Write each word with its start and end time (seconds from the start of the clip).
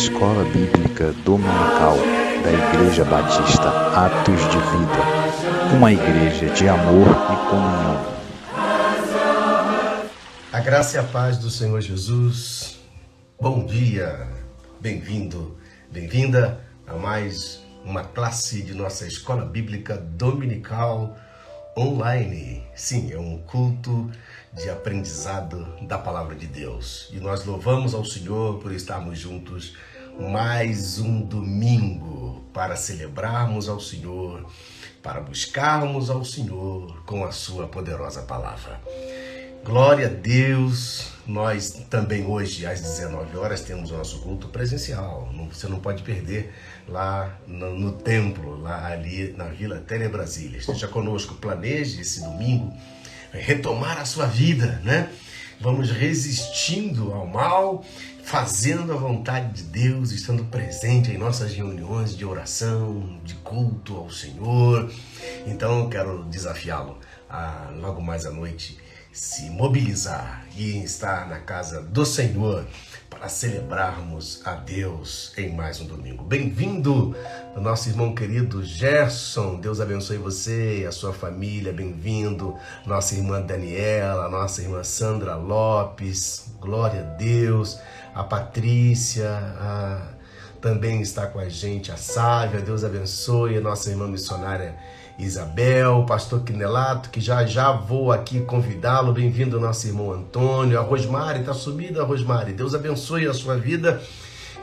Escola 0.00 0.44
Bíblica 0.44 1.12
Dominical 1.26 1.94
da 2.42 2.50
Igreja 2.50 3.04
Batista 3.04 3.68
Atos 3.94 4.40
de 4.48 4.56
Vida, 4.56 5.76
uma 5.76 5.92
igreja 5.92 6.48
de 6.54 6.66
amor 6.66 7.06
e 7.06 7.50
comunhão. 7.50 8.06
A 10.50 10.60
graça 10.60 10.96
e 10.96 11.00
a 11.00 11.02
paz 11.02 11.36
do 11.36 11.50
Senhor 11.50 11.78
Jesus. 11.82 12.78
Bom 13.38 13.66
dia, 13.66 14.26
bem-vindo, 14.80 15.58
bem-vinda 15.92 16.64
a 16.86 16.94
mais 16.94 17.60
uma 17.84 18.02
classe 18.02 18.62
de 18.62 18.72
nossa 18.72 19.06
Escola 19.06 19.44
Bíblica 19.44 19.98
Dominical 19.98 21.14
online. 21.76 22.62
Sim, 22.74 23.12
é 23.12 23.18
um 23.18 23.36
culto 23.36 24.10
de 24.50 24.70
aprendizado 24.70 25.68
da 25.82 25.98
palavra 25.98 26.34
de 26.34 26.46
Deus. 26.46 27.10
E 27.12 27.20
nós 27.20 27.44
louvamos 27.44 27.94
ao 27.94 28.04
Senhor 28.04 28.58
por 28.60 28.72
estarmos 28.72 29.18
juntos 29.18 29.76
mais 30.18 30.98
um 30.98 31.20
domingo 31.20 32.44
para 32.52 32.76
celebrarmos 32.76 33.68
ao 33.68 33.80
Senhor, 33.80 34.46
para 35.02 35.20
buscarmos 35.20 36.10
ao 36.10 36.24
Senhor 36.24 37.02
com 37.04 37.24
a 37.24 37.32
sua 37.32 37.66
poderosa 37.68 38.22
palavra. 38.22 38.80
Glória 39.64 40.06
a 40.06 40.10
Deus. 40.10 41.12
Nós 41.26 41.84
também 41.88 42.24
hoje 42.26 42.66
às 42.66 42.80
19 42.80 43.36
horas 43.36 43.60
temos 43.60 43.90
o 43.90 43.96
nosso 43.96 44.20
culto 44.20 44.48
presencial. 44.48 45.28
Você 45.52 45.68
não 45.68 45.78
pode 45.78 46.02
perder 46.02 46.52
lá 46.88 47.38
no, 47.46 47.78
no 47.78 47.92
templo, 47.92 48.60
lá 48.60 48.86
ali 48.86 49.32
na 49.36 49.44
Vila 49.44 49.76
Tele 49.78 50.08
Brasília. 50.08 50.58
Esteja 50.58 50.88
conosco, 50.88 51.34
planeje 51.34 52.00
esse 52.00 52.20
domingo 52.20 52.74
retomar 53.32 53.98
a 53.98 54.04
sua 54.04 54.26
vida, 54.26 54.80
né? 54.82 55.10
Vamos 55.60 55.90
resistindo 55.90 57.12
ao 57.12 57.26
mal, 57.26 57.84
fazendo 58.30 58.92
a 58.92 58.96
vontade 58.96 59.54
de 59.54 59.62
Deus, 59.64 60.12
estando 60.12 60.44
presente 60.44 61.10
em 61.10 61.18
nossas 61.18 61.52
reuniões 61.52 62.16
de 62.16 62.24
oração, 62.24 63.18
de 63.24 63.34
culto 63.34 63.96
ao 63.96 64.08
Senhor. 64.08 64.88
Então 65.48 65.80
eu 65.80 65.88
quero 65.88 66.22
desafiá-lo 66.26 66.96
a 67.28 67.72
logo 67.80 68.00
mais 68.00 68.26
à 68.26 68.30
noite 68.30 68.78
se 69.12 69.50
mobilizar 69.50 70.46
e 70.56 70.80
estar 70.84 71.28
na 71.28 71.40
casa 71.40 71.82
do 71.82 72.06
Senhor 72.06 72.64
para 73.10 73.28
celebrarmos 73.28 74.40
a 74.46 74.54
Deus 74.54 75.32
em 75.36 75.52
mais 75.52 75.80
um 75.80 75.86
domingo. 75.86 76.22
Bem-vindo, 76.22 77.16
nosso 77.56 77.88
irmão 77.88 78.14
querido 78.14 78.64
Gerson. 78.64 79.60
Deus 79.60 79.80
abençoe 79.80 80.16
você 80.16 80.82
e 80.82 80.86
a 80.86 80.92
sua 80.92 81.12
família. 81.12 81.72
Bem-vindo, 81.72 82.56
nossa 82.86 83.16
irmã 83.16 83.42
Daniela, 83.42 84.28
nossa 84.28 84.62
irmã 84.62 84.84
Sandra 84.84 85.34
Lopes. 85.34 86.52
Glória 86.60 87.00
a 87.00 87.16
Deus. 87.16 87.80
A 88.14 88.24
Patrícia, 88.24 89.30
a... 89.30 90.02
também 90.60 91.00
está 91.00 91.26
com 91.26 91.38
a 91.38 91.48
gente, 91.48 91.92
a 91.92 91.96
Sávia. 91.96 92.60
Deus 92.60 92.84
abençoe 92.84 93.56
a 93.56 93.60
nossa 93.60 93.90
irmã 93.90 94.08
missionária 94.08 94.74
Isabel, 95.18 96.04
pastor 96.06 96.42
Quinelato, 96.42 97.10
que 97.10 97.20
já 97.20 97.44
já 97.44 97.70
vou 97.72 98.10
aqui 98.10 98.40
convidá-lo. 98.40 99.12
Bem-vindo, 99.12 99.60
nosso 99.60 99.86
irmão 99.86 100.12
Antônio. 100.12 100.78
A 100.78 100.82
Rosmari, 100.82 101.40
está 101.40 101.54
sumida, 101.54 102.02
Rosmari. 102.02 102.52
Deus 102.52 102.74
abençoe 102.74 103.26
a 103.26 103.34
sua 103.34 103.56
vida. 103.56 104.00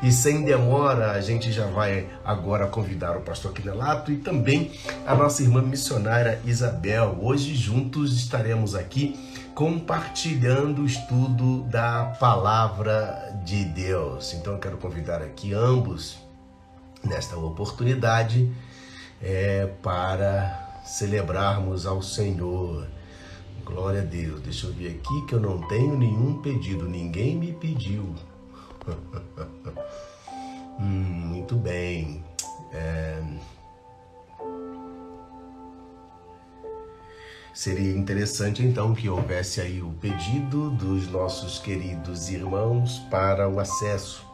E 0.01 0.11
sem 0.11 0.43
demora, 0.43 1.11
a 1.11 1.21
gente 1.21 1.51
já 1.51 1.65
vai 1.65 2.07
agora 2.23 2.67
convidar 2.67 3.17
o 3.17 3.21
pastor 3.21 3.51
Quinelato 3.51 4.11
e 4.11 4.17
também 4.17 4.71
a 5.07 5.15
nossa 5.15 5.41
irmã 5.41 5.61
missionária 5.61 6.39
Isabel. 6.45 7.17
Hoje 7.21 7.55
juntos 7.55 8.15
estaremos 8.15 8.75
aqui 8.75 9.15
compartilhando 9.57 10.83
o 10.83 10.85
estudo 10.85 11.63
da 11.63 12.15
palavra 12.19 13.41
de 13.43 13.65
Deus. 13.65 14.35
Então 14.35 14.53
eu 14.53 14.59
quero 14.59 14.77
convidar 14.77 15.19
aqui 15.19 15.51
ambos 15.51 16.19
nesta 17.03 17.35
oportunidade 17.37 18.53
é 19.19 19.65
para 19.81 20.83
celebrarmos 20.85 21.87
ao 21.87 22.03
Senhor. 22.03 22.87
Glória 23.65 24.01
a 24.01 24.05
Deus. 24.05 24.41
Deixa 24.41 24.67
eu 24.67 24.73
ver 24.73 24.89
aqui 24.89 25.25
que 25.25 25.33
eu 25.33 25.39
não 25.39 25.67
tenho 25.67 25.97
nenhum 25.97 26.39
pedido, 26.39 26.87
ninguém 26.87 27.35
me 27.35 27.51
pediu. 27.51 28.13
hum, 30.79 30.83
muito 30.83 31.55
bem. 31.55 32.23
É... 32.71 33.23
Seria 37.57 37.91
interessante 37.91 38.61
então 38.61 38.93
que 38.93 39.09
houvesse 39.09 39.59
aí 39.59 39.81
o 39.81 39.89
pedido 39.93 40.69
dos 40.69 41.07
nossos 41.09 41.57
queridos 41.57 42.29
irmãos 42.29 42.99
para 43.09 43.49
o 43.49 43.59
acesso 43.59 44.27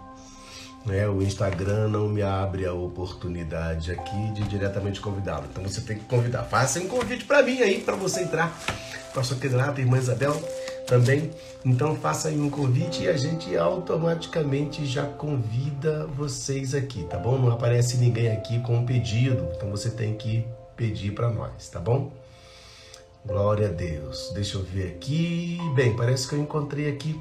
né, 0.85 1.07
o 1.07 1.21
Instagram 1.21 1.87
não 1.87 2.09
me 2.09 2.21
abre 2.21 2.65
a 2.65 2.73
oportunidade 2.73 3.91
aqui 3.93 4.31
de 4.33 4.43
diretamente 4.43 4.99
convidá-lo. 4.99 5.45
Então 5.49 5.63
você 5.63 5.79
tem 5.79 5.97
que 5.97 6.03
convidar. 6.03 6.43
Faça 6.43 6.79
um 6.79 6.87
convite 6.89 7.23
para 7.23 7.41
mim 7.41 7.61
aí, 7.61 7.79
para 7.79 7.95
você 7.95 8.23
entrar. 8.23 8.53
Pastor 9.15 9.37
Renato, 9.37 9.79
irmã 9.79 9.97
Isabel 9.97 10.33
também. 10.85 11.31
Então 11.63 11.95
faça 11.95 12.27
aí 12.27 12.37
um 12.37 12.49
convite 12.49 13.03
e 13.03 13.07
a 13.07 13.15
gente 13.15 13.55
automaticamente 13.55 14.85
já 14.85 15.05
convida 15.05 16.05
vocês 16.07 16.75
aqui, 16.75 17.05
tá 17.05 17.17
bom? 17.17 17.37
Não 17.37 17.53
aparece 17.53 17.95
ninguém 17.95 18.29
aqui 18.33 18.59
com 18.59 18.75
um 18.79 18.85
pedido, 18.85 19.47
então 19.55 19.71
você 19.71 19.89
tem 19.89 20.15
que 20.15 20.45
pedir 20.75 21.13
para 21.13 21.29
nós, 21.29 21.69
tá 21.69 21.79
bom? 21.79 22.11
Glória 23.25 23.69
a 23.69 23.71
Deus. 23.71 24.31
Deixa 24.33 24.57
eu 24.57 24.63
ver 24.63 24.95
aqui. 24.95 25.57
Bem, 25.75 25.95
parece 25.95 26.27
que 26.27 26.35
eu 26.35 26.39
encontrei 26.39 26.89
aqui. 26.89 27.19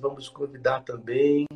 Vamos 0.00 0.28
convidar 0.28 0.80
também 0.80 1.46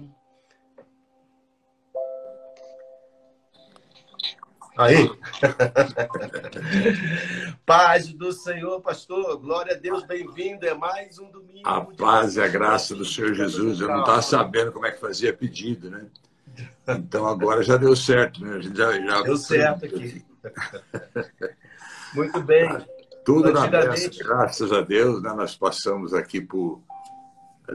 Aí. 4.79 5.11
paz 7.67 8.13
do 8.13 8.33
Senhor, 8.33 8.81
pastor. 8.81 9.37
Glória 9.39 9.75
a 9.75 9.77
Deus, 9.77 10.05
bem-vindo. 10.05 10.65
É 10.65 10.73
mais 10.73 11.19
um 11.19 11.29
domingo. 11.33 11.69
A 11.69 11.81
paz 11.81 12.37
e 12.37 12.41
a 12.41 12.47
graça 12.47 12.95
do 12.95 13.05
Senhor 13.05 13.35
Jesus. 13.35 13.81
Eu 13.81 13.89
não 13.89 14.01
estava 14.01 14.23
sabendo 14.23 14.71
como 14.71 14.87
é 14.87 14.93
que 14.93 15.01
fazia 15.01 15.33
pedido, 15.33 15.91
né? 15.91 16.07
Então 16.87 17.27
agora 17.27 17.65
já 17.65 17.77
deu 17.77 17.97
certo, 17.97 18.41
né? 18.41 18.61
Já, 18.63 18.93
já... 18.93 19.23
Deu 19.23 19.37
certo 19.37 19.85
aqui. 19.85 20.25
Muito 22.15 22.41
bem. 22.41 22.69
Tudo 23.29 23.53
na 23.53 23.69
peça, 23.69 24.25
graças 24.25 24.73
a 24.73 24.81
Deus, 24.81 25.23
né? 25.23 25.31
Nós 25.35 25.55
passamos 25.55 26.15
aqui 26.15 26.41
por 26.41 26.81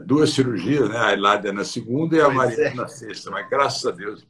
duas 0.04 0.30
cirurgias, 0.30 0.88
né? 0.88 0.98
A 0.98 1.12
Hilária 1.12 1.52
na 1.52 1.64
segunda 1.64 2.16
e 2.16 2.20
a 2.20 2.28
Maria 2.28 2.70
é. 2.70 2.74
na 2.74 2.88
sexta, 2.88 3.30
mas 3.30 3.48
graças 3.48 3.86
a 3.86 3.92
Deus 3.92 4.26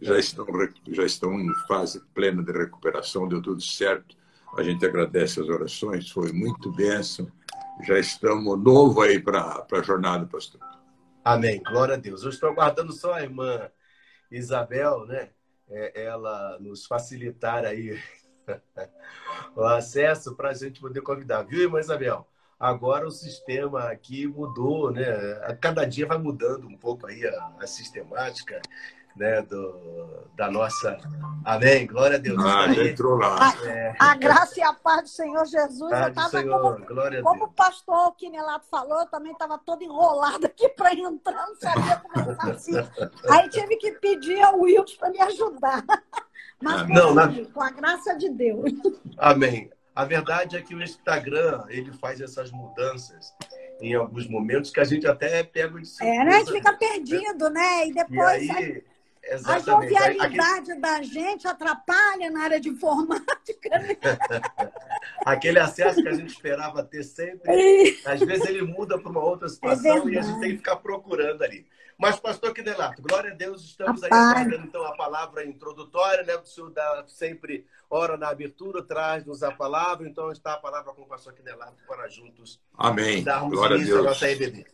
já 0.00 0.18
estão, 0.18 0.46
já 0.88 1.04
estão 1.04 1.38
em 1.38 1.54
fase 1.68 2.00
plena 2.14 2.42
de 2.42 2.52
recuperação, 2.52 3.28
deu 3.28 3.42
tudo 3.42 3.60
certo. 3.60 4.16
A 4.56 4.62
gente 4.62 4.86
agradece 4.86 5.42
as 5.42 5.48
orações, 5.50 6.10
foi 6.10 6.32
muito 6.32 6.72
bênção. 6.72 7.30
Já 7.82 7.98
estamos 7.98 8.58
novo 8.58 9.02
aí 9.02 9.20
para 9.20 9.66
a 9.70 9.82
jornada, 9.82 10.24
pastor. 10.24 10.58
Amém. 11.22 11.62
Glória 11.62 11.96
a 11.96 11.98
Deus. 11.98 12.22
Eu 12.22 12.30
estou 12.30 12.48
aguardando 12.48 12.94
só 12.94 13.12
a 13.12 13.22
irmã 13.22 13.70
Isabel, 14.30 15.04
né? 15.04 15.28
É, 15.68 16.04
ela 16.04 16.58
nos 16.60 16.86
facilitar 16.86 17.66
aí 17.66 18.00
o 19.56 19.64
acesso 19.64 20.34
para 20.34 20.50
a 20.50 20.54
gente 20.54 20.80
poder 20.80 21.00
convidar. 21.00 21.42
Viu, 21.42 21.62
irmã 21.62 21.80
Isabel? 21.80 22.26
Agora 22.58 23.06
o 23.06 23.10
sistema 23.10 23.90
aqui 23.90 24.26
mudou, 24.26 24.92
né? 24.92 25.04
A 25.42 25.54
cada 25.54 25.84
dia 25.84 26.06
vai 26.06 26.18
mudando 26.18 26.66
um 26.68 26.76
pouco 26.76 27.06
aí 27.06 27.26
a, 27.26 27.52
a 27.60 27.66
sistemática 27.66 28.60
né, 29.16 29.42
do, 29.42 30.28
da 30.36 30.50
nossa. 30.50 30.98
Amém. 31.44 31.86
Glória 31.86 32.16
a 32.16 32.20
Deus. 32.20 32.42
Ah, 32.44 32.66
entrou 32.72 33.18
lá. 33.18 33.50
A, 33.50 33.68
é. 33.68 33.94
a, 33.98 34.14
graça 34.14 34.60
e 34.60 34.62
a 34.62 34.72
paz 34.72 35.02
do 35.02 35.08
Senhor 35.08 35.44
Jesus. 35.44 35.92
eu 35.92 36.08
estava 36.08 36.42
como, 36.42 37.22
como 37.22 37.44
o 37.44 37.52
pastor 37.52 38.14
Quinelato 38.16 38.66
falou, 38.70 39.00
eu 39.00 39.06
também 39.06 39.32
estava 39.32 39.58
todo 39.58 39.82
enrolado 39.82 40.46
aqui 40.46 40.68
para 40.70 40.94
entrar, 40.94 41.46
não 41.46 41.56
sabia 41.56 41.96
como 41.96 42.52
assim. 42.52 42.72
Aí 43.30 43.48
tive 43.48 43.76
que 43.76 43.92
pedir 43.92 44.40
ao 44.40 44.60
Wilson 44.60 44.96
para 44.98 45.10
me 45.10 45.20
ajudar. 45.20 45.84
Mas 46.62 46.88
não, 46.88 47.14
na... 47.14 47.28
com 47.52 47.60
a 47.60 47.70
graça 47.70 48.14
de 48.14 48.28
Deus. 48.30 48.70
Amém. 49.18 49.70
A 49.94 50.04
verdade 50.04 50.56
é 50.56 50.62
que 50.62 50.74
o 50.74 50.82
Instagram 50.82 51.64
ele 51.68 51.92
faz 51.92 52.20
essas 52.20 52.50
mudanças 52.50 53.34
em 53.80 53.94
alguns 53.94 54.26
momentos 54.28 54.70
que 54.70 54.80
a 54.80 54.84
gente 54.84 55.06
até 55.06 55.42
pega 55.42 55.78
de 55.78 55.86
surpresa. 55.86 56.14
É, 56.14 56.24
né? 56.24 56.36
A 56.36 56.38
gente 56.38 56.52
fica 56.52 56.72
perdido, 56.72 57.50
né? 57.50 57.88
E 57.88 57.92
depois. 57.92 58.42
E 58.42 58.50
aí, 58.50 58.84
Exatamente. 59.24 59.70
A 59.70 59.72
jovialidade 59.72 60.72
Aquele... 60.72 60.80
da 60.80 61.02
gente 61.02 61.46
atrapalha 61.46 62.30
na 62.30 62.42
área 62.42 62.60
de 62.60 62.68
informática. 62.68 63.68
Né? 63.70 63.96
Aquele 65.24 65.60
acesso 65.60 66.02
que 66.02 66.08
a 66.08 66.14
gente 66.14 66.30
esperava 66.30 66.82
ter 66.82 67.04
sempre, 67.04 68.00
às 68.04 68.20
vezes 68.20 68.46
ele 68.46 68.62
muda 68.62 68.98
para 68.98 69.10
uma 69.10 69.22
outra 69.24 69.48
situação 69.48 70.08
é 70.08 70.12
e 70.12 70.18
a 70.18 70.22
gente 70.22 70.40
tem 70.40 70.50
que 70.50 70.56
ficar 70.56 70.76
procurando 70.76 71.42
ali. 71.42 71.66
Mas, 72.02 72.18
pastor 72.18 72.52
Quidelato, 72.52 73.00
glória 73.00 73.30
a 73.30 73.34
Deus, 73.34 73.62
estamos 73.62 74.02
aí 74.02 74.10
fazendo 74.10 74.66
então 74.66 74.84
a 74.84 74.96
palavra 74.96 75.46
introdutória, 75.46 76.24
né? 76.24 76.34
O 76.34 76.44
senhor 76.44 76.68
dá 76.70 77.04
sempre 77.06 77.64
ora 77.88 78.16
na 78.16 78.28
abertura, 78.28 78.82
traz-nos 78.82 79.44
a 79.44 79.52
palavra, 79.52 80.08
então 80.08 80.32
está 80.32 80.54
a 80.54 80.56
palavra 80.56 80.92
com 80.92 81.02
o 81.02 81.06
pastor 81.06 81.32
Quidelato 81.32 81.76
para 81.86 82.08
juntos 82.08 82.58
Amém. 82.76 83.22
darmos 83.22 83.52
glória 83.52 84.02
nossa 84.02 84.28
EBD. 84.28 84.66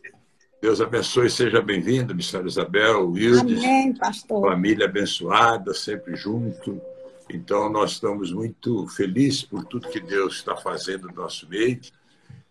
Deus 0.59 0.81
abençoe, 0.81 1.29
seja 1.29 1.61
bem-vindo, 1.61 2.15
missionária 2.15 2.49
Isabel, 2.49 3.11
Wildes. 3.11 3.59
Amém, 3.63 3.93
pastor. 3.93 4.49
Família 4.49 4.85
abençoada, 4.85 5.71
sempre 5.75 6.15
junto. 6.15 6.81
Então, 7.29 7.69
nós 7.69 7.91
estamos 7.91 8.33
muito 8.33 8.87
felizes 8.87 9.43
por 9.43 9.63
tudo 9.65 9.87
que 9.87 9.99
Deus 9.99 10.37
está 10.37 10.57
fazendo 10.57 11.07
no 11.09 11.13
nosso 11.13 11.47
meio. 11.47 11.79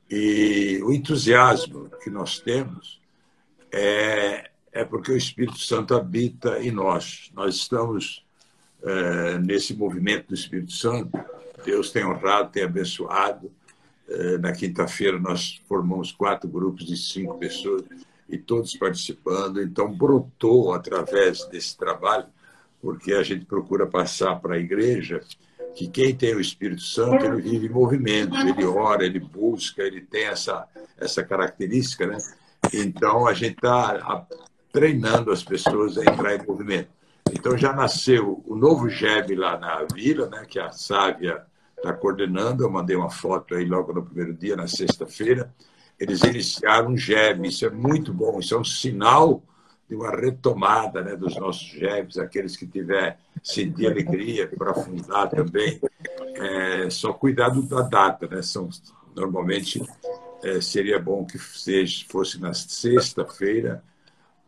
E 0.09 0.81
o 0.85 0.93
entusiasmo 0.93 1.91
que 2.01 2.09
nós 2.09 2.39
temos 2.39 3.01
é, 3.73 4.49
é 4.73 4.85
porque 4.85 5.13
o 5.13 5.17
Espírito 5.17 5.59
Santo 5.59 5.95
habita 5.95 6.59
em 6.63 6.71
nós. 6.71 7.31
Nós 7.35 7.57
estamos 7.57 8.25
é, 8.83 9.39
nesse 9.39 9.75
movimento 9.75 10.29
do 10.29 10.35
Espírito 10.35 10.73
Santo. 10.73 11.11
Deus 11.65 11.91
tem 11.91 12.05
honrado, 12.05 12.51
tem 12.51 12.65
abençoado. 12.65 13.51
É, 14.09 14.39
na 14.39 14.53
quinta-feira, 14.53 15.19
nós 15.19 15.61
formamos 15.69 16.13
quatro 16.13 16.49
grupos 16.49 16.87
de 16.87 16.97
cinco 16.97 17.39
pessoas 17.39 17.85
e 18.29 18.39
todos 18.39 18.77
participando. 18.77 19.61
Então, 19.63 19.93
brotou 19.93 20.73
através 20.73 21.45
desse 21.47 21.77
trabalho, 21.77 22.27
porque 22.81 23.13
a 23.13 23.23
gente 23.23 23.45
procura 23.45 23.87
passar 23.87 24.37
para 24.37 24.55
a 24.55 24.59
igreja 24.59 25.21
que 25.75 25.89
quem 25.89 26.15
tem 26.15 26.35
o 26.35 26.41
Espírito 26.41 26.83
Santo, 26.83 27.25
ele 27.25 27.41
vive 27.41 27.67
em 27.67 27.71
movimento, 27.71 28.35
ele 28.37 28.65
ora, 28.65 29.05
ele 29.05 29.21
busca, 29.21 29.83
ele 29.83 30.01
tem 30.01 30.25
essa, 30.25 30.67
essa 30.97 31.23
característica, 31.23 32.07
né? 32.07 32.19
Então, 32.73 33.27
a 33.27 33.33
gente 33.33 33.57
está 33.57 34.27
treinando 34.79 35.33
as 35.33 35.43
pessoas 35.43 35.99
a 35.99 36.03
entrar 36.03 36.37
em 36.37 36.47
movimento. 36.47 36.89
Então, 37.33 37.59
já 37.59 37.73
nasceu 37.73 38.45
o 38.47 38.55
novo 38.55 38.89
GEB 38.89 39.35
lá 39.35 39.59
na 39.59 39.85
vila, 39.93 40.29
né? 40.29 40.47
Que 40.49 40.61
a 40.61 40.71
Sávia 40.71 41.43
está 41.77 41.93
coordenando. 41.93 42.63
Eu 42.63 42.71
mandei 42.71 42.95
uma 42.95 43.11
foto 43.11 43.57
aí 43.57 43.65
logo 43.65 43.93
no 43.93 44.05
primeiro 44.05 44.33
dia, 44.33 44.55
na 44.55 44.69
sexta-feira. 44.69 45.53
Eles 45.99 46.23
iniciaram 46.23 46.93
um 46.93 46.97
GEB, 46.97 47.49
isso 47.49 47.67
é 47.67 47.71
muito 47.71 48.15
bom, 48.15 48.39
isso 48.39 48.55
é 48.55 48.59
um 48.59 48.65
sinal 48.65 49.43
de 49.89 49.97
uma 49.97 50.11
retomada 50.15 51.03
né, 51.03 51.17
dos 51.17 51.35
nossos 51.37 51.67
GEBs, 51.67 52.19
aqueles 52.19 52.57
que 52.57 52.67
tiver 52.67 53.19
sentir 53.43 53.87
alegria 53.87 54.47
para 54.47 54.75
fundar 54.75 55.29
também. 55.29 55.81
É, 56.37 56.89
só 56.89 57.13
cuidado 57.13 57.63
da 57.63 57.83
data, 57.83 58.29
né? 58.29 58.43
São, 58.43 58.69
normalmente 59.17 59.83
é, 60.45 60.61
seria 60.61 61.01
bom 61.01 61.25
que 61.25 61.37
seja, 61.37 62.05
fosse 62.09 62.41
na 62.41 62.55
sexta-feira 62.55 63.83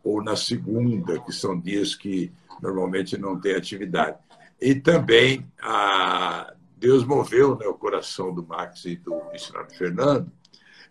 ou 0.03 0.23
na 0.23 0.35
segunda, 0.35 1.19
que 1.19 1.31
são 1.31 1.59
dias 1.59 1.95
que 1.95 2.31
normalmente 2.61 3.17
não 3.17 3.39
tem 3.39 3.55
atividade. 3.55 4.17
E 4.59 4.75
também 4.75 5.45
a, 5.61 6.53
Deus 6.77 7.03
moveu 7.03 7.57
né, 7.57 7.65
o 7.67 7.73
coração 7.73 8.33
do 8.33 8.45
Max 8.45 8.85
e 8.85 8.95
do 8.95 9.21
missionário 9.31 9.75
Fernando 9.75 10.31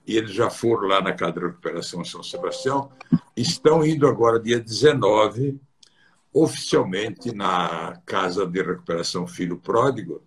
e 0.06 0.16
eles 0.16 0.32
já 0.32 0.50
foram 0.50 0.88
lá 0.88 1.00
na 1.00 1.12
casa 1.12 1.34
de 1.34 1.46
recuperação 1.46 2.04
São 2.04 2.22
Sebastião, 2.22 2.90
estão 3.36 3.84
indo 3.84 4.06
agora, 4.08 4.40
dia 4.40 4.58
19, 4.58 5.60
oficialmente 6.32 7.32
na 7.34 8.00
casa 8.04 8.46
de 8.46 8.62
recuperação 8.62 9.26
Filho 9.26 9.56
Pródigo, 9.56 10.22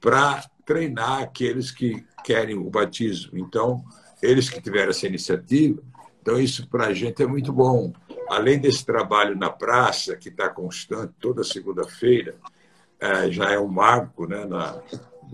para 0.00 0.44
treinar 0.66 1.22
aqueles 1.22 1.70
que 1.70 2.04
querem 2.24 2.56
o 2.56 2.68
batismo. 2.68 3.38
Então, 3.38 3.84
eles 4.22 4.50
que 4.50 4.60
tiveram 4.60 4.90
essa 4.90 5.06
iniciativa, 5.06 5.82
então 6.20 6.38
isso 6.38 6.68
para 6.68 6.88
a 6.88 6.94
gente 6.94 7.22
é 7.22 7.26
muito 7.26 7.52
bom. 7.52 7.92
Além 8.32 8.58
desse 8.58 8.82
trabalho 8.82 9.36
na 9.36 9.50
praça, 9.50 10.16
que 10.16 10.30
está 10.30 10.48
constante 10.48 11.12
toda 11.20 11.44
segunda-feira, 11.44 12.34
é, 12.98 13.30
já 13.30 13.52
é 13.52 13.58
um 13.58 13.68
marco, 13.68 14.26
né, 14.26 14.46
na, 14.46 14.80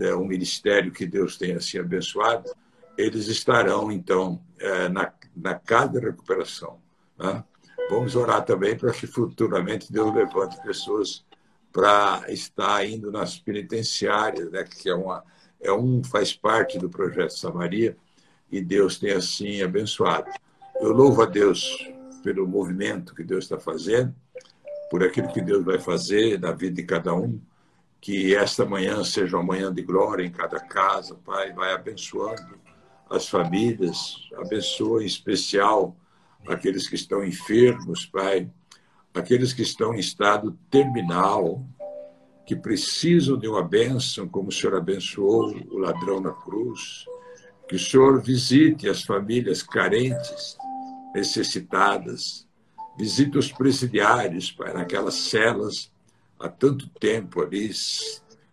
é 0.01 0.13
um 0.13 0.25
ministério 0.25 0.91
que 0.91 1.05
Deus 1.05 1.37
tem 1.37 1.53
assim 1.53 1.79
abençoado, 1.79 2.51
eles 2.97 3.27
estarão, 3.27 3.89
então, 3.89 4.41
é, 4.59 4.89
na, 4.89 5.13
na 5.33 5.55
casa 5.55 5.93
de 5.93 6.07
recuperação. 6.07 6.77
Né? 7.17 7.41
Vamos 7.89 8.17
orar 8.17 8.43
também 8.43 8.77
para 8.77 8.91
que 8.91 9.07
futuramente 9.07 9.93
Deus 9.93 10.13
levante 10.13 10.61
pessoas 10.61 11.23
para 11.71 12.25
estar 12.27 12.85
indo 12.85 13.13
nas 13.13 13.39
penitenciárias, 13.39 14.51
né? 14.51 14.65
que 14.65 14.89
é, 14.89 14.93
uma, 14.93 15.23
é 15.61 15.71
um 15.71 16.03
faz 16.03 16.33
parte 16.33 16.77
do 16.77 16.89
projeto 16.89 17.31
Samaria, 17.31 17.95
e 18.51 18.59
Deus 18.59 18.99
tem 18.99 19.13
assim 19.13 19.61
abençoado. 19.61 20.29
Eu 20.81 20.91
louvo 20.91 21.21
a 21.21 21.25
Deus 21.25 21.89
pelo 22.21 22.47
movimento 22.47 23.15
que 23.15 23.23
Deus 23.23 23.45
está 23.45 23.59
fazendo, 23.59 24.13
por 24.89 25.03
aquilo 25.03 25.31
que 25.31 25.41
Deus 25.41 25.63
vai 25.63 25.79
fazer 25.79 26.39
na 26.39 26.51
vida 26.51 26.75
de 26.75 26.83
cada 26.83 27.13
um, 27.13 27.39
que 28.01 28.35
esta 28.35 28.65
manhã 28.65 29.03
seja 29.03 29.37
uma 29.37 29.45
manhã 29.45 29.73
de 29.73 29.81
glória 29.81 30.25
em 30.25 30.31
cada 30.31 30.59
casa, 30.59 31.15
Pai, 31.25 31.51
vai 31.53 31.73
abençoando 31.73 32.59
as 33.09 33.27
famílias, 33.27 34.15
abençoa 34.37 35.03
em 35.03 35.05
especial 35.05 35.95
aqueles 36.47 36.87
que 36.87 36.95
estão 36.95 37.25
enfermos, 37.25 38.05
Pai, 38.05 38.49
aqueles 39.13 39.53
que 39.53 39.61
estão 39.61 39.93
em 39.93 39.99
estado 39.99 40.57
terminal, 40.69 41.63
que 42.45 42.55
precisam 42.55 43.37
de 43.37 43.47
uma 43.47 43.63
bênção, 43.63 44.27
como 44.27 44.49
o 44.49 44.51
Senhor 44.51 44.75
abençoou 44.75 45.53
o 45.69 45.77
ladrão 45.77 46.19
na 46.19 46.31
cruz. 46.31 47.05
Que 47.67 47.75
o 47.75 47.79
Senhor 47.79 48.19
visite 48.23 48.89
as 48.89 49.03
famílias 49.03 49.61
carentes, 49.61 50.57
necessitadas. 51.13 52.47
Visite 52.97 53.37
os 53.37 53.51
presidiários, 53.51 54.51
Pai, 54.51 54.73
naquelas 54.73 55.15
celas 55.15 55.91
há 56.39 56.47
tanto 56.47 56.87
tempo 56.99 57.41
ali, 57.41 57.71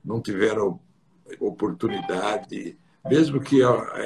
não 0.04 0.20
tiveram 0.20 0.80
oportunidade 1.40 2.76
mesmo 3.08 3.40
que 3.40 3.60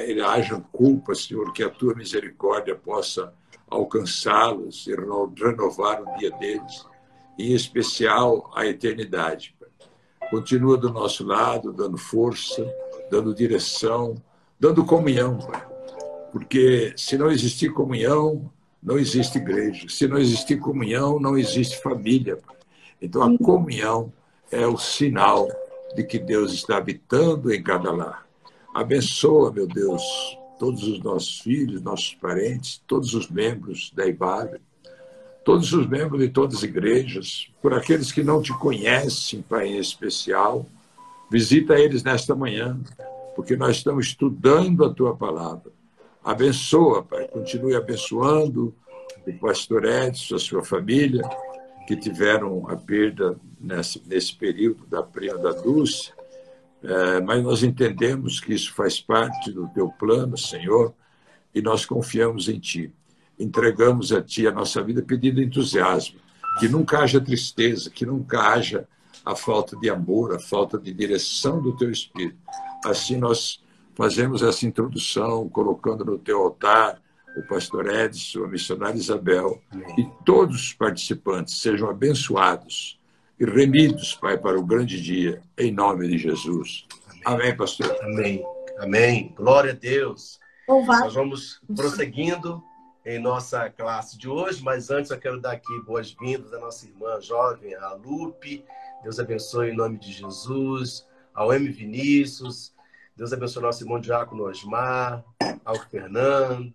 ele 0.05 0.21
haja 0.21 0.61
culpa, 0.71 1.15
Senhor, 1.15 1.51
que 1.53 1.63
a 1.63 1.69
tua 1.69 1.95
misericórdia 1.95 2.75
possa 2.75 3.33
alcançá-los 3.67 4.85
e 4.85 4.93
renovar 4.93 6.03
o 6.03 6.17
dia 6.17 6.31
deles, 6.31 6.85
em 7.37 7.53
especial 7.53 8.51
a 8.55 8.65
eternidade. 8.65 9.55
Continua 10.29 10.77
do 10.77 10.91
nosso 10.91 11.25
lado, 11.25 11.73
dando 11.73 11.97
força, 11.97 12.63
dando 13.09 13.33
direção, 13.33 14.15
dando 14.59 14.85
comunhão, 14.85 15.39
Pai. 15.39 15.70
Porque 16.31 16.93
se 16.95 17.17
não 17.17 17.29
existir 17.29 17.73
comunhão, 17.73 18.49
não 18.81 18.97
existe 18.97 19.37
igreja. 19.37 19.87
Se 19.89 20.07
não 20.07 20.17
existir 20.17 20.57
comunhão, 20.57 21.19
não 21.19 21.37
existe 21.37 21.81
família. 21.81 22.39
Então 23.01 23.21
a 23.21 23.37
comunhão 23.37 24.11
é 24.51 24.65
o 24.65 24.77
sinal 24.77 25.47
de 25.95 26.03
que 26.03 26.17
Deus 26.17 26.53
está 26.53 26.77
habitando 26.77 27.53
em 27.53 27.61
cada 27.61 27.91
lar. 27.91 28.25
Abençoa, 28.73 29.51
meu 29.51 29.67
Deus, 29.67 30.01
todos 30.57 30.83
os 30.83 31.01
nossos 31.01 31.39
filhos, 31.39 31.81
nossos 31.81 32.15
parentes, 32.15 32.81
todos 32.87 33.13
os 33.13 33.29
membros 33.29 33.91
da 33.93 34.07
IBAB, 34.07 34.61
todos 35.43 35.73
os 35.73 35.87
membros 35.87 36.21
de 36.21 36.29
todas 36.29 36.57
as 36.57 36.63
igrejas, 36.63 37.49
por 37.61 37.73
aqueles 37.73 38.11
que 38.11 38.23
não 38.23 38.41
te 38.41 38.53
conhecem, 38.57 39.41
Pai, 39.41 39.67
em 39.67 39.77
especial. 39.77 40.65
Visita 41.29 41.79
eles 41.79 42.03
nesta 42.03 42.35
manhã, 42.35 42.79
porque 43.35 43.55
nós 43.55 43.77
estamos 43.77 44.07
estudando 44.07 44.85
a 44.85 44.93
tua 44.93 45.15
palavra. 45.15 45.71
Abençoa, 46.23 47.03
Pai, 47.03 47.27
continue 47.27 47.75
abençoando 47.75 48.73
o 49.25 49.33
pastor 49.39 49.85
Edson, 49.85 50.35
a 50.35 50.39
sua 50.39 50.63
família, 50.63 51.23
que 51.87 51.95
tiveram 51.95 52.67
a 52.69 52.75
perda 52.75 53.37
nesse, 53.59 54.01
nesse 54.07 54.35
período 54.35 54.85
da 54.87 55.01
prima 55.03 55.37
da 55.37 55.51
Dulce 55.51 56.11
é, 56.83 57.21
mas 57.21 57.43
nós 57.43 57.63
entendemos 57.63 58.39
que 58.39 58.53
isso 58.53 58.73
faz 58.73 58.99
parte 58.99 59.51
do 59.51 59.67
teu 59.69 59.89
plano, 59.89 60.35
Senhor, 60.37 60.93
e 61.53 61.61
nós 61.61 61.85
confiamos 61.85 62.49
em 62.49 62.59
Ti. 62.59 62.91
Entregamos 63.37 64.11
a 64.11 64.21
Ti 64.21 64.47
a 64.47 64.51
nossa 64.51 64.81
vida 64.83 65.01
pedindo 65.01 65.41
entusiasmo, 65.41 66.19
que 66.59 66.67
nunca 66.67 66.99
haja 66.99 67.21
tristeza, 67.21 67.89
que 67.89 68.05
nunca 68.05 68.41
haja 68.41 68.87
a 69.23 69.35
falta 69.35 69.77
de 69.77 69.89
amor, 69.89 70.33
a 70.33 70.39
falta 70.39 70.77
de 70.77 70.91
direção 70.91 71.61
do 71.61 71.75
Teu 71.75 71.91
Espírito. 71.91 72.37
Assim 72.83 73.17
nós 73.17 73.61
fazemos 73.95 74.41
essa 74.41 74.65
introdução, 74.65 75.47
colocando 75.49 76.05
no 76.05 76.17
Teu 76.17 76.41
altar 76.41 77.01
o 77.37 77.41
pastor 77.43 77.87
Edson, 77.87 78.43
a 78.43 78.47
missionária 78.47 78.97
Isabel, 78.97 79.61
e 79.97 80.05
todos 80.25 80.55
os 80.55 80.73
participantes 80.73 81.61
sejam 81.61 81.89
abençoados 81.89 82.99
e 83.39 83.45
remidos, 83.45 84.13
Pai, 84.13 84.37
para 84.37 84.59
o 84.59 84.63
grande 84.63 85.01
dia, 85.01 85.41
em 85.57 85.71
nome 85.71 86.07
de 86.07 86.17
Jesus. 86.17 86.85
Amém, 87.25 87.55
pastor. 87.55 87.95
Amém. 88.03 88.45
Amém. 88.77 89.33
Glória 89.35 89.71
a 89.71 89.75
Deus. 89.75 90.39
Nós 90.67 91.13
vamos 91.13 91.59
prosseguindo 91.75 92.63
em 93.05 93.19
nossa 93.19 93.69
classe 93.69 94.17
de 94.17 94.29
hoje, 94.29 94.63
mas 94.63 94.89
antes 94.91 95.09
eu 95.09 95.17
quero 95.17 95.39
dar 95.39 95.53
aqui 95.53 95.79
boas-vindas 95.85 96.53
à 96.53 96.59
nossa 96.59 96.85
irmã 96.85 97.19
jovem, 97.19 97.73
a 97.75 97.93
Lupe. 97.93 98.63
Deus 99.01 99.19
abençoe 99.19 99.69
em 99.69 99.75
nome 99.75 99.97
de 99.97 100.11
Jesus. 100.11 101.05
Ao 101.33 101.51
M. 101.51 101.67
Vinícius. 101.69 102.73
Deus 103.15 103.33
abençoe 103.33 103.61
nosso 103.61 103.83
irmão 103.83 103.99
Diácono 103.99 104.43
Osmar, 104.43 105.23
ao 105.63 105.75
Fernando, 105.89 106.73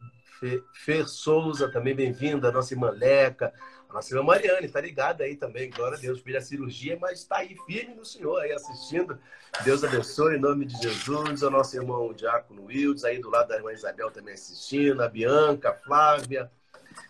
Fer 0.72 1.08
Souza, 1.08 1.70
também 1.70 1.94
bem-vinda, 1.94 2.48
a 2.48 2.52
nossa 2.52 2.74
irmã 2.74 2.90
Leca, 2.90 3.52
nossa 3.96 4.12
irmã 4.12 4.22
Mariane, 4.22 4.68
tá 4.68 4.78
ligada 4.78 5.24
aí 5.24 5.36
também, 5.36 5.70
glória 5.70 5.96
a 5.96 6.00
Deus, 6.00 6.20
fez 6.20 6.36
a 6.36 6.40
cirurgia, 6.42 6.98
mas 7.00 7.20
está 7.20 7.38
aí 7.38 7.56
firme 7.64 7.94
no 7.94 8.04
Senhor, 8.04 8.38
aí 8.40 8.52
assistindo. 8.52 9.18
Deus 9.64 9.82
abençoe 9.82 10.36
em 10.36 10.38
nome 10.38 10.66
de 10.66 10.76
Jesus. 10.82 11.42
O 11.42 11.48
nosso 11.48 11.74
irmão 11.74 12.12
Diácono 12.12 12.66
Wildes, 12.66 13.04
aí 13.04 13.18
do 13.18 13.30
lado 13.30 13.48
da 13.48 13.56
irmã 13.56 13.72
Isabel 13.72 14.10
também 14.10 14.34
assistindo, 14.34 15.02
a 15.02 15.08
Bianca, 15.08 15.70
a 15.70 15.74
Flávia, 15.74 16.50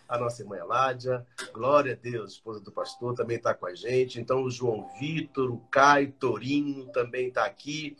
a 0.07 0.17
nossa 0.17 0.41
irmã 0.41 0.57
Eládia, 0.57 1.25
glória 1.53 1.93
a 1.93 1.95
Deus, 1.95 2.33
esposa 2.33 2.59
do 2.59 2.71
pastor, 2.71 3.13
também 3.13 3.37
está 3.37 3.53
com 3.53 3.65
a 3.65 3.75
gente. 3.75 4.19
Então, 4.19 4.43
o 4.43 4.49
João 4.49 4.89
Vitor, 4.99 5.51
o 5.51 5.59
Caio 5.69 6.11
Torinho 6.13 6.85
também 6.87 7.27
está 7.27 7.45
aqui. 7.45 7.97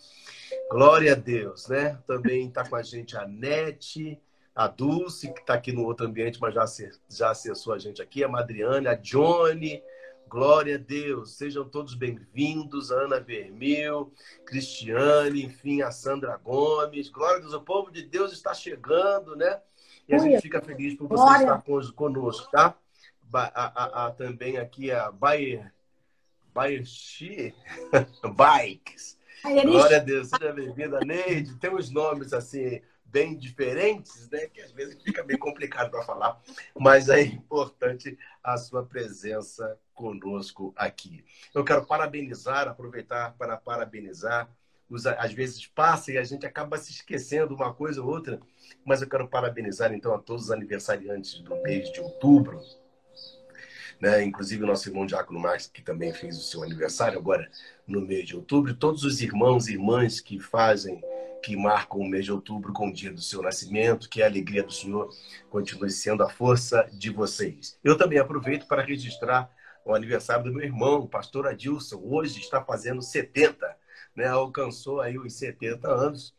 Glória 0.70 1.14
a 1.14 1.16
Deus, 1.16 1.68
né? 1.68 1.98
Também 2.08 2.48
está 2.48 2.68
com 2.68 2.76
a 2.76 2.82
gente 2.82 3.18
a 3.18 3.28
Nete, 3.28 4.20
a 4.56 4.68
Dulce, 4.68 5.32
que 5.34 5.42
está 5.42 5.54
aqui 5.54 5.72
no 5.72 5.84
outro 5.84 6.08
ambiente, 6.08 6.40
mas 6.42 6.54
já, 6.54 6.66
já 7.10 7.32
acessou 7.32 7.74
a 7.74 7.80
gente 7.80 8.02
aqui, 8.02 8.24
a 8.24 8.28
Madriane, 8.28 8.88
a 8.88 8.96
Johnny. 8.96 9.84
Glória 10.30 10.76
a 10.76 10.78
Deus, 10.78 11.38
sejam 11.38 11.64
todos 11.70 11.94
bem-vindos, 11.94 12.92
Ana 12.92 13.18
Vermil, 13.18 14.12
Cristiane, 14.46 15.46
enfim, 15.46 15.82
a 15.82 15.90
Sandra 15.90 16.36
Gomes. 16.36 17.08
Glória 17.10 17.38
a 17.38 17.40
Deus, 17.40 17.54
o 17.54 17.62
povo 17.62 17.90
de 17.90 18.04
Deus 18.04 18.34
está 18.34 18.54
chegando, 18.54 19.38
né? 19.38 19.62
E 20.08 20.16
a 20.16 20.20
gente 20.20 20.42
fica 20.42 20.62
feliz 20.62 20.96
por 20.96 21.08
você 21.08 21.44
estar 21.44 21.64
conosco, 21.96 22.50
tá? 22.52 22.76
A, 23.34 23.44
a, 23.44 24.06
a, 24.06 24.12
também 24.12 24.58
aqui 24.58 24.90
a 24.90 25.12
Bayer, 25.12 25.74
Bayer 26.54 26.84
Bikes. 28.36 29.18
Glória 29.44 29.98
a 29.98 30.00
Deus, 30.00 30.30
seja 30.30 30.54
bem-vinda, 30.54 31.02
Neide. 31.02 31.56
Tem 31.56 31.74
uns 31.74 31.92
nomes 31.92 32.32
assim 32.32 32.82
bem 33.04 33.36
diferentes, 33.38 34.30
né? 34.30 34.48
Que 34.48 34.62
às 34.62 34.72
vezes 34.72 35.02
fica 35.04 35.24
bem 35.24 35.38
complicado 35.38 35.92
para 35.92 36.04
falar, 36.04 36.42
mas 36.78 37.10
é 37.10 37.22
importante 37.22 38.18
a 38.42 38.58
sua 38.58 38.86
presença 38.86 39.78
conosco 39.94 40.74
aqui. 40.78 41.26
Eu 41.54 41.66
quero 41.66 41.86
parabenizar, 41.86 42.68
aproveitar 42.68 43.36
para 43.38 43.58
parabenizar 43.58 44.50
às 45.18 45.34
vezes 45.34 45.68
passa 45.68 46.12
e 46.12 46.18
a 46.18 46.24
gente 46.24 46.46
acaba 46.46 46.78
se 46.78 46.92
esquecendo 46.92 47.54
uma 47.54 47.74
coisa 47.74 48.02
ou 48.02 48.08
outra, 48.08 48.40
mas 48.86 49.02
eu 49.02 49.10
quero 49.10 49.28
parabenizar 49.28 49.94
então 49.94 50.14
a 50.14 50.20
todos 50.20 50.46
os 50.46 50.52
aniversariantes 50.52 51.40
do 51.40 51.56
mês 51.62 51.92
de 51.92 52.00
outubro, 52.00 52.62
né? 54.00 54.24
inclusive 54.24 54.64
o 54.64 54.68
nosso 54.68 54.88
irmão 54.90 55.06
Diácono 55.06 55.40
Marques, 55.40 55.68
que 55.68 55.82
também 55.82 56.14
fez 56.14 56.38
o 56.38 56.42
seu 56.42 56.64
aniversário 56.64 57.20
agora 57.20 57.50
no 57.86 58.02
mês 58.02 58.28
de 58.28 58.36
outubro, 58.36 58.74
todos 58.74 59.04
os 59.04 59.22
irmãos 59.22 59.68
e 59.68 59.74
irmãs 59.74 60.22
que 60.22 60.40
fazem, 60.40 61.02
que 61.44 61.56
marcam 61.56 62.00
o 62.00 62.08
mês 62.08 62.26
de 62.26 62.32
outubro 62.32 62.72
com 62.72 62.88
o 62.88 62.94
dia 62.94 63.12
do 63.12 63.22
seu 63.22 63.42
nascimento, 63.42 64.10
que 64.10 64.22
a 64.22 64.26
alegria 64.26 64.64
do 64.64 64.72
Senhor 64.72 65.10
continue 65.50 65.90
sendo 65.90 66.24
a 66.24 66.30
força 66.30 66.90
de 66.94 67.10
vocês. 67.10 67.78
Eu 67.84 67.98
também 67.98 68.20
aproveito 68.20 68.68
para 68.68 68.84
registrar 68.84 69.50
o 69.84 69.94
aniversário 69.94 70.46
do 70.46 70.54
meu 70.54 70.64
irmão, 70.64 71.00
o 71.00 71.08
pastor 71.08 71.48
Adilson, 71.48 72.02
hoje 72.04 72.40
está 72.40 72.62
fazendo 72.62 73.02
70 73.02 73.76
né, 74.18 74.26
alcançou 74.26 75.00
aí 75.00 75.16
os 75.16 75.34
70 75.36 75.88
anos, 75.88 76.34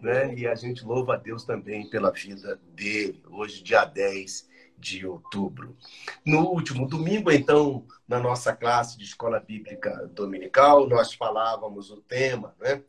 né, 0.00 0.32
e 0.36 0.46
a 0.46 0.54
gente 0.54 0.84
louva 0.84 1.14
a 1.14 1.16
Deus 1.16 1.42
também 1.44 1.90
pela 1.90 2.12
vida 2.12 2.60
dele, 2.72 3.20
hoje, 3.28 3.60
dia 3.60 3.84
10 3.84 4.48
de 4.78 5.04
outubro. 5.04 5.76
No 6.24 6.46
último 6.46 6.86
domingo, 6.86 7.32
então, 7.32 7.84
na 8.06 8.20
nossa 8.20 8.54
classe 8.54 8.96
de 8.96 9.02
escola 9.02 9.40
bíblica 9.40 10.08
dominical, 10.14 10.88
nós 10.88 11.12
falávamos 11.12 11.90
o 11.90 11.96
tema 11.96 12.54
né, 12.60 12.80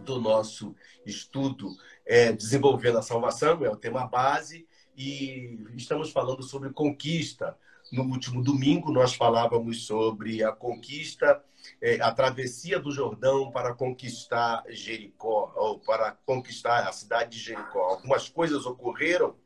do 0.00 0.20
nosso 0.20 0.74
estudo 1.06 1.68
é, 2.04 2.32
Desenvolvendo 2.32 2.98
a 2.98 3.02
Salvação, 3.02 3.64
é 3.64 3.70
o 3.70 3.76
tema 3.76 4.04
base, 4.04 4.66
e 4.96 5.64
estamos 5.76 6.10
falando 6.10 6.42
sobre 6.42 6.70
conquista. 6.70 7.56
No 7.92 8.02
último 8.02 8.42
domingo, 8.42 8.90
nós 8.90 9.14
falávamos 9.14 9.86
sobre 9.86 10.42
a 10.42 10.50
conquista 10.50 11.26
é, 11.26 11.53
a 12.00 12.12
travessia 12.12 12.78
do 12.78 12.90
Jordão 12.90 13.50
para 13.50 13.74
conquistar 13.74 14.64
Jericó, 14.68 15.52
ou 15.56 15.78
para 15.78 16.12
conquistar 16.24 16.88
a 16.88 16.92
cidade 16.92 17.32
de 17.32 17.44
Jericó. 17.44 17.80
Algumas 17.80 18.28
coisas 18.28 18.64
ocorreram 18.64 19.36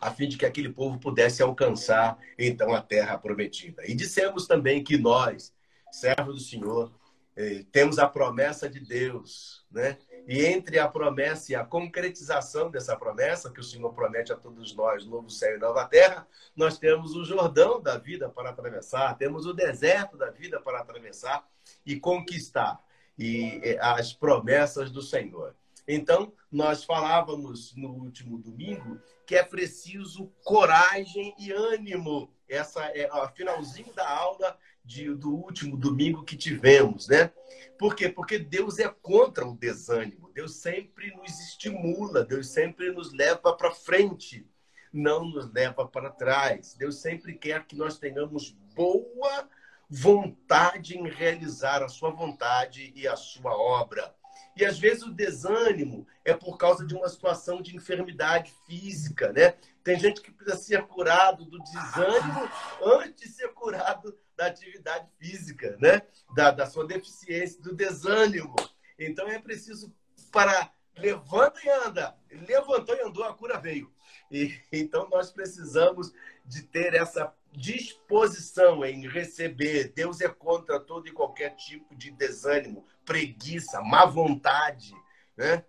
a 0.00 0.10
fim 0.10 0.28
de 0.28 0.36
que 0.36 0.46
aquele 0.46 0.68
povo 0.68 0.98
pudesse 0.98 1.42
alcançar 1.42 2.18
então 2.38 2.74
a 2.74 2.82
terra 2.82 3.16
prometida. 3.18 3.86
E 3.86 3.94
dissemos 3.94 4.46
também 4.46 4.82
que 4.82 4.98
nós, 4.98 5.54
servos 5.92 6.34
do 6.34 6.40
Senhor, 6.40 6.92
eh, 7.36 7.64
temos 7.70 7.98
a 7.98 8.08
promessa 8.08 8.68
de 8.68 8.80
Deus, 8.80 9.64
né? 9.70 9.96
E 10.28 10.44
entre 10.44 10.78
a 10.78 10.86
promessa 10.86 11.52
e 11.52 11.54
a 11.54 11.64
concretização 11.64 12.70
dessa 12.70 12.94
promessa, 12.94 13.50
que 13.50 13.60
o 13.60 13.64
Senhor 13.64 13.94
promete 13.94 14.30
a 14.30 14.36
todos 14.36 14.76
nós, 14.76 15.06
novo 15.06 15.30
céu 15.30 15.56
e 15.56 15.58
nova 15.58 15.86
terra, 15.86 16.28
nós 16.54 16.78
temos 16.78 17.16
o 17.16 17.24
Jordão 17.24 17.80
da 17.80 17.96
vida 17.96 18.28
para 18.28 18.50
atravessar, 18.50 19.16
temos 19.16 19.46
o 19.46 19.54
deserto 19.54 20.18
da 20.18 20.30
vida 20.30 20.60
para 20.60 20.80
atravessar 20.80 21.48
e 21.86 21.98
conquistar 21.98 22.78
e 23.18 23.58
eh, 23.64 23.78
as 23.80 24.12
promessas 24.12 24.90
do 24.90 25.00
Senhor. 25.00 25.56
Então, 25.88 26.30
nós 26.52 26.84
falávamos 26.84 27.74
no 27.74 27.88
último 27.88 28.36
domingo 28.36 29.00
que 29.26 29.34
é 29.34 29.42
preciso 29.42 30.30
coragem 30.44 31.34
e 31.38 31.50
ânimo. 31.50 32.30
Essa 32.46 32.84
é 32.94 33.10
o 33.10 33.28
finalzinho 33.28 33.94
da 33.94 34.06
aula 34.06 34.58
de, 34.88 35.14
do 35.14 35.34
último 35.34 35.76
domingo 35.76 36.24
que 36.24 36.34
tivemos, 36.34 37.08
né? 37.08 37.30
Por 37.78 37.94
quê? 37.94 38.08
Porque 38.08 38.38
Deus 38.38 38.78
é 38.78 38.88
contra 38.88 39.46
o 39.46 39.54
desânimo. 39.54 40.32
Deus 40.32 40.56
sempre 40.56 41.14
nos 41.14 41.38
estimula, 41.38 42.24
Deus 42.24 42.48
sempre 42.48 42.90
nos 42.90 43.12
leva 43.12 43.54
para 43.54 43.70
frente, 43.70 44.48
não 44.90 45.26
nos 45.26 45.52
leva 45.52 45.86
para 45.86 46.10
trás. 46.10 46.74
Deus 46.74 47.02
sempre 47.02 47.34
quer 47.34 47.66
que 47.66 47.76
nós 47.76 47.98
tenhamos 47.98 48.56
boa 48.74 49.46
vontade 49.90 50.96
em 50.96 51.06
realizar 51.06 51.82
a 51.82 51.88
sua 51.88 52.10
vontade 52.10 52.90
e 52.96 53.06
a 53.06 53.14
sua 53.14 53.52
obra. 53.52 54.14
E 54.56 54.64
às 54.64 54.78
vezes 54.78 55.02
o 55.02 55.12
desânimo 55.12 56.06
é 56.24 56.32
por 56.32 56.56
causa 56.56 56.86
de 56.86 56.94
uma 56.94 57.08
situação 57.10 57.60
de 57.60 57.76
enfermidade 57.76 58.54
física, 58.66 59.32
né? 59.34 59.54
Tem 59.84 60.00
gente 60.00 60.22
que 60.22 60.32
precisa 60.32 60.56
ser 60.56 60.82
curado 60.86 61.44
do 61.44 61.58
desânimo 61.58 62.48
antes 62.82 63.20
de 63.20 63.28
ser 63.28 63.48
curado 63.48 64.16
da 64.38 64.46
atividade 64.46 65.08
física, 65.18 65.76
né? 65.80 66.00
Da, 66.34 66.52
da 66.52 66.64
sua 66.64 66.86
deficiência, 66.86 67.60
do 67.60 67.74
desânimo. 67.74 68.54
Então 68.96 69.28
é 69.28 69.38
preciso 69.38 69.92
para 70.30 70.72
levanta 70.96 71.60
e 71.64 71.68
anda. 71.68 72.16
Levantou 72.30 72.94
e 72.94 73.02
andou, 73.02 73.24
a 73.24 73.34
cura 73.34 73.58
veio. 73.58 73.92
E, 74.30 74.56
então 74.72 75.08
nós 75.10 75.32
precisamos 75.32 76.12
de 76.44 76.62
ter 76.62 76.94
essa 76.94 77.34
disposição 77.52 78.84
em 78.84 79.08
receber. 79.08 79.92
Deus 79.92 80.20
é 80.20 80.28
contra 80.28 80.78
todo 80.78 81.08
e 81.08 81.12
qualquer 81.12 81.56
tipo 81.56 81.96
de 81.96 82.12
desânimo, 82.12 82.86
preguiça, 83.04 83.80
má 83.80 84.04
vontade, 84.04 84.94
né? 85.36 85.64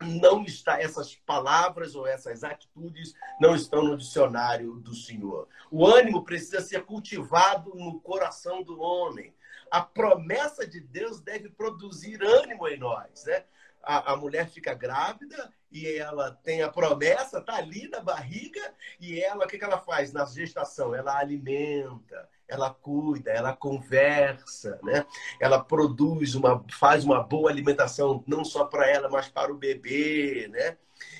Não 0.00 0.44
está 0.44 0.80
essas 0.80 1.14
palavras 1.14 1.94
ou 1.94 2.06
essas 2.06 2.44
atitudes 2.44 3.14
não 3.40 3.54
estão 3.54 3.82
no 3.82 3.96
dicionário 3.96 4.74
do 4.74 4.94
Senhor. 4.94 5.48
O 5.70 5.86
ânimo 5.86 6.24
precisa 6.24 6.60
ser 6.60 6.84
cultivado 6.84 7.74
no 7.74 8.00
coração 8.00 8.62
do 8.62 8.80
homem. 8.80 9.34
A 9.70 9.80
promessa 9.80 10.66
de 10.66 10.80
Deus 10.80 11.20
deve 11.20 11.48
produzir 11.48 12.22
ânimo 12.22 12.68
em 12.68 12.78
nós, 12.78 13.24
né? 13.24 13.44
A, 13.86 14.12
a 14.12 14.16
mulher 14.16 14.48
fica 14.48 14.74
grávida 14.74 15.52
e 15.70 15.86
ela 15.86 16.32
tem 16.42 16.62
a 16.62 16.68
promessa, 16.68 17.40
tá 17.40 17.54
ali 17.56 17.88
na 17.88 18.00
barriga 18.00 18.74
e 19.00 19.20
ela, 19.20 19.44
o 19.44 19.48
que, 19.48 19.58
que 19.58 19.64
ela 19.64 19.78
faz 19.78 20.12
na 20.12 20.24
gestação? 20.24 20.94
Ela 20.94 21.16
alimenta, 21.18 22.28
ela 22.48 22.70
cuida, 22.70 23.30
ela 23.30 23.54
conversa, 23.54 24.78
né? 24.82 25.06
Ela 25.40 25.62
produz 25.62 26.34
uma, 26.34 26.64
faz 26.70 27.04
uma 27.04 27.22
boa 27.22 27.50
alimentação 27.50 28.24
não 28.26 28.44
só 28.44 28.64
para 28.64 28.90
ela, 28.90 29.08
mas 29.08 29.28
para 29.28 29.52
o 29.52 29.58
bebê, 29.58 30.48
né? 30.50 30.76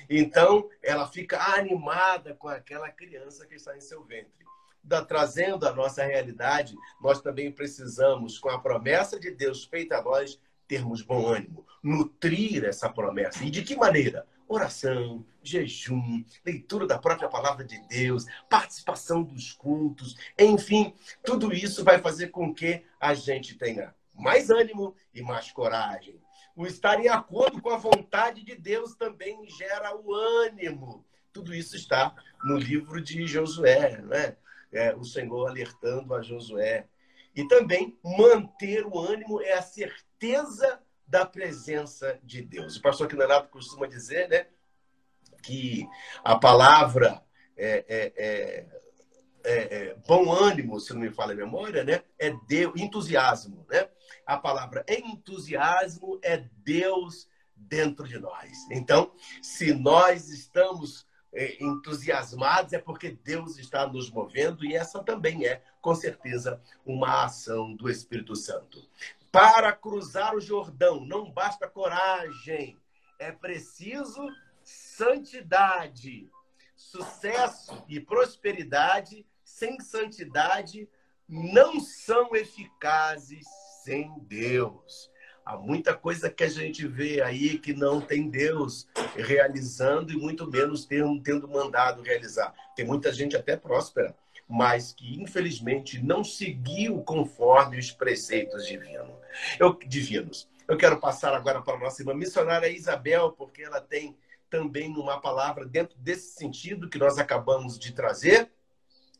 Então, 0.09 0.69
ela 0.81 1.07
fica 1.07 1.37
animada 1.55 2.33
com 2.33 2.47
aquela 2.47 2.89
criança 2.89 3.45
que 3.45 3.55
está 3.55 3.75
em 3.75 3.81
seu 3.81 4.03
ventre. 4.03 4.45
Da, 4.83 5.03
trazendo 5.03 5.67
a 5.67 5.73
nossa 5.73 6.03
realidade, 6.03 6.73
nós 7.01 7.21
também 7.21 7.51
precisamos, 7.51 8.39
com 8.39 8.49
a 8.49 8.59
promessa 8.59 9.19
de 9.19 9.31
Deus 9.31 9.65
feita 9.65 9.97
a 9.97 10.01
nós, 10.01 10.39
termos 10.67 11.01
bom 11.01 11.27
ânimo, 11.27 11.65
nutrir 11.81 12.65
essa 12.65 12.89
promessa. 12.89 13.43
E 13.43 13.49
de 13.49 13.63
que 13.63 13.75
maneira? 13.75 14.25
oração, 14.47 15.25
jejum, 15.43 16.23
leitura 16.45 16.87
da 16.87 16.97
própria 16.97 17.27
palavra 17.27 17.65
de 17.65 17.79
Deus, 17.87 18.25
participação 18.49 19.21
dos 19.21 19.51
cultos, 19.51 20.15
enfim, 20.39 20.93
tudo 21.23 21.53
isso 21.53 21.83
vai 21.83 21.99
fazer 21.99 22.27
com 22.27 22.53
que 22.53 22.83
a 22.99 23.13
gente 23.13 23.55
tenha 23.55 23.93
mais 24.13 24.49
ânimo 24.49 24.95
e 25.13 25.21
mais 25.21 25.51
coragem. 25.51 26.19
O 26.55 26.65
estar 26.65 26.99
em 26.99 27.07
acordo 27.07 27.61
com 27.61 27.69
a 27.69 27.77
vontade 27.77 28.43
de 28.43 28.55
Deus 28.55 28.95
também 28.95 29.47
gera 29.49 29.95
o 29.95 30.13
ânimo. 30.13 31.05
Tudo 31.31 31.53
isso 31.53 31.75
está 31.75 32.15
no 32.43 32.57
livro 32.57 32.99
de 32.99 33.27
Josué, 33.27 34.01
né? 34.01 34.35
É, 34.71 34.95
o 34.95 35.03
Senhor 35.03 35.47
alertando 35.47 36.15
a 36.15 36.21
Josué. 36.21 36.87
E 37.37 37.47
também 37.47 37.95
manter 38.03 38.83
o 38.83 38.97
ânimo 38.97 39.39
é 39.39 39.53
a 39.53 39.61
certeza 39.61 40.81
da 41.05 41.23
presença 41.23 42.19
de 42.23 42.41
Deus. 42.41 42.75
O 42.75 42.81
pastor 42.81 43.07
Quinanato 43.07 43.49
costuma 43.49 43.87
dizer, 43.87 44.27
né, 44.27 44.47
que 45.43 45.87
a 46.23 46.35
palavra 46.35 47.23
é, 47.55 47.85
é, 47.87 48.67
é, 49.43 49.53
é, 49.53 49.95
bom 50.07 50.33
ânimo, 50.33 50.79
se 50.79 50.93
não 50.93 51.01
me 51.01 51.11
falha 51.11 51.33
a 51.33 51.37
memória, 51.37 51.83
né, 51.83 52.03
é 52.17 52.35
Deus, 52.47 52.73
entusiasmo, 52.75 53.65
né? 53.69 53.87
A 54.25 54.37
palavra 54.37 54.83
entusiasmo 54.89 56.19
é 56.23 56.37
Deus 56.37 57.29
dentro 57.55 58.07
de 58.07 58.17
nós. 58.17 58.51
Então, 58.71 59.13
se 59.41 59.73
nós 59.73 60.27
estamos 60.29 61.05
é, 61.05 61.06
entusiasmados, 61.59 62.73
é 62.73 62.79
porque 62.79 63.11
Deus 63.23 63.57
está 63.57 63.85
nos 63.85 64.09
movendo 64.09 64.65
e 64.65 64.75
essa 64.75 65.03
também 65.03 65.45
é, 65.45 65.61
com 65.79 65.93
certeza, 65.93 66.61
uma 66.85 67.25
ação 67.25 67.75
do 67.75 67.89
Espírito 67.89 68.35
Santo. 68.35 68.83
Para 69.31 69.71
cruzar 69.71 70.35
o 70.35 70.41
Jordão, 70.41 71.05
não 71.05 71.29
basta 71.29 71.67
coragem, 71.67 72.77
é 73.19 73.31
preciso 73.31 74.27
santidade. 74.63 76.29
Sucesso 76.75 77.83
e 77.87 77.99
prosperidade 77.99 79.25
sem 79.43 79.79
santidade 79.79 80.87
não 81.27 81.79
são 81.79 82.35
eficazes 82.35 83.45
sem 83.83 84.11
Deus. 84.21 85.11
Há 85.47 85.55
muita 85.55 85.93
coisa 85.93 86.29
que 86.29 86.43
a 86.43 86.49
gente 86.49 86.85
vê 86.85 87.21
aí 87.21 87.57
que 87.57 87.71
não 87.73 88.01
tem 88.01 88.29
Deus 88.29 88.85
realizando 89.15 90.11
e 90.11 90.17
muito 90.17 90.45
menos 90.45 90.83
tendo, 90.83 91.23
tendo 91.23 91.47
mandado 91.47 92.01
realizar. 92.01 92.53
Tem 92.75 92.85
muita 92.85 93.13
gente 93.13 93.33
até 93.37 93.55
próspera, 93.55 94.13
mas 94.45 94.91
que 94.91 95.17
infelizmente 95.17 96.03
não 96.03 96.21
seguiu 96.21 97.01
conforme 97.01 97.79
os 97.79 97.91
preceitos 97.91 98.67
divinos. 98.67 99.15
Eu, 99.57 99.73
divinos. 99.87 100.49
Eu 100.67 100.75
quero 100.75 100.99
passar 100.99 101.33
agora 101.33 101.61
para 101.61 101.75
a 101.75 101.79
nossa 101.79 102.01
irmã 102.01 102.13
missionária 102.13 102.67
Isabel, 102.67 103.31
porque 103.31 103.61
ela 103.61 103.79
tem 103.79 104.17
também 104.49 104.89
uma 104.97 105.21
palavra 105.21 105.65
dentro 105.65 105.97
desse 105.97 106.35
sentido 106.35 106.89
que 106.89 106.99
nós 106.99 107.17
acabamos 107.17 107.79
de 107.79 107.93
trazer 107.93 108.51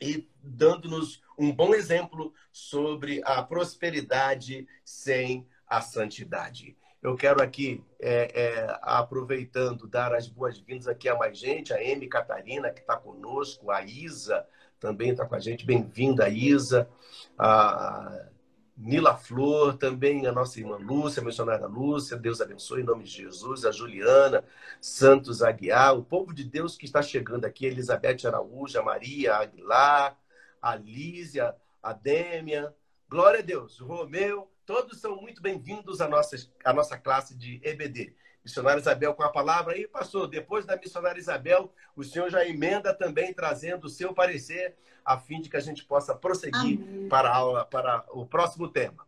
e 0.02 0.28
dando-nos 0.44 1.22
um 1.38 1.54
bom 1.54 1.74
exemplo 1.74 2.34
sobre 2.52 3.22
a 3.24 3.42
prosperidade 3.42 4.68
sem 4.84 5.48
a 5.68 5.82
santidade. 5.82 6.78
Eu 7.02 7.16
quero 7.16 7.42
aqui, 7.42 7.84
é, 8.00 8.42
é, 8.42 8.80
aproveitando, 8.82 9.88
dar 9.88 10.14
as 10.14 10.28
boas-vindas 10.28 10.88
aqui 10.88 11.08
a 11.08 11.16
mais 11.16 11.38
gente, 11.38 11.74
a 11.74 11.78
Amy 11.78 12.08
Catarina, 12.08 12.72
que 12.72 12.82
está 12.82 12.98
conosco, 12.98 13.70
a 13.70 13.84
Isa 13.84 14.46
também 14.80 15.12
está 15.12 15.26
com 15.26 15.36
a 15.36 15.40
gente. 15.40 15.66
Bem-vinda, 15.66 16.28
Isa. 16.30 16.90
A 17.38 18.30
Nila 18.78 19.18
Flor, 19.18 19.76
também 19.76 20.28
a 20.28 20.32
nossa 20.32 20.60
irmã 20.60 20.78
Lúcia, 20.78 21.20
a 21.20 21.26
missionária 21.26 21.66
Lúcia, 21.66 22.16
Deus 22.16 22.40
abençoe 22.40 22.82
em 22.82 22.86
nome 22.86 23.04
de 23.06 23.10
Jesus, 23.10 23.66
a 23.66 23.72
Juliana 23.72 24.44
Santos 24.80 25.42
Aguiar, 25.42 25.98
o 25.98 26.04
povo 26.04 26.32
de 26.32 26.44
Deus 26.44 26.78
que 26.78 26.86
está 26.86 27.02
chegando 27.02 27.46
aqui, 27.46 27.66
Elizabeth 27.66 28.28
Araújo, 28.28 28.80
a 28.80 28.84
Maria 28.84 29.36
Aguilar, 29.38 30.16
a 30.62 30.76
Lísia, 30.76 31.56
a 31.82 31.92
Dêmia, 31.92 32.72
glória 33.10 33.40
a 33.40 33.44
Deus, 33.44 33.80
Romeu, 33.80 34.48
Todos 34.68 35.00
são 35.00 35.16
muito 35.16 35.42
bem-vindos 35.42 36.02
à 36.02 36.10
nossa, 36.10 36.36
à 36.66 36.74
nossa 36.74 36.98
classe 36.98 37.34
de 37.34 37.62
EBD. 37.64 38.14
Missionária 38.44 38.82
Isabel 38.82 39.14
com 39.14 39.24
a 39.24 39.32
palavra 39.32 39.74
aí, 39.74 39.88
pastor. 39.88 40.28
Depois 40.28 40.66
da 40.66 40.76
missionária 40.76 41.18
Isabel, 41.18 41.74
o 41.96 42.04
senhor 42.04 42.30
já 42.30 42.46
emenda 42.46 42.94
também 42.94 43.34
trazendo 43.34 43.86
o 43.86 43.90
seu 43.90 44.14
parecer, 44.14 44.76
a 45.06 45.18
fim 45.18 45.40
de 45.40 45.50
que 45.50 45.56
a 45.56 45.62
gente 45.62 45.86
possa 45.86 46.14
prosseguir 46.14 47.08
para, 47.08 47.30
a 47.30 47.36
aula, 47.38 47.64
para 47.64 48.04
o 48.12 48.26
próximo 48.26 48.68
tema. 48.68 49.08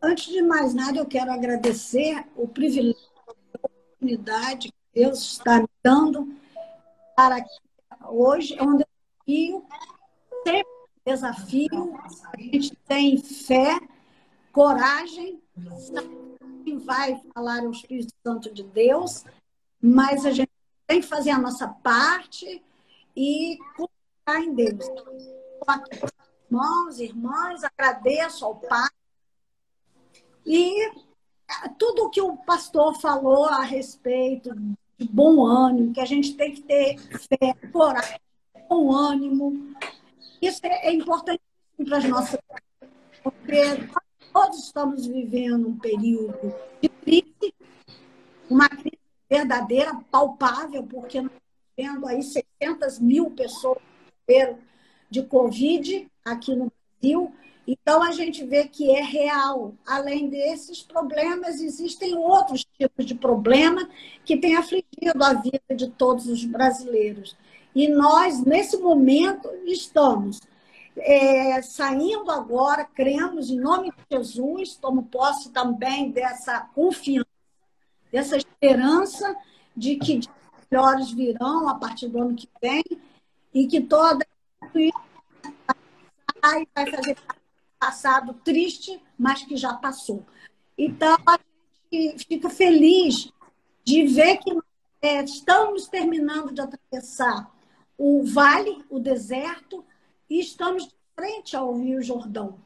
Antes 0.00 0.32
de 0.32 0.42
mais 0.42 0.72
nada, 0.72 0.96
eu 0.96 1.06
quero 1.06 1.32
agradecer 1.32 2.24
o 2.36 2.46
privilégio, 2.46 3.10
a 3.26 3.66
oportunidade 3.66 4.68
que 4.68 5.00
Deus 5.00 5.32
está 5.32 5.58
me 5.58 5.68
dando 5.82 6.32
para 7.16 7.40
que 7.40 7.58
hoje 8.06 8.56
é 8.56 8.62
um 8.62 8.76
desafio, 8.76 9.66
sempre 10.44 10.72
desafio, 11.04 11.96
a 12.32 12.40
gente 12.40 12.76
tem 12.86 13.18
fé 13.18 13.76
coragem, 14.54 15.42
quem 16.64 16.78
vai 16.78 17.20
falar 17.34 17.64
o 17.64 17.72
Espírito 17.72 18.14
Santo 18.24 18.54
de 18.54 18.62
Deus, 18.62 19.24
mas 19.82 20.24
a 20.24 20.30
gente 20.30 20.50
tem 20.86 21.00
que 21.00 21.06
fazer 21.06 21.30
a 21.30 21.38
nossa 21.38 21.66
parte 21.68 22.62
e 23.16 23.58
confiar 23.76 24.44
em 24.44 24.54
Deus. 24.54 24.86
Irmãos, 26.48 27.00
irmãs, 27.00 27.64
agradeço 27.64 28.44
ao 28.44 28.54
Pai. 28.54 28.88
E 30.46 30.92
tudo 31.76 32.10
que 32.10 32.20
o 32.20 32.36
pastor 32.36 32.94
falou 33.00 33.46
a 33.46 33.62
respeito 33.62 34.54
de 34.96 35.08
bom 35.08 35.44
ânimo, 35.44 35.92
que 35.92 36.00
a 36.00 36.06
gente 36.06 36.34
tem 36.34 36.54
que 36.54 36.62
ter 36.62 36.98
fé, 36.98 37.54
coragem, 37.72 38.20
bom 38.68 38.92
ânimo, 38.92 39.74
isso 40.40 40.60
é 40.62 40.92
importante 40.92 41.42
para 41.84 41.98
as 41.98 42.04
nossas 42.04 42.38
porque 43.24 43.62
Todos 44.34 44.64
estamos 44.64 45.06
vivendo 45.06 45.68
um 45.68 45.78
período 45.78 46.52
de 46.82 46.88
crise, 46.88 47.54
uma 48.50 48.68
crise 48.68 48.98
verdadeira, 49.30 49.94
palpável, 50.10 50.82
porque 50.82 51.20
nós 51.20 51.30
estamos 51.30 52.00
vendo 52.00 52.06
aí 52.08 52.20
600 52.20 52.98
mil 52.98 53.30
pessoas 53.30 53.78
de 55.08 55.22
Covid 55.22 56.08
aqui 56.24 56.56
no 56.56 56.72
Brasil. 57.00 57.32
Então, 57.64 58.02
a 58.02 58.10
gente 58.10 58.44
vê 58.44 58.66
que 58.66 58.90
é 58.90 59.02
real. 59.02 59.72
Além 59.86 60.28
desses 60.28 60.82
problemas, 60.82 61.60
existem 61.60 62.16
outros 62.16 62.66
tipos 62.76 63.06
de 63.06 63.14
problema 63.14 63.88
que 64.24 64.36
têm 64.36 64.56
afligido 64.56 65.22
a 65.22 65.34
vida 65.34 65.62
de 65.76 65.88
todos 65.90 66.26
os 66.26 66.44
brasileiros. 66.44 67.36
E 67.72 67.86
nós, 67.86 68.44
nesse 68.44 68.78
momento, 68.78 69.48
estamos 69.64 70.40
é, 70.96 71.60
saindo 71.62 72.30
agora, 72.30 72.84
cremos 72.84 73.50
em 73.50 73.58
nome 73.58 73.90
de 73.90 74.16
Jesus, 74.16 74.76
tomo 74.76 75.04
posse 75.04 75.50
também 75.50 76.10
dessa 76.10 76.60
confiança, 76.60 77.28
dessa 78.12 78.36
esperança 78.36 79.36
de 79.76 79.96
que 79.96 80.20
melhores 80.70 81.10
virão 81.10 81.68
a 81.68 81.74
partir 81.74 82.08
do 82.08 82.20
ano 82.20 82.34
que 82.34 82.48
vem 82.60 82.84
e 83.52 83.66
que 83.66 83.80
toda 83.80 84.26
vai 86.42 86.66
fazer 86.74 87.16
passado 87.78 88.34
triste, 88.44 89.02
mas 89.18 89.44
que 89.44 89.56
já 89.56 89.74
passou. 89.74 90.24
Então, 90.76 91.16
a 91.26 91.38
gente 91.92 92.26
fica 92.26 92.48
feliz 92.50 93.32
de 93.84 94.06
ver 94.06 94.38
que 94.38 94.56
é, 95.02 95.22
estamos 95.22 95.86
terminando 95.86 96.52
de 96.52 96.60
atravessar 96.60 97.50
o 97.96 98.24
vale, 98.24 98.84
o 98.90 98.98
deserto, 98.98 99.84
e 100.28 100.40
estamos 100.40 100.88
de 100.88 100.94
frente 101.14 101.56
ao 101.56 101.76
Rio 101.76 102.02
Jordão. 102.02 102.58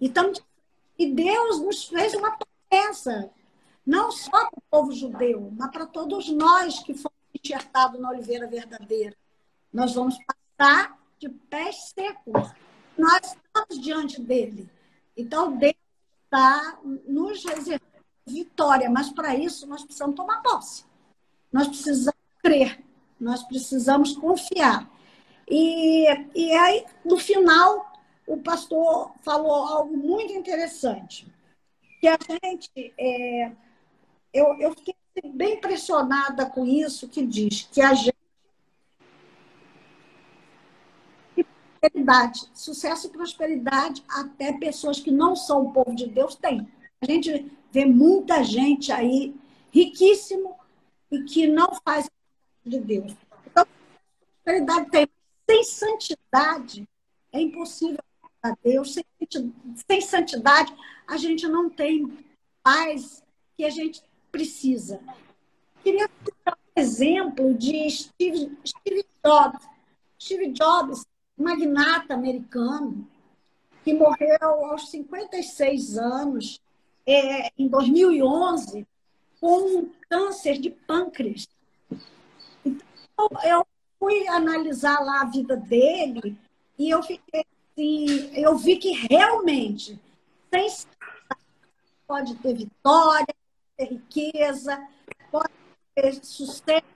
E, 0.00 0.06
estamos, 0.06 0.42
e 0.98 1.12
Deus 1.12 1.60
nos 1.60 1.84
fez 1.84 2.14
uma 2.14 2.36
promessa, 2.36 3.30
não 3.84 4.10
só 4.10 4.30
para 4.30 4.58
o 4.58 4.62
povo 4.70 4.92
judeu, 4.92 5.52
mas 5.56 5.70
para 5.70 5.86
todos 5.86 6.28
nós 6.30 6.80
que 6.80 6.94
fomos 6.94 7.16
enxertados 7.34 8.00
na 8.00 8.10
oliveira 8.10 8.46
verdadeira. 8.46 9.16
Nós 9.72 9.94
vamos 9.94 10.16
passar 10.58 10.98
de 11.18 11.28
pés 11.28 11.92
secos. 11.94 12.50
Nós 12.96 13.20
estamos 13.24 13.84
diante 13.84 14.20
dele. 14.20 14.68
Então, 15.16 15.56
Deus 15.56 15.74
está 16.24 16.78
nos 17.06 17.44
reservando 17.44 17.96
vitória, 18.26 18.90
mas 18.90 19.10
para 19.10 19.34
isso 19.34 19.66
nós 19.66 19.84
precisamos 19.84 20.16
tomar 20.16 20.42
posse. 20.42 20.84
Nós 21.52 21.68
precisamos 21.68 22.20
crer, 22.42 22.84
nós 23.18 23.42
precisamos 23.44 24.16
confiar. 24.16 24.90
E, 25.48 26.06
e 26.34 26.52
aí, 26.52 26.84
no 27.04 27.18
final, 27.18 27.92
o 28.26 28.36
pastor 28.38 29.12
falou 29.22 29.54
algo 29.54 29.96
muito 29.96 30.32
interessante. 30.32 31.26
Que 32.00 32.08
a 32.08 32.18
gente. 32.44 32.94
É, 32.98 33.52
eu, 34.32 34.58
eu 34.58 34.70
fiquei 34.72 34.94
bem 35.32 35.54
impressionada 35.54 36.46
com 36.46 36.66
isso, 36.66 37.08
que 37.08 37.24
diz 37.24 37.68
que 37.70 37.80
a 37.80 37.94
gente. 37.94 38.16
Prosperidade, 41.80 42.50
sucesso 42.52 43.06
e 43.06 43.10
prosperidade, 43.10 44.02
até 44.08 44.52
pessoas 44.52 44.98
que 44.98 45.12
não 45.12 45.36
são 45.36 45.66
o 45.66 45.72
povo 45.72 45.94
de 45.94 46.08
Deus 46.08 46.34
têm. 46.34 46.66
A 47.00 47.06
gente 47.06 47.52
vê 47.70 47.84
muita 47.84 48.42
gente 48.42 48.90
aí 48.90 49.36
riquíssimo 49.70 50.56
e 51.10 51.22
que 51.22 51.46
não 51.46 51.78
faz 51.84 52.10
de 52.64 52.80
Deus. 52.80 53.14
Então, 53.46 53.64
prosperidade 54.42 54.90
tem 54.90 55.06
sem 55.48 55.64
santidade, 55.64 56.88
é 57.32 57.40
impossível 57.40 58.02
a 58.42 58.54
Deus. 58.62 58.94
Sem, 58.94 59.04
sem 59.88 60.00
santidade, 60.00 60.74
a 61.06 61.16
gente 61.16 61.46
não 61.46 61.70
tem 61.70 62.18
paz 62.62 63.22
que 63.56 63.64
a 63.64 63.70
gente 63.70 64.02
precisa. 64.30 65.00
Queria 65.82 66.10
dar 66.44 66.54
um 66.54 66.80
exemplo 66.80 67.54
de 67.54 67.88
Steve, 67.90 68.58
Steve 68.66 69.06
Jobs. 69.24 69.66
Steve 70.20 70.48
Jobs, 70.48 71.06
magnata 71.36 72.14
americano, 72.14 73.06
que 73.84 73.94
morreu 73.94 74.64
aos 74.66 74.90
56 74.90 75.98
anos, 75.98 76.60
é, 77.06 77.50
em 77.56 77.68
2011, 77.68 78.86
com 79.40 79.78
um 79.78 79.92
câncer 80.08 80.58
de 80.58 80.70
pâncreas. 80.70 81.46
Então, 82.64 83.28
eu 83.44 83.66
fui 84.06 84.28
analisar 84.28 85.00
lá 85.00 85.22
a 85.22 85.24
vida 85.24 85.56
dele 85.56 86.38
e 86.78 86.90
eu 86.90 87.02
fiquei 87.02 87.44
assim, 87.72 88.30
eu 88.36 88.56
vi 88.56 88.76
que 88.76 88.92
realmente 88.92 90.00
sem 90.48 90.68
pode 92.06 92.36
ter 92.36 92.54
vitória, 92.54 93.26
pode 93.26 93.76
ter 93.76 93.84
riqueza, 93.86 94.88
pode 95.28 95.52
ter 95.92 96.24
sucesso, 96.24 96.86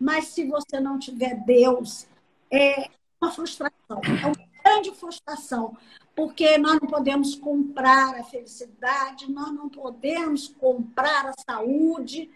mas 0.00 0.28
se 0.28 0.46
você 0.46 0.80
não 0.80 0.98
tiver 0.98 1.34
Deus, 1.44 2.06
é 2.50 2.88
uma 3.20 3.30
frustração, 3.30 4.00
é 4.02 4.26
uma 4.26 4.48
grande 4.64 4.94
frustração, 4.94 5.76
porque 6.16 6.56
nós 6.56 6.80
não 6.80 6.88
podemos 6.88 7.34
comprar 7.34 8.18
a 8.18 8.24
felicidade, 8.24 9.30
nós 9.30 9.52
não 9.52 9.68
podemos 9.68 10.48
comprar 10.48 11.26
a 11.26 11.34
saúde, 11.46 12.30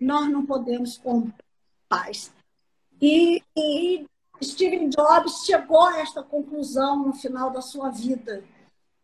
nós 0.00 0.26
não 0.30 0.46
podemos 0.46 0.96
comprar 0.96 1.44
paz. 1.86 2.32
E, 3.00 3.42
e 3.56 4.06
Steve 4.42 4.88
Jobs 4.88 5.44
chegou 5.44 5.82
a 5.82 6.00
esta 6.00 6.22
conclusão 6.22 7.06
no 7.06 7.12
final 7.12 7.50
da 7.50 7.60
sua 7.60 7.90
vida. 7.90 8.44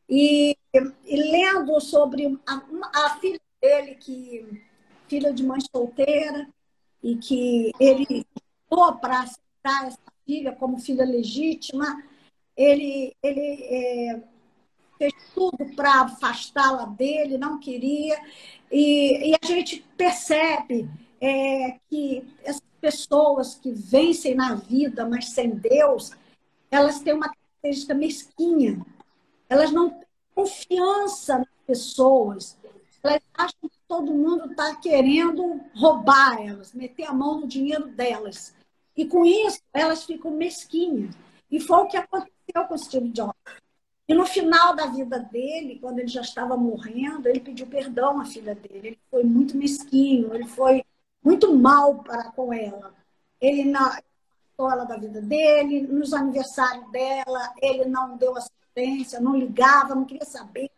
E, 0.08 0.56
e 0.72 1.16
lendo 1.16 1.80
sobre 1.80 2.38
a, 2.46 2.62
a, 3.06 3.18
filha 3.18 3.40
dele, 3.60 3.94
que 3.94 4.62
filha 5.08 5.32
de 5.32 5.44
mãe 5.44 5.60
solteira, 5.74 6.48
e 7.02 7.16
que 7.16 7.72
ele 7.78 8.26
lutou 8.70 8.96
para 8.96 9.20
aceitar 9.20 9.86
essa 9.86 9.98
filha 10.26 10.52
como 10.52 10.78
filha 10.78 11.04
legítima, 11.04 12.02
ele, 12.56 13.14
ele 13.22 13.62
é, 13.64 14.22
fez 14.98 15.12
tudo 15.34 15.66
para 15.74 16.02
afastá-la 16.02 16.86
dele, 16.86 17.36
não 17.36 17.58
queria. 17.58 18.18
E, 18.70 19.30
e 19.30 19.34
a 19.34 19.46
gente 19.46 19.84
percebe 19.96 20.88
é, 21.20 21.78
que 21.88 22.26
essas 22.42 22.62
pessoas 22.84 23.54
que 23.54 23.72
vencem 23.72 24.34
na 24.34 24.56
vida, 24.56 25.08
mas 25.08 25.30
sem 25.30 25.48
Deus, 25.48 26.12
elas 26.70 27.00
têm 27.00 27.14
uma 27.14 27.30
característica 27.30 27.94
mesquinha. 27.94 28.84
Elas 29.48 29.72
não 29.72 29.88
têm 29.88 30.06
confiança 30.34 31.38
nas 31.38 31.48
pessoas. 31.66 32.58
Elas 33.02 33.22
acham 33.32 33.70
que 33.70 33.78
todo 33.88 34.12
mundo 34.12 34.50
está 34.50 34.76
querendo 34.76 35.62
roubar 35.74 36.38
elas, 36.42 36.74
meter 36.74 37.04
a 37.04 37.14
mão 37.14 37.40
no 37.40 37.46
dinheiro 37.46 37.86
delas. 37.86 38.54
E 38.94 39.06
com 39.06 39.24
isso, 39.24 39.62
elas 39.72 40.04
ficam 40.04 40.30
mesquinhas. 40.32 41.14
E 41.50 41.58
foi 41.58 41.78
o 41.78 41.86
que 41.86 41.96
aconteceu 41.96 42.64
com 42.68 42.76
Steve 42.76 43.08
Jobs. 43.08 43.34
E 44.06 44.12
no 44.12 44.26
final 44.26 44.76
da 44.76 44.88
vida 44.88 45.18
dele, 45.18 45.78
quando 45.80 46.00
ele 46.00 46.08
já 46.08 46.20
estava 46.20 46.54
morrendo, 46.54 47.26
ele 47.26 47.40
pediu 47.40 47.66
perdão 47.66 48.20
à 48.20 48.26
filha 48.26 48.54
dele. 48.54 48.88
Ele 48.88 48.98
foi 49.10 49.24
muito 49.24 49.56
mesquinho, 49.56 50.34
ele 50.34 50.46
foi 50.46 50.84
muito 51.24 51.56
mal 51.56 52.02
para 52.04 52.30
com 52.32 52.52
ela. 52.52 52.94
Ele 53.40 53.64
não 53.64 53.90
ela 54.56 54.84
da 54.84 54.96
vida 54.96 55.20
dele, 55.20 55.82
nos 55.82 56.12
aniversários 56.12 56.88
dela, 56.92 57.52
ele 57.60 57.86
não 57.86 58.16
deu 58.16 58.36
assistência, 58.36 59.18
não 59.18 59.36
ligava, 59.36 59.96
não 59.96 60.04
queria 60.04 60.24
saber. 60.24 60.70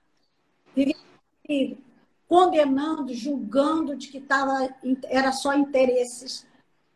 Vivia 0.74 1.76
condenando, 2.28 3.14
julgando 3.14 3.96
de 3.96 4.08
que 4.08 4.20
tava, 4.20 4.74
era 5.04 5.32
só 5.32 5.54
interesses 5.54 6.46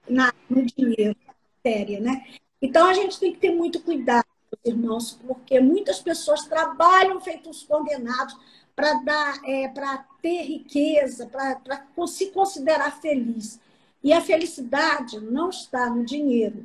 na, 0.08 0.32
no 0.48 0.64
dinheiro, 0.64 1.16
séria, 1.62 2.00
né? 2.00 2.26
Então 2.60 2.86
a 2.86 2.94
gente 2.94 3.18
tem 3.18 3.32
que 3.32 3.38
ter 3.38 3.54
muito 3.54 3.80
cuidado, 3.80 4.26
irmãos, 4.64 5.12
porque 5.26 5.60
muitas 5.60 6.00
pessoas 6.00 6.46
trabalham 6.46 7.20
feitos 7.20 7.62
condenados 7.62 8.36
para 8.80 8.94
dar, 8.94 9.40
é, 9.44 9.68
para 9.68 9.98
ter 10.22 10.42
riqueza, 10.44 11.26
para 11.26 11.86
se 12.06 12.30
considerar 12.30 12.98
feliz. 12.98 13.60
E 14.02 14.10
a 14.10 14.22
felicidade 14.22 15.20
não 15.20 15.50
está 15.50 15.90
no 15.90 16.02
dinheiro. 16.02 16.64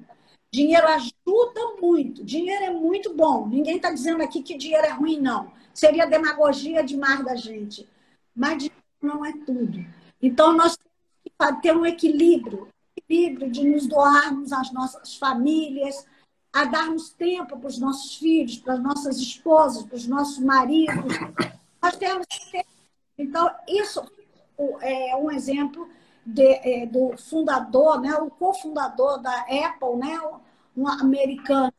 Dinheiro 0.50 0.88
ajuda 0.88 1.76
muito, 1.82 2.24
dinheiro 2.24 2.64
é 2.64 2.72
muito 2.72 3.14
bom. 3.14 3.46
Ninguém 3.46 3.76
está 3.76 3.92
dizendo 3.92 4.24
aqui 4.24 4.42
que 4.42 4.58
dinheiro 4.58 4.88
é 4.88 4.92
ruim, 4.92 5.20
não. 5.20 5.52
Seria 5.74 6.06
demagogia 6.06 6.82
demais 6.82 7.26
da 7.26 7.36
gente. 7.36 7.86
Mas 8.34 8.60
dinheiro 8.60 8.76
não 9.02 9.26
é 9.26 9.34
tudo. 9.46 9.86
Então, 10.22 10.54
nós 10.54 10.78
temos 10.78 11.56
que 11.58 11.62
ter 11.62 11.76
um 11.76 11.86
equilíbrio 11.86 12.70
equilíbrio 12.98 13.52
de 13.52 13.68
nos 13.68 13.86
doarmos 13.88 14.54
às 14.54 14.72
nossas 14.72 15.18
famílias, 15.18 16.08
a 16.54 16.64
darmos 16.64 17.10
tempo 17.10 17.60
para 17.60 17.68
os 17.68 17.78
nossos 17.78 18.16
filhos, 18.16 18.58
para 18.58 18.76
as 18.76 18.80
nossas 18.82 19.18
esposas, 19.18 19.84
para 19.84 19.98
os 19.98 20.08
nossos 20.08 20.40
maridos. 20.40 21.14
Nós 21.86 21.98
temos. 21.98 22.26
Então, 23.16 23.48
isso 23.68 24.04
é 24.82 25.16
um 25.16 25.30
exemplo 25.30 25.88
de, 26.26 26.42
é, 26.42 26.86
do 26.88 27.16
fundador, 27.16 28.02
né, 28.02 28.16
o 28.16 28.32
cofundador 28.32 29.22
da 29.22 29.42
Apple, 29.42 29.96
né, 29.98 30.20
um 30.76 30.88
americano. 30.88 31.72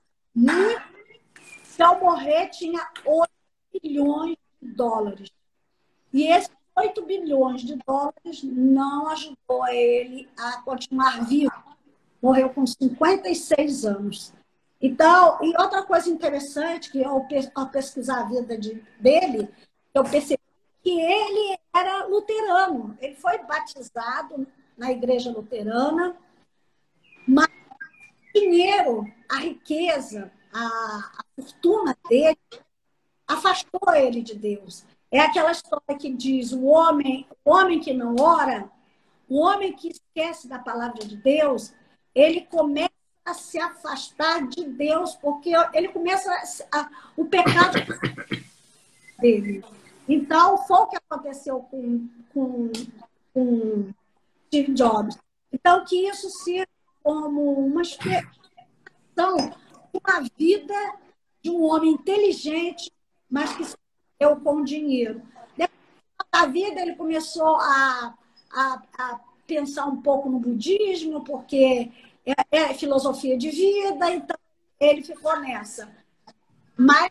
Se 1.65 1.83
ao 1.83 1.99
morrer, 1.99 2.51
tinha 2.51 2.89
8 3.05 3.31
bilhões 3.83 4.37
de 4.63 4.69
dólares. 4.69 5.31
E 6.13 6.29
esse 6.29 6.51
8 6.77 7.03
bilhões 7.05 7.63
de 7.63 7.75
dólares 7.85 8.43
não 8.45 9.09
ajudou 9.09 9.67
ele 9.69 10.29
a 10.39 10.63
continuar 10.63 11.25
vivo. 11.25 11.53
Morreu 12.23 12.51
com 12.51 12.67
56 12.67 13.85
anos. 13.85 14.33
Então, 14.81 15.39
e 15.43 15.57
outra 15.61 15.83
coisa 15.83 16.09
interessante, 16.09 16.93
que 16.93 17.01
eu, 17.01 17.27
ao 17.55 17.69
pesquisar 17.69 18.21
a 18.21 18.29
vida 18.29 18.59
de, 18.59 18.83
dele, 19.01 19.49
eu 19.97 20.05
percebi 20.05 20.43
que 20.83 21.01
ele 21.01 21.59
era 21.75 22.07
luterano. 22.07 22.97
Ele 23.01 23.15
foi 23.15 23.39
batizado 23.39 24.47
na 24.77 24.93
igreja 24.93 25.31
luterana, 25.31 26.17
mas 27.27 27.49
o 27.49 28.39
dinheiro, 28.39 29.05
a 29.29 29.39
riqueza, 29.39 30.31
a, 30.53 30.67
a 31.19 31.25
fortuna 31.35 31.97
dele 32.09 32.39
afastou 33.27 33.95
ele 33.95 34.23
de 34.23 34.35
Deus. 34.35 34.85
É 35.11 35.21
aquela 35.21 35.51
história 35.51 35.97
que 35.99 36.13
diz 36.13 36.53
o 36.53 36.65
homem, 36.67 37.27
o 37.45 37.51
homem 37.51 37.81
que 37.81 37.93
não 37.95 38.17
ora, 38.21 38.71
o 39.29 39.41
homem 39.41 39.73
que 39.73 39.89
esquece 39.89 40.47
da 40.47 40.59
palavra 40.59 41.05
de 41.05 41.17
Deus, 41.17 41.73
ele 42.15 42.43
começa 42.43 42.91
a 43.25 43.35
se 43.35 43.59
afastar 43.59 44.47
de 44.47 44.65
Deus, 44.65 45.17
porque 45.17 45.53
ele 45.73 45.89
começa 45.89 46.31
a, 46.73 46.89
o 47.17 47.25
pecado 47.25 47.79
dele. 49.19 49.65
Então, 50.09 50.59
foi 50.59 50.79
o 50.79 50.87
que 50.87 50.97
aconteceu 50.97 51.61
com, 51.61 52.09
com, 52.33 52.71
com 53.35 53.93
Steve 54.47 54.73
Jobs. 54.73 55.19
Então, 55.53 55.85
que 55.85 56.09
isso 56.09 56.29
sirva 56.31 56.69
como 57.03 57.53
uma 57.53 57.83
explicação, 57.83 58.27
uma 59.93 60.21
vida 60.39 60.75
de 61.43 61.51
um 61.51 61.63
homem 61.63 61.93
inteligente, 61.93 62.93
mas 63.31 63.55
que 63.57 63.65
se 63.65 63.77
deu 64.19 64.37
com 64.37 64.63
dinheiro. 64.63 65.23
Depois 65.57 65.79
da 66.33 66.47
vida, 66.47 66.81
ele 66.81 66.95
começou 66.95 67.57
a, 67.57 68.15
a, 68.53 68.83
a 68.99 69.21
pensar 69.47 69.87
um 69.87 70.01
pouco 70.03 70.29
no 70.29 70.39
budismo, 70.39 71.25
porque 71.25 71.91
é, 72.25 72.35
é, 72.51 72.75
filosofia 72.75 73.39
de 73.39 73.51
vida, 73.51 74.11
então 74.11 74.37
ele 74.81 75.03
ficou 75.03 75.39
nessa. 75.41 75.89
Mas 76.77 77.11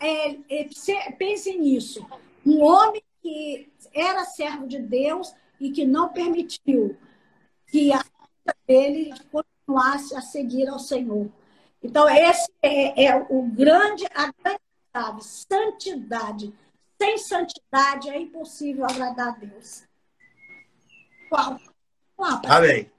é, 0.00 0.38
é, 0.48 1.12
pense 1.18 1.56
nisso. 1.58 2.06
Um 2.44 2.62
homem 2.62 3.02
que 3.22 3.70
era 3.92 4.24
servo 4.24 4.66
de 4.66 4.78
Deus 4.78 5.34
e 5.60 5.70
que 5.70 5.84
não 5.84 6.08
permitiu 6.08 6.96
que 7.66 7.92
a 7.92 7.98
vida 7.98 8.56
dele 8.66 9.14
continuasse 9.30 10.16
a 10.16 10.20
seguir 10.20 10.68
ao 10.68 10.78
Senhor. 10.78 11.28
Então, 11.82 12.08
esse 12.08 12.50
é, 12.62 13.04
é 13.04 13.26
o 13.28 13.42
grande, 13.42 14.06
a 14.14 14.32
grande 14.32 14.60
chave, 14.94 15.22
santidade. 15.22 16.54
Sem 17.00 17.18
santidade 17.18 18.10
é 18.10 18.18
impossível 18.20 18.84
agradar 18.84 19.28
a 19.28 19.38
Deus. 19.38 19.84
Qual? 21.28 21.58
Amém. 22.48 22.90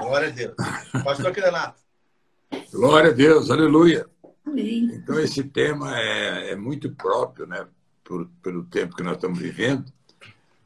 Glória 0.00 0.28
a 0.28 0.30
Deus. 0.30 0.54
Pastor 1.04 1.32
Renato. 1.32 1.80
Glória 2.72 3.10
a 3.10 3.14
Deus, 3.14 3.50
aleluia. 3.50 4.08
Amém. 4.48 4.90
Então, 4.94 5.20
esse 5.20 5.44
tema 5.44 5.98
é, 5.98 6.52
é 6.52 6.56
muito 6.56 6.90
próprio, 6.90 7.46
né, 7.46 7.66
por, 8.02 8.26
pelo 8.42 8.64
tempo 8.64 8.96
que 8.96 9.02
nós 9.02 9.16
estamos 9.16 9.38
vivendo, 9.38 9.84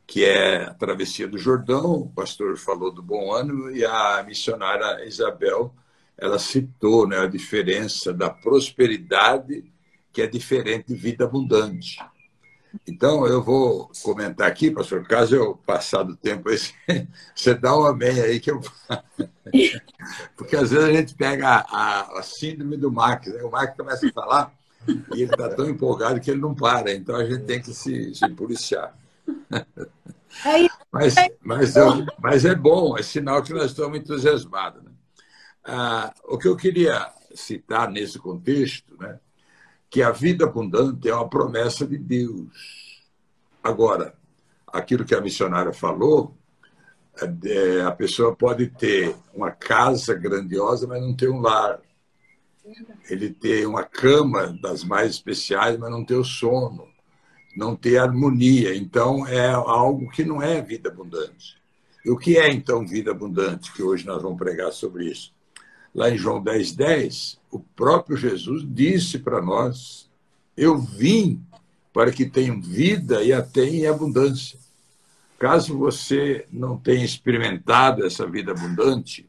que 0.06 0.24
é 0.24 0.64
a 0.64 0.74
travessia 0.74 1.26
do 1.26 1.36
Jordão. 1.36 2.02
O 2.02 2.10
pastor 2.10 2.56
falou 2.56 2.92
do 2.92 3.02
bom 3.02 3.32
ânimo 3.32 3.70
e 3.70 3.84
a 3.84 4.22
missionária 4.22 5.04
Isabel 5.04 5.74
ela 6.16 6.38
citou 6.38 7.08
né, 7.08 7.18
a 7.18 7.26
diferença 7.26 8.12
da 8.12 8.30
prosperidade, 8.30 9.64
que 10.12 10.22
é 10.22 10.26
diferente 10.26 10.88
de 10.88 10.94
vida 10.94 11.24
abundante. 11.24 11.98
Então, 12.86 13.26
eu 13.26 13.42
vou 13.42 13.90
comentar 14.02 14.48
aqui, 14.48 14.70
pastor, 14.70 15.06
caso 15.06 15.34
eu 15.34 15.56
passar 15.66 16.02
do 16.02 16.16
tempo, 16.16 16.48
você 17.34 17.54
dá 17.54 17.76
um 17.76 17.84
amém 17.84 18.20
aí 18.20 18.40
que 18.40 18.50
eu. 18.50 18.60
Porque 20.36 20.56
às 20.56 20.70
vezes 20.70 20.84
a 20.84 20.92
gente 20.92 21.14
pega 21.14 21.48
a, 21.48 22.18
a 22.18 22.22
síndrome 22.22 22.76
do 22.76 22.90
Marx, 22.90 23.26
né? 23.28 23.42
o 23.42 23.50
Marx 23.50 23.76
começa 23.76 24.06
a 24.06 24.12
falar 24.12 24.52
e 24.88 25.22
ele 25.22 25.32
está 25.32 25.48
tão 25.50 25.68
empolgado 25.68 26.20
que 26.20 26.30
ele 26.30 26.40
não 26.40 26.54
para, 26.54 26.92
então 26.92 27.14
a 27.16 27.24
gente 27.24 27.44
tem 27.44 27.60
que 27.60 27.72
se, 27.72 28.14
se 28.14 28.28
policiar. 28.30 28.96
É 30.46 30.66
mas, 30.90 31.14
mas, 31.42 31.76
é, 31.76 31.82
mas 32.18 32.44
é 32.46 32.54
bom, 32.54 32.96
é 32.96 33.02
sinal 33.02 33.42
que 33.42 33.52
nós 33.52 33.66
estamos 33.66 33.98
entusiasmados. 33.98 34.82
Né? 34.82 34.90
Ah, 35.62 36.12
o 36.24 36.38
que 36.38 36.48
eu 36.48 36.56
queria 36.56 37.12
citar 37.34 37.90
nesse 37.90 38.18
contexto, 38.18 38.96
né? 38.98 39.18
Que 39.92 40.02
a 40.02 40.10
vida 40.10 40.46
abundante 40.46 41.08
é 41.08 41.14
uma 41.14 41.28
promessa 41.28 41.86
de 41.86 41.98
Deus. 41.98 42.48
Agora, 43.62 44.14
aquilo 44.66 45.04
que 45.04 45.14
a 45.14 45.20
missionária 45.20 45.72
falou, 45.72 46.34
É, 47.44 47.82
a 47.82 47.92
pessoa 47.92 48.34
pode 48.34 48.68
ter 48.68 49.14
uma 49.34 49.50
casa 49.50 50.14
grandiosa, 50.14 50.86
mas 50.86 51.02
não 51.02 51.14
ter 51.14 51.28
um 51.28 51.42
lar. 51.42 51.78
Ele 53.10 53.28
ter 53.28 53.66
uma 53.66 53.84
cama 53.84 54.58
das 54.62 54.82
mais 54.82 55.10
especiais, 55.10 55.78
mas 55.78 55.90
não 55.90 56.06
ter 56.06 56.16
o 56.16 56.24
sono, 56.24 56.88
não 57.54 57.76
ter 57.76 57.98
harmonia. 57.98 58.74
Então, 58.74 59.26
é 59.26 59.50
algo 59.50 60.08
que 60.10 60.24
não 60.24 60.40
é 60.40 60.62
vida 60.62 60.88
abundante. 60.88 61.60
E 62.02 62.10
o 62.10 62.16
que 62.16 62.38
é, 62.38 62.50
então, 62.50 62.86
vida 62.86 63.10
abundante? 63.10 63.70
Que 63.74 63.82
hoje 63.82 64.06
nós 64.06 64.22
vamos 64.22 64.38
pregar 64.38 64.72
sobre 64.72 65.04
isso. 65.04 65.34
Lá 65.94 66.10
em 66.10 66.16
João 66.16 66.42
10, 66.42 66.72
10, 66.72 67.38
o 67.50 67.58
próprio 67.58 68.16
Jesus 68.16 68.64
disse 68.66 69.18
para 69.18 69.42
nós: 69.42 70.10
Eu 70.56 70.78
vim 70.78 71.44
para 71.92 72.10
que 72.10 72.24
tenham 72.24 72.60
vida 72.60 73.22
e 73.22 73.32
a 73.32 73.42
tenham 73.42 73.84
em 73.84 73.86
abundância. 73.86 74.58
Caso 75.38 75.76
você 75.76 76.46
não 76.50 76.78
tenha 76.78 77.04
experimentado 77.04 78.06
essa 78.06 78.26
vida 78.26 78.52
abundante, 78.52 79.28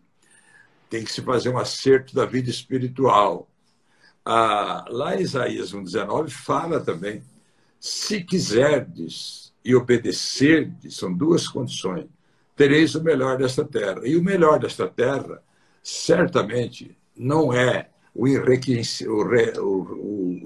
tem 0.90 1.04
que 1.04 1.12
se 1.12 1.22
fazer 1.22 1.50
um 1.50 1.58
acerto 1.58 2.14
da 2.14 2.26
vida 2.26 2.50
espiritual. 2.50 3.48
Ah, 4.24 4.86
lá 4.90 5.18
em 5.18 5.22
Isaías 5.22 5.74
1,19 5.74 6.30
fala 6.30 6.80
também: 6.80 7.24
se 7.80 8.24
quiserdes 8.24 9.52
e 9.66 9.76
obedecerdes, 9.76 10.96
são 10.96 11.14
duas 11.14 11.48
condições, 11.48 12.06
tereis 12.56 12.96
o 12.96 13.04
melhor 13.04 13.38
desta 13.38 13.66
terra. 13.66 14.02
E 14.06 14.16
o 14.16 14.24
melhor 14.24 14.60
desta 14.60 14.88
terra, 14.88 15.42
certamente, 15.84 16.98
não 17.16 17.54
é 17.54 17.90
o, 18.16 19.08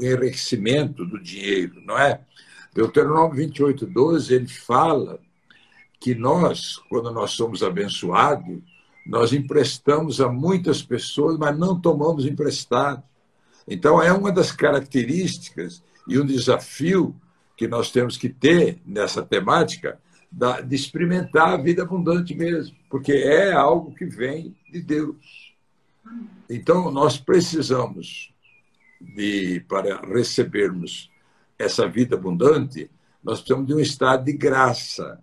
enriquecimento 0.01 1.05
do 1.05 1.21
dinheiro, 1.21 1.81
não 1.85 1.97
é? 1.97 2.21
Deuteronômio 2.73 3.35
28, 3.35 3.85
12, 3.85 4.33
ele 4.33 4.47
fala 4.47 5.19
que 5.99 6.13
nós, 6.15 6.77
quando 6.89 7.11
nós 7.11 7.31
somos 7.31 7.63
abençoados, 7.63 8.59
nós 9.05 9.31
emprestamos 9.33 10.19
a 10.19 10.27
muitas 10.27 10.81
pessoas, 10.81 11.37
mas 11.37 11.57
não 11.57 11.79
tomamos 11.79 12.25
emprestado. 12.25 13.01
Então, 13.67 14.01
é 14.01 14.11
uma 14.11 14.31
das 14.31 14.51
características 14.51 15.81
e 16.07 16.19
um 16.19 16.25
desafio 16.25 17.15
que 17.55 17.67
nós 17.67 17.91
temos 17.91 18.17
que 18.17 18.29
ter 18.29 18.79
nessa 18.85 19.23
temática 19.23 19.99
de 20.31 20.75
experimentar 20.75 21.49
a 21.49 21.57
vida 21.57 21.83
abundante 21.83 22.35
mesmo, 22.35 22.75
porque 22.89 23.13
é 23.13 23.53
algo 23.53 23.93
que 23.95 24.05
vem 24.05 24.55
de 24.71 24.81
Deus. 24.81 25.55
Então, 26.49 26.91
nós 26.91 27.17
precisamos 27.17 28.33
de, 29.01 29.59
para 29.67 30.01
recebermos 30.01 31.09
essa 31.57 31.87
vida 31.87 32.15
abundante, 32.15 32.89
nós 33.23 33.39
precisamos 33.39 33.67
de 33.67 33.73
um 33.73 33.79
estado 33.79 34.25
de 34.25 34.33
graça. 34.33 35.19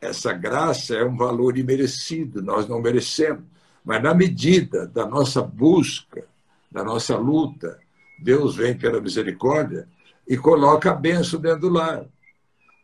Essa 0.00 0.32
graça 0.32 0.94
é 0.94 1.04
um 1.04 1.16
valor 1.16 1.58
imerecido, 1.58 2.42
nós 2.42 2.68
não 2.68 2.80
merecemos. 2.80 3.44
Mas 3.84 4.02
na 4.02 4.14
medida 4.14 4.86
da 4.86 5.06
nossa 5.06 5.42
busca, 5.42 6.24
da 6.70 6.82
nossa 6.82 7.16
luta, 7.16 7.78
Deus 8.18 8.56
vem 8.56 8.76
pela 8.76 9.00
misericórdia 9.00 9.88
e 10.26 10.36
coloca 10.36 10.90
a 10.90 10.94
benção 10.94 11.40
dentro 11.40 11.60
do 11.60 11.68
lar. 11.68 12.04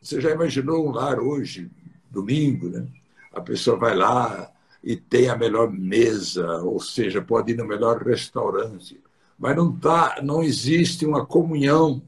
Você 0.02 0.20
já 0.20 0.30
imaginou 0.30 0.86
um 0.86 0.90
lar 0.90 1.20
hoje, 1.20 1.70
domingo, 2.10 2.68
né? 2.68 2.86
A 3.32 3.40
pessoa 3.40 3.76
vai 3.78 3.94
lá, 3.94 4.52
e 4.82 4.96
tem 4.96 5.28
a 5.28 5.36
melhor 5.36 5.70
mesa, 5.70 6.60
ou 6.62 6.80
seja, 6.80 7.22
pode 7.22 7.52
ir 7.52 7.56
no 7.56 7.66
melhor 7.66 8.02
restaurante, 8.02 9.00
mas 9.38 9.56
não 9.56 9.72
tá, 9.72 10.20
não 10.22 10.42
existe 10.42 11.06
uma 11.06 11.24
comunhão 11.24 12.02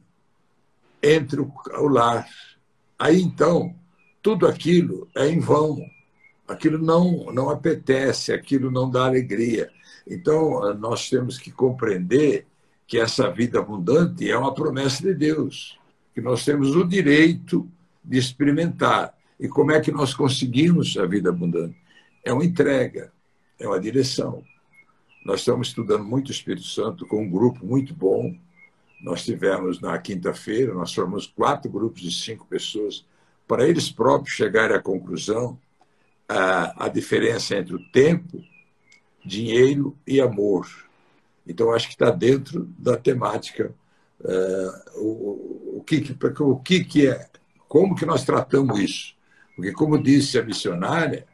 entre 1.03 1.41
o, 1.41 1.53
o 1.79 1.89
lar. 1.89 2.29
Aí 2.99 3.23
então, 3.23 3.75
tudo 4.21 4.47
aquilo 4.47 5.09
é 5.17 5.29
em 5.29 5.39
vão. 5.39 5.79
Aquilo 6.47 6.79
não 6.79 7.33
não 7.33 7.49
apetece, 7.49 8.33
aquilo 8.33 8.71
não 8.71 8.91
dá 8.91 9.07
alegria. 9.07 9.71
Então, 10.07 10.75
nós 10.75 11.09
temos 11.09 11.39
que 11.39 11.51
compreender 11.51 12.47
que 12.87 12.99
essa 12.99 13.31
vida 13.31 13.59
abundante 13.59 14.31
é 14.31 14.37
uma 14.37 14.53
promessa 14.53 15.03
de 15.03 15.15
Deus, 15.15 15.79
que 16.15 16.21
nós 16.21 16.45
temos 16.45 16.77
o 16.77 16.85
direito 16.85 17.69
de 18.05 18.19
experimentar. 18.19 19.15
E 19.39 19.49
como 19.49 19.73
é 19.73 19.81
que 19.81 19.91
nós 19.91 20.15
conseguimos 20.15 20.97
a 20.97 21.07
vida 21.07 21.31
abundante? 21.31 21.85
é 22.25 22.33
uma 22.33 22.45
entrega, 22.45 23.13
é 23.61 23.69
uma 23.69 23.79
direção. 23.79 24.43
Nós 25.25 25.41
estamos 25.41 25.69
estudando 25.69 26.05
muito 26.05 26.29
o 26.29 26.33
Espírito 26.33 26.67
Santo 26.67 27.07
com 27.07 27.23
um 27.23 27.31
grupo 27.31 27.65
muito 27.65 27.95
bom. 27.95 28.35
Nós 29.03 29.25
tivemos 29.25 29.81
na 29.81 29.99
quinta-feira, 29.99 30.73
nós 30.73 30.93
formamos 30.93 31.27
quatro 31.27 31.71
grupos 31.71 32.01
de 32.01 32.11
cinco 32.11 32.47
pessoas 32.47 33.05
para 33.47 33.69
eles 33.69 33.91
próprios 33.91 34.35
chegarem 34.35 34.77
à 34.77 34.81
conclusão 34.81 35.59
a, 36.27 36.87
a 36.87 36.89
diferença 36.89 37.55
entre 37.55 37.75
o 37.75 37.91
tempo, 37.91 38.43
dinheiro 39.25 39.97
e 40.07 40.21
amor. 40.21 40.67
Então, 41.47 41.73
acho 41.73 41.89
que 41.89 41.95
está 41.95 42.11
dentro 42.11 42.65
da 42.79 42.97
temática 42.97 43.75
uh, 44.21 44.99
o, 44.99 45.79
o, 45.79 45.85
que, 45.85 46.03
o 46.41 46.57
que, 46.57 46.85
que 46.85 47.07
é, 47.07 47.29
como 47.75 47.97
que 47.97 48.07
nós 48.07 48.23
tratamos 48.23 48.79
isso. 48.79 49.17
Porque, 49.57 49.73
como 49.73 50.01
disse 50.01 50.39
a 50.39 50.45
missionária, 50.45 51.27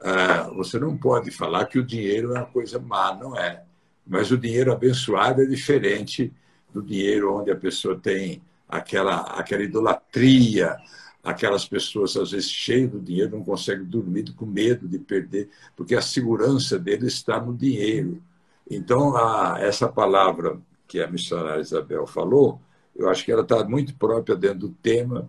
ah, 0.00 0.48
você 0.54 0.78
não 0.78 0.96
pode 0.96 1.32
falar 1.32 1.66
que 1.66 1.80
o 1.80 1.84
dinheiro 1.84 2.32
é 2.32 2.38
uma 2.38 2.46
coisa 2.46 2.78
má, 2.78 3.12
não 3.12 3.36
é. 3.36 3.64
Mas 4.06 4.30
o 4.30 4.38
dinheiro 4.38 4.72
abençoado 4.72 5.42
é 5.42 5.46
diferente 5.46 6.32
do 6.72 6.80
dinheiro 6.80 7.34
onde 7.34 7.50
a 7.50 7.56
pessoa 7.56 7.98
tem 7.98 8.40
aquela, 8.68 9.22
aquela 9.36 9.64
idolatria, 9.64 10.76
aquelas 11.24 11.66
pessoas, 11.66 12.16
às 12.16 12.30
vezes, 12.30 12.48
cheias 12.48 12.92
do 12.92 13.00
dinheiro, 13.00 13.36
não 13.36 13.42
conseguem 13.42 13.84
dormir 13.84 14.32
com 14.36 14.46
medo 14.46 14.86
de 14.86 15.00
perder, 15.00 15.50
porque 15.74 15.96
a 15.96 16.02
segurança 16.02 16.78
dele 16.78 17.08
está 17.08 17.40
no 17.40 17.52
dinheiro. 17.52 18.22
Então, 18.70 19.16
a, 19.16 19.56
essa 19.58 19.88
palavra 19.88 20.56
que 20.86 21.00
a 21.00 21.10
missionária 21.10 21.60
Isabel 21.60 22.06
falou, 22.06 22.60
eu 22.94 23.08
acho 23.08 23.24
que 23.24 23.32
ela 23.32 23.42
está 23.42 23.64
muito 23.64 23.92
própria 23.96 24.36
dentro 24.36 24.60
do 24.60 24.68
tema. 24.68 25.28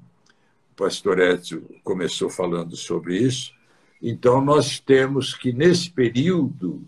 Pastor 0.76 1.20
Edson 1.20 1.62
começou 1.84 2.30
falando 2.30 2.76
sobre 2.76 3.18
isso, 3.18 3.56
então, 4.08 4.40
nós 4.40 4.80
temos 4.80 5.34
que, 5.34 5.52
nesse 5.52 5.90
período, 5.90 6.84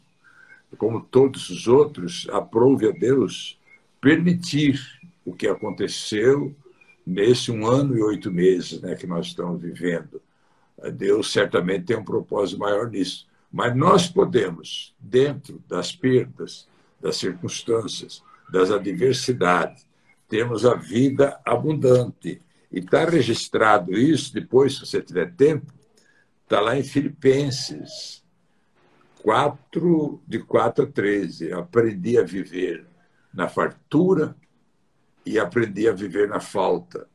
como 0.77 1.01
todos 1.01 1.49
os 1.49 1.67
outros, 1.67 2.27
aprove 2.29 2.87
a 2.87 2.91
Deus 2.91 3.59
permitir 3.99 4.79
o 5.25 5.33
que 5.33 5.47
aconteceu 5.47 6.55
nesse 7.05 7.51
um 7.51 7.65
ano 7.65 7.97
e 7.97 8.03
oito 8.03 8.31
meses 8.31 8.81
né, 8.81 8.93
que 8.95 9.07
nós 9.07 9.27
estamos 9.27 9.59
vivendo. 9.59 10.21
Deus 10.93 11.31
certamente 11.31 11.85
tem 11.85 11.97
um 11.97 12.05
propósito 12.05 12.59
maior 12.59 12.87
nisso. 12.87 13.25
Mas 13.51 13.75
nós 13.75 14.07
podemos, 14.07 14.93
dentro 14.99 15.59
das 15.67 15.91
perdas, 15.91 16.67
das 17.01 17.15
circunstâncias, 17.15 18.21
das 18.47 18.69
adversidades, 18.69 19.87
temos 20.29 20.65
a 20.65 20.75
vida 20.75 21.39
abundante. 21.43 22.41
E 22.71 22.79
está 22.79 23.05
registrado 23.05 23.93
isso, 23.93 24.33
depois, 24.33 24.75
se 24.75 24.85
você 24.85 25.01
tiver 25.01 25.33
tempo, 25.35 25.71
Está 26.47 26.61
lá 26.61 26.77
em 26.77 26.83
Filipenses 26.83 28.23
4, 29.21 30.21
de 30.25 30.39
4 30.39 30.85
a 30.85 30.87
13. 30.87 31.51
Aprendi 31.51 32.17
a 32.17 32.23
viver 32.23 32.87
na 33.33 33.49
fartura 33.49 34.33
e 35.25 35.37
aprendi 35.37 35.89
a 35.89 35.91
viver 35.91 36.29
na 36.29 36.39
falta, 36.39 37.05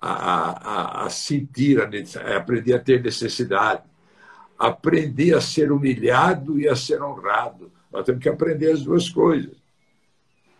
a, 0.00 0.10
a, 0.10 1.06
a 1.06 1.10
sentir, 1.10 1.80
a, 1.80 2.36
aprendi 2.36 2.74
a 2.74 2.80
ter 2.80 3.00
necessidade, 3.00 3.84
aprendi 4.58 5.32
a 5.32 5.40
ser 5.40 5.70
humilhado 5.70 6.58
e 6.58 6.68
a 6.68 6.74
ser 6.74 7.00
honrado. 7.00 7.70
Nós 7.92 8.04
temos 8.04 8.20
que 8.20 8.28
aprender 8.28 8.72
as 8.72 8.82
duas 8.82 9.08
coisas, 9.08 9.56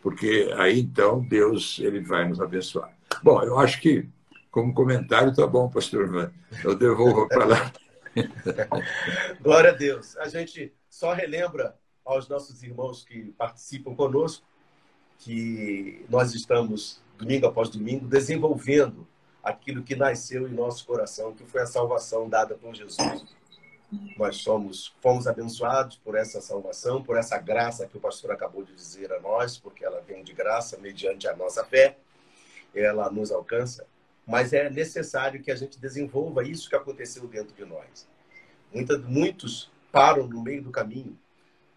porque 0.01 0.55
aí 0.57 0.79
então 0.79 1.21
Deus 1.21 1.81
ele 1.81 1.99
vai 1.99 2.29
nos 2.29 2.41
abençoar. 2.41 2.97
Bom, 3.25 3.43
eu 3.43 3.59
acho 3.59 3.81
que 3.81 4.09
como 4.51 4.75
comentário 4.75 5.35
tá 5.35 5.47
bom, 5.47 5.69
pastor 5.69 6.07
Ivan. 6.07 6.33
Eu 6.65 6.75
devolvo 6.75 7.29
para 7.29 7.45
lá. 7.45 7.73
Glória 9.41 9.71
a 9.71 9.75
Deus. 9.75 10.17
A 10.17 10.29
gente 10.29 10.73
só 10.89 11.13
relembra 11.13 11.79
aos 12.05 12.29
nossos 12.29 12.63
irmãos 12.63 13.05
que 13.05 13.33
participam 13.39 13.95
conosco 13.95 14.45
que 15.19 16.05
nós 16.09 16.35
estamos, 16.35 17.01
domingo 17.17 17.47
após 17.47 17.69
domingo, 17.69 18.07
desenvolvendo 18.07 19.07
aquilo 19.43 19.83
que 19.83 19.95
nasceu 19.95 20.49
em 20.49 20.53
nosso 20.53 20.85
coração, 20.87 21.35
que 21.35 21.45
foi 21.45 21.63
a 21.63 21.67
salvação 21.67 22.29
dada 22.29 22.55
por 22.55 22.75
Jesus. 22.75 22.97
Nós 24.17 24.37
somos, 24.37 24.95
fomos 25.01 25.27
abençoados 25.27 25.97
por 25.97 26.15
essa 26.17 26.41
salvação, 26.41 27.03
por 27.03 27.17
essa 27.17 27.39
graça 27.39 27.87
que 27.87 27.97
o 27.97 28.01
pastor 28.01 28.33
acabou 28.33 28.65
de 28.65 28.75
dizer 28.75 29.13
a 29.13 29.21
nós, 29.21 29.59
porque 29.59 29.85
ela 29.85 30.01
vem 30.01 30.25
de 30.25 30.33
graça 30.33 30.79
mediante 30.79 31.29
a 31.29 31.37
nossa 31.37 31.65
fé, 31.65 31.99
ela 32.75 33.11
nos 33.11 33.31
alcança 33.31 33.87
mas 34.27 34.53
é 34.53 34.71
necessário 34.71 35.43
que 35.43 35.51
a 35.51 35.57
gente 35.57 35.79
desenvolva 35.79 36.47
isso 36.47 36.69
que 36.69 36.77
aconteceu 36.77 37.27
dentro 37.27 37.55
de 37.55 37.65
nós. 37.65 38.09
muitos 39.07 39.71
param 39.91 40.27
no 40.27 40.43
meio 40.43 40.63
do 40.63 40.71
caminho 40.71 41.19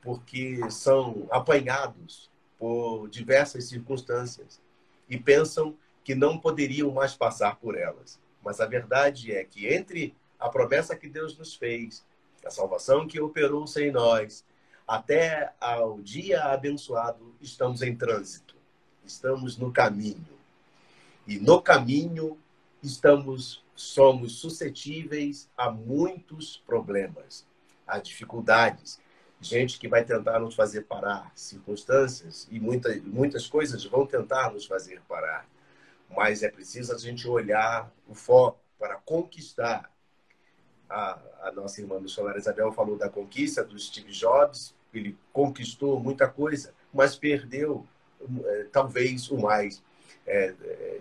porque 0.02 0.60
são 0.70 1.28
apanhados 1.32 2.30
por 2.60 3.08
diversas 3.10 3.66
circunstâncias 3.66 4.62
e 5.10 5.18
pensam 5.18 5.76
que 6.04 6.14
não 6.14 6.38
poderiam 6.38 6.92
mais 6.92 7.16
passar 7.16 7.56
por 7.56 7.78
elas. 7.78 8.20
Mas 8.44 8.60
a 8.60 8.66
verdade 8.66 9.34
é 9.34 9.44
que 9.44 9.74
entre 9.74 10.14
a 10.38 10.50
promessa 10.50 10.96
que 10.96 11.08
Deus 11.08 11.38
nos 11.38 11.56
fez, 11.56 12.06
a 12.46 12.50
salvação 12.50 13.08
que 13.08 13.22
operou-se 13.22 13.82
em 13.82 13.92
nós, 13.92 14.46
até 14.86 15.54
ao 15.62 16.02
dia 16.02 16.44
abençoado, 16.44 17.34
estamos 17.40 17.82
em 17.82 17.96
trânsito, 17.96 18.56
estamos 19.06 19.58
no 19.58 19.72
caminho. 19.72 20.28
E 21.28 21.40
no 21.40 21.62
caminho 21.62 22.38
estamos 22.82 23.64
somos 23.76 24.40
suscetíveis 24.40 25.50
a 25.58 25.72
muitos 25.72 26.58
problemas, 26.66 27.46
a 27.88 27.98
dificuldades, 27.98 29.00
gente 29.42 29.80
que 29.80 29.88
vai 29.88 30.06
tentar 30.06 30.40
nos 30.40 30.56
fazer 30.56 30.84
parar, 30.84 31.32
circunstâncias 31.36 32.48
e 32.52 32.60
muitas 32.60 33.02
muitas 33.04 33.48
coisas 33.48 33.84
vão 33.84 34.06
tentar 34.06 34.52
nos 34.52 34.66
fazer 34.66 35.02
parar. 35.08 35.48
Mas 36.10 36.44
é 36.44 36.50
preciso 36.50 36.94
a 36.94 36.98
gente 36.98 37.28
olhar 37.28 37.92
o 38.08 38.14
foco 38.14 38.60
para 38.78 38.96
conquistar 38.98 39.92
a, 40.90 41.20
a 41.44 41.52
nossa 41.52 41.82
irmã 41.82 42.00
missionária 42.00 42.38
Isabel 42.40 42.72
falou 42.72 42.98
da 42.98 43.10
conquista 43.10 43.64
do 43.64 43.78
Steve 43.80 44.12
Jobs, 44.12 44.76
ele 44.94 45.18
conquistou 45.32 46.00
muita 46.00 46.28
coisa, 46.28 46.74
mas 46.94 47.16
perdeu 47.16 47.86
é, 48.46 48.68
talvez 48.72 49.30
o 49.32 49.38
mais. 49.38 49.82
É, 50.26 50.54
é, 50.62 51.00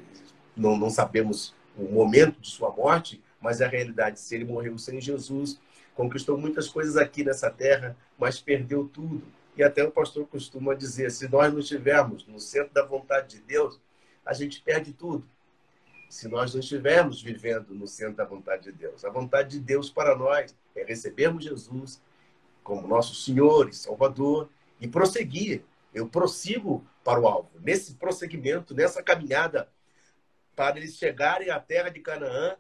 não, 0.57 0.77
não 0.77 0.91
sabemos 0.91 1.55
o 1.77 1.85
momento 1.85 2.41
de 2.41 2.51
sua 2.51 2.71
morte, 2.71 3.23
mas 3.41 3.61
a 3.61 3.69
realidade, 3.69 4.21
se 4.21 4.35
ele 4.35 4.45
morreu 4.45 4.77
sem 4.79 5.01
Jesus, 5.01 5.61
conquistou 5.95 6.39
muitas 6.39 6.69
coisas 6.69 6.97
aqui 6.97 7.25
nessa 7.25 7.51
terra, 7.51 7.97
mas 8.19 8.41
perdeu 8.41 8.89
tudo. 8.93 9.23
E 9.57 9.63
até 9.63 9.85
o 9.85 9.91
pastor 9.91 10.27
costuma 10.27 10.75
dizer: 10.75 11.11
se 11.11 11.29
nós 11.29 11.53
não 11.53 11.61
estivermos 11.61 12.27
no 12.27 12.41
centro 12.41 12.73
da 12.73 12.85
vontade 12.85 13.37
de 13.37 13.43
Deus, 13.43 13.81
a 14.25 14.33
gente 14.33 14.61
perde 14.61 14.93
tudo 14.93 15.27
se 16.13 16.29
nós 16.29 16.53
não 16.53 16.61
estivermos 16.61 17.23
vivendo 17.23 17.75
no 17.75 17.87
centro 17.87 18.17
da 18.17 18.25
vontade 18.27 18.65
de 18.65 18.73
Deus. 18.73 19.03
A 19.03 19.09
vontade 19.09 19.59
de 19.59 19.61
Deus 19.61 19.89
para 19.89 20.15
nós 20.15 20.55
é 20.77 20.85
recebermos 20.85 21.43
Jesus 21.43 22.03
como 22.63 22.87
nosso 22.87 23.15
Senhor 23.15 23.71
e 23.71 23.73
Salvador 23.73 24.51
e 24.79 24.87
prosseguir. 24.87 25.65
Eu 25.93 26.09
prossigo 26.09 26.87
para 27.05 27.21
o 27.21 27.27
alvo. 27.27 27.51
Nesse 27.61 27.95
prosseguimento, 27.95 28.75
nessa 28.75 29.03
caminhada, 29.03 29.71
para 30.55 30.79
eles 30.79 30.97
chegarem 30.97 31.51
à 31.51 31.59
terra 31.59 31.89
de 31.89 32.01
Canaã, 32.01 32.57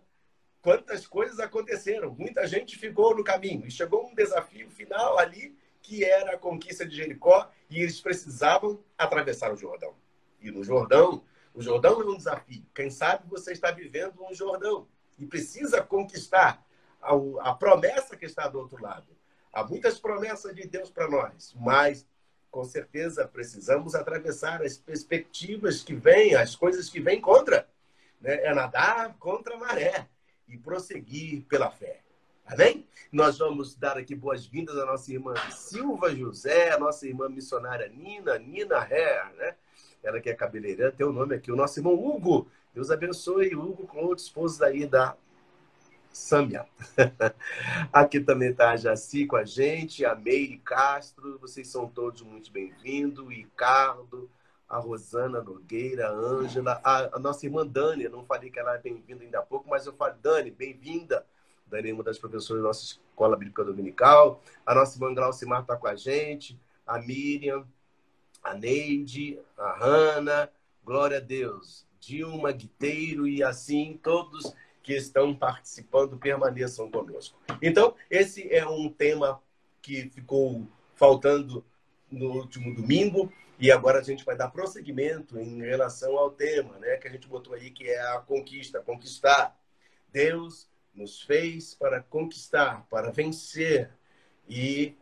quantas 0.60 1.06
coisas 1.06 1.40
aconteceram. 1.40 2.14
Muita 2.14 2.46
gente 2.46 2.78
ficou 2.78 3.16
no 3.16 3.24
caminho. 3.24 3.66
E 3.66 3.70
chegou 3.70 4.06
um 4.06 4.14
desafio 4.14 4.70
final 4.70 5.18
ali, 5.18 5.56
que 5.82 6.04
era 6.04 6.34
a 6.34 6.38
conquista 6.38 6.86
de 6.86 6.96
Jericó, 6.96 7.50
e 7.68 7.80
eles 7.80 8.00
precisavam 8.00 8.82
atravessar 8.96 9.52
o 9.52 9.56
Jordão. 9.56 9.94
E 10.40 10.50
no 10.50 10.62
Jordão, 10.62 11.24
o 11.54 11.62
Jordão 11.62 12.00
é 12.00 12.04
um 12.04 12.16
desafio. 12.16 12.64
Quem 12.74 12.90
sabe 12.90 13.28
você 13.28 13.52
está 13.52 13.70
vivendo 13.70 14.24
um 14.24 14.34
Jordão 14.34 14.88
e 15.18 15.26
precisa 15.26 15.82
conquistar 15.82 16.64
a, 17.00 17.12
a 17.40 17.54
promessa 17.54 18.16
que 18.16 18.24
está 18.24 18.48
do 18.48 18.58
outro 18.58 18.82
lado. 18.82 19.06
Há 19.52 19.64
muitas 19.64 19.98
promessas 19.98 20.54
de 20.54 20.66
Deus 20.66 20.90
para 20.90 21.08
nós, 21.08 21.54
mas 21.54 22.06
com 22.52 22.64
certeza 22.64 23.26
precisamos 23.26 23.94
atravessar 23.94 24.62
as 24.62 24.76
perspectivas 24.76 25.82
que 25.82 25.94
vêm, 25.94 26.34
as 26.34 26.54
coisas 26.54 26.90
que 26.90 27.00
vêm 27.00 27.18
contra. 27.18 27.66
Né? 28.20 28.44
É 28.44 28.54
nadar 28.54 29.16
contra 29.18 29.54
a 29.54 29.58
maré 29.58 30.06
e 30.46 30.58
prosseguir 30.58 31.44
pela 31.48 31.70
fé. 31.70 32.00
Amém? 32.44 32.86
Nós 33.10 33.38
vamos 33.38 33.74
dar 33.74 33.96
aqui 33.96 34.14
boas-vindas 34.14 34.76
à 34.76 34.84
nossa 34.84 35.10
irmã 35.10 35.34
Silva 35.50 36.14
José, 36.14 36.70
à 36.72 36.78
nossa 36.78 37.06
irmã 37.06 37.26
missionária 37.26 37.88
Nina, 37.88 38.38
Nina 38.38 38.86
Herr, 38.88 39.32
né? 39.34 39.54
ela 40.02 40.20
que 40.20 40.28
é 40.28 40.34
cabeleireira, 40.34 40.92
tem 40.92 41.06
o 41.06 41.12
nome 41.12 41.34
aqui, 41.34 41.50
o 41.50 41.56
nosso 41.56 41.80
irmão 41.80 41.94
Hugo. 41.94 42.48
Deus 42.74 42.90
abençoe 42.90 43.56
Hugo 43.56 43.86
com 43.86 43.98
outros 44.04 44.26
esposos 44.26 44.60
aí 44.60 44.86
da 44.86 45.16
Sâmia. 46.12 46.66
aqui 47.92 48.20
também 48.20 48.50
está 48.50 48.72
a 48.72 48.76
Jaci 48.76 49.26
com 49.26 49.36
a 49.36 49.44
gente, 49.44 50.04
a 50.04 50.14
Meire 50.14 50.58
Castro, 50.58 51.38
vocês 51.38 51.68
são 51.68 51.88
todos 51.88 52.20
muito 52.20 52.52
bem-vindos, 52.52 53.26
Ricardo, 53.26 54.30
a 54.68 54.78
Rosana 54.78 55.42
Nogueira, 55.42 56.08
a 56.08 56.10
Ângela, 56.10 56.80
a, 56.84 57.16
a, 57.16 57.18
nossa 57.18 57.46
irmã 57.46 57.66
Dani, 57.66 58.04
eu 58.04 58.10
não 58.10 58.24
falei 58.24 58.50
que 58.50 58.58
ela 58.58 58.74
é 58.74 58.78
bem-vinda 58.78 59.24
ainda 59.24 59.38
há 59.38 59.42
pouco, 59.42 59.68
mas 59.70 59.86
eu 59.86 59.92
falo, 59.94 60.14
Dani, 60.22 60.50
bem-vinda. 60.50 61.26
Dani 61.66 61.90
é 61.90 61.94
uma 61.94 62.04
das 62.04 62.18
professoras 62.18 62.62
da 62.62 62.68
nossa 62.68 62.84
Escola 62.84 63.36
Bíblica 63.36 63.64
Dominical. 63.64 64.42
A 64.66 64.74
nossa 64.74 64.96
irmã 64.96 65.14
Glaucimar 65.14 65.62
está 65.62 65.76
com 65.76 65.86
a 65.86 65.96
gente, 65.96 66.60
a 66.86 66.98
Miriam, 66.98 67.66
a 68.42 68.52
Neide, 68.52 69.38
a 69.56 69.78
Hanna, 69.78 70.50
glória 70.84 71.16
a 71.16 71.20
Deus, 71.20 71.86
Dilma, 71.98 72.52
Guiteiro 72.52 73.26
e 73.26 73.42
assim 73.42 73.98
todos 74.02 74.54
que 74.82 74.94
estão 74.94 75.34
participando 75.34 76.18
permaneçam 76.18 76.90
conosco. 76.90 77.38
Então, 77.60 77.94
esse 78.10 78.52
é 78.52 78.66
um 78.66 78.88
tema 78.88 79.40
que 79.80 80.10
ficou 80.10 80.66
faltando 80.94 81.64
no 82.10 82.32
último 82.32 82.74
domingo 82.74 83.32
e 83.58 83.70
agora 83.70 84.00
a 84.00 84.02
gente 84.02 84.24
vai 84.24 84.36
dar 84.36 84.48
prosseguimento 84.48 85.38
em 85.38 85.60
relação 85.60 86.16
ao 86.18 86.30
tema, 86.30 86.78
né, 86.78 86.96
que 86.96 87.06
a 87.06 87.10
gente 87.10 87.28
botou 87.28 87.54
aí 87.54 87.70
que 87.70 87.88
é 87.88 88.00
a 88.00 88.18
conquista, 88.18 88.80
conquistar. 88.80 89.56
Deus 90.12 90.68
nos 90.94 91.22
fez 91.22 91.74
para 91.74 92.02
conquistar, 92.02 92.86
para 92.90 93.10
vencer 93.10 93.90
e 94.48 94.94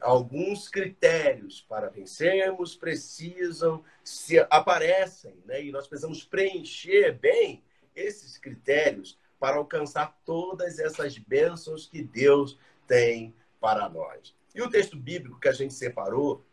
alguns 0.00 0.68
critérios 0.68 1.64
para 1.68 1.88
vencermos 1.88 2.74
precisam 2.74 3.82
se 4.04 4.38
aparecem, 4.50 5.34
né? 5.44 5.62
E 5.64 5.72
nós 5.72 5.86
precisamos 5.86 6.24
preencher 6.24 7.12
bem 7.18 7.62
esses 7.96 8.38
critérios 8.38 9.18
para 9.40 9.56
alcançar 9.56 10.16
todas 10.24 10.78
essas 10.78 11.18
bênçãos 11.18 11.86
que 11.86 12.02
Deus 12.02 12.58
tem 12.86 13.34
para 13.60 13.88
nós. 13.88 14.34
E 14.54 14.62
o 14.62 14.70
texto 14.70 14.96
bíblico 14.96 15.40
que 15.40 15.48
a 15.48 15.52
gente 15.52 15.74
separou 15.74 16.44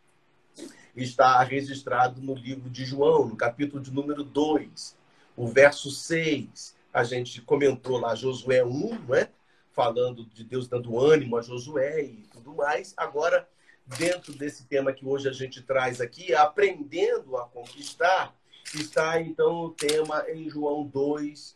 está 0.96 1.42
registrado 1.44 2.22
no 2.22 2.34
livro 2.34 2.70
de 2.70 2.86
João, 2.86 3.28
no 3.28 3.36
capítulo 3.36 3.82
de 3.82 3.92
número 3.92 4.24
2, 4.24 4.98
o 5.36 5.48
verso 5.48 5.90
6. 5.92 6.76
A 6.94 7.04
gente 7.04 7.42
comentou 7.42 7.98
lá 7.98 8.16
Josué 8.16 8.64
1, 8.64 9.06
né? 9.08 9.30
falando 9.74 10.24
de 10.26 10.44
Deus 10.44 10.68
dando 10.68 11.00
ânimo 11.00 11.36
a 11.36 11.42
Josué 11.42 12.04
e 12.04 12.28
tudo 12.32 12.54
mais. 12.54 12.94
Agora, 12.96 13.48
dentro 13.86 14.34
desse 14.34 14.66
tema 14.66 14.94
que 14.94 15.06
hoje 15.06 15.28
a 15.28 15.34
gente 15.34 15.62
traz 15.62 16.00
aqui, 16.00 16.34
aprendendo 16.34 17.36
a 17.38 17.46
conquistar, 17.48 18.36
está 18.74 19.22
então 19.22 19.66
o 19.66 19.70
tema 19.72 20.26
em 20.30 20.50
João 20.50 20.86
2, 20.86 21.56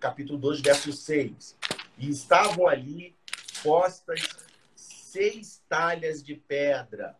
capítulo 0.00 0.38
2, 0.38 0.60
verso 0.60 0.92
6. 0.92 1.56
E 1.98 2.08
estavam 2.08 2.66
ali 2.66 3.14
postas 3.62 4.20
seis 4.74 5.62
talhas 5.68 6.22
de 6.22 6.34
pedra, 6.34 7.16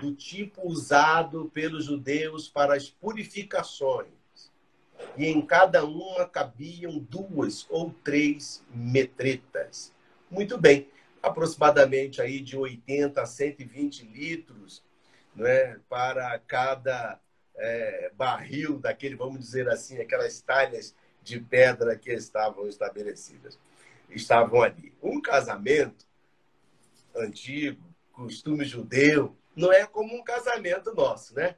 do 0.00 0.14
tipo 0.14 0.66
usado 0.66 1.50
pelos 1.52 1.84
judeus 1.84 2.48
para 2.48 2.74
as 2.74 2.88
purificações 2.88 4.22
e 5.16 5.26
em 5.26 5.44
cada 5.44 5.84
uma 5.84 6.26
cabiam 6.26 6.98
duas 6.98 7.66
ou 7.68 7.90
três 8.04 8.64
metretas. 8.74 9.92
Muito 10.30 10.56
bem, 10.58 10.88
aproximadamente 11.22 12.20
aí 12.20 12.40
de 12.40 12.56
80 12.56 13.20
a 13.20 13.26
120 13.26 14.04
litros 14.06 14.82
né, 15.34 15.78
para 15.88 16.38
cada 16.40 17.20
é, 17.56 18.10
barril 18.14 18.78
daquele, 18.78 19.14
vamos 19.14 19.40
dizer 19.40 19.68
assim, 19.68 19.98
aquelas 19.98 20.40
talhas 20.40 20.94
de 21.22 21.40
pedra 21.40 21.96
que 21.96 22.12
estavam 22.12 22.68
estabelecidas. 22.68 23.58
Estavam 24.10 24.62
ali. 24.62 24.92
Um 25.02 25.20
casamento 25.20 26.06
antigo, 27.14 27.82
costume 28.12 28.64
judeu, 28.64 29.36
não 29.54 29.72
é 29.72 29.86
como 29.86 30.14
um 30.14 30.24
casamento 30.24 30.94
nosso, 30.94 31.34
né? 31.34 31.56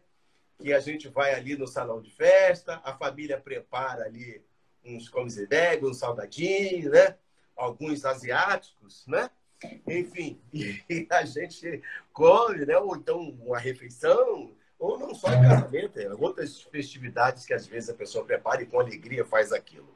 que 0.59 0.73
a 0.73 0.81
gente 0.81 1.09
vai 1.09 1.35
ali 1.35 1.57
no 1.57 1.67
salão 1.67 2.01
de 2.01 2.11
festa, 2.11 2.81
a 2.85 2.97
família 2.97 3.39
prepara 3.39 4.05
ali 4.05 4.43
uns 4.85 5.09
comes 5.09 5.37
e 5.37 5.47
bebe, 5.47 5.87
uns 5.87 5.99
salgadinhos, 5.99 6.93
né? 6.93 7.17
Alguns 7.57 8.05
asiáticos, 8.05 9.07
né? 9.07 9.31
Enfim, 9.87 10.41
e 10.53 11.07
a 11.11 11.25
gente 11.25 11.83
come, 12.13 12.67
né? 12.67 12.77
Ou 12.79 12.97
então 12.97 13.21
uma 13.21 13.59
refeição, 13.59 14.55
ou 14.79 14.99
não 14.99 15.15
só 15.15 15.33
em 15.33 15.43
casamento, 15.43 15.99
é 15.99 16.13
outras 16.15 16.61
festividades 16.63 17.47
que 17.47 17.55
às 17.55 17.67
vezes 17.67 17.91
a 17.91 17.95
pessoa 17.95 18.25
prepara 18.25 18.63
e 18.63 18.67
com 18.67 18.81
alegria 18.81 19.25
faz 19.25 19.53
aquilo. 19.53 19.95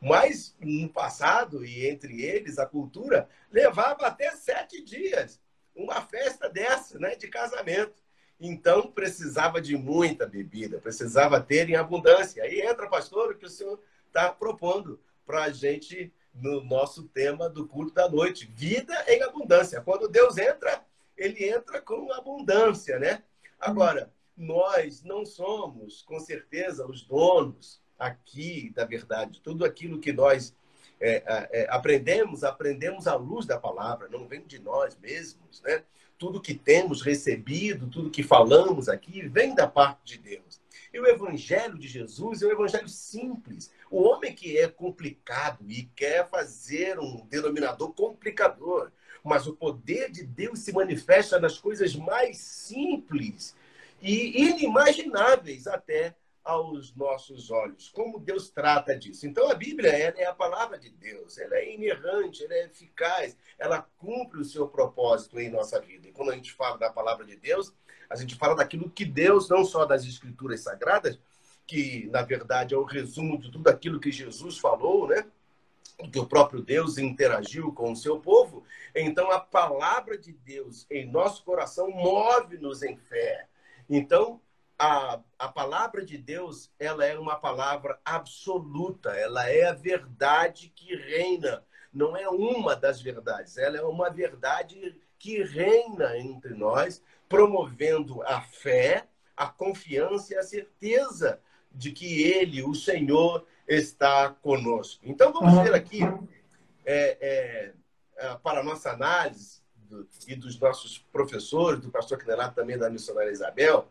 Mas 0.00 0.56
no 0.58 0.88
passado, 0.88 1.64
e 1.64 1.86
entre 1.86 2.22
eles, 2.22 2.58
a 2.58 2.64
cultura 2.64 3.28
levava 3.50 4.06
até 4.06 4.30
sete 4.30 4.82
dias 4.82 5.40
uma 5.74 6.00
festa 6.00 6.48
dessa, 6.48 6.98
né? 6.98 7.14
De 7.14 7.28
casamento. 7.28 8.02
Então, 8.40 8.90
precisava 8.90 9.60
de 9.60 9.76
muita 9.76 10.26
bebida, 10.26 10.78
precisava 10.78 11.40
ter 11.40 11.68
em 11.68 11.76
abundância. 11.76 12.42
Aí 12.42 12.62
entra, 12.62 12.88
pastor, 12.88 13.32
o 13.32 13.36
que 13.36 13.44
o 13.44 13.50
senhor 13.50 13.78
está 14.06 14.30
propondo 14.30 14.98
para 15.26 15.44
a 15.44 15.50
gente 15.50 16.12
no 16.34 16.62
nosso 16.62 17.04
tema 17.08 17.50
do 17.50 17.66
culto 17.66 17.92
da 17.92 18.08
noite: 18.08 18.50
vida 18.54 18.94
em 19.06 19.22
abundância. 19.22 19.82
Quando 19.82 20.08
Deus 20.08 20.38
entra, 20.38 20.82
ele 21.16 21.46
entra 21.46 21.82
com 21.82 22.10
abundância, 22.12 22.98
né? 22.98 23.22
Agora, 23.58 24.10
nós 24.40 25.04
não 25.04 25.26
somos, 25.26 26.00
com 26.02 26.18
certeza, 26.18 26.86
os 26.86 27.02
donos 27.02 27.78
aqui 27.98 28.72
da 28.74 28.86
verdade. 28.86 29.38
Tudo 29.42 29.66
aquilo 29.66 30.00
que 30.00 30.14
nós 30.14 30.56
é, 30.98 31.22
é, 31.52 31.66
aprendemos, 31.68 32.42
aprendemos 32.42 33.06
à 33.06 33.14
luz 33.14 33.44
da 33.44 33.58
palavra, 33.58 34.08
não 34.08 34.26
vem 34.26 34.42
de 34.46 34.58
nós 34.58 34.96
mesmos, 34.98 35.60
né? 35.60 35.84
Tudo 36.18 36.40
que 36.40 36.54
temos 36.54 37.02
recebido, 37.02 37.88
tudo 37.88 38.10
que 38.10 38.22
falamos 38.22 38.88
aqui, 38.88 39.28
vem 39.28 39.54
da 39.54 39.66
parte 39.66 40.16
de 40.16 40.18
Deus. 40.18 40.58
E 40.92 40.98
o 40.98 41.06
evangelho 41.06 41.78
de 41.78 41.86
Jesus 41.86 42.42
é 42.42 42.46
um 42.46 42.52
evangelho 42.52 42.88
simples. 42.88 43.70
O 43.90 44.02
homem 44.02 44.34
que 44.34 44.58
é 44.58 44.68
complicado 44.68 45.64
e 45.68 45.84
quer 45.94 46.28
fazer 46.28 46.98
um 46.98 47.26
denominador 47.26 47.92
complicador, 47.92 48.90
mas 49.22 49.46
o 49.46 49.54
poder 49.54 50.10
de 50.10 50.24
Deus 50.24 50.60
se 50.60 50.72
manifesta 50.72 51.38
nas 51.38 51.58
coisas 51.58 51.94
mais 51.94 52.38
simples 52.38 53.54
e 54.00 54.48
inimagináveis 54.48 55.66
até 55.66 56.14
aos 56.42 56.94
nossos 56.94 57.50
olhos. 57.50 57.90
Como 57.90 58.18
Deus 58.18 58.50
trata 58.50 58.98
disso? 58.98 59.26
Então 59.26 59.50
a 59.50 59.54
Bíblia 59.54 59.90
é 59.90 60.26
a 60.26 60.34
palavra 60.34 60.78
de 60.78 60.90
Deus, 60.90 61.38
ela 61.38 61.56
é 61.56 61.74
inerrante, 61.74 62.44
ela 62.44 62.54
é 62.54 62.64
eficaz, 62.64 63.36
ela 63.58 63.86
cumpre 63.98 64.40
o 64.40 64.44
seu 64.44 64.66
propósito 64.66 65.38
em 65.38 65.50
nossa 65.50 65.80
vida. 65.80 66.08
E 66.08 66.12
quando 66.12 66.30
a 66.30 66.34
gente 66.34 66.52
fala 66.52 66.78
da 66.78 66.90
palavra 66.90 67.24
de 67.24 67.36
Deus, 67.36 67.72
a 68.08 68.16
gente 68.16 68.34
fala 68.34 68.56
daquilo 68.56 68.90
que 68.90 69.04
Deus, 69.04 69.48
não 69.48 69.64
só 69.64 69.84
das 69.84 70.04
escrituras 70.04 70.60
sagradas, 70.60 71.18
que 71.66 72.08
na 72.10 72.22
verdade 72.22 72.74
é 72.74 72.78
o 72.78 72.84
resumo 72.84 73.38
de 73.38 73.50
tudo 73.50 73.68
aquilo 73.68 74.00
que 74.00 74.10
Jesus 74.10 74.58
falou, 74.58 75.06
né? 75.06 75.24
que 76.08 76.18
o 76.18 76.26
próprio 76.26 76.62
Deus 76.62 76.98
interagiu 76.98 77.72
com 77.72 77.92
o 77.92 77.96
seu 77.96 78.18
povo. 78.18 78.64
Então, 78.94 79.30
a 79.30 79.38
palavra 79.38 80.16
de 80.16 80.32
Deus 80.32 80.86
em 80.90 81.06
nosso 81.10 81.44
coração 81.44 81.90
move-nos 81.90 82.82
em 82.82 82.96
fé. 82.96 83.46
Então, 83.90 84.40
a, 84.78 85.20
a 85.36 85.48
palavra 85.48 86.04
de 86.04 86.16
Deus, 86.16 86.70
ela 86.78 87.04
é 87.04 87.18
uma 87.18 87.34
palavra 87.34 88.00
absoluta, 88.04 89.10
ela 89.10 89.50
é 89.50 89.64
a 89.64 89.72
verdade 89.72 90.72
que 90.74 90.94
reina. 90.94 91.64
Não 91.92 92.16
é 92.16 92.28
uma 92.28 92.76
das 92.76 93.02
verdades, 93.02 93.58
ela 93.58 93.76
é 93.76 93.82
uma 93.82 94.08
verdade 94.08 94.96
que 95.18 95.42
reina 95.42 96.16
entre 96.16 96.54
nós, 96.54 97.02
promovendo 97.28 98.22
a 98.22 98.40
fé, 98.40 99.08
a 99.36 99.48
confiança 99.48 100.34
e 100.34 100.36
a 100.36 100.42
certeza 100.44 101.40
de 101.72 101.90
que 101.90 102.22
Ele, 102.22 102.62
o 102.62 102.74
Senhor, 102.74 103.44
está 103.66 104.30
conosco. 104.30 105.02
Então, 105.04 105.32
vamos 105.32 105.62
ver 105.64 105.74
aqui, 105.74 106.00
é, 106.86 107.74
é, 108.20 108.34
para 108.36 108.60
a 108.60 108.64
nossa 108.64 108.92
análise 108.92 109.59
do, 109.90 110.08
e 110.26 110.36
dos 110.36 110.58
nossos 110.58 110.98
professores, 110.98 111.80
do 111.80 111.90
pastor 111.90 112.18
Quinelato 112.18 112.54
também 112.54 112.78
da 112.78 112.88
missionária 112.88 113.30
Isabel, 113.30 113.88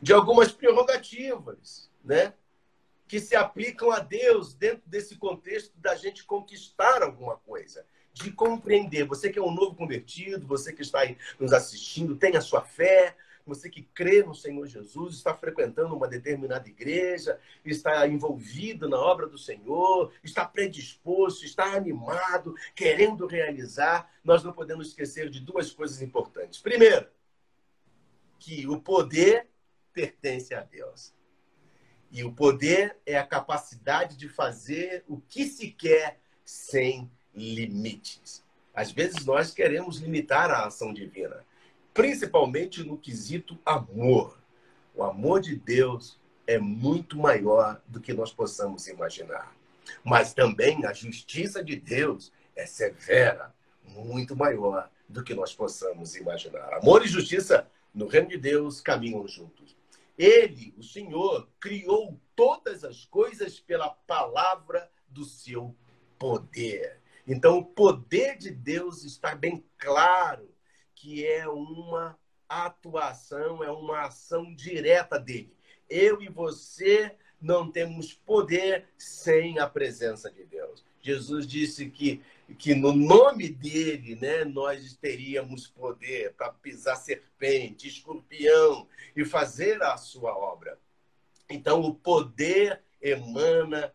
de 0.00 0.12
algumas 0.12 0.52
prerrogativas, 0.52 1.90
né? 2.04 2.34
Que 3.08 3.18
se 3.18 3.34
aplicam 3.34 3.90
a 3.90 3.98
Deus 3.98 4.54
dentro 4.54 4.82
desse 4.86 5.16
contexto 5.16 5.72
da 5.78 5.96
gente 5.96 6.24
conquistar 6.24 7.02
alguma 7.02 7.36
coisa, 7.38 7.84
de 8.12 8.30
compreender. 8.30 9.06
Você 9.06 9.30
que 9.30 9.38
é 9.38 9.42
um 9.42 9.52
novo 9.52 9.74
convertido, 9.74 10.46
você 10.46 10.72
que 10.72 10.82
está 10.82 11.00
aí 11.00 11.16
nos 11.40 11.52
assistindo, 11.52 12.16
tem 12.16 12.36
a 12.36 12.40
sua 12.40 12.62
fé, 12.62 13.16
você 13.46 13.68
que 13.68 13.82
crê 13.82 14.22
no 14.22 14.34
Senhor 14.34 14.66
Jesus, 14.66 15.16
está 15.16 15.34
frequentando 15.34 15.94
uma 15.94 16.08
determinada 16.08 16.68
igreja, 16.68 17.38
está 17.64 18.06
envolvido 18.06 18.88
na 18.88 18.98
obra 18.98 19.26
do 19.26 19.38
Senhor, 19.38 20.12
está 20.22 20.44
predisposto, 20.44 21.44
está 21.44 21.74
animado, 21.74 22.54
querendo 22.74 23.26
realizar, 23.26 24.10
nós 24.24 24.42
não 24.42 24.52
podemos 24.52 24.88
esquecer 24.88 25.28
de 25.28 25.40
duas 25.40 25.70
coisas 25.70 26.00
importantes. 26.02 26.60
Primeiro, 26.60 27.06
que 28.38 28.66
o 28.66 28.80
poder 28.80 29.48
pertence 29.92 30.54
a 30.54 30.62
Deus. 30.62 31.14
E 32.10 32.24
o 32.24 32.32
poder 32.32 32.98
é 33.06 33.16
a 33.16 33.26
capacidade 33.26 34.16
de 34.16 34.28
fazer 34.28 35.04
o 35.08 35.20
que 35.20 35.46
se 35.46 35.70
quer 35.70 36.20
sem 36.44 37.10
limites. 37.34 38.44
Às 38.74 38.90
vezes 38.90 39.24
nós 39.24 39.52
queremos 39.52 39.98
limitar 39.98 40.50
a 40.50 40.66
ação 40.66 40.92
divina, 40.92 41.44
principalmente 41.94 42.82
no 42.82 42.96
quesito 42.96 43.58
amor. 43.64 44.38
O 44.94 45.02
amor 45.02 45.40
de 45.40 45.56
Deus 45.56 46.18
é 46.46 46.58
muito 46.58 47.16
maior 47.16 47.80
do 47.86 48.00
que 48.00 48.12
nós 48.12 48.32
possamos 48.32 48.86
imaginar. 48.88 49.54
Mas 50.04 50.32
também 50.32 50.84
a 50.86 50.92
justiça 50.92 51.62
de 51.62 51.76
Deus 51.76 52.32
é 52.54 52.66
severa, 52.66 53.54
muito 53.84 54.36
maior 54.36 54.90
do 55.08 55.22
que 55.22 55.34
nós 55.34 55.54
possamos 55.54 56.16
imaginar. 56.16 56.74
Amor 56.74 57.04
e 57.04 57.08
justiça 57.08 57.68
no 57.94 58.06
reino 58.06 58.28
de 58.28 58.38
Deus 58.38 58.80
caminham 58.80 59.26
juntos. 59.26 59.76
Ele, 60.16 60.74
o 60.78 60.82
Senhor, 60.82 61.48
criou 61.58 62.18
todas 62.36 62.84
as 62.84 63.04
coisas 63.04 63.58
pela 63.58 63.90
palavra 63.90 64.90
do 65.08 65.24
seu 65.24 65.74
poder. 66.18 67.00
Então, 67.26 67.58
o 67.58 67.64
poder 67.64 68.36
de 68.36 68.50
Deus 68.50 69.04
está 69.04 69.34
bem 69.34 69.64
claro 69.78 70.51
que 71.02 71.26
é 71.26 71.48
uma 71.48 72.16
atuação, 72.48 73.64
é 73.64 73.72
uma 73.72 74.02
ação 74.02 74.54
direta 74.54 75.18
dele. 75.18 75.52
Eu 75.90 76.22
e 76.22 76.28
você 76.28 77.16
não 77.40 77.68
temos 77.68 78.14
poder 78.14 78.86
sem 78.96 79.58
a 79.58 79.68
presença 79.68 80.30
de 80.30 80.44
Deus. 80.44 80.84
Jesus 81.00 81.44
disse 81.44 81.90
que 81.90 82.22
que 82.56 82.74
no 82.74 82.92
nome 82.92 83.48
dele, 83.48 84.14
né, 84.14 84.44
nós 84.44 84.94
teríamos 84.94 85.66
poder 85.66 86.34
para 86.34 86.52
pisar 86.52 86.96
serpente, 86.96 87.88
escorpião 87.88 88.86
e 89.16 89.24
fazer 89.24 89.82
a 89.82 89.96
sua 89.96 90.36
obra. 90.36 90.78
Então, 91.48 91.80
o 91.80 91.94
poder 91.94 92.82
emana 93.00 93.92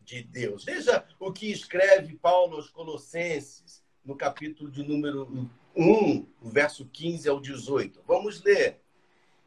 de 0.00 0.22
Deus. 0.22 0.64
Veja 0.64 1.06
o 1.20 1.30
que 1.30 1.52
escreve 1.52 2.16
Paulo 2.16 2.56
aos 2.56 2.70
Colossenses, 2.70 3.84
no 4.02 4.16
capítulo 4.16 4.70
de 4.70 4.82
número 4.82 5.50
1, 5.76 6.26
verso 6.42 6.86
15 6.86 7.28
ao 7.28 7.40
18. 7.40 8.02
Vamos 8.06 8.42
ler. 8.42 8.80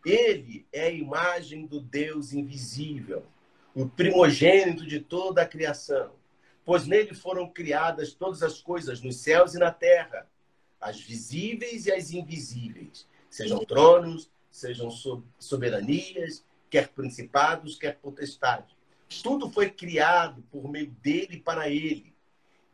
Ele 0.05 0.65
é 0.71 0.85
a 0.87 0.91
imagem 0.91 1.65
do 1.65 1.79
Deus 1.79 2.33
invisível, 2.33 3.23
o 3.75 3.87
primogênito 3.87 4.85
de 4.85 4.99
toda 4.99 5.43
a 5.43 5.47
criação 5.47 6.11
pois 6.65 6.85
nele 6.87 7.13
foram 7.13 7.49
criadas 7.49 8.13
todas 8.13 8.43
as 8.43 8.61
coisas 8.61 9.01
nos 9.01 9.17
céus 9.17 9.53
e 9.53 9.59
na 9.59 9.71
terra, 9.71 10.27
as 10.79 10.99
visíveis 10.99 11.85
e 11.85 11.91
as 11.91 12.11
invisíveis, 12.11 13.07
sejam 13.29 13.63
tronos, 13.65 14.29
sejam 14.51 14.89
soberanias, 15.39 16.43
quer 16.69 16.89
principados, 16.89 17.77
quer 17.77 17.97
potestade. 17.97 18.75
Tudo 19.21 19.49
foi 19.49 19.69
criado 19.69 20.41
por 20.51 20.69
meio 20.69 20.89
dele 21.01 21.35
e 21.35 21.39
para 21.39 21.69
ele. 21.69 22.13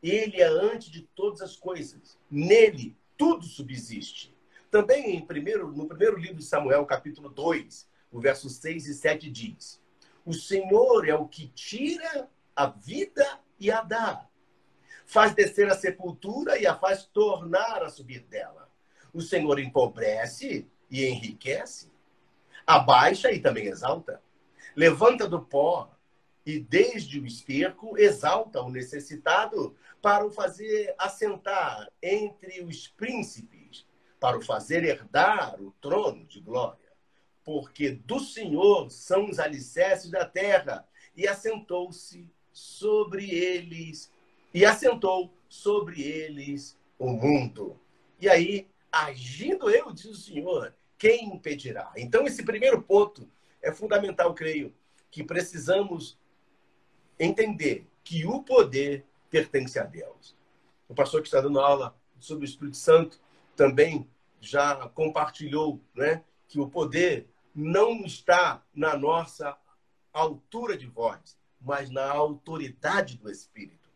Ele 0.02 0.42
é 0.42 0.48
antes 0.48 0.90
de 0.90 1.02
todas 1.02 1.42
as 1.42 1.56
coisas. 1.56 2.18
Nele 2.30 2.96
tudo 3.18 3.46
subsiste. 3.46 4.36
Também 4.70 5.16
em 5.16 5.26
primeiro, 5.26 5.72
no 5.72 5.88
primeiro 5.88 6.18
livro 6.18 6.38
de 6.38 6.44
Samuel, 6.44 6.86
capítulo 6.86 7.30
2, 7.30 7.88
o 8.12 8.20
verso 8.20 8.50
6 8.50 8.88
e 8.88 8.94
7 8.94 9.30
diz: 9.30 9.82
O 10.26 10.34
Senhor 10.34 11.08
é 11.08 11.16
o 11.16 11.28
que 11.28 11.48
tira 11.50 12.30
a 12.56 12.68
vida 12.68 13.40
e 13.60 13.72
a 13.72 13.82
dá. 13.82 14.28
Faz 15.06 15.34
descer 15.34 15.70
a 15.72 15.76
sepultura 15.76 16.60
e 16.60 16.68
a 16.68 16.76
faz 16.76 17.06
tornar 17.06 17.82
a 17.82 17.90
subir 17.90 18.20
dela. 18.22 18.70
O 19.14 19.22
Senhor 19.22 19.58
empobrece 19.60 20.68
e 20.92 21.06
enriquece, 21.06 21.92
abaixa 22.66 23.32
e 23.32 23.40
também 23.40 23.68
exalta. 23.68 24.22
Levanta 24.76 25.28
do 25.28 25.42
pó 25.42 25.97
e 26.48 26.62
desde 26.62 27.20
o 27.20 27.26
esterco 27.26 27.98
exalta 27.98 28.62
o 28.62 28.72
necessitado 28.72 29.76
para 30.02 30.26
o 30.26 30.32
fazer 30.32 30.96
assentar 30.98 31.92
entre 32.02 32.64
os 32.64 32.88
príncipes, 32.88 33.86
para 34.18 34.38
o 34.38 34.42
fazer 34.42 34.86
herdar 34.86 35.62
o 35.62 35.72
trono 35.82 36.24
de 36.24 36.40
glória. 36.40 36.88
Porque 37.44 37.92
do 37.92 38.22
Senhor 38.22 38.90
são 38.90 39.30
os 39.30 39.40
alicerces 39.40 40.10
da 40.10 40.26
terra 40.26 40.88
e 41.18 41.28
assentou-se 41.28 42.32
sobre 42.54 43.30
eles 43.30 44.10
e 44.54 44.66
assentou 44.66 45.30
sobre 45.50 46.02
eles 46.02 46.78
o 46.98 47.12
mundo. 47.12 47.78
E 48.22 48.30
aí, 48.30 48.70
agindo 48.90 49.70
eu, 49.70 49.92
diz 49.92 50.06
o 50.06 50.16
Senhor, 50.16 50.74
quem 50.98 51.26
impedirá? 51.26 51.92
Então, 51.98 52.26
esse 52.26 52.42
primeiro 52.46 52.82
ponto 52.82 53.30
é 53.62 53.70
fundamental, 53.70 54.34
creio, 54.34 54.74
que 55.12 55.26
precisamos 55.26 56.18
entender 57.20 57.88
que 58.04 58.26
o 58.26 58.42
poder 58.42 59.06
pertence 59.30 59.78
a 59.78 59.84
Deus. 59.84 60.36
O 60.88 60.96
pastor 60.96 61.22
que 61.22 61.28
está 61.28 61.42
dando 61.42 61.60
aula 61.60 61.96
sobre 62.20 62.46
o 62.46 62.50
Espírito 62.50 62.78
Santo 62.78 63.20
também 63.56 64.08
já 64.40 64.88
compartilhou 64.90 65.82
né, 65.94 66.24
que 66.48 66.60
o 66.60 66.70
poder 66.70 67.28
não 67.54 68.06
está 68.06 68.64
na 68.74 68.96
nossa 68.96 69.58
altura 70.14 70.78
de 70.78 70.88
voz, 70.88 71.38
mas 71.60 71.90
na 71.90 72.10
autoridade 72.10 73.18
do 73.18 73.30
Espírito. 73.30 73.90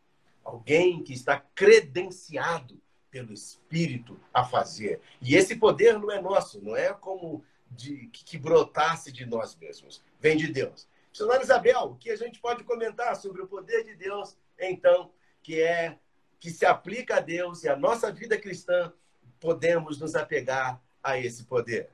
Alguém 0.44 1.04
que 1.04 1.14
está 1.14 1.40
credenciado 1.56 2.82
pelo 3.10 3.34
Espírito 3.34 4.20
a 4.34 4.44
fazer. 4.44 5.02
E 5.22 5.36
esse 5.36 5.56
poder 5.56 6.00
não 6.00 6.12
é 6.12 6.22
nosso, 6.22 6.62
não 6.62 6.76
é 6.76 6.94
como 6.94 7.44
de, 7.70 8.08
que 8.08 8.38
brotasse 8.38 9.12
de 9.12 9.26
nós 9.26 9.56
mesmos. 9.56 10.02
Vem 10.20 10.38
de 10.38 10.48
Deus. 10.48 10.88
Senhora 11.14 11.44
Isabel, 11.44 11.82
o 11.82 11.96
que 11.96 12.10
a 12.10 12.16
gente 12.16 12.40
pode 12.40 12.64
comentar 12.64 13.16
sobre 13.16 13.42
o 13.42 13.48
poder 13.48 13.84
de 13.84 13.96
Deus, 13.96 14.38
então, 14.58 15.12
que 15.44 15.62
é 15.62 15.98
que 16.40 16.50
se 16.50 16.66
aplica 16.66 17.18
a 17.18 17.20
Deus 17.20 17.64
e 17.64 17.70
a 17.70 17.76
nossa 17.76 18.12
vida 18.12 18.38
cristã, 18.38 18.92
podemos 19.40 20.00
nos 20.00 20.16
apegar 20.16 20.82
a 21.04 21.18
esse 21.20 21.44
poder? 21.44 21.90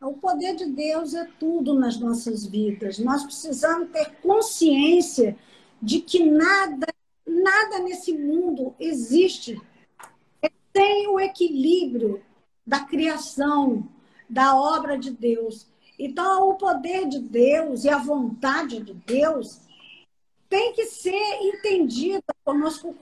O 0.00 0.14
poder 0.14 0.54
de 0.56 0.66
Deus 0.66 1.14
é 1.14 1.24
tudo 1.38 1.74
nas 1.74 1.98
nossas 1.98 2.44
vidas. 2.44 2.98
Nós 2.98 3.24
precisamos 3.24 3.90
ter 3.90 4.16
consciência 4.16 5.36
de 5.80 6.00
que 6.00 6.24
nada, 6.24 6.86
nada 7.26 7.78
nesse 7.80 8.12
mundo 8.12 8.74
existe 8.78 9.60
sem 10.74 11.06
o 11.08 11.20
equilíbrio 11.20 12.22
da 12.66 12.80
criação, 12.80 13.88
da 14.28 14.56
obra 14.56 14.98
de 14.98 15.10
Deus. 15.10 15.66
Então, 16.04 16.48
o 16.48 16.54
poder 16.54 17.06
de 17.06 17.20
Deus 17.20 17.84
e 17.84 17.88
a 17.88 17.96
vontade 17.96 18.80
de 18.80 18.92
Deus 18.92 19.60
tem 20.50 20.72
que 20.72 20.84
ser 20.86 21.38
entendida 21.40 22.24
conosco 22.44 22.92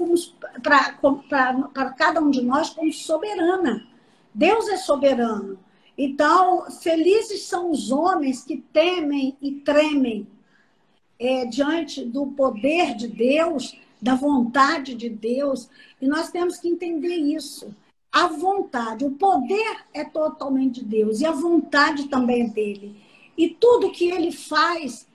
para 0.63 1.91
cada 1.97 2.21
um 2.21 2.31
de 2.31 2.43
nós 2.43 2.69
como 2.69 2.93
soberana. 2.93 3.89
Deus 4.35 4.69
é 4.69 4.77
soberano. 4.77 5.59
Então, 5.97 6.71
felizes 6.71 7.45
são 7.45 7.71
os 7.71 7.91
homens 7.91 8.45
que 8.45 8.59
temem 8.59 9.35
e 9.41 9.53
tremem 9.53 10.27
é, 11.19 11.47
diante 11.47 12.05
do 12.05 12.27
poder 12.27 12.95
de 12.95 13.09
Deus, 13.09 13.81
da 13.99 14.15
vontade 14.15 14.95
de 14.95 15.09
Deus, 15.09 15.71
e 16.03 16.07
nós 16.07 16.31
temos 16.31 16.59
que 16.59 16.69
entender 16.69 17.17
isso. 17.17 17.75
A 18.13 18.27
vontade, 18.27 19.05
o 19.05 19.13
poder 19.13 19.85
é 19.95 20.05
totalmente 20.05 20.81
de 20.81 20.85
Deus 20.85 21.21
e 21.21 21.27
a 21.27 21.31
vontade 21.31 22.09
também 22.09 22.45
é 22.45 22.49
dele. 22.49 23.01
E 23.37 23.49
tudo 23.49 23.93
que 23.93 24.11
ele 24.11 24.33
faz 24.33 25.07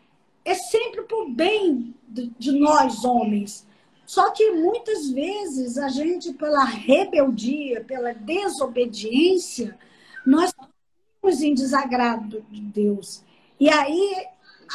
é 0.45 0.53
sempre 0.53 1.03
por 1.03 1.29
bem 1.29 1.93
de 2.07 2.51
nós, 2.53 3.03
homens. 3.03 3.67
Só 4.05 4.31
que 4.31 4.51
muitas 4.51 5.09
vezes 5.09 5.77
a 5.77 5.89
gente, 5.89 6.31
pela 6.33 6.63
rebeldia, 6.63 7.83
pela 7.83 8.13
desobediência, 8.13 9.77
nós 10.25 10.53
estamos 10.53 11.41
em 11.41 11.53
desagrado 11.53 12.45
de 12.49 12.61
Deus. 12.61 13.23
E 13.59 13.69
aí 13.69 14.25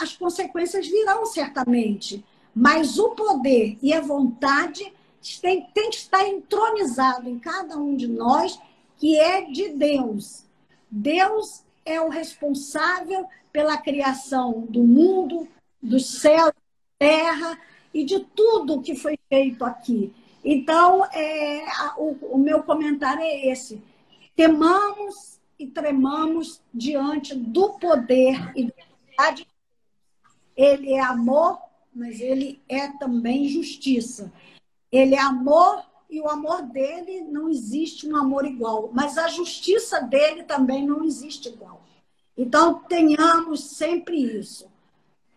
as 0.00 0.16
consequências 0.16 0.86
virão 0.86 1.24
certamente. 1.24 2.24
Mas 2.54 2.98
o 2.98 3.10
poder 3.10 3.78
e 3.80 3.92
a 3.92 4.00
vontade 4.00 4.92
tem, 5.40 5.66
tem 5.74 5.90
que 5.90 5.96
estar 5.96 6.26
entronizado 6.26 7.28
em 7.28 7.38
cada 7.38 7.76
um 7.76 7.94
de 7.94 8.06
nós, 8.06 8.58
que 8.98 9.18
é 9.18 9.42
de 9.42 9.70
Deus. 9.70 10.44
Deus 10.90 11.62
é 11.84 12.00
o 12.00 12.08
responsável 12.08 13.26
pela 13.52 13.76
criação 13.76 14.66
do 14.68 14.82
mundo, 14.82 15.48
do 15.82 15.98
céu, 15.98 16.46
da 16.46 16.54
terra 16.98 17.58
e 17.92 18.04
de 18.04 18.20
tudo 18.20 18.80
que 18.80 18.94
foi 18.94 19.18
feito 19.28 19.64
aqui. 19.64 20.12
Então, 20.44 21.04
é, 21.06 21.64
o, 21.98 22.34
o 22.34 22.38
meu 22.38 22.62
comentário 22.62 23.22
é 23.22 23.48
esse. 23.48 23.82
Temamos 24.34 25.38
e 25.58 25.66
tremamos 25.66 26.62
diante 26.72 27.34
do 27.34 27.74
poder 27.74 28.52
e 28.56 28.66
da. 28.66 29.34
Ele 30.56 30.92
é 30.92 31.00
amor, 31.00 31.58
mas 31.94 32.20
ele 32.20 32.60
é 32.68 32.88
também 32.88 33.48
justiça. 33.48 34.32
Ele 34.91 35.14
é 35.14 35.20
amor 35.20 35.84
e 36.09 36.20
o 36.20 36.28
amor 36.28 36.62
dele 36.62 37.22
não 37.22 37.49
existe 37.49 38.09
um 38.09 38.16
amor 38.16 38.45
igual, 38.45 38.91
mas 38.93 39.16
a 39.16 39.28
justiça 39.28 40.01
dele 40.01 40.43
também 40.43 40.84
não 40.86 41.05
existe 41.05 41.49
igual. 41.49 41.84
Então, 42.36 42.80
tenhamos 42.80 43.62
sempre 43.64 44.16
isso 44.16 44.70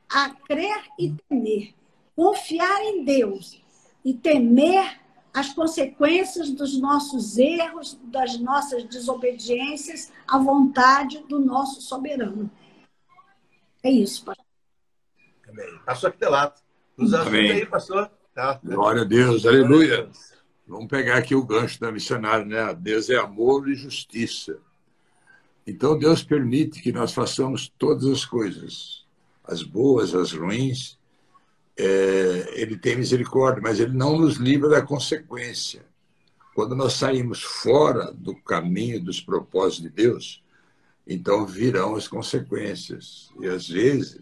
a 0.09 0.29
crer 0.29 0.85
e 0.97 1.13
temer, 1.27 1.75
confiar 2.15 2.81
em 2.83 3.03
Deus 3.03 3.61
e 4.03 4.13
temer 4.13 4.99
as 5.33 5.51
consequências 5.51 6.51
dos 6.51 6.79
nossos 6.79 7.37
erros, 7.37 7.99
das 8.03 8.37
nossas 8.37 8.83
desobediências 8.83 10.11
à 10.27 10.37
vontade 10.37 11.23
do 11.27 11.39
nosso 11.39 11.81
soberano. 11.81 12.49
É 13.81 13.89
isso, 13.89 14.23
pastor. 14.23 14.45
Amém. 15.49 15.79
Pastor 15.85 16.11
Quitelato, 16.11 16.61
nos 16.95 17.13
ajuda 17.13 17.37
aí, 17.37 17.65
pastor. 17.65 18.11
Tá. 18.33 18.59
Glória 18.63 19.01
a 19.01 19.05
Deus, 19.05 19.45
aleluia. 19.45 20.09
Vamos 20.67 20.87
pegar 20.87 21.17
aqui 21.17 21.35
o 21.35 21.45
gancho 21.45 21.79
da 21.79 21.91
missionária, 21.91 22.45
né? 22.45 22.73
Deus 22.73 23.09
é 23.09 23.15
amor 23.15 23.69
e 23.69 23.75
justiça. 23.75 24.57
Então 25.67 25.97
Deus 25.97 26.23
permite 26.23 26.81
que 26.81 26.91
nós 26.91 27.13
façamos 27.13 27.71
todas 27.77 28.05
as 28.05 28.25
coisas 28.25 29.03
as 29.43 29.61
boas, 29.61 30.15
as 30.15 30.31
ruins, 30.31 30.97
é, 31.77 32.53
ele 32.61 32.77
tem 32.77 32.95
misericórdia, 32.95 33.61
mas 33.61 33.79
ele 33.79 33.93
não 33.93 34.17
nos 34.17 34.37
livra 34.37 34.69
da 34.69 34.81
consequência. 34.81 35.85
Quando 36.55 36.75
nós 36.75 36.93
saímos 36.93 37.41
fora 37.41 38.11
do 38.13 38.35
caminho 38.35 39.03
dos 39.03 39.19
propósitos 39.19 39.83
de 39.83 39.89
Deus, 39.89 40.43
então 41.05 41.45
virão 41.45 41.95
as 41.95 42.07
consequências. 42.07 43.29
E 43.41 43.47
às 43.47 43.67
vezes 43.67 44.21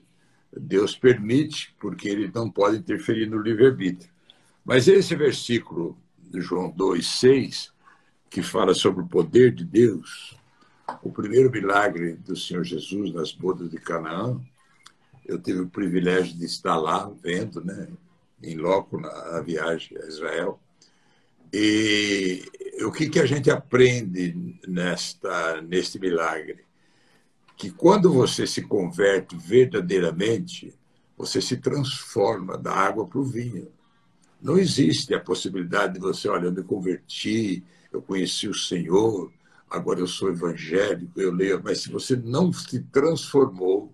Deus 0.56 0.96
permite, 0.96 1.74
porque 1.80 2.10
ele 2.10 2.32
não 2.34 2.50
pode 2.50 2.78
interferir 2.78 3.28
no 3.28 3.42
livre-arbítrio. 3.42 4.12
Mas 4.64 4.88
esse 4.88 5.16
versículo 5.16 5.98
de 6.20 6.42
João 6.42 6.72
2,6, 6.72 7.72
que 8.30 8.42
fala 8.42 8.74
sobre 8.74 9.04
o 9.04 9.08
poder 9.08 9.52
de 9.54 9.66
Deus, 9.66 10.38
o 11.02 11.12
primeiro 11.12 11.50
milagre 11.50 12.14
do 12.14 12.36
Senhor 12.36 12.64
Jesus 12.64 13.14
nas 13.14 13.32
bodas 13.32 13.70
de 13.70 13.78
Canaã, 13.78 14.40
eu 15.26 15.40
tive 15.40 15.62
o 15.62 15.70
privilégio 15.70 16.38
de 16.38 16.46
estar 16.46 16.76
lá 16.78 17.10
vendo, 17.22 17.64
né, 17.64 17.88
em 18.44 18.56
loco 18.56 19.00
na 19.00 19.40
viagem 19.42 19.98
a 19.98 20.06
Israel. 20.06 20.60
E 21.54 22.44
o 22.84 22.92
que, 22.92 23.10
que 23.10 23.20
a 23.20 23.26
gente 23.26 23.52
aprende 23.52 24.60
nesta 24.68 25.62
neste 25.62 26.00
milagre? 26.00 26.66
Que 27.62 27.70
quando 27.70 28.12
você 28.12 28.48
se 28.48 28.64
converte 28.64 29.36
verdadeiramente, 29.36 30.74
você 31.16 31.40
se 31.40 31.58
transforma 31.58 32.58
da 32.58 32.74
água 32.74 33.06
para 33.06 33.20
o 33.20 33.24
vinho. 33.24 33.68
Não 34.42 34.58
existe 34.58 35.14
a 35.14 35.20
possibilidade 35.20 35.94
de 35.94 36.00
você, 36.00 36.28
olha, 36.28 36.46
eu 36.46 36.52
me 36.52 36.64
converti, 36.64 37.64
eu 37.94 38.02
conheci 38.02 38.48
o 38.48 38.56
Senhor, 38.56 39.32
agora 39.70 40.00
eu 40.00 40.08
sou 40.08 40.30
evangélico, 40.30 41.22
eu 41.22 41.32
leio, 41.32 41.62
mas 41.64 41.82
se 41.82 41.92
você 41.92 42.16
não 42.16 42.52
se 42.52 42.80
transformou, 42.86 43.94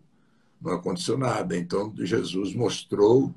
não 0.62 0.72
aconteceu 0.72 1.18
nada. 1.18 1.58
Então, 1.58 1.94
Jesus 1.98 2.56
mostrou, 2.56 3.36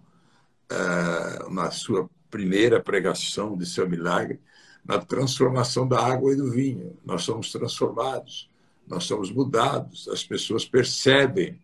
uh, 0.71 1.51
na 1.53 1.73
sua 1.73 2.09
primeira 2.31 2.81
pregação 2.81 3.59
de 3.59 3.67
seu 3.67 3.89
milagre, 3.89 4.39
na 4.85 5.01
transformação 5.01 5.89
da 5.89 5.99
água 6.01 6.33
e 6.33 6.37
do 6.37 6.53
vinho. 6.53 6.97
Nós 7.05 7.25
somos 7.25 7.51
transformados, 7.51 8.49
nós 8.91 9.05
somos 9.05 9.31
mudados, 9.31 10.09
as 10.09 10.23
pessoas 10.25 10.65
percebem, 10.67 11.59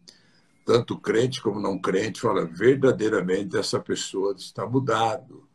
tanto 0.64 0.96
crente 0.96 1.42
como 1.42 1.60
não 1.60 1.78
crente, 1.78 2.20
fala 2.20 2.46
verdadeiramente 2.46 3.56
essa 3.56 3.78
pessoa 3.78 4.34
está 4.38 4.64
mudado, 4.64 5.46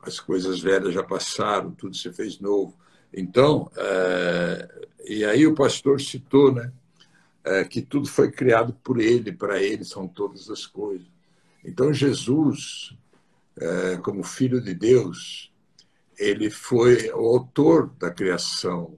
as 0.00 0.18
coisas 0.18 0.60
velhas 0.60 0.94
já 0.94 1.02
passaram, 1.02 1.70
tudo 1.70 1.94
se 1.94 2.10
fez 2.12 2.40
novo. 2.40 2.74
Então, 3.12 3.70
é, 3.76 4.88
e 5.06 5.24
aí 5.24 5.46
o 5.46 5.54
pastor 5.54 6.00
citou, 6.00 6.52
né? 6.52 6.72
é, 7.44 7.64
que 7.64 7.82
tudo 7.82 8.08
foi 8.08 8.30
criado 8.30 8.72
por 8.82 9.00
Ele, 9.00 9.32
para 9.32 9.62
Ele 9.62 9.84
são 9.84 10.06
todas 10.06 10.50
as 10.50 10.66
coisas. 10.66 11.06
Então, 11.64 11.92
Jesus, 11.92 12.96
é, 13.58 13.96
como 13.98 14.22
Filho 14.22 14.60
de 14.60 14.74
Deus, 14.74 15.52
ele 16.18 16.50
foi 16.50 17.10
o 17.10 17.26
autor 17.26 17.90
da 17.98 18.10
criação. 18.10 18.94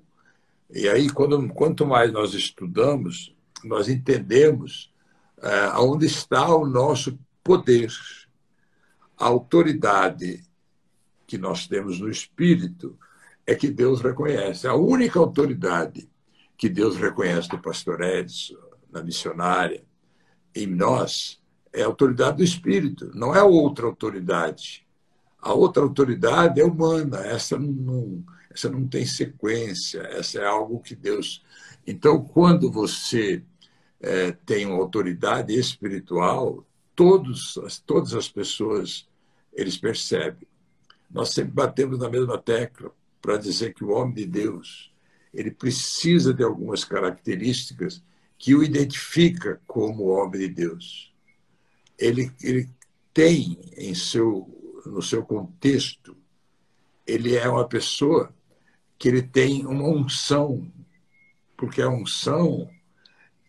E 0.72 0.88
aí, 0.88 1.10
quando, 1.10 1.48
quanto 1.50 1.86
mais 1.86 2.10
nós 2.10 2.32
estudamos, 2.32 3.34
nós 3.62 3.88
entendemos 3.88 4.92
é, 5.42 5.64
aonde 5.66 6.06
está 6.06 6.48
o 6.54 6.66
nosso 6.66 7.18
poder, 7.44 7.92
a 9.18 9.26
autoridade 9.26 10.42
que 11.26 11.36
nós 11.36 11.66
temos 11.66 12.00
no 12.00 12.10
Espírito 12.10 12.98
é 13.46 13.54
que 13.54 13.68
Deus 13.68 14.00
reconhece. 14.00 14.66
A 14.66 14.74
única 14.74 15.18
autoridade 15.18 16.08
que 16.56 16.68
Deus 16.68 16.96
reconhece 16.96 17.52
no 17.52 17.60
pastor 17.60 18.00
Edson, 18.00 18.56
na 18.90 19.02
missionária, 19.02 19.84
em 20.54 20.66
nós, 20.66 21.40
é 21.72 21.82
a 21.82 21.86
autoridade 21.86 22.38
do 22.38 22.44
Espírito, 22.44 23.10
não 23.14 23.34
é 23.34 23.42
outra 23.42 23.86
autoridade. 23.86 24.86
A 25.38 25.52
outra 25.52 25.82
autoridade 25.82 26.60
é 26.60 26.64
humana, 26.64 27.18
essa 27.18 27.58
não, 27.58 28.22
essa 28.52 28.68
não 28.68 28.86
tem 28.86 29.06
sequência, 29.06 30.00
essa 30.00 30.40
é 30.40 30.46
algo 30.46 30.80
que 30.80 30.94
Deus. 30.94 31.42
Então, 31.86 32.22
quando 32.22 32.70
você 32.70 33.42
é, 34.00 34.32
tem 34.32 34.66
uma 34.66 34.76
autoridade 34.76 35.54
espiritual, 35.58 36.66
todos, 36.94 37.54
todas 37.86 38.14
as 38.14 38.28
pessoas 38.28 39.08
eles 39.52 39.76
percebem. 39.76 40.46
Nós 41.10 41.30
sempre 41.30 41.52
batemos 41.52 41.98
na 41.98 42.08
mesma 42.08 42.38
tecla 42.38 42.90
para 43.20 43.36
dizer 43.36 43.74
que 43.74 43.84
o 43.84 43.90
homem 43.90 44.14
de 44.14 44.26
Deus 44.26 44.92
ele 45.32 45.50
precisa 45.50 46.34
de 46.34 46.42
algumas 46.42 46.84
características 46.84 48.02
que 48.38 48.54
o 48.54 48.62
identifica 48.62 49.60
como 49.66 50.08
homem 50.08 50.40
de 50.40 50.48
Deus. 50.48 51.14
Ele, 51.98 52.30
ele 52.42 52.68
tem 53.14 53.58
em 53.76 53.94
seu, 53.94 54.48
no 54.84 55.00
seu 55.00 55.22
contexto 55.22 56.16
ele 57.06 57.36
é 57.36 57.48
uma 57.48 57.66
pessoa 57.66 58.32
que 59.02 59.08
ele 59.08 59.22
tem 59.22 59.66
uma 59.66 59.88
unção, 59.88 60.64
porque 61.56 61.82
a 61.82 61.88
unção 61.88 62.70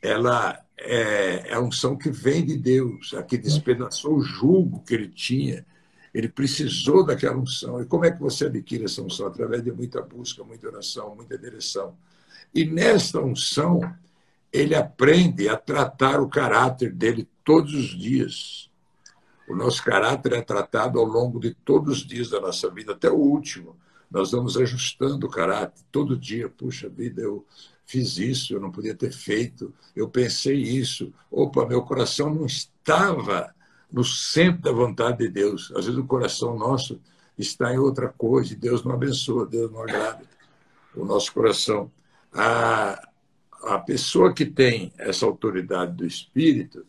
ela 0.01 0.59
é, 0.75 1.49
é 1.49 1.53
a 1.53 1.61
unção 1.61 1.95
que 1.95 2.09
vem 2.09 2.43
de 2.43 2.57
Deus, 2.57 3.13
a 3.13 3.21
que 3.21 3.37
despedaçou 3.37 4.15
o 4.15 4.23
jugo 4.23 4.83
que 4.83 4.95
ele 4.95 5.07
tinha. 5.07 5.63
Ele 6.11 6.27
precisou 6.27 7.05
daquela 7.05 7.37
unção. 7.37 7.79
E 7.79 7.85
como 7.85 8.03
é 8.03 8.09
que 8.09 8.19
você 8.19 8.47
adquire 8.47 8.85
essa 8.85 9.03
unção? 9.03 9.27
Através 9.27 9.63
de 9.63 9.71
muita 9.71 10.01
busca, 10.01 10.43
muita 10.43 10.65
oração, 10.65 11.15
muita 11.15 11.37
direção. 11.37 11.95
E 12.51 12.65
nesta 12.65 13.19
unção, 13.19 13.79
ele 14.51 14.73
aprende 14.73 15.47
a 15.47 15.55
tratar 15.55 16.19
o 16.19 16.27
caráter 16.27 16.91
dele 16.91 17.29
todos 17.43 17.75
os 17.75 17.89
dias. 17.89 18.71
O 19.47 19.55
nosso 19.55 19.83
caráter 19.83 20.33
é 20.33 20.41
tratado 20.41 20.97
ao 20.97 21.05
longo 21.05 21.39
de 21.39 21.53
todos 21.53 21.99
os 21.99 22.07
dias 22.07 22.27
da 22.31 22.41
nossa 22.41 22.71
vida, 22.71 22.93
até 22.93 23.11
o 23.11 23.17
último. 23.17 23.77
Nós 24.13 24.31
vamos 24.31 24.55
ajustando 24.55 25.25
o 25.25 25.29
caráter 25.29 25.83
todo 25.91 26.15
dia. 26.15 26.47
Puxa 26.47 26.87
vida, 26.87 27.19
eu 27.19 27.43
fiz 27.83 28.17
isso, 28.17 28.53
eu 28.53 28.59
não 28.59 28.71
podia 28.71 28.93
ter 28.93 29.11
feito, 29.11 29.73
eu 29.95 30.07
pensei 30.07 30.55
isso. 30.55 31.11
Opa, 31.31 31.65
meu 31.65 31.81
coração 31.81 32.33
não 32.33 32.45
estava 32.45 33.53
no 33.91 34.03
centro 34.03 34.61
da 34.61 34.71
vontade 34.71 35.17
de 35.17 35.27
Deus. 35.27 35.71
Às 35.75 35.85
vezes 35.85 35.99
o 35.99 36.05
coração 36.05 36.55
nosso 36.55 37.01
está 37.37 37.73
em 37.73 37.79
outra 37.79 38.07
coisa 38.07 38.53
e 38.53 38.55
Deus 38.55 38.83
não 38.83 38.93
abençoa, 38.93 39.47
Deus 39.47 39.71
não 39.71 39.81
agrada 39.81 40.21
o 40.95 41.03
nosso 41.03 41.33
coração. 41.33 41.91
A, 42.31 43.09
a 43.63 43.79
pessoa 43.79 44.31
que 44.31 44.45
tem 44.45 44.93
essa 44.95 45.25
autoridade 45.25 45.93
do 45.93 46.05
Espírito, 46.05 46.85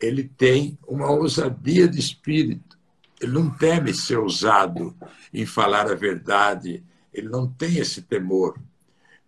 ele 0.00 0.24
tem 0.24 0.78
uma 0.86 1.10
ousadia 1.10 1.86
de 1.86 1.98
espírito. 1.98 2.73
Ele 3.20 3.32
não 3.32 3.50
teme 3.50 3.94
ser 3.94 4.18
ousado 4.18 4.94
em 5.32 5.46
falar 5.46 5.90
a 5.90 5.94
verdade, 5.94 6.84
ele 7.12 7.28
não 7.28 7.46
tem 7.46 7.78
esse 7.78 8.02
temor. 8.02 8.58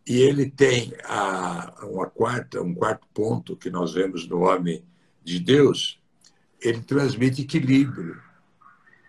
E 0.07 0.19
ele 0.19 0.49
tem 0.51 0.93
a, 1.05 1.75
uma 1.83 2.07
quarta, 2.07 2.63
um 2.63 2.75
quarto 2.75 3.07
ponto 3.13 3.57
que 3.57 3.71
nós 3.71 3.95
vemos 3.95 4.29
no 4.29 4.41
homem 4.41 4.85
de 5.25 5.41
Deus, 5.41 6.01
ele 6.61 6.81
transmite 6.81 7.43
equilíbrio. 7.43 8.21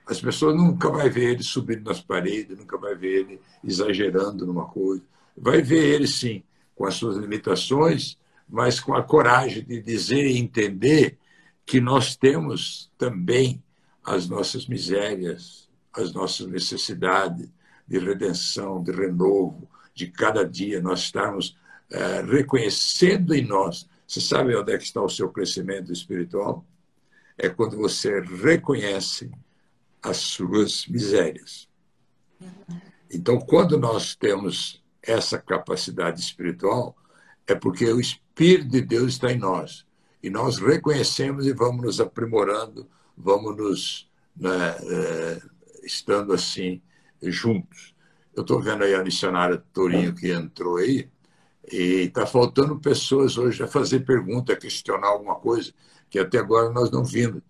As 0.08 0.20
pessoas 0.22 0.56
nunca 0.56 0.90
vai 0.90 1.10
ver 1.10 1.34
ele 1.34 1.44
subindo 1.44 1.84
nas 1.84 2.02
paredes, 2.02 2.58
nunca 2.58 2.78
vai 2.78 2.96
ver 2.96 3.22
ele 3.22 3.42
exagerando 3.64 4.46
numa 4.46 4.66
coisa. 4.66 5.04
Vai 5.36 5.62
ver 5.62 5.84
ele, 5.94 6.08
sim, 6.08 6.42
com 6.76 6.86
as 6.86 6.96
suas 6.96 7.18
limitações, 7.18 8.18
mas 8.48 8.80
com 8.80 8.94
a 8.94 9.04
coragem 9.04 9.64
de 9.64 9.82
dizer 9.82 10.26
e 10.26 10.38
entender 10.38 11.18
que 11.66 11.82
nós 11.82 12.16
temos 12.16 12.90
também 12.98 13.62
as 14.08 14.30
nossas 14.30 14.68
misérias, 14.68 15.70
as 15.92 16.14
nossas 16.14 16.48
necessidades 16.48 17.50
de 17.86 18.00
redenção, 18.00 18.82
de 18.82 18.92
renovo, 18.92 19.70
de 19.94 20.08
cada 20.08 20.48
dia 20.48 20.82
nós 20.82 21.02
estarmos 21.02 21.58
é, 21.92 22.22
reconhecendo 22.22 23.36
em 23.36 23.46
nós. 23.46 23.86
Você 24.08 24.22
sabe 24.22 24.56
onde 24.56 24.72
é 24.72 24.78
que 24.78 24.86
está 24.86 25.02
o 25.02 25.10
seu 25.10 25.30
crescimento 25.30 25.92
espiritual? 25.92 26.66
É 27.38 27.50
quando 27.50 27.76
você 27.76 28.22
reconhece 28.22 29.30
as 30.02 30.18
suas 30.18 30.88
misérias. 30.88 31.68
Então, 33.12 33.40
quando 33.40 33.78
nós 33.78 34.16
temos 34.16 34.82
essa 35.02 35.38
capacidade 35.38 36.22
espiritual, 36.22 36.96
é 37.46 37.54
porque 37.54 37.86
o 37.86 38.00
Espírito 38.00 38.70
de 38.70 38.82
Deus 38.82 39.14
está 39.14 39.34
em 39.34 39.38
nós. 39.38 39.86
E 40.24 40.30
nós 40.30 40.60
reconhecemos 40.60 41.46
e 41.46 41.52
vamos 41.52 41.84
nos 41.84 42.00
aprimorando, 42.00 42.90
vamos 43.18 43.58
nos 43.58 44.10
né, 44.36 44.76
é, 44.80 45.42
estando 45.84 46.34
assim 46.34 46.82
juntos. 47.22 47.96
Eu 48.36 48.42
estou 48.42 48.62
vendo 48.62 48.84
aí 48.84 48.94
a 48.94 49.04
missionária 49.04 49.64
Torinho 49.74 50.14
que 50.14 50.32
entrou 50.32 50.78
aí, 50.78 51.10
e 51.72 52.04
está 52.04 52.26
faltando 52.26 52.80
pessoas 52.80 53.38
hoje 53.38 53.62
a 53.64 53.68
fazer 53.68 54.02
pergunta, 54.02 54.54
a 54.54 54.56
questionar 54.56 55.08
alguma 55.08 55.36
coisa, 55.36 55.74
que 56.10 56.20
até 56.20 56.38
agora 56.38 56.70
nós 56.70 56.90
não 56.92 57.04
vimos. 57.04 57.42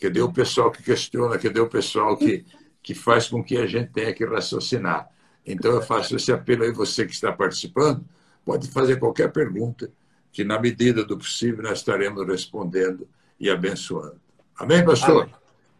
Cadê 0.00 0.20
o 0.20 0.32
pessoal 0.32 0.70
que 0.70 0.82
questiona? 0.82 1.36
Cadê 1.38 1.60
o 1.60 1.68
pessoal 1.68 2.16
que, 2.16 2.46
que 2.82 2.94
faz 2.94 3.28
com 3.28 3.42
que 3.42 3.58
a 3.58 3.66
gente 3.66 3.90
tenha 3.90 4.14
que 4.14 4.24
raciocinar? 4.24 5.10
Então 5.44 5.72
eu 5.72 5.82
faço 5.82 6.16
esse 6.16 6.32
apelo 6.32 6.62
aí, 6.62 6.72
você 6.72 7.04
que 7.04 7.12
está 7.12 7.32
participando, 7.32 8.04
pode 8.44 8.68
fazer 8.68 8.98
qualquer 8.98 9.32
pergunta 9.32 9.90
que, 10.32 10.44
na 10.44 10.58
medida 10.58 11.04
do 11.04 11.18
possível, 11.18 11.62
nós 11.62 11.78
estaremos 11.78 12.26
respondendo 12.26 13.08
e 13.40 13.50
abençoando. 13.50 14.20
Amém, 14.58 14.84
pastor? 14.84 15.30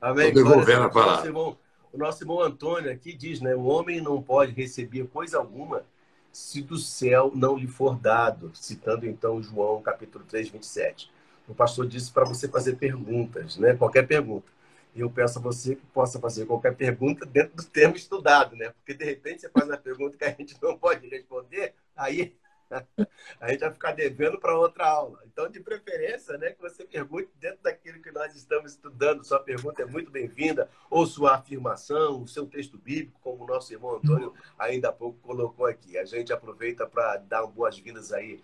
Amém. 0.01 0.29
Estou 0.29 0.45
devolvendo 0.45 0.85
a 0.85 0.89
palavra. 0.89 1.13
O 1.13 1.17
nosso, 1.17 1.27
irmão, 1.27 1.59
o 1.93 1.99
nosso 1.99 2.23
irmão 2.23 2.41
Antônio 2.41 2.93
aqui 2.93 3.13
diz, 3.13 3.41
né? 3.41 3.55
O 3.55 3.65
homem 3.65 4.01
não 4.01 4.23
pode 4.23 4.53
receber 4.53 5.07
coisa 5.09 5.39
alguma 5.39 5.85
se 6.31 6.63
do 6.63 6.77
céu 6.77 7.33
não 7.35 7.57
lhe 7.57 7.67
for 7.67 7.99
dado, 7.99 8.53
citando 8.55 9.07
então 9.07 9.43
João 9.43 9.83
capítulo 9.83 10.25
3, 10.29 10.51
27. 10.51 11.11
O 11.49 11.55
pastor 11.55 11.89
disse 11.89 12.13
para 12.13 12.25
você 12.25 12.47
fazer 12.47 12.77
perguntas, 12.77 13.57
né? 13.57 13.75
Qualquer 13.75 14.07
pergunta. 14.07 14.47
E 14.95 15.01
eu 15.01 15.11
peço 15.11 15.39
a 15.39 15.43
você 15.43 15.75
que 15.75 15.87
possa 15.87 16.21
fazer 16.21 16.47
qualquer 16.47 16.77
pergunta 16.77 17.27
dentro 17.27 17.57
do 17.57 17.65
tema 17.65 17.97
estudado, 17.97 18.55
né? 18.55 18.71
Porque 18.71 18.95
de 18.95 19.05
repente 19.05 19.41
você 19.41 19.49
faz 19.49 19.67
uma 19.67 19.77
pergunta 19.77 20.17
que 20.17 20.25
a 20.25 20.31
gente 20.31 20.57
não 20.63 20.79
pode 20.79 21.09
responder, 21.09 21.75
aí 21.97 22.35
a 23.41 23.51
gente 23.51 23.61
vai 23.61 23.73
ficar 23.73 23.93
devendo 23.93 24.39
para 24.39 24.57
outra 24.57 24.87
aula. 24.87 25.21
Então, 25.27 25.49
de 25.49 25.61
preferência, 25.61 26.37
né, 26.37 26.51
que 26.51 26.61
você 26.61 26.85
pergunte 26.85 27.29
dentro 27.41 27.59
daquilo 27.63 28.01
que 28.03 28.11
nós 28.11 28.35
estamos 28.35 28.73
estudando. 28.73 29.25
Sua 29.25 29.41
pergunta 29.41 29.83
é 29.83 29.87
muito 29.87 30.11
bem-vinda, 30.11 30.69
ou 30.91 31.07
sua 31.07 31.37
afirmação, 31.37 32.23
o 32.23 32.29
seu 32.29 32.47
texto 32.47 32.77
bíblico, 32.79 33.19
como 33.23 33.45
o 33.45 33.47
nosso 33.47 33.73
irmão 33.73 33.97
Antônio 33.97 34.35
ainda 34.59 34.91
há 34.91 34.93
pouco 34.93 35.19
colocou 35.21 35.67
aqui. 35.67 35.97
A 35.97 36.05
gente 36.05 36.33
aproveita 36.33 36.87
para 36.87 37.17
dar 37.17 37.47
boas-vindas 37.47 38.13
aí 38.13 38.43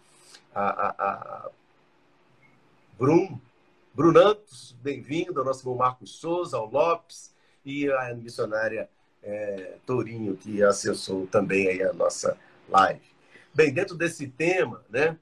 a, 0.55 0.63
a, 0.63 0.89
a 0.89 1.51
Brum, 2.99 3.39
Brunantos, 3.93 4.75
bem-vindo, 4.83 5.39
ao 5.39 5.47
nosso 5.47 5.63
irmão 5.63 5.77
Marcos 5.77 6.17
Souza, 6.17 6.57
ao 6.57 6.69
Lopes 6.69 7.35
e 7.65 7.91
a 7.91 8.15
missionária 8.15 8.89
é, 9.23 9.77
Tourinho, 9.87 10.37
que 10.37 10.63
acessou 10.63 11.27
também 11.27 11.69
aí 11.69 11.83
a 11.83 11.93
nossa 11.93 12.37
live. 12.69 13.14
Bem, 13.55 13.73
dentro 13.73 13.97
desse 13.97 14.27
tema, 14.27 14.85
né? 14.91 15.17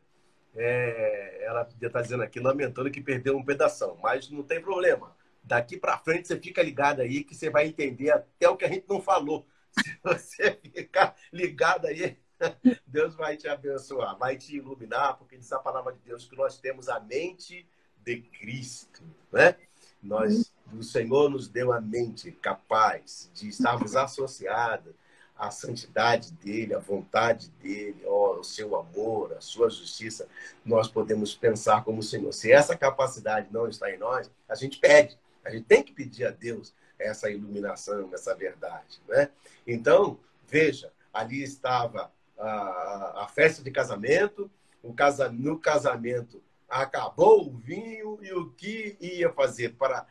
É, 0.54 1.44
ela 1.44 1.66
podia 1.66 1.88
estar 1.88 2.00
dizendo 2.00 2.22
aqui, 2.22 2.40
lamentando 2.40 2.90
que 2.90 3.00
perdeu 3.00 3.36
um 3.36 3.44
pedaço, 3.44 3.94
mas 4.02 4.30
não 4.30 4.42
tem 4.42 4.58
problema. 4.58 5.14
Daqui 5.44 5.76
para 5.76 5.98
frente 5.98 6.28
você 6.28 6.40
fica 6.40 6.62
ligado 6.62 7.00
aí 7.00 7.24
que 7.24 7.34
você 7.34 7.50
vai 7.50 7.66
entender 7.66 8.10
até 8.10 8.48
o 8.48 8.56
que 8.56 8.64
a 8.64 8.68
gente 8.68 8.86
não 8.88 9.02
falou. 9.02 9.46
Se 9.76 9.98
você 10.02 10.58
ficar 10.74 11.14
ligado 11.30 11.86
aí, 11.86 12.16
Deus 12.86 13.14
vai 13.14 13.36
te 13.36 13.48
abençoar, 13.48 14.16
vai 14.16 14.36
te 14.36 14.56
iluminar, 14.56 15.18
porque 15.18 15.36
diz 15.36 15.52
a 15.52 15.58
palavra 15.58 15.92
de 15.92 16.00
Deus 16.00 16.26
que 16.26 16.36
nós 16.36 16.58
temos 16.58 16.88
a 16.88 16.98
mente 17.00 17.68
de 18.02 18.16
Cristo, 18.22 19.02
né? 19.30 19.56
Nós, 20.02 20.54
o 20.72 20.82
Senhor 20.82 21.28
nos 21.28 21.48
deu 21.48 21.70
a 21.70 21.82
mente 21.82 22.32
capaz 22.32 23.30
de 23.34 23.48
estarmos 23.48 23.94
associados 23.94 24.94
a 25.36 25.50
santidade 25.50 26.32
dele, 26.32 26.74
a 26.74 26.78
vontade 26.78 27.48
dele, 27.60 28.02
ó, 28.06 28.38
o 28.38 28.44
seu 28.44 28.76
amor, 28.76 29.32
a 29.32 29.40
sua 29.40 29.68
justiça, 29.68 30.28
nós 30.64 30.88
podemos 30.88 31.34
pensar 31.34 31.84
como 31.84 31.98
o 31.98 32.02
Senhor. 32.02 32.32
Se 32.32 32.52
essa 32.52 32.76
capacidade 32.76 33.48
não 33.50 33.68
está 33.68 33.90
em 33.90 33.98
nós, 33.98 34.30
a 34.48 34.54
gente 34.54 34.78
pede, 34.78 35.18
a 35.44 35.50
gente 35.50 35.64
tem 35.64 35.82
que 35.82 35.92
pedir 35.92 36.26
a 36.26 36.30
Deus 36.30 36.72
essa 36.98 37.30
iluminação, 37.30 38.10
essa 38.12 38.34
verdade. 38.34 39.00
Né? 39.08 39.30
Então, 39.66 40.18
veja, 40.46 40.92
ali 41.12 41.42
estava 41.42 42.12
a, 42.38 43.24
a 43.24 43.28
festa 43.28 43.62
de 43.62 43.70
casamento, 43.70 44.50
o 44.82 44.92
casa, 44.92 45.28
no 45.28 45.58
casamento 45.58 46.42
acabou 46.68 47.46
o 47.48 47.56
vinho 47.58 48.18
e 48.22 48.32
o 48.32 48.50
que 48.50 48.96
ia 49.00 49.30
fazer 49.30 49.74
para 49.74 50.06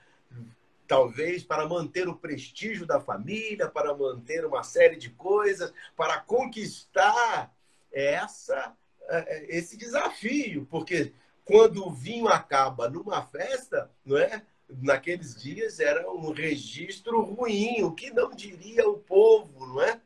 talvez 0.92 1.42
para 1.42 1.66
manter 1.66 2.10
o 2.10 2.18
prestígio 2.18 2.86
da 2.86 3.00
família, 3.00 3.70
para 3.70 3.96
manter 3.96 4.46
uma 4.46 4.62
série 4.62 4.98
de 4.98 5.10
coisas, 5.10 5.74
para 5.96 6.20
conquistar 6.20 7.50
essa 7.94 8.76
é, 9.08 9.58
esse 9.58 9.78
desafio, 9.78 10.68
porque 10.70 11.14
quando 11.46 11.88
o 11.88 11.92
vinho 11.92 12.28
acaba 12.28 12.90
numa 12.90 13.24
festa, 13.24 13.90
não 14.06 14.18
é? 14.18 14.46
Naqueles 14.68 15.34
dias 15.34 15.80
era 15.80 16.12
um 16.12 16.34
registro 16.34 17.22
ruim, 17.22 17.84
o 17.84 17.94
que 17.94 18.12
não 18.12 18.30
diria 18.30 18.86
o 18.90 18.98
povo, 18.98 19.66
não 19.68 19.82
é? 19.82 20.02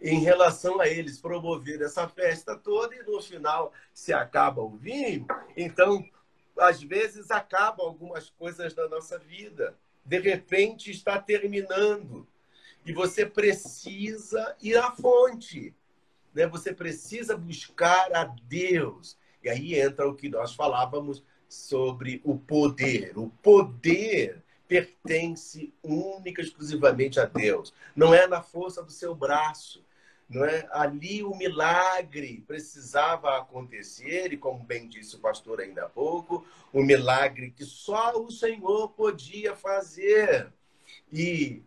Em 0.00 0.20
relação 0.20 0.80
a 0.80 0.86
eles 0.86 1.18
promover 1.18 1.82
essa 1.82 2.06
festa 2.06 2.56
toda 2.56 2.94
e 2.94 3.02
no 3.02 3.20
final 3.20 3.72
se 3.92 4.12
acaba 4.12 4.62
o 4.62 4.76
vinho, 4.76 5.26
então 5.56 6.08
às 6.58 6.82
vezes 6.82 7.30
acabam 7.30 7.86
algumas 7.86 8.30
coisas 8.30 8.74
da 8.74 8.88
nossa 8.88 9.18
vida. 9.18 9.76
De 10.04 10.18
repente 10.18 10.90
está 10.90 11.18
terminando. 11.18 12.26
E 12.84 12.92
você 12.92 13.24
precisa 13.24 14.56
ir 14.60 14.76
à 14.76 14.90
fonte. 14.92 15.74
Né? 16.34 16.46
Você 16.46 16.72
precisa 16.72 17.36
buscar 17.36 18.14
a 18.14 18.24
Deus. 18.24 19.16
E 19.42 19.48
aí 19.48 19.78
entra 19.78 20.08
o 20.08 20.14
que 20.14 20.28
nós 20.28 20.54
falávamos 20.54 21.24
sobre 21.48 22.20
o 22.24 22.36
poder. 22.36 23.18
O 23.18 23.28
poder 23.42 24.42
pertence 24.66 25.72
única 25.82 26.40
e 26.40 26.44
exclusivamente 26.44 27.20
a 27.20 27.26
Deus. 27.26 27.72
Não 27.94 28.14
é 28.14 28.26
na 28.26 28.42
força 28.42 28.82
do 28.82 28.90
seu 28.90 29.14
braço. 29.14 29.83
Não 30.28 30.44
é? 30.44 30.66
Ali 30.70 31.22
o 31.22 31.34
milagre 31.36 32.42
precisava 32.46 33.36
acontecer, 33.36 34.32
e 34.32 34.36
como 34.36 34.64
bem 34.64 34.88
disse 34.88 35.16
o 35.16 35.20
pastor 35.20 35.60
ainda 35.60 35.84
há 35.84 35.88
pouco, 35.88 36.46
o 36.72 36.82
milagre 36.82 37.50
que 37.50 37.64
só 37.64 38.18
o 38.20 38.30
Senhor 38.30 38.88
podia 38.90 39.54
fazer. 39.54 40.52
E 41.12 41.62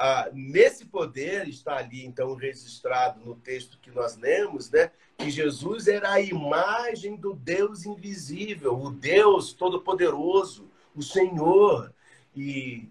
ah, 0.00 0.30
nesse 0.32 0.84
poder 0.84 1.48
está 1.48 1.78
ali, 1.78 2.04
então, 2.04 2.32
registrado 2.36 3.18
no 3.24 3.34
texto 3.34 3.80
que 3.80 3.90
nós 3.90 4.16
lemos, 4.16 4.70
né? 4.70 4.92
Que 5.16 5.28
Jesus 5.28 5.88
era 5.88 6.12
a 6.12 6.20
imagem 6.20 7.16
do 7.16 7.34
Deus 7.34 7.84
invisível, 7.84 8.80
o 8.80 8.90
Deus 8.90 9.52
Todo-Poderoso, 9.52 10.70
o 10.94 11.02
Senhor. 11.02 11.92
E 12.36 12.88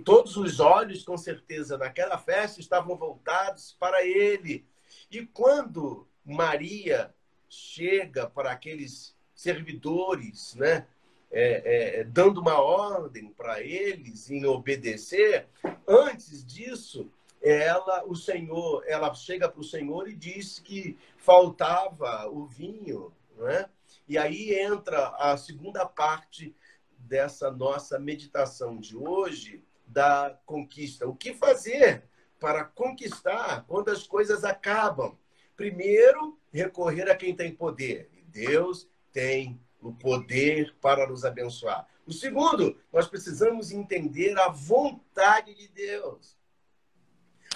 todos 0.00 0.36
os 0.36 0.60
olhos, 0.60 1.04
com 1.04 1.16
certeza, 1.16 1.76
naquela 1.76 2.16
festa 2.16 2.60
estavam 2.60 2.96
voltados 2.96 3.76
para 3.78 4.04
ele. 4.04 4.64
E 5.10 5.26
quando 5.26 6.06
Maria 6.24 7.14
chega 7.48 8.26
para 8.28 8.52
aqueles 8.52 9.14
servidores, 9.34 10.54
né? 10.54 10.86
é, 11.32 12.00
é, 12.00 12.04
dando 12.04 12.40
uma 12.40 12.60
ordem 12.60 13.32
para 13.32 13.62
eles 13.62 14.30
em 14.30 14.44
obedecer, 14.44 15.48
antes 15.88 16.44
disso, 16.44 17.10
ela, 17.40 18.04
o 18.06 18.14
Senhor, 18.14 18.84
ela 18.86 19.12
chega 19.14 19.48
para 19.48 19.60
o 19.60 19.64
Senhor 19.64 20.08
e 20.08 20.14
diz 20.14 20.58
que 20.58 20.96
faltava 21.16 22.28
o 22.28 22.44
vinho, 22.44 23.12
né? 23.36 23.68
E 24.06 24.18
aí 24.18 24.54
entra 24.54 25.08
a 25.18 25.36
segunda 25.36 25.86
parte 25.86 26.54
dessa 26.98 27.50
nossa 27.50 27.98
meditação 27.98 28.76
de 28.76 28.96
hoje 28.96 29.64
da 29.92 30.38
conquista. 30.46 31.06
O 31.06 31.14
que 31.14 31.34
fazer 31.34 32.04
para 32.40 32.64
conquistar 32.64 33.64
quando 33.66 33.90
as 33.90 34.06
coisas 34.06 34.44
acabam? 34.44 35.16
Primeiro, 35.56 36.38
recorrer 36.52 37.10
a 37.10 37.14
quem 37.14 37.34
tem 37.34 37.54
poder. 37.54 38.10
Deus 38.26 38.88
tem 39.12 39.60
o 39.80 39.92
poder 39.92 40.74
para 40.80 41.06
nos 41.06 41.24
abençoar. 41.24 41.86
O 42.06 42.12
segundo, 42.12 42.80
nós 42.92 43.06
precisamos 43.06 43.70
entender 43.70 44.36
a 44.38 44.48
vontade 44.48 45.54
de 45.54 45.68
Deus. 45.68 46.36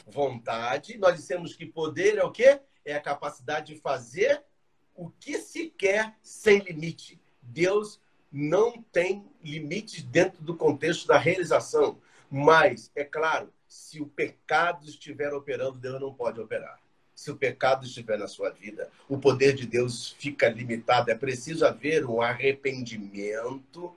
Vontade, 0.06 0.98
nós 0.98 1.16
dissemos 1.16 1.56
que 1.56 1.66
poder 1.66 2.18
é 2.18 2.24
o 2.24 2.30
quê? 2.30 2.60
É 2.84 2.94
a 2.94 3.00
capacidade 3.00 3.74
de 3.74 3.80
fazer 3.80 4.44
o 4.94 5.10
que 5.10 5.38
se 5.38 5.68
quer 5.70 6.16
sem 6.22 6.60
limite. 6.60 7.20
Deus 7.42 8.00
não 8.30 8.82
tem 8.82 9.28
limites 9.42 10.02
dentro 10.02 10.42
do 10.42 10.56
contexto 10.56 11.06
da 11.06 11.18
realização. 11.18 12.00
Mas, 12.30 12.90
é 12.94 13.04
claro, 13.04 13.52
se 13.68 14.00
o 14.00 14.06
pecado 14.06 14.84
estiver 14.84 15.32
operando, 15.32 15.78
Deus 15.78 16.00
não 16.00 16.12
pode 16.12 16.40
operar 16.40 16.78
se 17.16 17.30
o 17.30 17.36
pecado 17.36 17.86
estiver 17.86 18.18
na 18.18 18.28
sua 18.28 18.50
vida, 18.50 18.90
o 19.08 19.16
poder 19.16 19.54
de 19.54 19.66
Deus 19.66 20.14
fica 20.18 20.50
limitado. 20.50 21.10
É 21.10 21.14
preciso 21.14 21.66
haver 21.66 22.04
um 22.04 22.20
arrependimento 22.20 23.96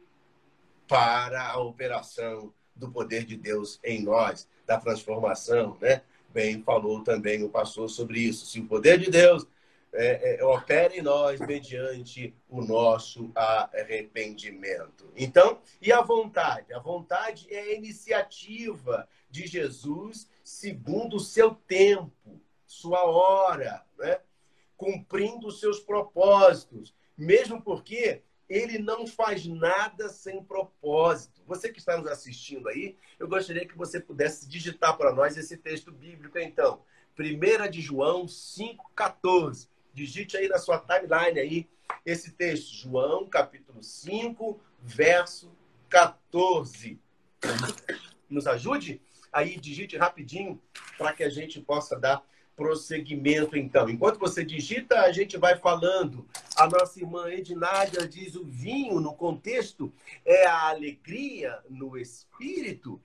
para 0.87 1.49
a 1.49 1.59
operação 1.59 2.53
do 2.73 2.89
poder 2.89 3.25
de 3.25 3.35
Deus 3.35 3.77
em 3.83 4.01
nós, 4.01 4.47
da 4.65 4.79
transformação, 4.79 5.77
né? 5.81 6.01
Bem, 6.33 6.63
falou 6.63 7.03
também 7.03 7.43
o 7.43 7.49
pastor 7.49 7.89
sobre 7.89 8.19
isso. 8.19 8.45
Se 8.45 8.61
o 8.61 8.65
poder 8.65 8.97
de 8.97 9.11
Deus 9.11 9.45
é, 9.93 10.39
é, 10.39 10.43
opera 10.45 10.95
em 10.95 11.01
nós 11.01 11.39
mediante 11.39 12.35
o 12.47 12.61
nosso 12.61 13.31
arrependimento. 13.35 15.11
Então, 15.15 15.61
e 15.81 15.91
a 15.91 16.01
vontade? 16.01 16.73
A 16.73 16.79
vontade 16.79 17.47
é 17.49 17.59
a 17.59 17.73
iniciativa 17.73 19.07
de 19.29 19.47
Jesus 19.47 20.29
segundo 20.43 21.17
o 21.17 21.19
seu 21.19 21.53
tempo 21.53 22.41
sua 22.65 23.03
hora, 23.03 23.83
né? 23.97 24.19
cumprindo 24.77 25.47
os 25.47 25.59
seus 25.59 25.79
propósitos, 25.79 26.95
mesmo 27.17 27.61
porque 27.61 28.21
ele 28.47 28.77
não 28.79 29.05
faz 29.05 29.45
nada 29.45 30.07
sem 30.09 30.43
propósito. 30.43 31.41
Você 31.45 31.71
que 31.71 31.79
está 31.79 31.97
nos 31.97 32.07
assistindo 32.07 32.69
aí, 32.69 32.95
eu 33.19 33.27
gostaria 33.27 33.67
que 33.67 33.77
você 33.77 33.99
pudesse 33.99 34.47
digitar 34.47 34.97
para 34.97 35.13
nós 35.13 35.35
esse 35.35 35.57
texto 35.57 35.91
bíblico, 35.91 36.37
então. 36.39 36.81
1 37.19 37.69
de 37.69 37.81
João 37.81 38.25
5,14. 38.25 39.67
Digite 39.99 40.37
aí 40.37 40.47
na 40.47 40.57
sua 40.57 40.79
timeline 40.79 41.37
aí 41.37 41.69
esse 42.05 42.31
texto. 42.31 42.73
João, 42.73 43.27
capítulo 43.27 43.83
5, 43.83 44.57
verso 44.79 45.51
14. 45.89 46.97
Nos 48.29 48.47
ajude? 48.47 49.01
Aí 49.29 49.59
digite 49.59 49.97
rapidinho 49.97 50.61
para 50.97 51.11
que 51.11 51.21
a 51.21 51.29
gente 51.29 51.59
possa 51.59 51.99
dar 51.99 52.23
prosseguimento, 52.55 53.57
então. 53.57 53.89
Enquanto 53.89 54.19
você 54.19 54.41
digita, 54.41 55.01
a 55.01 55.11
gente 55.11 55.35
vai 55.37 55.57
falando. 55.57 56.25
A 56.55 56.65
nossa 56.65 56.97
irmã 56.97 57.29
Ednádia 57.29 58.07
diz 58.07 58.35
o 58.35 58.45
vinho, 58.45 59.01
no 59.01 59.13
contexto, 59.13 59.91
é 60.23 60.45
a 60.45 60.69
alegria 60.69 61.59
no 61.69 61.97
espírito. 61.97 63.01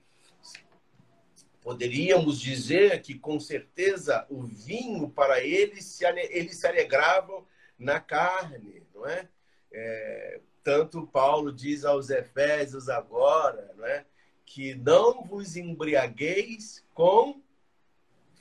Poderíamos 1.65 2.39
dizer 2.39 3.01
que, 3.01 3.17
com 3.17 3.39
certeza, 3.39 4.23
o 4.29 4.43
vinho, 4.43 5.09
para 5.09 5.43
eles, 5.43 5.83
se, 5.85 6.05
eles 6.05 6.57
se 6.57 6.67
alegravam 6.67 7.43
na 7.75 7.99
carne, 7.99 8.83
não 8.93 9.03
é? 9.07 9.27
é? 9.71 10.41
Tanto 10.63 11.07
Paulo 11.07 11.51
diz 11.51 11.83
aos 11.83 12.11
Efésios 12.11 12.87
agora, 12.87 13.73
não 13.75 13.83
é? 13.83 14.05
Que 14.45 14.75
não 14.75 15.23
vos 15.23 15.55
embriagueis 15.55 16.85
com 16.93 17.41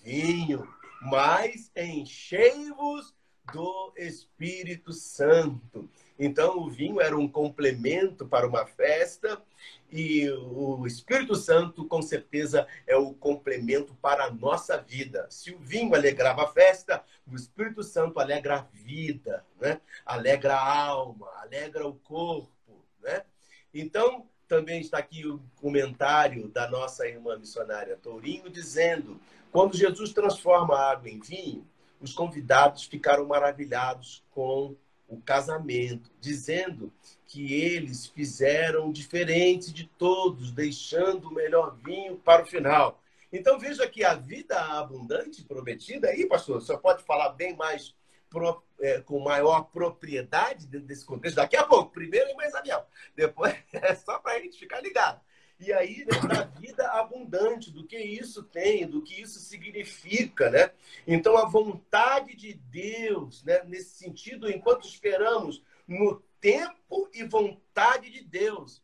vinho, 0.02 0.68
mas 1.00 1.72
enchei-vos 1.74 3.14
do 3.54 3.94
Espírito 3.96 4.92
Santo. 4.92 5.88
Então, 6.18 6.58
o 6.58 6.70
vinho 6.70 7.00
era 7.00 7.16
um 7.16 7.28
complemento 7.28 8.26
para 8.26 8.46
uma 8.46 8.64
festa 8.66 9.42
e 9.90 10.30
o 10.30 10.86
Espírito 10.86 11.34
Santo, 11.34 11.84
com 11.86 12.00
certeza, 12.02 12.66
é 12.86 12.96
o 12.96 13.12
complemento 13.14 13.94
para 14.00 14.24
a 14.24 14.30
nossa 14.30 14.76
vida. 14.78 15.26
Se 15.30 15.52
o 15.52 15.58
vinho 15.58 15.94
alegrava 15.94 16.44
a 16.44 16.52
festa, 16.52 17.04
o 17.26 17.34
Espírito 17.34 17.82
Santo 17.82 18.20
alegra 18.20 18.58
a 18.58 18.66
vida, 18.72 19.44
né? 19.60 19.80
alegra 20.06 20.54
a 20.56 20.86
alma, 20.86 21.28
alegra 21.40 21.86
o 21.86 21.94
corpo. 21.94 22.84
Né? 23.02 23.22
Então, 23.72 24.28
também 24.46 24.80
está 24.80 24.98
aqui 24.98 25.26
o 25.26 25.42
comentário 25.56 26.48
da 26.48 26.70
nossa 26.70 27.08
irmã 27.08 27.36
missionária 27.36 27.96
Tourinho, 27.96 28.48
dizendo 28.50 29.20
quando 29.50 29.76
Jesus 29.76 30.12
transforma 30.12 30.74
a 30.74 30.90
água 30.90 31.08
em 31.08 31.20
vinho, 31.20 31.66
os 32.00 32.12
convidados 32.12 32.84
ficaram 32.84 33.26
maravilhados 33.26 34.24
com 34.30 34.76
o 35.08 35.20
casamento, 35.20 36.10
dizendo 36.20 36.92
que 37.26 37.52
eles 37.52 38.06
fizeram 38.06 38.92
diferente 38.92 39.72
de 39.72 39.86
todos, 39.98 40.50
deixando 40.52 41.28
o 41.28 41.34
melhor 41.34 41.76
vinho 41.84 42.16
para 42.16 42.42
o 42.42 42.46
final. 42.46 43.00
Então 43.32 43.58
veja 43.58 43.88
que 43.88 44.04
a 44.04 44.14
vida 44.14 44.56
abundante 44.78 45.42
prometida 45.44 46.08
aí, 46.08 46.26
pastor, 46.26 46.60
você 46.60 46.76
pode 46.78 47.02
falar 47.02 47.30
bem 47.30 47.56
mais 47.56 47.94
pro, 48.30 48.62
é, 48.80 49.00
com 49.00 49.18
maior 49.18 49.62
propriedade 49.64 50.66
dentro 50.66 50.86
desse 50.86 51.04
contexto 51.04 51.36
daqui 51.36 51.56
a 51.56 51.64
pouco. 51.64 51.92
Primeiro 51.92 52.30
em 52.30 52.36
mais 52.36 52.54
avião, 52.54 52.84
depois 53.16 53.54
é 53.72 53.94
só 53.94 54.18
para 54.18 54.34
a 54.34 54.40
gente 54.40 54.58
ficar 54.58 54.80
ligado. 54.80 55.20
E 55.58 55.72
aí, 55.72 56.04
né, 56.04 56.28
da 56.28 56.44
vida 56.44 56.88
abundante, 56.90 57.70
do 57.70 57.86
que 57.86 57.96
isso 57.96 58.42
tem, 58.42 58.86
do 58.86 59.02
que 59.02 59.20
isso 59.20 59.38
significa, 59.38 60.50
né? 60.50 60.72
Então, 61.06 61.36
a 61.36 61.46
vontade 61.46 62.34
de 62.34 62.54
Deus, 62.54 63.44
né, 63.44 63.62
nesse 63.64 63.96
sentido, 63.96 64.50
enquanto 64.50 64.86
esperamos 64.86 65.62
no 65.86 66.22
tempo 66.40 67.08
e 67.14 67.22
vontade 67.24 68.10
de 68.10 68.22
Deus. 68.24 68.82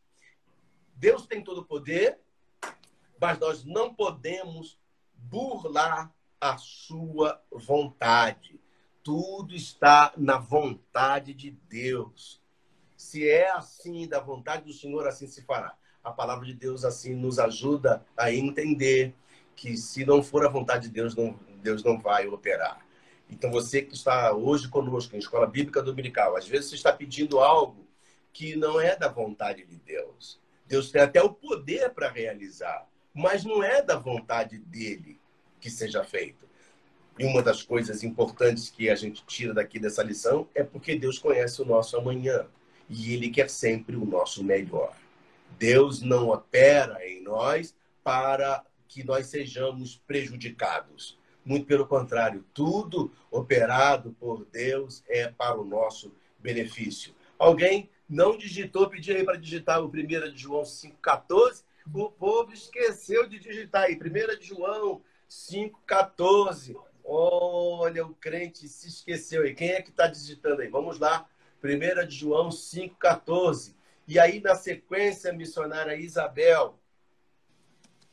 Deus 0.95 1.27
tem 1.27 1.43
todo 1.43 1.63
o 1.63 1.67
poder, 1.67 2.21
mas 3.21 3.39
nós 3.39 3.65
não 3.65 3.93
podemos 3.93 4.79
burlar 5.15 6.15
a 6.41 6.57
sua 6.57 7.43
vontade. 7.51 8.61
Tudo 9.03 9.55
está 9.55 10.13
na 10.17 10.39
vontade 10.39 11.35
de 11.35 11.51
Deus. 11.51 12.41
Se 12.97 13.29
é 13.29 13.51
assim 13.51 14.07
da 14.07 14.21
vontade 14.21 14.65
do 14.65 14.73
Senhor, 14.73 15.07
assim 15.07 15.27
se 15.27 15.43
fará 15.43 15.77
a 16.03 16.11
palavra 16.11 16.47
de 16.47 16.55
Deus 16.55 16.85
assim 16.85 17.15
nos 17.15 17.39
ajuda 17.39 18.05
a 18.17 18.33
entender 18.33 19.15
que 19.55 19.77
se 19.77 20.05
não 20.05 20.23
for 20.23 20.45
a 20.45 20.49
vontade 20.49 20.89
de 20.89 20.95
Deus, 20.95 21.15
não, 21.15 21.39
Deus 21.63 21.85
não 21.85 21.99
vai 21.99 22.27
operar. 22.27 22.85
Então 23.31 23.51
você 23.51 23.83
que 23.83 23.95
está 23.95 24.33
hoje 24.33 24.69
conosco 24.69 25.15
em 25.15 25.19
Escola 25.19 25.47
Bíblica 25.47 25.83
Dominical, 25.83 26.37
às 26.37 26.49
vezes 26.49 26.71
você 26.71 26.77
está 26.77 26.93
pedindo 26.93 27.39
algo 27.39 27.87
que 28.33 28.57
não 28.57 28.81
é 28.81 28.97
da 28.97 29.09
vontade 29.09 29.65
de 29.65 29.77
Deus. 29.77 30.41
Deus 30.67 30.91
tem 30.91 31.03
até 31.03 31.23
o 31.23 31.31
poder 31.31 31.91
para 31.91 32.09
realizar, 32.09 32.87
mas 33.13 33.45
não 33.45 33.63
é 33.63 33.83
da 33.83 33.97
vontade 33.97 34.59
dele 34.59 35.21
que 35.61 35.71
seja 35.71 36.03
feito. 36.03 36.49
E 37.19 37.25
uma 37.25 37.43
das 37.43 37.63
coisas 37.63 38.03
importantes 38.03 38.71
que 38.71 38.89
a 38.89 38.95
gente 38.95 39.25
tira 39.27 39.53
daqui 39.53 39.79
dessa 39.79 40.03
lição 40.03 40.49
é 40.55 40.63
porque 40.63 40.97
Deus 40.97 41.19
conhece 41.19 41.61
o 41.61 41.67
nosso 41.67 41.97
amanhã 41.97 42.47
e 42.89 43.13
ele 43.13 43.29
quer 43.29 43.51
sempre 43.51 43.95
o 43.97 44.07
nosso 44.07 44.43
melhor. 44.43 44.97
Deus 45.61 46.01
não 46.01 46.31
opera 46.31 47.07
em 47.07 47.23
nós 47.23 47.77
para 48.03 48.65
que 48.89 49.05
nós 49.05 49.27
sejamos 49.27 50.03
prejudicados. 50.07 51.19
Muito 51.45 51.67
pelo 51.67 51.87
contrário, 51.87 52.47
tudo 52.55 53.13
operado 53.31 54.17
por 54.19 54.47
Deus 54.47 55.05
é 55.07 55.29
para 55.29 55.61
o 55.61 55.65
nosso 55.65 56.15
benefício. 56.39 57.15
Alguém 57.39 57.91
não 58.09 58.39
digitou, 58.39 58.89
pediu 58.89 59.15
aí 59.15 59.23
para 59.23 59.37
digitar 59.37 59.83
o 59.83 59.89
1 59.89 60.33
de 60.33 60.39
João 60.39 60.63
5,14. 60.63 61.63
O 61.93 62.11
povo 62.11 62.55
esqueceu 62.55 63.29
de 63.29 63.39
digitar 63.39 63.83
aí. 63.83 63.97
1 63.97 64.39
de 64.39 64.47
João 64.47 65.03
5,14. 65.29 66.75
Olha, 67.05 68.07
o 68.07 68.15
crente 68.15 68.67
se 68.67 68.89
esqueceu 68.89 69.43
aí. 69.43 69.55
Quem 69.55 69.73
é 69.73 69.83
que 69.83 69.91
está 69.91 70.07
digitando 70.07 70.63
aí? 70.63 70.69
Vamos 70.69 70.99
lá. 70.99 71.27
1 71.63 72.07
de 72.07 72.17
João 72.17 72.49
5,14. 72.49 73.75
E 74.11 74.19
aí, 74.19 74.41
na 74.41 74.57
sequência, 74.57 75.31
a 75.31 75.33
missionária 75.33 75.95
Isabel, 75.95 76.77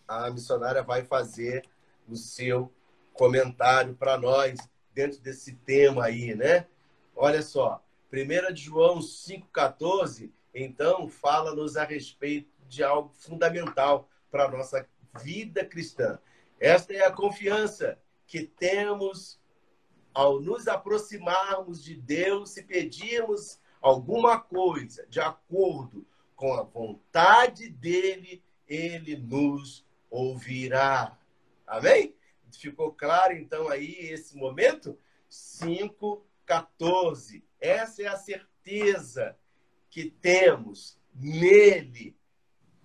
a 0.07 0.29
missionária 0.29 0.83
vai 0.83 1.03
fazer 1.03 1.67
o 2.07 2.15
seu 2.15 2.71
comentário 3.13 3.95
para 3.95 4.15
nós 4.15 4.59
dentro 4.93 5.19
desse 5.19 5.55
tema 5.55 6.05
aí, 6.05 6.35
né? 6.35 6.67
Olha 7.15 7.41
só, 7.41 7.83
1 8.13 8.53
de 8.53 8.61
João 8.61 8.99
5,14, 8.99 10.31
então, 10.53 11.09
fala-nos 11.09 11.75
a 11.75 11.83
respeito 11.83 12.51
de 12.69 12.83
algo 12.83 13.09
fundamental 13.15 14.07
para 14.29 14.45
a 14.45 14.51
nossa 14.51 14.87
vida 15.23 15.65
cristã. 15.65 16.19
Esta 16.59 16.93
é 16.93 17.07
a 17.07 17.11
confiança 17.11 17.97
que 18.27 18.43
temos 18.43 19.41
ao 20.13 20.39
nos 20.39 20.67
aproximarmos 20.67 21.83
de 21.83 21.95
Deus 21.95 22.55
e 22.55 22.61
pedirmos 22.61 23.59
alguma 23.81 24.39
coisa 24.39 25.05
de 25.07 25.19
acordo 25.19 26.05
com 26.35 26.53
a 26.53 26.63
vontade 26.63 27.69
dele, 27.69 28.43
ele 28.67 29.17
nos 29.17 29.85
ouvirá. 30.09 31.17
Amém? 31.65 32.15
Ficou 32.51 32.91
claro 32.91 33.33
então 33.33 33.69
aí 33.69 33.95
esse 33.99 34.35
momento? 34.35 34.97
5:14. 35.29 37.43
Essa 37.59 38.03
é 38.03 38.07
a 38.07 38.17
certeza 38.17 39.37
que 39.89 40.09
temos 40.09 40.97
nele. 41.13 42.15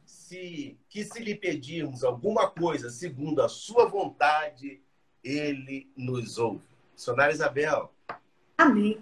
Se 0.05 0.79
que 0.89 1.05
se 1.05 1.23
lhe 1.23 1.35
pedirmos 1.35 2.05
alguma 2.05 2.51
coisa 2.51 2.91
segundo 2.91 3.43
a 3.43 3.49
sua 3.49 3.87
vontade, 3.87 4.83
ele 5.23 5.91
nos 5.97 6.39
ouve. 6.39 6.67
Missionária 6.93 7.33
Isabel. 7.33 7.93
Amém. 8.59 9.01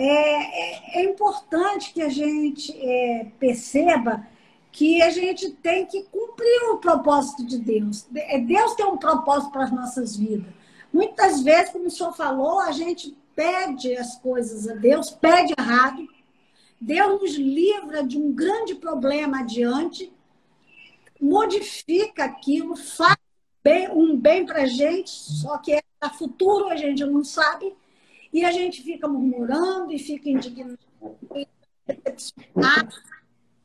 É, 0.00 0.04
é, 0.04 1.00
é, 1.00 1.04
importante 1.04 1.92
que 1.92 2.00
a 2.00 2.08
gente 2.08 2.72
é, 2.80 3.26
perceba 3.40 4.24
que 4.70 5.02
a 5.02 5.10
gente 5.10 5.50
tem 5.50 5.86
que 5.86 6.04
cumprir 6.04 6.70
o 6.70 6.78
propósito 6.78 7.44
de 7.44 7.58
Deus. 7.58 8.06
É, 8.14 8.38
Deus 8.38 8.76
tem 8.76 8.86
um 8.86 8.96
propósito 8.96 9.50
para 9.50 9.64
as 9.64 9.72
nossas 9.72 10.16
vidas. 10.16 10.46
Muitas 10.92 11.42
vezes, 11.42 11.72
como 11.72 11.86
o 11.86 11.90
senhor 11.90 12.14
falou, 12.14 12.60
a 12.60 12.70
gente 12.70 13.18
pede 13.34 13.96
as 13.96 14.14
coisas 14.14 14.68
a 14.68 14.74
Deus, 14.74 15.10
pede 15.10 15.52
errado. 15.58 16.06
Deus 16.80 17.20
nos 17.20 17.34
livra 17.34 18.04
de 18.04 18.16
um 18.16 18.30
grande 18.32 18.76
problema 18.76 19.40
adiante, 19.40 20.12
modifica 21.20 22.24
aquilo, 22.24 22.76
faz 22.76 23.16
bem, 23.64 23.90
um 23.90 24.16
bem 24.16 24.46
para 24.46 24.62
a 24.62 24.66
gente, 24.66 25.10
só 25.10 25.58
que 25.58 25.72
é 25.72 25.82
para 25.98 26.10
futuro 26.10 26.68
a 26.68 26.76
gente 26.76 27.04
não 27.04 27.24
sabe. 27.24 27.74
E 28.32 28.44
a 28.44 28.52
gente 28.52 28.82
fica 28.82 29.08
murmurando 29.08 29.92
e 29.92 29.98
fica 29.98 30.28
indignado, 30.28 30.78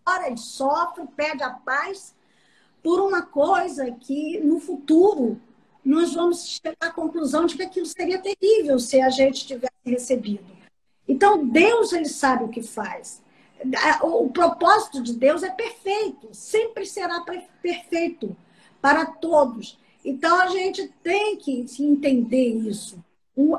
ora 0.05 0.29
e 0.29 0.37
sofre, 0.37 1.05
pede 1.15 1.43
a 1.43 1.49
paz 1.49 2.15
por 2.81 3.01
uma 3.01 3.21
coisa 3.21 3.91
que 3.91 4.39
no 4.39 4.59
futuro 4.59 5.39
nós 5.83 6.13
vamos 6.13 6.47
chegar 6.47 6.77
à 6.79 6.91
conclusão 6.91 7.45
de 7.45 7.55
que 7.57 7.63
aquilo 7.63 7.85
seria 7.85 8.21
terrível 8.21 8.79
se 8.79 9.01
a 9.01 9.09
gente 9.09 9.45
tivesse 9.45 9.73
recebido. 9.85 10.45
Então, 11.05 11.45
Deus, 11.45 11.91
ele 11.91 12.07
sabe 12.07 12.45
o 12.45 12.49
que 12.49 12.63
faz. 12.63 13.21
O 14.01 14.29
propósito 14.29 15.03
de 15.03 15.13
Deus 15.13 15.43
é 15.43 15.49
perfeito, 15.49 16.29
sempre 16.31 16.85
será 16.85 17.21
perfeito 17.61 18.35
para 18.81 19.05
todos. 19.05 19.77
Então, 20.05 20.39
a 20.39 20.47
gente 20.47 20.87
tem 21.03 21.35
que 21.35 21.65
entender 21.79 22.55
isso 22.67 23.02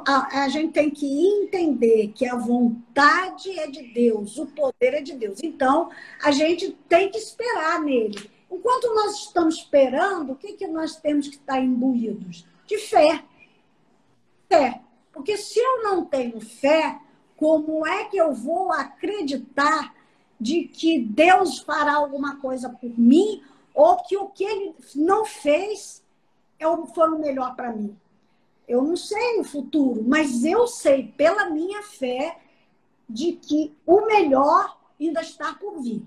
a, 0.07 0.45
a, 0.45 0.49
gente 0.49 0.73
tem 0.73 0.89
que 0.89 1.07
entender 1.07 2.13
que 2.15 2.27
a 2.27 2.37
vontade 2.37 3.59
é 3.59 3.67
de 3.67 3.83
Deus, 3.93 4.39
o 4.39 4.47
poder 4.47 4.95
é 4.95 5.01
de 5.01 5.15
Deus. 5.15 5.41
Então, 5.43 5.91
a 6.23 6.31
gente 6.31 6.71
tem 6.89 7.11
que 7.11 7.19
esperar 7.19 7.81
nele. 7.81 8.31
Enquanto 8.51 8.95
nós 8.95 9.19
estamos 9.19 9.57
esperando, 9.57 10.33
o 10.33 10.37
que, 10.37 10.53
que 10.53 10.67
nós 10.69 10.97
temos 10.97 11.27
que 11.27 11.37
estar 11.37 11.61
imbuídos? 11.61 12.47
De 12.67 12.79
fé. 12.79 13.25
Fé. 14.49 14.81
Porque 15.13 15.37
se 15.37 15.59
eu 15.59 15.83
não 15.83 16.05
tenho 16.05 16.41
fé, 16.41 17.01
como 17.37 17.85
é 17.85 18.05
que 18.05 18.17
eu 18.17 18.33
vou 18.33 18.73
acreditar 18.73 19.93
de 20.41 20.65
que 20.65 21.01
Deus 21.01 21.59
fará 21.61 21.97
alguma 21.97 22.37
coisa 22.37 22.69
por 22.69 22.97
mim 22.99 23.43
ou 23.75 23.97
que 23.97 24.17
o 24.17 24.29
que 24.29 24.45
ele 24.45 24.75
não 24.95 25.25
fez 25.25 26.03
é 26.59 26.65
foi 26.95 27.11
o 27.11 27.19
melhor 27.19 27.57
para 27.57 27.73
mim? 27.73 27.97
Eu 28.67 28.83
não 28.83 28.97
sei 28.97 29.41
o 29.41 29.45
futuro, 29.45 30.03
mas 30.07 30.45
eu 30.45 30.67
sei 30.67 31.13
pela 31.17 31.51
minha 31.51 31.83
fé 31.83 32.39
de 33.09 33.33
que 33.33 33.77
o 33.87 34.07
melhor 34.07 34.79
ainda 35.01 35.21
está 35.21 35.55
por 35.55 35.83
vir, 35.83 36.03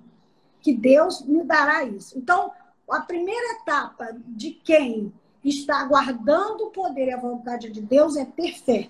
que 0.61 0.73
Deus 0.73 1.21
me 1.21 1.43
dará 1.43 1.83
isso. 1.83 2.17
Então, 2.17 2.51
a 2.89 3.01
primeira 3.01 3.61
etapa 3.61 4.17
de 4.25 4.51
quem 4.51 5.13
está 5.43 5.81
aguardando 5.81 6.65
o 6.65 6.71
poder 6.71 7.07
e 7.07 7.13
a 7.13 7.19
vontade 7.19 7.69
de 7.69 7.81
Deus 7.81 8.17
é 8.17 8.25
ter 8.25 8.57
fé. 8.59 8.89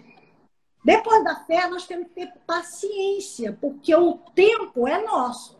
Depois 0.84 1.24
da 1.24 1.36
fé, 1.36 1.68
nós 1.68 1.86
temos 1.86 2.07
que 2.07 2.13
ter 2.13 2.34
paciência, 2.45 3.57
porque 3.59 3.93
o 3.93 4.13
tempo 4.34 4.88
é 4.88 5.03
nosso. 5.03 5.57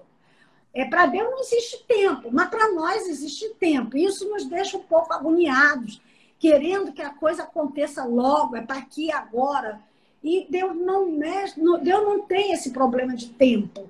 É 0.74 0.86
para 0.86 1.08
Deus 1.08 1.30
não 1.30 1.40
existe 1.40 1.84
tempo, 1.86 2.30
mas 2.32 2.50
para 2.50 2.72
nós 2.72 3.08
existe 3.08 3.50
tempo. 3.56 3.98
Isso 3.98 4.30
nos 4.30 4.46
deixa 4.46 4.78
um 4.78 4.84
pouco 4.84 5.12
agoniados 5.12 6.02
querendo 6.40 6.92
que 6.92 7.02
a 7.02 7.10
coisa 7.10 7.44
aconteça 7.44 8.04
logo, 8.06 8.56
é 8.56 8.62
para 8.62 8.78
aqui 8.78 9.12
agora. 9.12 9.82
E 10.24 10.48
Deus 10.50 10.76
não 10.76 11.10
mexe, 11.12 11.56
Deus 11.60 12.04
não 12.04 12.22
tem 12.22 12.52
esse 12.52 12.72
problema 12.72 13.16
de 13.16 13.30
tempo. 13.30 13.90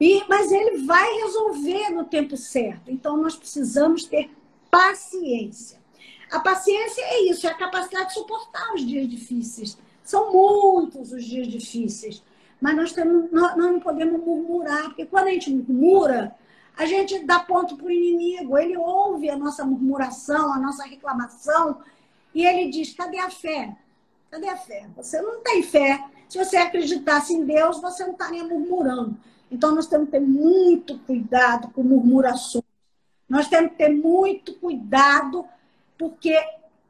E, 0.00 0.22
mas 0.28 0.50
ele 0.50 0.84
vai 0.84 1.08
resolver 1.20 1.90
no 1.90 2.04
tempo 2.04 2.36
certo. 2.36 2.90
Então 2.90 3.16
nós 3.16 3.36
precisamos 3.36 4.04
ter 4.04 4.30
paciência. 4.70 5.80
A 6.30 6.40
paciência 6.40 7.02
é 7.02 7.24
isso, 7.24 7.46
é 7.46 7.50
a 7.50 7.54
capacidade 7.54 8.08
de 8.08 8.14
suportar 8.14 8.74
os 8.74 8.84
dias 8.84 9.06
difíceis. 9.08 9.78
São 10.02 10.32
muitos 10.32 11.12
os 11.12 11.24
dias 11.24 11.46
difíceis, 11.46 12.22
mas 12.60 12.74
nós, 12.74 12.92
temos, 12.92 13.30
nós, 13.30 13.56
nós 13.56 13.72
não 13.72 13.80
podemos 13.80 14.18
murmurar, 14.24 14.84
porque 14.86 15.06
quando 15.06 15.26
a 15.28 15.30
gente 15.30 15.50
murmura, 15.50 16.34
a 16.76 16.86
gente 16.86 17.18
dá 17.20 17.38
ponto 17.40 17.76
para 17.76 17.86
o 17.86 17.90
inimigo, 17.90 18.56
ele 18.56 18.76
ouve 18.76 19.28
a 19.28 19.36
nossa 19.36 19.64
murmuração, 19.64 20.52
a 20.52 20.58
nossa 20.58 20.84
reclamação, 20.84 21.80
e 22.34 22.44
ele 22.44 22.70
diz: 22.70 22.94
cadê 22.94 23.18
a 23.18 23.30
fé? 23.30 23.76
Cadê 24.30 24.48
a 24.48 24.56
fé? 24.56 24.88
Você 24.96 25.20
não 25.20 25.42
tem 25.42 25.62
fé. 25.62 26.02
Se 26.28 26.38
você 26.38 26.56
acreditasse 26.56 27.34
em 27.34 27.44
Deus, 27.44 27.80
você 27.80 28.04
não 28.04 28.12
estaria 28.12 28.42
murmurando. 28.42 29.16
Então, 29.50 29.74
nós 29.74 29.86
temos 29.86 30.06
que 30.06 30.12
ter 30.12 30.20
muito 30.20 30.98
cuidado 31.00 31.68
com 31.72 31.82
murmurações. 31.82 32.64
Nós 33.28 33.48
temos 33.48 33.72
que 33.72 33.76
ter 33.76 33.90
muito 33.90 34.54
cuidado, 34.54 35.44
porque 35.98 36.34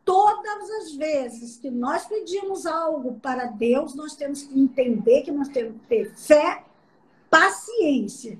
todas 0.05 0.71
as 0.71 0.95
vezes 0.95 1.57
que 1.57 1.71
nós 1.71 2.07
pedimos 2.07 2.67
algo 2.67 3.19
para 3.21 3.47
Deus, 3.47 3.95
nós 3.97 4.15
temos 4.15 4.45
que 4.45 4.59
entender 4.59 5.23
que 5.23 5.33
nós 5.33 5.49
temos 5.49 5.73
que 5.73 5.89
ter 5.89 6.15
fé, 6.15 6.63
paciência 7.29 8.39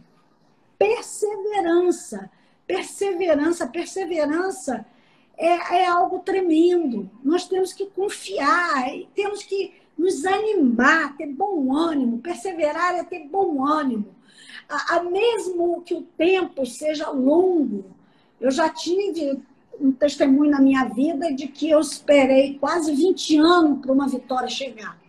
perseverança. 0.83 2.31
Perseverança, 2.67 3.67
perseverança 3.67 4.87
é, 5.37 5.83
é 5.83 5.87
algo 5.87 6.21
tremendo. 6.21 7.09
Nós 7.23 7.47
temos 7.47 7.73
que 7.73 7.87
confiar, 7.87 8.91
temos 9.15 9.45
que 9.45 9.75
nos 9.97 10.25
animar, 10.25 11.17
ter 11.17 11.29
bom 11.29 11.73
ânimo. 11.75 12.19
Perseverar 12.19 12.97
é 12.97 13.05
ter 13.05 13.29
bom 13.29 13.65
ânimo. 13.65 14.07
A, 14.69 14.97
a 14.97 15.03
mesmo 15.05 15.83
que 15.83 15.95
o 15.95 16.03
tempo 16.03 16.67
seja 16.67 17.11
longo, 17.11 17.85
eu 18.41 18.51
já 18.51 18.69
tive 18.69 19.41
um 19.81 19.93
testemunho 19.93 20.51
na 20.51 20.61
minha 20.61 20.85
vida 20.85 21.33
de 21.33 21.49
que 21.49 21.71
eu 21.71 21.81
esperei 21.81 22.59
quase 22.59 22.93
20 22.93 23.39
anos 23.39 23.81
para 23.81 23.93
uma 23.93 24.09
vitória 24.09 24.49
chegar. 24.49 25.01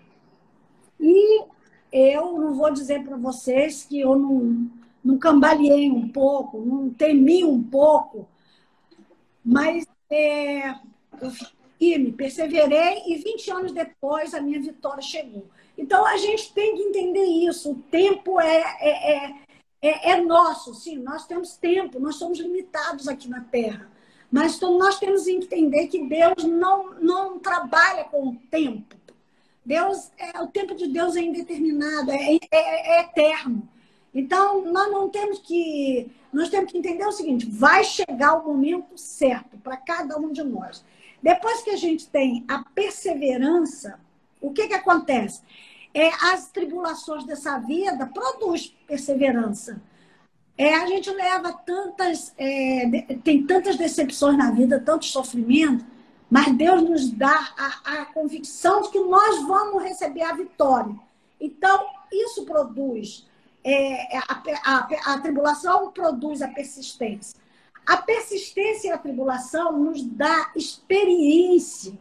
E 0.99 1.43
eu 1.91 2.39
não 2.39 2.53
vou 2.53 2.71
dizer 2.71 3.03
para 3.03 3.17
vocês 3.17 3.85
que 3.87 3.99
eu 3.99 4.17
não, 4.17 4.69
não 5.03 5.17
cambaleei 5.17 5.91
um 5.91 6.07
pouco, 6.07 6.61
não 6.61 6.89
temi 6.89 7.43
um 7.43 7.61
pouco, 7.61 8.27
mas 9.43 9.85
é, 10.09 10.69
eu 11.21 11.31
firme, 11.77 12.13
perseverei 12.13 13.03
e 13.07 13.15
20 13.17 13.51
anos 13.51 13.71
depois 13.71 14.33
a 14.33 14.41
minha 14.41 14.61
vitória 14.61 15.01
chegou. 15.01 15.45
Então 15.77 16.05
a 16.05 16.15
gente 16.17 16.53
tem 16.53 16.75
que 16.75 16.83
entender 16.83 17.25
isso. 17.25 17.71
O 17.71 17.75
tempo 17.75 18.39
é, 18.39 18.63
é, 18.79 19.11
é, 19.11 19.35
é, 19.81 20.11
é 20.11 20.21
nosso, 20.21 20.73
sim, 20.73 20.97
nós 20.97 21.27
temos 21.27 21.57
tempo, 21.57 21.99
nós 21.99 22.15
somos 22.15 22.39
limitados 22.39 23.07
aqui 23.07 23.27
na 23.27 23.41
Terra. 23.41 23.91
Mas 24.31 24.59
nós 24.59 24.97
temos 24.97 25.25
que 25.25 25.31
entender 25.31 25.87
que 25.87 26.07
Deus 26.07 26.43
não, 26.43 26.95
não 26.95 27.39
trabalha 27.39 28.05
com 28.05 28.29
o 28.29 28.35
tempo. 28.49 28.95
Deus, 29.65 30.11
é, 30.17 30.41
o 30.41 30.47
tempo 30.47 30.73
de 30.73 30.87
Deus 30.87 31.15
é 31.15 31.21
indeterminado, 31.21 32.11
é, 32.11 32.35
é, 32.35 32.39
é 32.51 33.01
eterno. 33.01 33.69
Então, 34.13 34.63
nós 34.65 34.91
não 34.91 35.09
temos 35.09 35.39
que. 35.39 36.11
Nós 36.31 36.49
temos 36.49 36.71
que 36.71 36.77
entender 36.77 37.05
o 37.05 37.11
seguinte: 37.11 37.45
vai 37.49 37.83
chegar 37.83 38.35
o 38.35 38.47
momento 38.47 38.97
certo 38.97 39.57
para 39.57 39.77
cada 39.77 40.17
um 40.17 40.31
de 40.31 40.43
nós. 40.43 40.83
Depois 41.21 41.61
que 41.61 41.71
a 41.71 41.77
gente 41.77 42.07
tem 42.07 42.43
a 42.47 42.63
perseverança, 42.75 43.99
o 44.41 44.51
que, 44.51 44.67
que 44.67 44.73
acontece? 44.73 45.41
É, 45.93 46.09
as 46.31 46.49
tribulações 46.49 47.23
dessa 47.23 47.57
vida 47.59 48.05
produzem 48.07 48.73
perseverança. 48.85 49.81
É, 50.57 50.75
a 50.75 50.85
gente 50.85 51.09
leva 51.09 51.53
tantas, 51.53 52.33
é, 52.37 53.15
tem 53.23 53.43
tantas 53.45 53.75
decepções 53.75 54.37
na 54.37 54.51
vida, 54.51 54.79
tanto 54.79 55.05
sofrimento, 55.05 55.83
mas 56.29 56.51
Deus 56.55 56.83
nos 56.83 57.11
dá 57.11 57.53
a, 57.57 58.01
a 58.01 58.05
convicção 58.05 58.81
de 58.81 58.89
que 58.89 58.99
nós 58.99 59.41
vamos 59.43 59.81
receber 59.81 60.23
a 60.23 60.33
vitória. 60.33 60.95
Então, 61.39 61.85
isso 62.11 62.45
produz 62.45 63.27
é, 63.63 64.17
a, 64.17 64.43
a, 64.65 65.13
a, 65.13 65.19
tribulação 65.19 65.91
produz 65.91 66.41
a 66.41 66.47
persistência. 66.47 67.39
A 67.85 67.97
persistência 67.97 68.89
e 68.89 68.91
a 68.91 68.97
tribulação 68.97 69.77
nos 69.77 70.03
dá 70.03 70.51
experiência. 70.55 71.97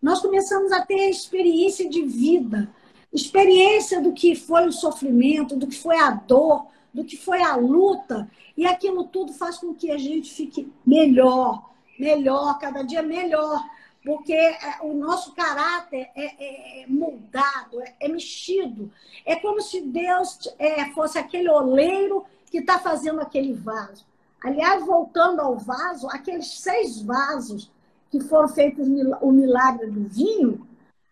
Nós 0.00 0.20
começamos 0.20 0.72
a 0.72 0.84
ter 0.84 1.10
experiência 1.10 1.88
de 1.88 2.02
vida, 2.02 2.72
experiência 3.12 4.00
do 4.00 4.12
que 4.12 4.34
foi 4.34 4.66
o 4.66 4.72
sofrimento, 4.72 5.56
do 5.56 5.66
que 5.66 5.76
foi 5.76 5.98
a 5.98 6.10
dor, 6.10 6.66
do 6.92 7.04
que 7.04 7.16
foi 7.16 7.42
a 7.42 7.54
luta, 7.56 8.28
e 8.56 8.66
aquilo 8.66 9.04
tudo 9.04 9.32
faz 9.32 9.58
com 9.58 9.74
que 9.74 9.90
a 9.90 9.98
gente 9.98 10.32
fique 10.32 10.72
melhor, 10.84 11.70
melhor, 11.98 12.58
cada 12.58 12.82
dia 12.82 13.02
melhor 13.02 13.64
porque 14.04 14.32
é, 14.32 14.78
o 14.82 14.94
nosso 14.94 15.34
caráter 15.34 16.08
é, 16.16 16.24
é, 16.24 16.82
é 16.82 16.86
moldado, 16.86 17.80
é, 17.82 17.94
é, 18.00 18.08
mexido. 18.08 18.90
É 19.26 19.36
como 19.36 19.60
se 19.60 19.82
Deus 19.82 20.38
é, 20.58 20.86
fosse 20.92 21.18
aquele 21.18 21.50
oleiro 21.50 22.24
que 22.50 22.58
está 22.58 22.78
fazendo 22.78 23.20
aquele 23.20 23.52
vaso. 23.52 24.06
Aliás, 24.42 24.84
voltando 24.84 25.40
ao 25.40 25.58
vaso, 25.58 26.08
aqueles 26.08 26.60
seis 26.60 27.02
vasos 27.02 27.70
que 28.10 28.20
foram 28.20 28.48
feitos 28.48 28.88
o 29.20 29.30
milagre 29.30 29.90
do 29.90 30.08
vinho, 30.08 30.66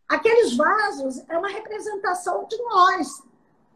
aqueles 0.09 0.57
vasos 0.57 1.23
é 1.29 1.37
uma 1.37 1.49
representação 1.49 2.47
de 2.49 2.57
nós. 2.57 3.23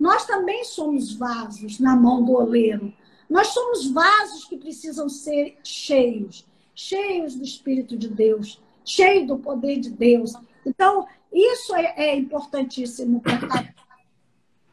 Nós 0.00 0.24
também 0.24 0.64
somos 0.64 1.14
vasos 1.14 1.78
na 1.78 1.94
mão 1.94 2.24
do 2.24 2.32
oleiro. 2.32 2.92
Nós 3.28 3.48
somos 3.48 3.90
vasos 3.90 4.44
que 4.46 4.56
precisam 4.56 5.08
ser 5.08 5.58
cheios, 5.62 6.46
cheios 6.74 7.34
do 7.34 7.44
Espírito 7.44 7.96
de 7.96 8.08
Deus 8.08 8.61
cheio 8.85 9.26
do 9.26 9.39
poder 9.39 9.80
de 9.80 9.91
Deus. 9.91 10.33
Então, 10.64 11.07
isso 11.33 11.74
é, 11.74 11.95
é 11.97 12.16
importantíssimo 12.16 13.22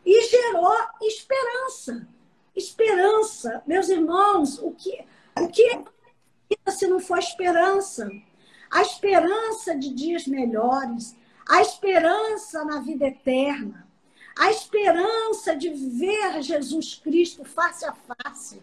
E 0.06 0.22
gerou 0.30 0.72
esperança. 1.02 2.08
Esperança. 2.56 3.64
Meus 3.66 3.90
irmãos, 3.90 4.60
o 4.60 4.72
que, 4.72 5.04
o 5.38 5.48
que 5.48 5.82
se 6.72 6.88
não 6.88 7.00
for 7.00 7.20
esperança? 7.20 8.10
A 8.70 8.82
esperança 8.82 9.76
de 9.76 9.94
dias 9.94 10.28
melhores, 10.28 11.16
a 11.48 11.62
esperança 11.62 12.64
na 12.64 12.80
vida 12.80 13.08
eterna, 13.08 13.88
a 14.38 14.52
esperança 14.52 15.56
de 15.56 15.70
ver 15.70 16.42
Jesus 16.42 16.96
Cristo 16.96 17.44
face 17.44 17.86
a 17.86 17.94
face, 17.94 18.62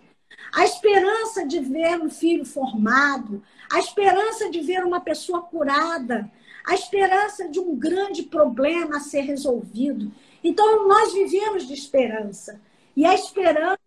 a 0.53 0.65
esperança 0.65 1.47
de 1.47 1.61
ver 1.61 2.01
um 2.01 2.09
filho 2.09 2.45
formado, 2.45 3.43
a 3.71 3.79
esperança 3.79 4.51
de 4.51 4.61
ver 4.61 4.85
uma 4.85 5.01
pessoa 5.01 5.43
curada, 5.43 6.31
a 6.67 6.75
esperança 6.75 7.49
de 7.49 7.61
um 7.61 7.77
grande 7.77 8.23
problema 8.23 8.97
a 8.97 9.01
ser 9.01 9.21
resolvido. 9.21 10.11
Então, 10.43 10.89
nós 10.89 11.13
vivemos 11.13 11.67
de 11.67 11.75
esperança. 11.75 12.61
E 12.97 13.05
a 13.05 13.15
esperança 13.15 13.79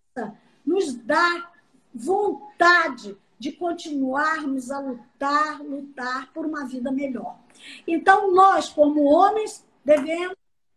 nos 0.66 0.94
dá 0.94 1.52
vontade 1.94 3.18
de 3.38 3.52
continuarmos 3.54 4.70
a 4.70 4.80
lutar, 4.80 5.62
lutar 5.62 6.32
por 6.34 6.46
uma 6.46 6.66
vida 6.66 6.92
melhor. 6.92 7.38
Então, 7.88 8.32
nós, 8.32 8.70
como 8.70 9.04
homens, 9.06 9.66
devemos 9.84 10.36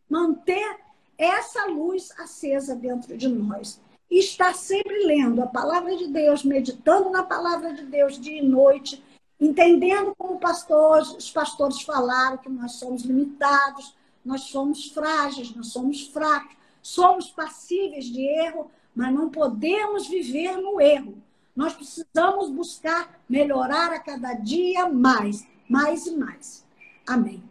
manter 0.08 0.78
essa 1.18 1.66
luz 1.66 2.10
acesa 2.18 2.74
dentro 2.74 3.16
de 3.16 3.28
nós 3.28 3.80
e 4.12 4.18
estar 4.18 4.54
sempre 4.54 5.06
lendo 5.06 5.40
a 5.40 5.46
palavra 5.46 5.96
de 5.96 6.06
Deus, 6.06 6.44
meditando 6.44 7.08
na 7.08 7.22
palavra 7.22 7.72
de 7.72 7.82
Deus 7.82 8.20
dia 8.20 8.42
e 8.42 8.46
noite, 8.46 9.02
entendendo 9.40 10.14
como 10.18 10.38
pastores, 10.38 11.08
os 11.12 11.30
pastores 11.30 11.80
falaram 11.80 12.36
que 12.36 12.50
nós 12.50 12.72
somos 12.72 13.04
limitados, 13.04 13.96
nós 14.22 14.42
somos 14.42 14.90
frágeis, 14.90 15.54
nós 15.56 15.68
somos 15.68 16.08
fracos, 16.08 16.54
somos 16.82 17.30
passíveis 17.30 18.04
de 18.04 18.20
erro, 18.20 18.70
mas 18.94 19.14
não 19.14 19.30
podemos 19.30 20.06
viver 20.06 20.58
no 20.58 20.78
erro. 20.78 21.16
Nós 21.56 21.72
precisamos 21.72 22.50
buscar 22.50 23.18
melhorar 23.26 23.94
a 23.94 23.98
cada 23.98 24.34
dia 24.34 24.90
mais, 24.90 25.48
mais 25.66 26.06
e 26.06 26.14
mais. 26.14 26.66
Amém. 27.08 27.42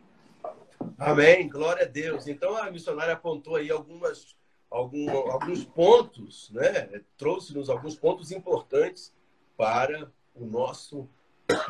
Amém. 0.96 1.50
Glória 1.50 1.86
a 1.86 1.90
Deus. 1.90 2.28
Então 2.28 2.56
a 2.56 2.70
missionária 2.70 3.16
apontou 3.16 3.56
aí 3.56 3.72
algumas 3.72 4.40
algum, 4.72 5.10
alguns 5.30 5.66
pontos, 5.66 6.50
né? 6.52 7.02
trouxe-nos 7.18 7.70
alguns 7.70 7.96
pontos 7.96 8.32
importantes 8.32 9.14
para 9.58 10.10
o 10.34 10.46
nosso, 10.46 11.10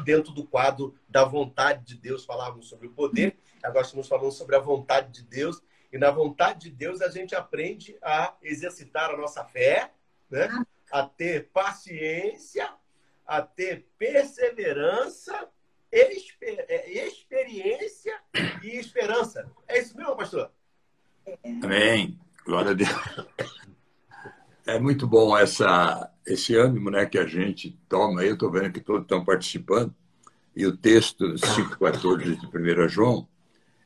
dentro 0.05 0.31
do 0.31 0.45
quadro 0.45 0.95
da 1.09 1.25
vontade 1.25 1.83
de 1.83 1.95
Deus, 1.95 2.23
falávamos 2.23 2.69
sobre 2.69 2.87
o 2.87 2.91
poder, 2.91 3.35
agora 3.63 3.83
estamos 3.83 4.07
falando 4.07 4.31
sobre 4.31 4.55
a 4.55 4.59
vontade 4.59 5.11
de 5.11 5.23
Deus, 5.23 5.61
e 5.91 5.97
na 5.97 6.11
vontade 6.11 6.69
de 6.69 6.69
Deus 6.69 7.01
a 7.01 7.09
gente 7.09 7.35
aprende 7.35 7.97
a 8.01 8.35
exercitar 8.41 9.09
a 9.09 9.17
nossa 9.17 9.43
fé, 9.43 9.91
né? 10.29 10.47
a 10.91 11.03
ter 11.03 11.49
paciência, 11.49 12.71
a 13.25 13.41
ter 13.41 13.87
perseverança, 13.97 15.49
exper 15.91 16.65
é, 16.69 16.89
experiência 17.05 18.17
e 18.63 18.77
esperança. 18.77 19.51
É 19.67 19.79
isso 19.79 19.97
mesmo, 19.97 20.15
pastor? 20.15 20.51
Amém. 21.63 22.17
Glória 22.45 22.71
a 22.71 22.73
Deus. 22.73 22.89
É 24.65 24.79
muito 24.79 25.07
bom 25.07 25.37
essa, 25.37 26.09
esse 26.25 26.55
ânimo 26.55 26.89
né, 26.89 27.05
que 27.05 27.17
a 27.17 27.25
gente 27.25 27.77
toma. 27.87 28.23
Eu 28.23 28.33
estou 28.33 28.51
vendo 28.51 28.71
que 28.71 28.79
todos 28.79 29.03
estão 29.03 29.23
participando. 29.23 29.93
E 30.55 30.65
o 30.65 30.75
texto 30.75 31.25
5,14 31.33 32.39
de 32.39 32.83
1 32.85 32.89
João, 32.89 33.27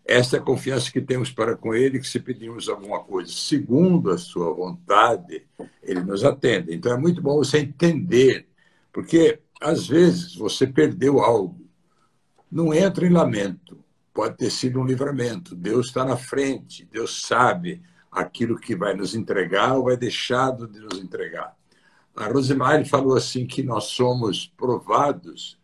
essa 0.04 0.38
é 0.38 0.40
a 0.40 0.44
confiança 0.44 0.92
que 0.92 1.02
temos 1.02 1.32
para 1.32 1.56
com 1.56 1.74
Ele, 1.74 2.00
que 2.00 2.08
se 2.08 2.20
pedirmos 2.20 2.70
alguma 2.70 3.00
coisa 3.00 3.32
segundo 3.32 4.10
a 4.10 4.18
sua 4.18 4.52
vontade, 4.54 5.46
Ele 5.84 6.02
nos 6.02 6.24
atende. 6.24 6.74
Então 6.74 6.92
é 6.92 6.98
muito 6.98 7.22
bom 7.22 7.38
você 7.38 7.60
entender, 7.60 8.48
porque 8.92 9.40
às 9.62 9.88
vezes 9.88 10.36
você 10.36 10.66
perdeu 10.66 11.20
algo. 11.20 11.66
Não 12.52 12.74
entra 12.74 13.06
em 13.06 13.12
lamento. 13.12 13.84
Pode 14.14 14.38
ter 14.38 14.50
sido 14.50 14.80
um 14.80 14.86
livramento. 14.86 15.56
Deus 15.56 15.88
está 15.88 16.06
na 16.06 16.18
frente, 16.18 16.88
Deus 16.92 17.22
sabe 17.22 17.82
aquilo 18.16 18.58
que 18.58 18.76
vai 18.76 18.94
nos 18.94 19.14
entregar 19.14 19.74
ou 19.74 19.84
vai 19.84 19.98
deixar 19.98 20.52
de 20.52 20.80
nos 20.80 20.98
entregar. 20.98 21.54
A 22.16 22.28
Rosemary 22.28 22.86
falou 22.86 23.18
assim 23.18 23.46
que 23.46 23.62
nós 23.62 23.86
somos 23.86 24.48
provados 24.56 25.60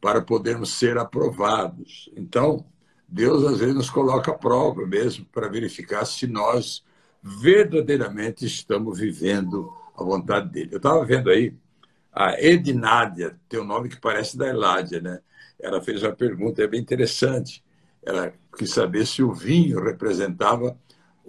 para 0.00 0.22
podermos 0.22 0.70
ser 0.74 0.96
aprovados. 0.96 2.08
Então, 2.16 2.64
Deus 3.08 3.44
às 3.44 3.58
vezes 3.58 3.74
nos 3.74 3.90
coloca 3.90 4.30
à 4.30 4.34
prova 4.34 4.86
mesmo 4.86 5.24
para 5.32 5.48
verificar 5.48 6.04
se 6.04 6.28
nós 6.28 6.84
verdadeiramente 7.20 8.46
estamos 8.46 9.00
vivendo 9.00 9.72
a 9.96 10.04
vontade 10.04 10.48
dele. 10.50 10.68
Eu 10.72 10.76
estava 10.76 11.04
vendo 11.04 11.28
aí 11.30 11.52
a 12.12 12.40
Ednádia, 12.40 13.36
tem 13.48 13.58
um 13.58 13.64
nome 13.64 13.88
que 13.88 14.00
parece 14.00 14.38
da 14.38 14.46
Eládia, 14.46 15.00
né? 15.00 15.18
Ela 15.58 15.82
fez 15.82 16.02
uma 16.04 16.12
pergunta, 16.12 16.62
é 16.62 16.68
bem 16.68 16.80
interessante. 16.80 17.64
Ela 18.04 18.32
quis 18.56 18.70
saber 18.70 19.04
se 19.04 19.20
o 19.20 19.32
vinho 19.32 19.82
representava 19.82 20.78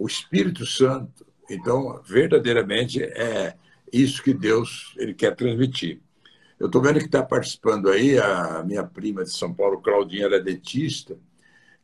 o 0.00 0.06
Espírito 0.06 0.64
Santo. 0.64 1.26
Então, 1.48 2.00
verdadeiramente 2.02 3.02
é 3.02 3.54
isso 3.92 4.22
que 4.22 4.32
Deus 4.32 4.94
ele 4.96 5.12
quer 5.12 5.36
transmitir. 5.36 6.00
Eu 6.58 6.66
estou 6.66 6.80
vendo 6.80 6.98
que 6.98 7.06
está 7.06 7.22
participando 7.22 7.90
aí 7.90 8.18
a 8.18 8.62
minha 8.64 8.82
prima 8.82 9.24
de 9.24 9.30
São 9.30 9.52
Paulo, 9.52 9.80
Claudinha, 9.82 10.24
ela 10.24 10.36
é 10.36 10.40
dentista. 10.40 11.18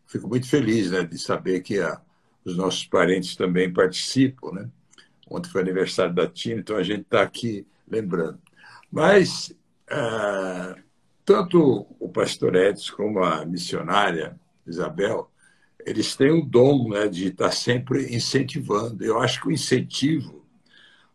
Fico 0.06 0.26
muito 0.28 0.48
feliz 0.48 0.90
né, 0.90 1.04
de 1.04 1.18
saber 1.18 1.60
que 1.60 1.78
a, 1.78 2.00
os 2.42 2.56
nossos 2.56 2.86
parentes 2.86 3.36
também 3.36 3.70
participam. 3.70 4.52
Né? 4.52 4.68
Ontem 5.28 5.50
foi 5.50 5.60
aniversário 5.60 6.14
da 6.14 6.26
Tina, 6.26 6.60
então 6.60 6.76
a 6.76 6.82
gente 6.82 7.02
está 7.02 7.20
aqui 7.22 7.66
lembrando. 7.86 8.38
Mas 8.90 9.54
é, 9.90 10.76
tanto 11.24 11.86
o 12.00 12.08
pastor 12.08 12.54
Edson 12.54 12.94
como 12.96 13.22
a 13.22 13.44
missionária 13.44 14.38
Isabel 14.66 15.30
eles 15.86 16.16
têm 16.16 16.32
o 16.32 16.44
dom 16.44 16.88
né, 16.90 17.08
de 17.08 17.28
estar 17.28 17.52
sempre 17.52 18.14
incentivando. 18.14 19.04
Eu 19.04 19.20
acho 19.20 19.40
que 19.40 19.48
o 19.48 19.52
incentivo 19.52 20.44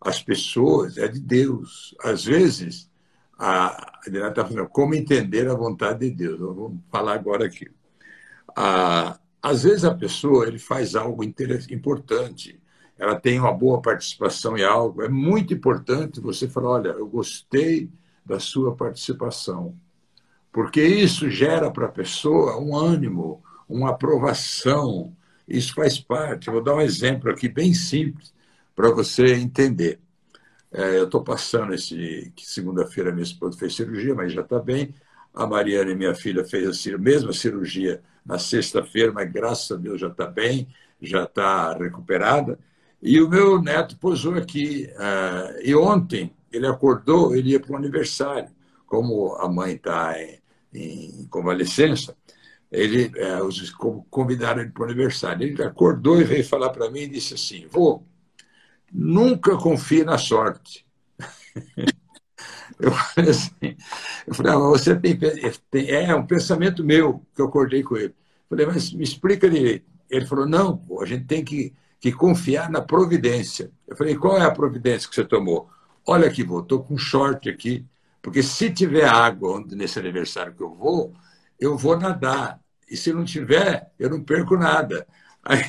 as 0.02 0.22
pessoas 0.24 0.98
é 0.98 1.08
de 1.08 1.20
Deus. 1.20 1.96
Às 2.04 2.26
vezes, 2.26 2.90
a 3.38 4.00
Adriana 4.00 4.30
está 4.30 4.44
falando 4.44 4.68
como 4.70 4.96
entender 4.96 5.48
a 5.48 5.54
vontade 5.54 6.10
de 6.10 6.16
Deus. 6.16 6.40
Vamos 6.40 6.80
falar 6.90 7.14
agora 7.14 7.46
aqui. 7.46 7.70
Às 9.42 9.64
vezes 9.64 9.86
a 9.86 9.94
pessoa 9.94 10.48
ele 10.48 10.58
faz 10.58 10.96
algo 10.96 11.24
importante, 11.24 12.60
ela 12.98 13.16
tem 13.16 13.40
uma 13.40 13.54
boa 13.54 13.82
participação 13.82 14.58
em 14.58 14.64
algo. 14.64 15.02
É 15.02 15.10
muito 15.10 15.54
importante 15.54 16.20
você 16.20 16.48
falar: 16.48 16.70
olha, 16.70 16.90
eu 16.90 17.08
gostei 17.08 17.90
da 18.26 18.40
sua 18.40 18.76
participação, 18.76 19.76
porque 20.52 20.84
isso 20.84 21.30
gera 21.30 21.72
para 21.72 21.86
a 21.86 21.92
pessoa 21.92 22.60
um 22.60 22.76
ânimo, 22.76 23.44
uma 23.72 23.92
aprovação. 23.92 25.16
Isso 25.48 25.74
faz 25.74 26.00
parte. 26.00 26.50
vou 26.50 26.64
dar 26.64 26.76
um 26.76 26.82
exemplo 26.82 27.32
aqui 27.32 27.48
bem 27.50 27.74
simples 27.74 28.34
para 28.76 28.90
você 28.92 29.36
entender. 29.36 30.00
É, 30.72 31.00
eu 31.00 31.06
estou 31.06 31.24
passando 31.24 31.74
esse 31.74 32.32
segunda-feira 32.38 33.12
minha 33.12 33.24
esposa 33.24 33.58
fez 33.58 33.76
cirurgia, 33.76 34.16
mas 34.16 34.34
já 34.34 34.42
está 34.42 34.60
bem. 34.60 34.94
A 35.34 35.46
Mariana, 35.46 35.94
minha 35.96 36.16
filha, 36.16 36.46
fez 36.46 36.88
a 36.88 36.98
mesma 36.98 37.34
cirurgia 37.34 38.02
na 38.26 38.38
sexta-feira, 38.38 39.12
mas 39.12 39.32
graças 39.32 39.72
a 39.72 39.76
Deus 39.76 40.00
já 40.00 40.08
está 40.08 40.28
bem, 40.28 40.68
já 41.02 41.24
está 41.24 41.74
recuperada. 41.74 42.60
E 43.02 43.20
o 43.22 43.30
meu 43.30 43.62
neto 43.62 43.98
posou 43.98 44.36
aqui. 44.36 44.90
Uh, 44.94 45.62
e 45.64 45.76
ontem 45.76 46.32
ele 46.52 46.68
acordou, 46.68 47.36
ele 47.36 47.52
ia 47.52 47.60
para 47.60 47.74
o 47.74 47.78
aniversário. 47.78 48.50
Como 48.86 49.36
a 49.36 49.50
mãe 49.50 49.74
está 49.74 50.16
em, 50.22 50.40
em, 50.74 51.28
convalescença, 51.30 52.16
ele, 52.72 53.12
uh, 53.20 53.44
os 53.46 53.70
convidaram 54.10 54.62
ele 54.62 54.72
para 54.72 54.84
o 54.84 54.86
aniversário. 54.86 55.46
Ele 55.46 55.62
acordou 55.64 56.22
e 56.22 56.24
veio 56.24 56.46
falar 56.46 56.70
para 56.70 56.90
mim 56.90 57.02
e 57.02 57.08
disse 57.08 57.34
assim: 57.34 57.68
Vô, 57.68 58.04
nunca 58.92 59.58
confie 59.58 60.04
na 60.04 60.18
sorte. 60.18 60.86
Eu 62.80 62.92
falei 62.92 63.30
assim, 63.30 63.78
eu 64.26 64.34
falei, 64.34 64.54
ah, 64.54 64.58
você 64.58 64.96
tem, 64.96 65.20
tem, 65.70 65.92
é 65.92 66.16
um 66.16 66.26
pensamento 66.26 66.84
meu 66.84 67.24
que 67.36 67.40
eu 67.42 67.46
acordei 67.46 67.84
com 67.84 67.96
ele. 67.96 68.08
Eu 68.08 68.50
falei, 68.50 68.66
mas 68.66 68.92
me 68.92 69.04
explica 69.04 69.48
direito. 69.48 69.86
Ele 70.10 70.26
falou, 70.26 70.48
não, 70.48 70.78
pô, 70.78 71.02
a 71.02 71.06
gente 71.06 71.26
tem 71.26 71.44
que, 71.44 71.76
que 72.00 72.12
confiar 72.12 72.72
na 72.72 72.82
providência. 72.82 73.72
Eu 73.88 73.96
falei, 73.96 74.16
qual 74.16 74.38
é 74.38 74.46
a 74.46 74.52
providência 74.52 75.08
que 75.08 75.14
você 75.14 75.24
tomou? 75.24 75.70
Olha 76.08 76.28
aqui, 76.28 76.44
vou, 76.44 76.62
estou 76.62 76.82
com 76.82 76.98
short 76.98 77.48
aqui, 77.48 77.86
porque 78.20 78.42
se 78.42 78.72
tiver 78.72 79.06
água 79.06 79.64
nesse 79.70 80.00
aniversário 80.00 80.54
que 80.54 80.64
eu 80.64 80.74
vou, 80.74 81.14
eu 81.62 81.78
vou 81.78 81.96
nadar. 81.98 82.60
E 82.90 82.98
se 82.98 83.14
não 83.14 83.24
tiver, 83.24 83.92
eu 84.00 84.10
não 84.10 84.22
perco 84.24 84.58
nada. 84.58 85.08
Aí, 85.44 85.62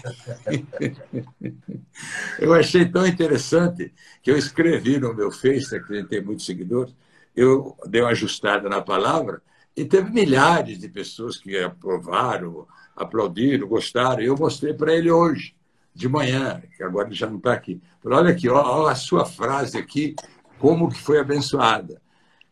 eu 2.41 2.53
achei 2.55 2.89
tão 2.89 3.07
interessante 3.07 3.93
que 4.23 4.31
eu 4.31 4.37
escrevi 4.37 4.99
no 4.99 5.15
meu 5.15 5.31
Face, 5.31 5.79
que 5.85 6.03
tem 6.05 6.23
muitos 6.23 6.47
seguidores, 6.47 6.95
eu 7.37 7.77
dei 7.87 8.01
uma 8.01 8.11
ajustada 8.11 8.69
na 8.69 8.83
palavra 8.83 9.43
e 9.77 9.85
teve 9.85 10.11
milhares 10.11 10.79
de 10.79 10.89
pessoas 10.89 11.39
que 11.39 11.57
aprovaram, 11.59 12.67
aplaudiram, 12.97 13.69
gostaram. 13.69 14.23
Eu 14.23 14.37
mostrei 14.37 14.75
para 14.75 14.95
ele 14.95 15.11
hoje, 15.11 15.55
de 15.95 16.09
manhã, 16.09 16.63
que 16.77 16.83
agora 16.83 17.09
ele 17.09 17.15
já 17.15 17.29
não 17.29 17.37
está 17.37 17.53
aqui. 17.53 17.81
Falei, 18.03 18.19
olha 18.19 18.31
aqui, 18.31 18.49
ó, 18.49 18.87
a 18.87 18.95
sua 18.95 19.25
frase 19.25 19.79
aqui, 19.79 20.15
como 20.59 20.91
que 20.91 21.01
foi 21.01 21.19
abençoada. 21.19 22.03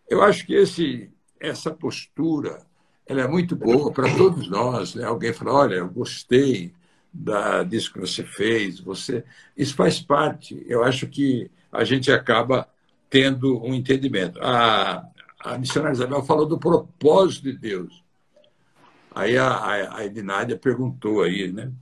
Eu 0.09 0.23
acho 0.23 0.47
que 0.47 0.55
esse, 0.55 1.11
essa 1.39 1.71
postura 1.71 2.70
ela 3.11 3.23
é 3.23 3.27
muito 3.27 3.57
boa 3.57 3.91
para 3.93 4.17
todos 4.17 4.49
nós. 4.49 4.95
Né? 4.95 5.05
Alguém 5.05 5.33
fala, 5.33 5.53
olha, 5.53 5.75
eu 5.75 5.89
gostei, 5.89 6.73
da, 7.13 7.65
disso 7.65 7.93
que 7.93 7.99
você 7.99 8.23
fez, 8.23 8.79
você 8.79 9.25
isso 9.57 9.75
faz 9.75 9.99
parte. 10.01 10.65
Eu 10.69 10.85
acho 10.85 11.09
que 11.09 11.51
a 11.73 11.83
gente 11.83 12.13
acaba 12.13 12.69
tendo 13.11 13.61
um 13.65 13.75
entendimento. 13.75 14.39
A, 14.41 15.05
a 15.41 15.59
missionária 15.59 15.95
Isabel 15.95 16.23
falou 16.23 16.47
do 16.47 16.57
propósito 16.57 17.51
de 17.51 17.59
Deus. 17.59 18.05
Aí 19.13 19.37
a, 19.37 19.49
a, 19.49 20.03
a 20.03 20.57
perguntou 20.57 21.23
aí, 21.23 21.51
né? 21.51 21.73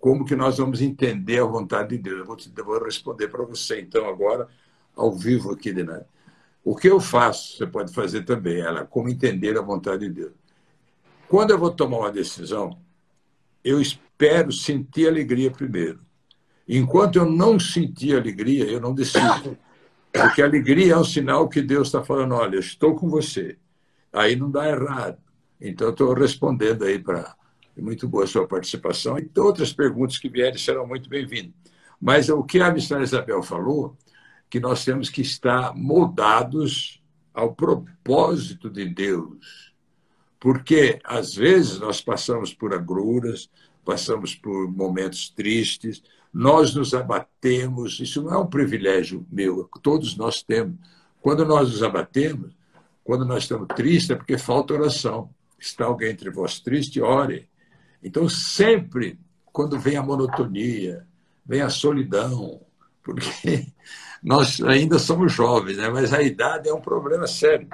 Como 0.00 0.24
que 0.24 0.34
nós 0.34 0.58
vamos 0.58 0.82
entender 0.82 1.40
a 1.40 1.44
vontade 1.44 1.90
de 1.90 1.98
Deus? 1.98 2.18
Eu 2.18 2.24
vou, 2.26 2.36
eu 2.56 2.64
vou 2.64 2.84
responder 2.84 3.28
para 3.28 3.44
você, 3.44 3.80
então, 3.80 4.08
agora, 4.08 4.48
ao 4.96 5.14
vivo 5.14 5.52
aqui, 5.52 5.68
Ednádia. 5.68 6.08
O 6.64 6.74
que 6.74 6.88
eu 6.88 6.98
faço, 6.98 7.56
você 7.56 7.68
pode 7.68 7.94
fazer 7.94 8.24
também, 8.24 8.60
ela, 8.60 8.84
como 8.84 9.08
entender 9.08 9.56
a 9.56 9.62
vontade 9.62 10.08
de 10.08 10.12
Deus. 10.12 10.41
Quando 11.32 11.50
eu 11.50 11.58
vou 11.58 11.70
tomar 11.70 11.96
uma 11.96 12.12
decisão, 12.12 12.78
eu 13.64 13.80
espero 13.80 14.52
sentir 14.52 15.08
alegria 15.08 15.50
primeiro. 15.50 15.98
Enquanto 16.68 17.16
eu 17.16 17.24
não 17.24 17.58
sentir 17.58 18.14
alegria, 18.14 18.66
eu 18.66 18.78
não 18.78 18.94
decido. 18.94 19.56
Porque 20.12 20.42
alegria 20.42 20.92
é 20.92 20.96
um 20.98 21.02
sinal 21.02 21.48
que 21.48 21.62
Deus 21.62 21.88
está 21.88 22.04
falando: 22.04 22.34
olha, 22.34 22.58
estou 22.58 22.94
com 22.94 23.08
você. 23.08 23.56
Aí 24.12 24.36
não 24.36 24.50
dá 24.50 24.68
errado. 24.68 25.16
Então, 25.58 25.88
estou 25.88 26.12
respondendo 26.12 26.84
aí 26.84 26.98
para. 26.98 27.34
Muito 27.78 28.06
boa 28.06 28.24
a 28.24 28.26
sua 28.26 28.46
participação. 28.46 29.18
E 29.18 29.30
outras 29.40 29.72
perguntas 29.72 30.18
que 30.18 30.28
vierem 30.28 30.58
serão 30.58 30.86
muito 30.86 31.08
bem-vindas. 31.08 31.54
Mas 31.98 32.28
o 32.28 32.44
que 32.44 32.60
a 32.60 32.70
missionária 32.70 33.06
Isabel 33.06 33.42
falou, 33.42 33.96
que 34.50 34.60
nós 34.60 34.84
temos 34.84 35.08
que 35.08 35.22
estar 35.22 35.74
moldados 35.74 37.02
ao 37.32 37.54
propósito 37.54 38.68
de 38.68 38.84
Deus. 38.84 39.71
Porque, 40.42 40.98
às 41.04 41.36
vezes, 41.36 41.78
nós 41.78 42.00
passamos 42.00 42.52
por 42.52 42.74
agruras, 42.74 43.48
passamos 43.84 44.34
por 44.34 44.68
momentos 44.68 45.30
tristes, 45.30 46.02
nós 46.34 46.74
nos 46.74 46.92
abatemos, 46.94 48.00
isso 48.00 48.20
não 48.20 48.34
é 48.34 48.38
um 48.38 48.48
privilégio 48.48 49.24
meu, 49.30 49.70
todos 49.80 50.16
nós 50.16 50.42
temos. 50.42 50.74
Quando 51.20 51.46
nós 51.46 51.70
nos 51.70 51.80
abatemos, 51.84 52.50
quando 53.04 53.24
nós 53.24 53.44
estamos 53.44 53.68
tristes, 53.68 54.10
é 54.10 54.16
porque 54.16 54.36
falta 54.36 54.74
oração. 54.74 55.30
Está 55.60 55.84
alguém 55.84 56.10
entre 56.10 56.28
vós 56.28 56.58
triste, 56.58 57.00
ore. 57.00 57.48
Então, 58.02 58.28
sempre, 58.28 59.20
quando 59.52 59.78
vem 59.78 59.96
a 59.96 60.02
monotonia, 60.02 61.06
vem 61.46 61.60
a 61.60 61.70
solidão, 61.70 62.60
porque 63.00 63.68
nós 64.20 64.60
ainda 64.60 64.98
somos 64.98 65.32
jovens, 65.32 65.76
né? 65.76 65.88
mas 65.88 66.12
a 66.12 66.20
idade 66.20 66.68
é 66.68 66.74
um 66.74 66.80
problema 66.80 67.28
sério. 67.28 67.68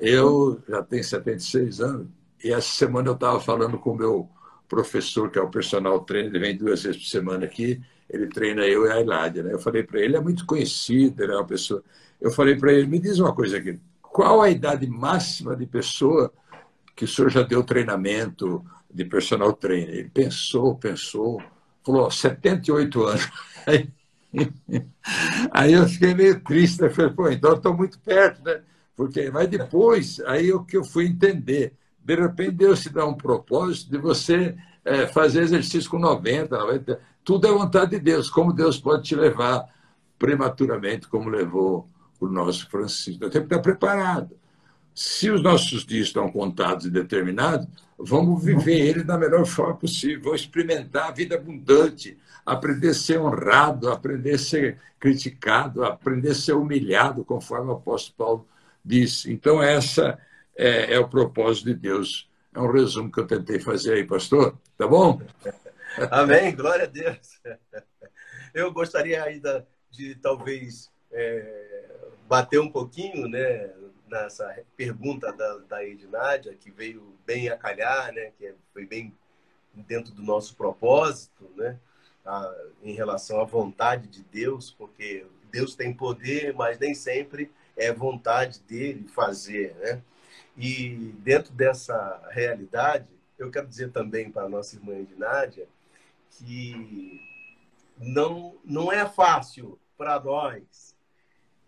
Eu 0.00 0.62
já 0.68 0.82
tenho 0.82 1.02
76 1.02 1.80
anos, 1.80 2.06
e 2.42 2.52
essa 2.52 2.68
semana 2.68 3.08
eu 3.08 3.14
estava 3.14 3.40
falando 3.40 3.78
com 3.78 3.92
o 3.92 3.96
meu 3.96 4.28
professor, 4.68 5.30
que 5.30 5.38
é 5.38 5.42
o 5.42 5.50
personal 5.50 6.00
trainer, 6.00 6.30
ele 6.30 6.38
vem 6.38 6.56
duas 6.56 6.82
vezes 6.82 7.00
por 7.00 7.08
semana 7.08 7.44
aqui, 7.44 7.80
ele 8.08 8.26
treina 8.28 8.64
eu 8.66 8.86
e 8.86 8.90
a 8.90 9.00
Iládia. 9.00 9.42
Né? 9.42 9.52
Eu 9.52 9.58
falei 9.58 9.82
para 9.82 9.98
ele, 9.98 10.08
ele 10.08 10.16
é 10.16 10.20
muito 10.20 10.46
conhecido, 10.46 11.22
ele 11.22 11.32
é 11.32 11.36
uma 11.36 11.46
pessoa. 11.46 11.82
Eu 12.20 12.30
falei 12.30 12.56
para 12.56 12.72
ele, 12.72 12.86
me 12.86 12.98
diz 12.98 13.18
uma 13.18 13.34
coisa 13.34 13.58
aqui, 13.58 13.78
qual 14.02 14.40
a 14.40 14.50
idade 14.50 14.86
máxima 14.86 15.56
de 15.56 15.66
pessoa 15.66 16.32
que 16.94 17.04
o 17.04 17.08
senhor 17.08 17.30
já 17.30 17.42
deu 17.42 17.62
treinamento 17.62 18.64
de 18.92 19.04
personal 19.04 19.52
trainer? 19.52 19.94
Ele 19.94 20.10
pensou, 20.10 20.76
pensou, 20.76 21.42
falou, 21.84 22.10
78 22.10 23.04
anos. 23.04 23.30
Aí, 25.50 25.72
eu 25.72 25.88
fiquei 25.88 26.14
meio 26.14 26.40
triste, 26.40 26.82
né? 26.82 26.90
falei, 26.90 27.12
pô, 27.12 27.28
então 27.28 27.54
estou 27.54 27.74
muito 27.74 27.98
perto, 28.00 28.42
né? 28.44 28.60
Porque, 28.96 29.30
mas 29.30 29.48
depois, 29.48 30.20
aí 30.20 30.50
o 30.52 30.64
que 30.64 30.76
eu 30.76 30.84
fui 30.84 31.06
entender, 31.06 31.74
de 32.02 32.14
repente, 32.14 32.52
Deus 32.52 32.82
te 32.82 32.88
dá 32.88 33.04
um 33.04 33.14
propósito 33.14 33.90
de 33.90 33.98
você 33.98 34.56
é, 34.84 35.06
fazer 35.08 35.42
exercício 35.42 35.90
com 35.90 35.98
90, 35.98 36.56
90. 36.56 37.00
Tudo 37.22 37.46
é 37.46 37.52
vontade 37.52 37.90
de 37.90 37.98
Deus. 37.98 38.30
Como 38.30 38.52
Deus 38.52 38.78
pode 38.78 39.02
te 39.02 39.14
levar 39.14 39.66
prematuramente, 40.18 41.08
como 41.08 41.28
levou 41.28 41.86
o 42.18 42.26
nosso 42.26 42.70
Francisco. 42.70 43.22
Nós 43.22 43.32
temos 43.32 43.48
que 43.48 43.54
estar 43.54 43.62
preparado. 43.62 44.34
Se 44.94 45.30
os 45.30 45.42
nossos 45.42 45.84
dias 45.84 46.06
estão 46.06 46.30
contados 46.30 46.86
e 46.86 46.90
determinados, 46.90 47.66
vamos 47.98 48.42
viver 48.42 48.80
ele 48.80 49.04
da 49.04 49.18
melhor 49.18 49.44
forma 49.44 49.76
possível. 49.76 50.22
Vamos 50.24 50.40
experimentar 50.40 51.08
a 51.08 51.12
vida 51.12 51.34
abundante, 51.34 52.16
aprender 52.46 52.90
a 52.90 52.94
ser 52.94 53.20
honrado, 53.20 53.90
aprender 53.90 54.36
a 54.36 54.38
ser 54.38 54.78
criticado, 54.98 55.84
aprender 55.84 56.30
a 56.30 56.34
ser 56.34 56.54
humilhado, 56.54 57.24
conforme 57.24 57.70
o 57.70 57.74
apóstolo 57.74 58.14
Paulo 58.16 58.48
disse. 58.86 59.32
Então, 59.32 59.62
essa 59.62 60.18
é, 60.56 60.94
é 60.94 60.98
o 60.98 61.08
propósito 61.08 61.66
de 61.66 61.74
Deus. 61.74 62.30
É 62.54 62.60
um 62.60 62.70
resumo 62.70 63.10
que 63.10 63.20
eu 63.20 63.26
tentei 63.26 63.58
fazer 63.58 63.94
aí, 63.94 64.04
pastor. 64.04 64.56
Tá 64.78 64.86
bom? 64.86 65.20
Amém, 66.10 66.54
glória 66.54 66.84
a 66.84 66.88
Deus. 66.88 67.40
Eu 68.54 68.72
gostaria 68.72 69.22
ainda 69.22 69.66
de 69.90 70.14
talvez 70.14 70.90
é, 71.12 71.90
bater 72.26 72.58
um 72.58 72.70
pouquinho 72.70 73.28
né, 73.28 73.70
nessa 74.08 74.58
pergunta 74.74 75.30
da, 75.32 75.58
da 75.68 75.84
Ednádia, 75.84 76.54
que 76.54 76.70
veio 76.70 77.14
bem 77.26 77.50
a 77.50 77.56
calhar, 77.56 78.12
né, 78.12 78.32
que 78.38 78.54
foi 78.72 78.86
bem 78.86 79.14
dentro 79.74 80.14
do 80.14 80.22
nosso 80.22 80.56
propósito, 80.56 81.50
né, 81.54 81.78
a, 82.24 82.54
em 82.82 82.94
relação 82.94 83.40
à 83.40 83.44
vontade 83.44 84.06
de 84.08 84.22
Deus, 84.22 84.70
porque 84.70 85.26
Deus 85.50 85.74
tem 85.74 85.92
poder, 85.92 86.54
mas 86.54 86.78
nem 86.78 86.94
sempre 86.94 87.50
é 87.76 87.92
vontade 87.92 88.60
dele 88.60 89.06
fazer, 89.08 89.74
né? 89.76 90.02
E 90.56 91.12
dentro 91.18 91.52
dessa 91.52 92.22
realidade, 92.30 93.06
eu 93.38 93.50
quero 93.50 93.66
dizer 93.66 93.92
também 93.92 94.30
para 94.30 94.44
a 94.44 94.48
nossa 94.48 94.76
irmã 94.76 95.06
Nádia 95.16 95.68
que 96.30 97.20
não, 97.98 98.56
não 98.64 98.92
é 98.92 99.06
fácil 99.06 99.78
para 99.96 100.18
nós 100.20 100.94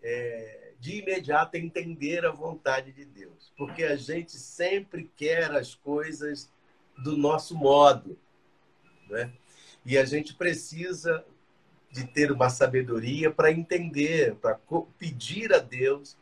é, 0.01 0.73
de 0.79 0.99
imediato 0.99 1.55
entender 1.57 2.25
a 2.25 2.31
vontade 2.31 2.91
de 2.91 3.05
Deus, 3.05 3.51
porque 3.57 3.83
a 3.83 3.95
gente 3.95 4.37
sempre 4.37 5.11
quer 5.15 5.51
as 5.51 5.75
coisas 5.75 6.49
do 6.97 7.17
nosso 7.17 7.55
modo, 7.55 8.17
né? 9.09 9.31
E 9.85 9.97
a 9.97 10.05
gente 10.05 10.33
precisa 10.33 11.25
de 11.91 12.05
ter 12.05 12.31
uma 12.31 12.49
sabedoria 12.49 13.31
para 13.31 13.51
entender, 13.51 14.35
para 14.35 14.59
pedir 14.97 15.53
a 15.53 15.59
Deus 15.59 16.17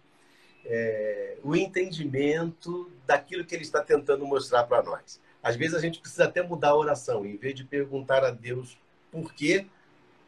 é, 0.66 1.38
o 1.44 1.56
entendimento 1.56 2.92
daquilo 3.06 3.46
que 3.46 3.56
Ele 3.56 3.64
está 3.64 3.82
tentando 3.82 4.26
mostrar 4.26 4.64
para 4.64 4.84
nós. 4.84 5.20
Às 5.42 5.56
vezes 5.56 5.76
a 5.76 5.80
gente 5.80 6.00
precisa 6.00 6.26
até 6.26 6.42
mudar 6.42 6.70
a 6.70 6.76
oração, 6.76 7.26
em 7.26 7.38
vez 7.38 7.56
de 7.56 7.64
perguntar 7.64 8.24
a 8.24 8.32
Deus 8.32 8.78
por 9.12 9.34
quê, 9.34 9.66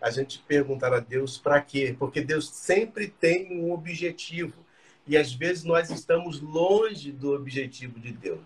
a 0.02 0.10
gente 0.10 0.40
perguntar 0.48 0.94
a 0.94 1.00
Deus 1.00 1.38
para 1.38 1.60
quê? 1.62 1.96
Porque 1.98 2.22
Deus 2.22 2.50
sempre 2.50 3.08
tem 3.08 3.52
um 3.52 3.72
objetivo. 3.72 4.66
E 5.06 5.18
às 5.18 5.34
vezes 5.34 5.64
nós 5.64 5.90
estamos 5.90 6.40
longe 6.40 7.12
do 7.12 7.34
objetivo 7.34 8.00
de 8.00 8.14
Deus. 8.14 8.42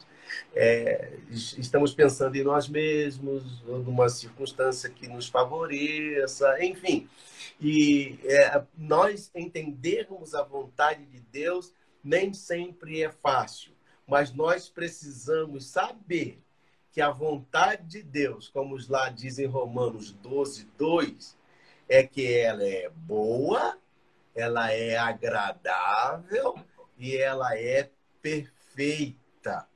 É, 0.55 1.17
estamos 1.29 1.93
pensando 1.93 2.35
em 2.35 2.43
nós 2.43 2.67
mesmos, 2.67 3.63
ou 3.67 3.79
numa 3.79 4.09
circunstância 4.09 4.89
que 4.89 5.07
nos 5.07 5.27
favoreça, 5.27 6.63
enfim. 6.63 7.09
E 7.59 8.19
é, 8.23 8.63
nós 8.77 9.31
entendermos 9.35 10.33
a 10.35 10.43
vontade 10.43 11.05
de 11.05 11.19
Deus 11.19 11.73
nem 12.03 12.33
sempre 12.33 13.01
é 13.01 13.09
fácil, 13.09 13.71
mas 14.05 14.33
nós 14.33 14.69
precisamos 14.69 15.67
saber 15.67 16.43
que 16.91 17.01
a 17.01 17.09
vontade 17.09 17.87
de 17.87 18.03
Deus, 18.03 18.49
como 18.49 18.77
lá 18.87 19.09
diz 19.09 19.39
em 19.39 19.47
Romanos 19.47 20.11
12, 20.11 20.65
2, 20.77 21.37
é 21.89 22.03
que 22.03 22.31
ela 22.31 22.63
é 22.63 22.89
boa, 22.89 23.77
ela 24.35 24.71
é 24.71 24.95
agradável 24.97 26.55
e 26.97 27.17
ela 27.17 27.57
é 27.57 27.89
perfeita. 28.21 29.67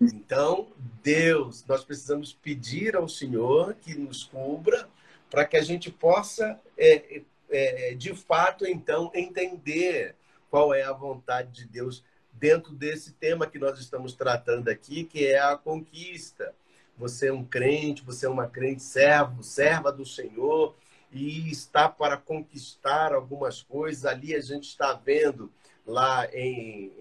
Então, 0.00 0.68
Deus, 1.02 1.64
nós 1.66 1.84
precisamos 1.84 2.32
pedir 2.32 2.94
ao 2.94 3.08
Senhor 3.08 3.74
que 3.74 3.94
nos 3.94 4.22
cubra 4.22 4.88
para 5.28 5.44
que 5.44 5.56
a 5.56 5.62
gente 5.62 5.90
possa, 5.90 6.58
é, 6.76 7.22
é, 7.50 7.94
de 7.94 8.14
fato, 8.14 8.64
então, 8.64 9.10
entender 9.12 10.14
qual 10.50 10.72
é 10.72 10.82
a 10.82 10.92
vontade 10.92 11.52
de 11.52 11.66
Deus 11.66 12.04
dentro 12.32 12.72
desse 12.72 13.12
tema 13.12 13.46
que 13.46 13.58
nós 13.58 13.78
estamos 13.80 14.12
tratando 14.12 14.68
aqui, 14.68 15.04
que 15.04 15.26
é 15.26 15.40
a 15.40 15.56
conquista. 15.56 16.54
Você 16.96 17.28
é 17.28 17.32
um 17.32 17.44
crente, 17.44 18.04
você 18.04 18.26
é 18.26 18.28
uma 18.28 18.46
crente 18.46 18.82
servo, 18.82 19.42
serva 19.42 19.90
do 19.92 20.06
Senhor 20.06 20.76
e 21.12 21.50
está 21.50 21.88
para 21.88 22.16
conquistar 22.16 23.12
algumas 23.12 23.62
coisas. 23.62 24.06
Ali 24.06 24.34
a 24.34 24.40
gente 24.40 24.68
está 24.68 24.92
vendo 24.92 25.52
lá 25.88 26.28
em, 26.34 26.92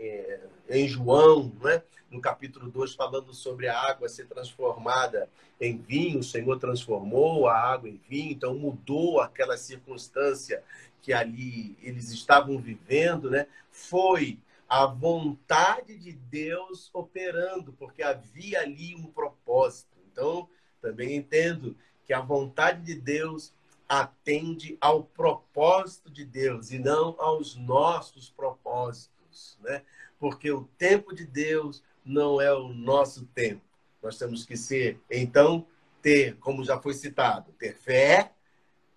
em, 0.70 0.88
João, 0.88 1.52
né? 1.62 1.84
no 2.10 2.22
capítulo 2.22 2.72
2, 2.72 2.96
falando 2.96 3.34
sobre 3.34 3.68
a 3.68 3.78
água 3.78 4.08
ser 4.08 4.26
transformada 4.28 5.30
em 5.60 5.78
vinho. 5.78 6.20
O 6.20 6.24
Senhor 6.24 6.58
transformou 6.58 7.48
a 7.48 7.58
água 7.58 7.90
em 7.90 8.00
vinho, 8.10 8.32
então 8.32 8.56
mudou 8.56 9.20
aquela 9.20 9.58
circunstância 9.58 10.64
que 11.02 11.12
ali 11.12 11.78
eles 11.82 12.12
estavam 12.12 12.58
vivendo, 12.58 13.30
né? 13.30 13.48
Foi 13.70 14.40
a 14.70 14.86
vontade 14.86 15.98
de 15.98 16.14
Deus 16.14 16.90
operando, 16.94 17.74
porque 17.74 18.02
havia 18.02 18.62
ali 18.62 18.96
um 18.96 19.06
propósito. 19.06 19.92
Então, 20.12 20.48
também 20.82 21.16
entendo 21.16 21.76
que 22.06 22.14
a 22.14 22.22
vontade 22.22 22.84
de 22.84 22.96
Deus 22.96 23.54
atende 23.88 24.78
ao 24.82 25.04
propósito 25.04 26.10
de 26.10 26.26
Deus 26.26 26.72
e 26.72 26.80
não 26.80 27.16
aos 27.20 27.56
nossos 27.56 28.30
propósitos, 28.30 29.58
né? 29.62 29.84
Porque 30.20 30.52
o 30.52 30.64
tempo 30.78 31.14
de 31.14 31.26
Deus 31.26 31.84
não 32.04 32.42
é 32.42 32.54
o 32.54 32.70
nosso 32.70 33.26
tempo. 33.28 33.62
Nós 34.02 34.18
temos 34.18 34.46
que 34.46 34.58
ser, 34.58 35.00
então, 35.10 35.66
ter, 36.02 36.36
como 36.38 36.64
já 36.64 36.80
foi 36.80 36.94
citado, 36.94 37.52
ter 37.54 37.76
fé, 37.76 38.32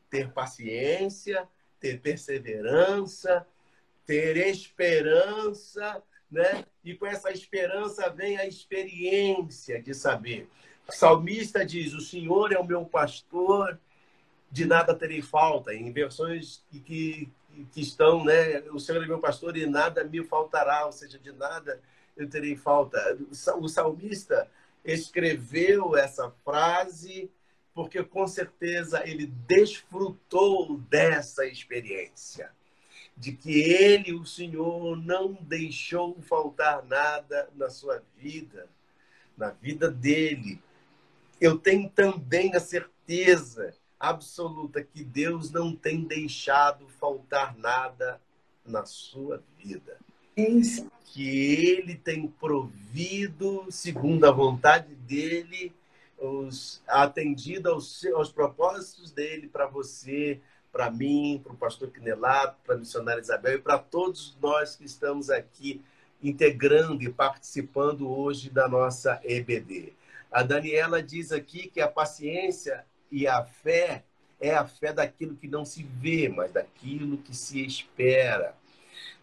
ter 0.09 0.31
paciência, 0.33 1.49
ter 1.79 2.01
perseverança, 2.01 3.47
ter 4.07 4.37
esperança, 4.37 6.03
né? 6.31 6.65
E 6.85 6.95
com 6.95 7.07
essa 7.07 7.31
esperança 7.31 8.09
vem 8.11 8.37
a 8.39 8.47
experiência 8.47 9.81
de 9.83 9.95
saber. 9.95 10.49
O 10.89 10.93
salmista 10.93 11.65
diz: 11.65 11.93
O 11.93 12.01
Senhor 12.01 12.53
é 12.53 12.59
o 12.59 12.67
meu 12.67 12.85
pastor, 12.85 13.79
de 14.51 14.64
nada 14.64 14.94
terei 14.94 15.22
falta. 15.22 15.74
Em 15.74 15.93
versões 15.93 16.64
que, 16.70 16.81
que, 16.81 17.32
que 17.72 17.81
estão, 17.81 18.24
né? 18.24 18.60
O 18.72 18.78
Senhor 18.78 19.02
é 19.02 19.06
meu 19.06 19.18
pastor 19.18 19.56
e 19.56 19.66
nada 19.66 20.05
me 20.05 20.24
faltará, 20.24 20.86
ou 20.86 20.93
seja, 20.93 21.18
de 21.18 21.32
nada 21.32 21.81
eu 22.16 22.28
terei 22.28 22.56
falta. 22.56 23.18
O 23.59 23.68
salmista 23.68 24.48
escreveu 24.85 25.97
essa 25.97 26.31
frase 26.44 27.31
porque 27.72 28.02
com 28.02 28.27
certeza 28.27 29.06
ele 29.09 29.27
desfrutou 29.27 30.78
dessa 30.78 31.47
experiência 31.47 32.51
de 33.16 33.32
que 33.32 33.60
ele, 33.60 34.14
o 34.14 34.24
Senhor, 34.24 34.97
não 34.97 35.35
deixou 35.35 36.20
faltar 36.22 36.85
nada 36.86 37.51
na 37.55 37.68
sua 37.68 38.02
vida, 38.16 38.66
na 39.36 39.51
vida 39.51 39.90
dele. 39.90 40.60
Eu 41.39 41.59
tenho 41.59 41.89
também 41.90 42.55
a 42.55 42.60
certeza 42.60 43.74
absoluta 44.01 44.82
que 44.82 45.05
Deus 45.05 45.52
não 45.52 45.77
tem 45.77 46.02
deixado 46.02 46.89
faltar 46.98 47.55
nada 47.59 48.18
na 48.64 48.86
sua 48.86 49.43
vida. 49.59 49.98
Isso. 50.35 50.90
Que 51.05 51.28
ele 51.28 51.94
tem 51.97 52.27
provido, 52.27 53.66
segundo 53.70 54.24
a 54.24 54.31
vontade 54.31 54.94
dele, 54.94 55.72
os, 56.16 56.82
atendido 56.86 57.70
aos, 57.70 58.05
aos 58.06 58.32
propósitos 58.32 59.10
dele 59.10 59.48
para 59.48 59.66
você, 59.66 60.40
para 60.72 60.90
mim, 60.90 61.40
para 61.43 61.52
o 61.52 61.56
pastor 61.56 61.90
Quinelato, 61.90 62.56
para 62.64 62.77
a 62.77 62.78
missionária 62.78 63.20
Isabel 63.20 63.56
e 63.56 63.60
para 63.60 63.78
todos 63.78 64.36
nós 64.40 64.77
que 64.77 64.85
estamos 64.85 65.28
aqui 65.28 65.82
integrando 66.22 67.02
e 67.02 67.10
participando 67.10 68.09
hoje 68.09 68.51
da 68.51 68.68
nossa 68.68 69.20
EBD. 69.24 69.93
A 70.31 70.43
Daniela 70.43 71.02
diz 71.02 71.32
aqui 71.32 71.68
que 71.68 71.81
a 71.81 71.89
paciência 71.89 72.85
e 73.11 73.27
a 73.27 73.43
fé 73.45 74.05
é 74.41 74.55
a 74.55 74.65
fé 74.65 74.93
daquilo 74.93 75.37
que 75.37 75.47
não 75.47 75.65
se 75.65 75.82
vê, 75.82 76.28
mas 76.28 76.51
daquilo 76.53 77.19
que 77.19 77.37
se 77.37 77.65
espera. 77.65 78.55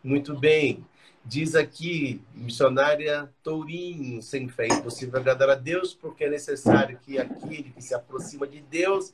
Muito 0.04 0.38
bem. 0.38 0.86
Diz 1.26 1.56
aqui, 1.56 2.22
missionária 2.34 3.30
Tourinho, 3.44 4.22
sem 4.22 4.48
fé 4.48 4.68
é 4.68 4.74
impossível 4.76 5.20
agradar 5.20 5.50
a 5.50 5.56
Deus, 5.56 5.94
porque 5.94 6.24
é 6.24 6.30
necessário 6.30 6.98
que 7.00 7.18
aquele 7.20 7.72
que 7.72 7.82
se 7.82 7.94
aproxima 7.94 8.48
de 8.48 8.62
Deus 8.62 9.12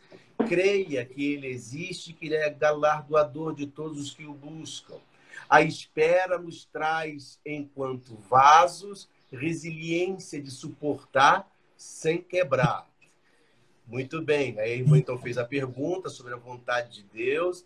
creia 0.48 1.04
que 1.06 1.34
ele 1.34 1.48
existe, 1.48 2.14
que 2.14 2.28
ele 2.28 2.36
é 2.36 2.50
galardoador 2.52 3.56
de 3.56 3.66
todos 3.66 4.00
os 4.00 4.14
que 4.14 4.26
o 4.26 4.34
buscam. 4.34 4.98
A 5.50 5.62
espera 5.62 6.38
nos 6.38 6.66
traz, 6.66 7.40
enquanto 7.45 8.16
vasos, 8.30 9.10
resiliência 9.32 10.41
de 10.41 10.52
suportar 10.52 11.52
sem 11.76 12.22
quebrar. 12.22 12.88
Muito 13.86 14.22
bem. 14.22 14.60
A 14.60 14.68
irmã 14.68 14.98
então 14.98 15.18
fez 15.18 15.38
a 15.38 15.46
pergunta 15.46 16.10
sobre 16.10 16.34
a 16.34 16.38
vontade 16.38 17.02
de 17.02 17.04
Deus. 17.04 17.66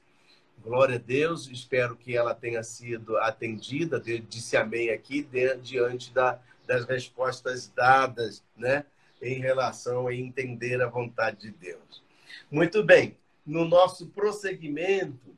Glória 0.64 0.96
a 0.96 1.00
Deus. 1.00 1.48
Espero 1.48 1.96
que 1.96 2.16
ela 2.16 2.34
tenha 2.34 2.64
sido 2.64 3.18
atendida. 3.18 4.00
Disse 4.00 4.58
amém 4.58 4.90
aqui 4.90 5.28
diante 5.62 6.12
da, 6.14 6.40
das 6.66 6.86
respostas 6.86 7.68
dadas, 7.70 8.44
né? 8.56 8.86
Em 9.22 9.40
relação 9.40 10.08
a 10.08 10.14
entender 10.14 10.82
a 10.82 10.88
vontade 10.88 11.42
de 11.42 11.52
Deus. 11.52 12.04
Muito 12.52 12.84
bem. 12.84 13.18
No 13.46 13.66
nosso 13.66 14.08
prosseguimento, 14.08 15.36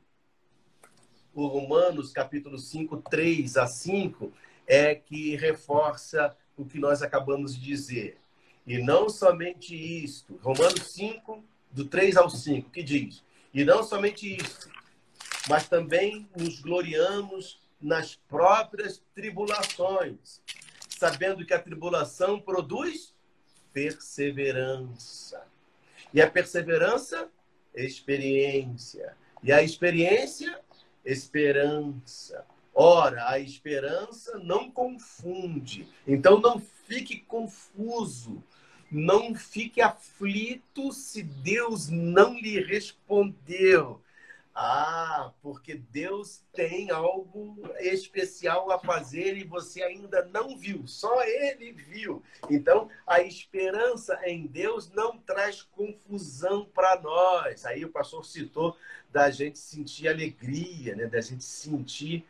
o 1.32 1.46
Romanos, 1.46 2.12
capítulo 2.12 2.58
5, 2.58 2.96
3 3.08 3.56
a 3.56 3.66
5, 3.66 4.32
é 4.66 4.94
que 4.94 5.36
reforça 5.36 6.36
o 6.56 6.64
que 6.64 6.78
nós 6.78 7.02
acabamos 7.02 7.54
de 7.54 7.64
dizer. 7.64 8.19
E 8.66 8.78
não 8.78 9.08
somente 9.08 9.74
isto. 9.74 10.38
Romanos 10.42 10.82
5, 10.92 11.42
do 11.70 11.84
3 11.84 12.16
ao 12.16 12.28
5, 12.28 12.70
que 12.70 12.82
diz: 12.82 13.22
E 13.52 13.64
não 13.64 13.82
somente 13.82 14.36
isto, 14.36 14.70
mas 15.48 15.68
também 15.68 16.28
nos 16.36 16.60
gloriamos 16.60 17.60
nas 17.80 18.14
próprias 18.14 19.02
tribulações, 19.14 20.40
sabendo 20.88 21.46
que 21.46 21.54
a 21.54 21.62
tribulação 21.62 22.38
produz 22.40 23.14
perseverança. 23.72 25.42
E 26.12 26.20
a 26.20 26.30
perseverança, 26.30 27.30
experiência. 27.74 29.16
E 29.42 29.52
a 29.52 29.62
experiência, 29.62 30.60
esperança. 31.04 32.44
Ora, 32.74 33.28
a 33.30 33.38
esperança 33.38 34.38
não 34.38 34.70
confunde. 34.70 35.88
Então 36.06 36.40
não 36.40 36.60
fique 36.86 37.18
confuso. 37.20 38.42
Não 38.90 39.34
fique 39.34 39.80
aflito 39.80 40.92
se 40.92 41.22
Deus 41.22 41.88
não 41.88 42.34
lhe 42.34 42.60
respondeu. 42.60 44.00
Ah, 44.52 45.32
porque 45.40 45.74
Deus 45.74 46.42
tem 46.52 46.90
algo 46.90 47.56
especial 47.78 48.70
a 48.70 48.78
fazer 48.78 49.36
e 49.36 49.44
você 49.44 49.82
ainda 49.82 50.24
não 50.26 50.56
viu, 50.56 50.86
só 50.86 51.22
Ele 51.22 51.72
viu. 51.72 52.22
Então, 52.50 52.90
a 53.06 53.22
esperança 53.22 54.20
em 54.24 54.46
Deus 54.46 54.90
não 54.90 55.16
traz 55.18 55.62
confusão 55.62 56.66
para 56.74 57.00
nós. 57.00 57.64
Aí 57.64 57.84
o 57.84 57.90
pastor 57.90 58.26
citou 58.26 58.76
da 59.12 59.30
gente 59.30 59.58
sentir 59.58 60.08
alegria, 60.08 60.96
né? 60.96 61.06
da 61.06 61.20
gente 61.20 61.44
sentir 61.44 62.26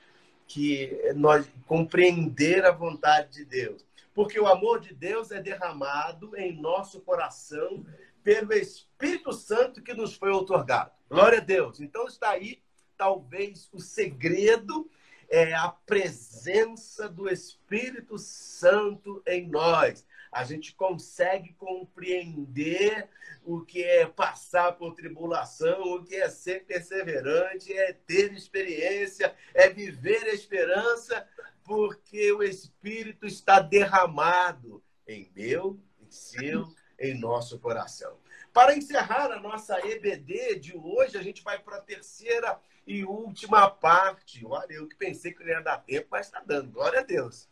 que 0.46 1.00
nós 1.14 1.48
compreender 1.66 2.64
a 2.64 2.72
vontade 2.72 3.38
de 3.38 3.44
Deus. 3.44 3.84
Porque 4.14 4.38
o 4.38 4.46
amor 4.46 4.80
de 4.80 4.94
Deus 4.94 5.30
é 5.30 5.40
derramado 5.40 6.36
em 6.36 6.60
nosso 6.60 7.00
coração 7.00 7.84
pelo 8.22 8.52
Espírito 8.52 9.32
Santo 9.32 9.82
que 9.82 9.94
nos 9.94 10.14
foi 10.14 10.30
otorgado. 10.30 10.90
Glória 11.08 11.38
a 11.38 11.42
Deus. 11.42 11.80
Então 11.80 12.06
está 12.06 12.30
aí, 12.30 12.62
talvez, 12.96 13.68
o 13.72 13.80
segredo 13.80 14.90
é 15.28 15.54
a 15.54 15.68
presença 15.68 17.08
do 17.08 17.28
Espírito 17.28 18.18
Santo 18.18 19.22
em 19.26 19.48
nós. 19.48 20.04
A 20.30 20.44
gente 20.44 20.74
consegue 20.74 21.52
compreender 21.54 23.08
o 23.44 23.62
que 23.62 23.82
é 23.82 24.06
passar 24.06 24.72
por 24.72 24.94
tribulação, 24.94 25.82
o 25.94 26.04
que 26.04 26.16
é 26.16 26.28
ser 26.28 26.64
perseverante, 26.64 27.72
é 27.72 27.92
ter 27.92 28.32
experiência, 28.32 29.34
é 29.54 29.68
viver 29.68 30.22
a 30.24 30.34
esperança, 30.34 31.26
porque 31.64 32.32
o 32.32 32.42
Espírito 32.42 33.26
está 33.26 33.60
derramado 33.60 34.82
em 35.06 35.30
meu, 35.34 35.80
em 36.00 36.10
seu, 36.10 36.68
em 36.98 37.18
nosso 37.18 37.58
coração. 37.58 38.18
Para 38.52 38.76
encerrar 38.76 39.30
a 39.30 39.40
nossa 39.40 39.78
EBD 39.86 40.58
de 40.58 40.76
hoje, 40.76 41.16
a 41.16 41.22
gente 41.22 41.42
vai 41.42 41.58
para 41.58 41.76
a 41.76 41.82
terceira 41.82 42.60
e 42.86 43.04
última 43.04 43.70
parte. 43.70 44.44
Olha, 44.44 44.72
eu 44.72 44.88
que 44.88 44.96
pensei 44.96 45.32
que 45.32 45.44
não 45.44 45.50
ia 45.50 45.60
dar 45.60 45.78
tempo, 45.78 46.08
mas 46.10 46.26
está 46.26 46.40
dando. 46.40 46.72
Glória 46.72 47.00
a 47.00 47.04
Deus. 47.04 47.48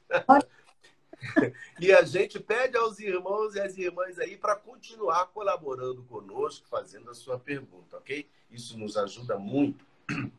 e 1.81 1.93
a 1.93 2.03
gente 2.03 2.39
pede 2.39 2.77
aos 2.77 2.99
irmãos 2.99 3.55
e 3.55 3.61
às 3.61 3.77
irmãs 3.77 4.19
aí 4.19 4.37
para 4.37 4.57
continuar 4.57 5.27
colaborando 5.27 6.03
conosco, 6.05 6.67
fazendo 6.69 7.11
a 7.11 7.15
sua 7.15 7.39
pergunta, 7.39 7.97
ok? 7.97 8.29
Isso 8.51 8.79
nos 8.79 8.97
ajuda 8.97 9.39
muito. 9.39 9.85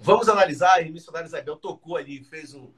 Vamos 0.00 0.28
analisar, 0.28 0.78
a 0.78 0.84
missionária 0.84 1.26
Isabel 1.26 1.56
tocou 1.56 1.96
ali, 1.96 2.22
fez 2.22 2.54
um, 2.54 2.70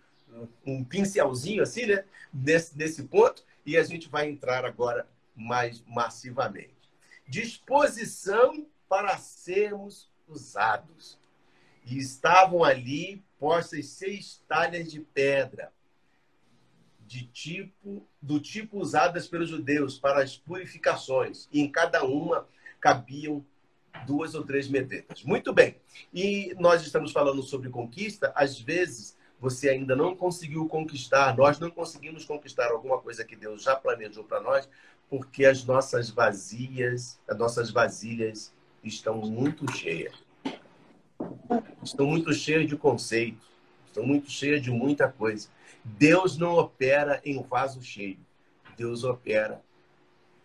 um 0.65 0.83
pincelzinho 0.83 1.63
assim, 1.63 1.87
né? 1.87 2.05
Nesse, 2.33 2.77
nesse 2.77 3.03
ponto 3.05 3.45
e 3.65 3.77
a 3.77 3.83
gente 3.83 4.09
vai 4.09 4.29
entrar 4.29 4.65
agora 4.65 5.07
mais 5.35 5.83
massivamente. 5.87 6.75
Disposição 7.27 8.67
para 8.89 9.17
sermos 9.19 10.11
usados. 10.27 11.19
E 11.85 11.99
estavam 11.99 12.65
ali 12.65 13.23
postas 13.39 13.87
seis 13.87 14.43
talhas 14.49 14.91
de 14.91 15.01
pedra, 15.01 15.73
de 17.11 17.25
tipo 17.25 18.07
do 18.23 18.39
tipo 18.39 18.79
usadas 18.79 19.27
pelos 19.27 19.49
judeus 19.49 19.99
para 19.99 20.23
as 20.23 20.37
purificações, 20.37 21.49
e 21.53 21.61
em 21.61 21.69
cada 21.69 22.05
uma 22.05 22.47
cabiam 22.79 23.45
duas 24.07 24.37
ou 24.37 24.45
três 24.45 24.69
medeiras. 24.69 25.25
Muito 25.25 25.53
bem. 25.53 25.75
E 26.15 26.55
nós 26.61 26.83
estamos 26.83 27.11
falando 27.11 27.43
sobre 27.43 27.69
conquista, 27.69 28.33
às 28.37 28.61
vezes 28.61 29.19
você 29.41 29.71
ainda 29.71 29.97
não 29.97 30.15
conseguiu 30.15 30.69
conquistar, 30.69 31.37
nós 31.37 31.59
não 31.59 31.69
conseguimos 31.69 32.25
conquistar 32.25 32.71
alguma 32.71 33.01
coisa 33.01 33.25
que 33.25 33.35
Deus 33.35 33.65
já 33.65 33.75
planejou 33.75 34.23
para 34.23 34.41
nós, 34.41 34.69
porque 35.09 35.45
as 35.45 35.65
nossas 35.65 36.11
vazias, 36.11 37.19
as 37.27 37.37
nossas 37.37 37.73
vasilhas 37.73 38.55
estão 38.85 39.17
muito 39.17 39.69
cheias. 39.73 40.15
Estão 41.83 42.07
muito 42.07 42.33
cheias 42.33 42.69
de 42.69 42.77
conceitos, 42.77 43.50
estão 43.91 44.07
muito 44.07 44.31
cheias 44.31 44.63
de 44.63 44.71
muita 44.71 45.11
coisa. 45.11 45.49
Deus 45.85 46.39
não 46.39 46.55
opera 46.57 47.21
em 47.25 47.39
um 47.39 47.43
vaso 47.43 47.83
cheio. 47.83 48.19
Deus 48.77 49.05
opera 49.05 49.63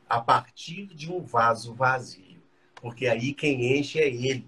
a 0.10 0.20
partir 0.20 0.88
de 0.88 1.12
um 1.12 1.22
vaso 1.22 1.74
vazio, 1.74 2.42
porque 2.76 3.08
aí 3.08 3.34
quem 3.34 3.78
enche 3.78 4.00
é 4.00 4.08
ele. 4.08 4.48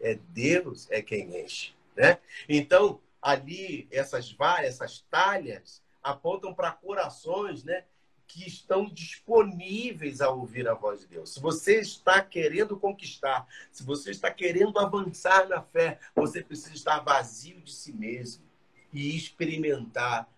É 0.00 0.18
Deus 0.28 0.88
é 0.90 1.02
quem 1.02 1.42
enche, 1.42 1.72
né? 1.96 2.18
Então, 2.48 3.00
ali 3.20 3.88
essas 3.90 4.30
várias, 4.30 4.74
essas 4.74 5.04
talhas 5.10 5.82
apontam 6.02 6.54
para 6.54 6.70
corações, 6.70 7.64
né, 7.64 7.84
que 8.28 8.46
estão 8.46 8.84
disponíveis 8.84 10.20
a 10.20 10.28
ouvir 10.30 10.68
a 10.68 10.74
voz 10.74 11.00
de 11.00 11.06
Deus. 11.06 11.32
Se 11.32 11.40
você 11.40 11.80
está 11.80 12.20
querendo 12.20 12.78
conquistar, 12.78 13.48
se 13.72 13.82
você 13.82 14.10
está 14.10 14.30
querendo 14.30 14.78
avançar 14.78 15.48
na 15.48 15.62
fé, 15.62 15.98
você 16.14 16.42
precisa 16.42 16.74
estar 16.74 17.00
vazio 17.00 17.60
de 17.62 17.72
si 17.72 17.92
mesmo 17.92 18.44
e 18.92 19.16
experimentar 19.16 20.28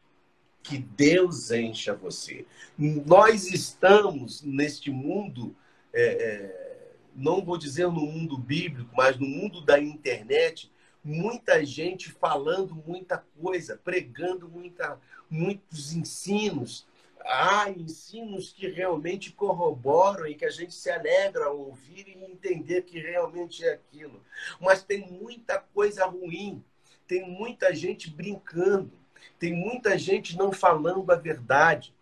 que 0.63 0.79
Deus 0.79 1.51
encha 1.51 1.93
você. 1.93 2.47
Nós 2.79 3.51
estamos 3.51 4.43
neste 4.43 4.91
mundo, 4.91 5.57
é, 5.93 6.05
é, 6.05 6.93
não 7.15 7.45
vou 7.45 7.59
dizer 7.59 7.87
no 7.89 8.07
mundo 8.07 8.39
bíblico, 8.39 8.91
mas 8.95 9.19
no 9.19 9.27
mundo 9.27 9.61
da 9.63 9.81
internet, 9.81 10.71
muita 11.03 11.65
gente 11.65 12.11
falando 12.13 12.75
muita 12.87 13.25
coisa, 13.41 13.81
pregando 13.83 14.49
muita, 14.49 15.01
muitos 15.29 15.93
ensinos. 15.93 16.87
Há 17.25 17.71
ensinos 17.71 18.53
que 18.53 18.69
realmente 18.69 19.33
corroboram 19.33 20.27
e 20.27 20.35
que 20.35 20.45
a 20.45 20.51
gente 20.51 20.75
se 20.75 20.91
alegra 20.91 21.47
ao 21.47 21.59
ouvir 21.59 22.09
e 22.09 22.25
entender 22.25 22.83
que 22.83 22.99
realmente 22.99 23.65
é 23.65 23.75
aquilo. 23.75 24.25
Mas 24.61 24.83
tem 24.83 25.11
muita 25.11 25.59
coisa 25.59 26.07
ruim, 26.07 26.65
tem 27.07 27.29
muita 27.29 27.75
gente 27.75 28.11
brincando, 28.11 28.93
tem 29.39 29.53
muita 29.53 29.99
gente 29.99 30.37
não 30.37 30.53
falando 30.53 31.11
a 31.13 31.17
verdade. 31.17 31.95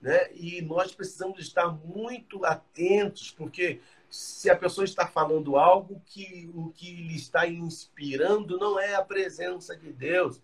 Né? 0.00 0.30
E 0.34 0.60
nós 0.62 0.94
precisamos 0.94 1.40
estar 1.40 1.68
muito 1.68 2.44
atentos, 2.44 3.30
porque 3.30 3.80
se 4.10 4.48
a 4.48 4.56
pessoa 4.56 4.84
está 4.84 5.06
falando 5.06 5.56
algo 5.56 6.00
que 6.06 6.48
o 6.54 6.70
que 6.70 6.94
lhe 6.94 7.16
está 7.16 7.48
inspirando 7.48 8.58
não 8.58 8.78
é 8.78 8.94
a 8.94 9.02
presença 9.02 9.76
de 9.76 9.92
Deus. 9.92 10.40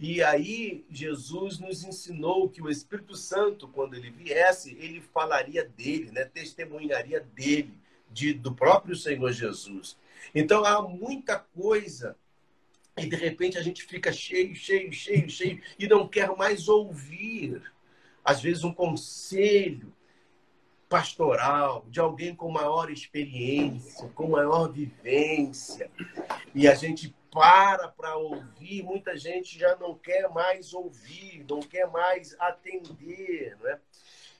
E 0.00 0.22
aí 0.22 0.82
Jesus 0.90 1.58
nos 1.58 1.84
ensinou 1.84 2.48
que 2.48 2.62
o 2.62 2.70
Espírito 2.70 3.14
Santo, 3.14 3.68
quando 3.68 3.94
ele 3.94 4.10
viesse, 4.10 4.74
ele 4.80 4.98
falaria 4.98 5.62
dele, 5.62 6.10
né? 6.10 6.24
testemunharia 6.24 7.20
dele, 7.20 7.74
de, 8.10 8.32
do 8.32 8.54
próprio 8.54 8.96
Senhor 8.96 9.30
Jesus. 9.30 9.98
Então 10.34 10.64
há 10.64 10.80
muita 10.80 11.38
coisa 11.38 12.16
e 12.96 13.04
de 13.04 13.14
repente 13.14 13.58
a 13.58 13.62
gente 13.62 13.84
fica 13.84 14.10
cheio, 14.10 14.54
cheio, 14.54 14.90
cheio, 14.90 15.28
cheio 15.28 15.60
e 15.78 15.86
não 15.86 16.08
quer 16.08 16.34
mais 16.34 16.66
ouvir. 16.66 17.62
Às 18.24 18.40
vezes 18.40 18.64
um 18.64 18.72
conselho, 18.72 19.92
pastoral, 20.88 21.84
de 21.88 22.00
alguém 22.00 22.34
com 22.34 22.50
maior 22.50 22.90
experiência, 22.90 24.08
com 24.08 24.30
maior 24.30 24.72
vivência. 24.72 25.90
E 26.54 26.66
a 26.66 26.74
gente 26.74 27.14
para 27.30 27.88
para 27.88 28.16
ouvir, 28.16 28.82
muita 28.82 29.16
gente 29.16 29.58
já 29.58 29.76
não 29.76 29.94
quer 29.94 30.28
mais 30.28 30.74
ouvir, 30.74 31.44
não 31.48 31.60
quer 31.60 31.86
mais 31.88 32.34
atender, 32.38 33.56
né? 33.60 33.78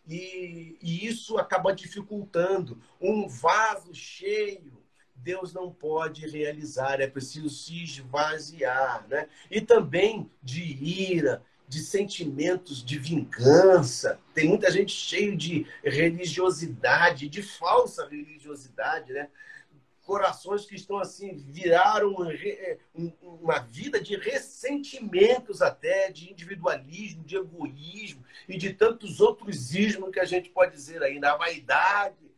E, 0.09 0.77
e 0.83 1.07
isso 1.07 1.39
acaba 1.39 1.75
dificultando. 1.75 2.83
Um 3.01 3.29
vaso 3.29 3.95
cheio, 3.95 4.83
Deus 5.15 5.53
não 5.53 5.73
pode 5.73 6.27
realizar, 6.27 7.01
é 7.01 7.07
preciso 7.07 7.49
se 7.49 7.83
esvaziar, 7.83 9.07
né? 9.09 9.29
E 9.51 9.61
também 9.61 10.31
de 10.43 10.63
ira, 10.63 11.45
de 11.69 11.81
sentimentos 11.81 12.85
de 12.85 12.99
vingança. 12.99 14.19
Tem 14.35 14.49
muita 14.49 14.71
gente 14.73 14.93
cheio 14.93 15.37
de 15.37 15.65
religiosidade, 15.85 17.29
de 17.29 17.43
falsa 17.43 18.09
religiosidade, 18.09 19.13
né? 19.13 19.29
Corações 20.11 20.67
que 20.67 20.75
estão 20.75 20.99
assim, 20.99 21.37
viraram 21.37 22.17
uma 23.23 23.61
vida 23.61 24.01
de 24.01 24.17
ressentimentos 24.17 25.63
até, 25.63 26.11
de 26.11 26.33
individualismo, 26.33 27.23
de 27.23 27.37
egoísmo 27.37 28.25
e 28.49 28.59
de 28.59 28.73
tantos 28.73 29.21
outros 29.21 29.73
ismos 29.73 30.11
que 30.11 30.19
a 30.19 30.25
gente 30.25 30.51
pode 30.51 30.73
dizer 30.73 31.01
aí, 31.01 31.21
na 31.21 31.37
vaidade. 31.37 32.29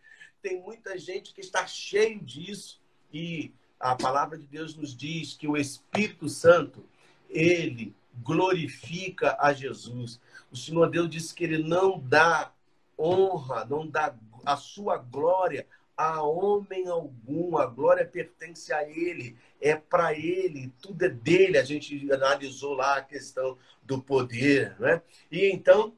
Tem 0.42 0.60
muita 0.60 0.98
gente 0.98 1.32
que 1.32 1.40
está 1.40 1.66
cheio 1.66 2.20
disso 2.20 2.78
e 3.10 3.54
a 3.80 3.96
palavra 3.96 4.36
de 4.36 4.46
Deus 4.46 4.76
nos 4.76 4.94
diz 4.94 5.32
que 5.32 5.48
o 5.48 5.56
Espírito 5.56 6.28
Santo, 6.28 6.84
ele 7.30 7.96
glorifica 8.22 9.34
a 9.40 9.54
Jesus. 9.54 10.20
O 10.50 10.56
Senhor 10.58 10.90
Deus 10.90 11.08
disse 11.08 11.34
que 11.34 11.42
ele 11.42 11.62
não 11.62 11.98
dá 11.98 12.52
honra, 12.98 13.64
não 13.64 13.86
dá 13.86 14.14
a 14.44 14.58
sua 14.58 14.98
glória 14.98 15.66
a 16.02 16.22
homem 16.22 16.88
algum. 16.88 17.56
A 17.56 17.66
glória 17.66 18.04
pertence 18.04 18.72
a 18.72 18.88
ele, 18.88 19.36
é 19.60 19.76
para 19.76 20.12
ele, 20.12 20.72
tudo 20.80 21.04
é 21.04 21.08
dele. 21.08 21.58
A 21.58 21.64
gente 21.64 22.10
analisou 22.12 22.74
lá 22.74 22.96
a 22.96 23.02
questão 23.02 23.56
do 23.82 24.00
poder, 24.00 24.78
né? 24.80 25.02
E 25.30 25.50
então 25.50 25.94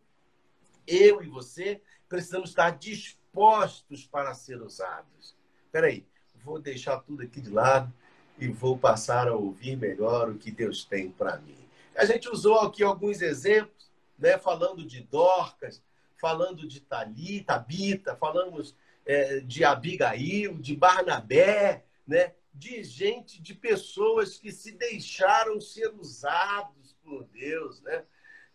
eu 0.87 1.23
e 1.23 1.29
você 1.29 1.81
precisamos 2.09 2.51
estar 2.51 2.71
dispostos 2.71 4.07
para 4.07 4.35
ser 4.35 4.61
usados. 4.61 5.35
Espera 5.65 5.87
aí, 5.87 6.05
vou 6.45 6.59
deixar 6.59 6.99
tudo 7.01 7.23
aqui 7.23 7.41
de 7.41 7.51
lado 7.51 7.93
e 8.39 8.49
vou 8.49 8.77
passar 8.77 9.29
a 9.29 9.35
ouvir 9.35 9.77
melhor 9.77 10.31
o 10.31 10.39
que 10.39 10.51
Deus 10.51 10.85
tem 10.85 11.11
para 11.11 11.39
mim. 11.39 11.57
A 11.97 12.05
gente 12.05 12.29
usou 12.29 12.61
aqui 12.61 12.83
alguns 12.83 13.23
exemplos, 13.23 13.91
né, 14.19 14.37
falando 14.39 14.85
de 14.85 15.01
Dorcas, 15.03 15.83
falando 16.21 16.67
de 16.67 16.81
Tali, 16.81 17.43
Tabita, 17.43 18.17
falamos 18.17 18.75
é, 19.07 19.41
de 19.41 19.65
Abigail, 19.65 20.55
de 20.59 20.77
Barnabé, 20.77 21.85
né, 22.07 22.33
de 22.53 22.83
gente, 22.85 23.43
de 23.43 23.55
pessoas 23.55 24.39
que 24.39 24.53
se 24.53 24.73
deixaram 24.73 25.61
ser 25.61 25.93
usados 25.95 26.97
por 27.03 27.25
Deus, 27.25 27.81
né? 27.83 28.05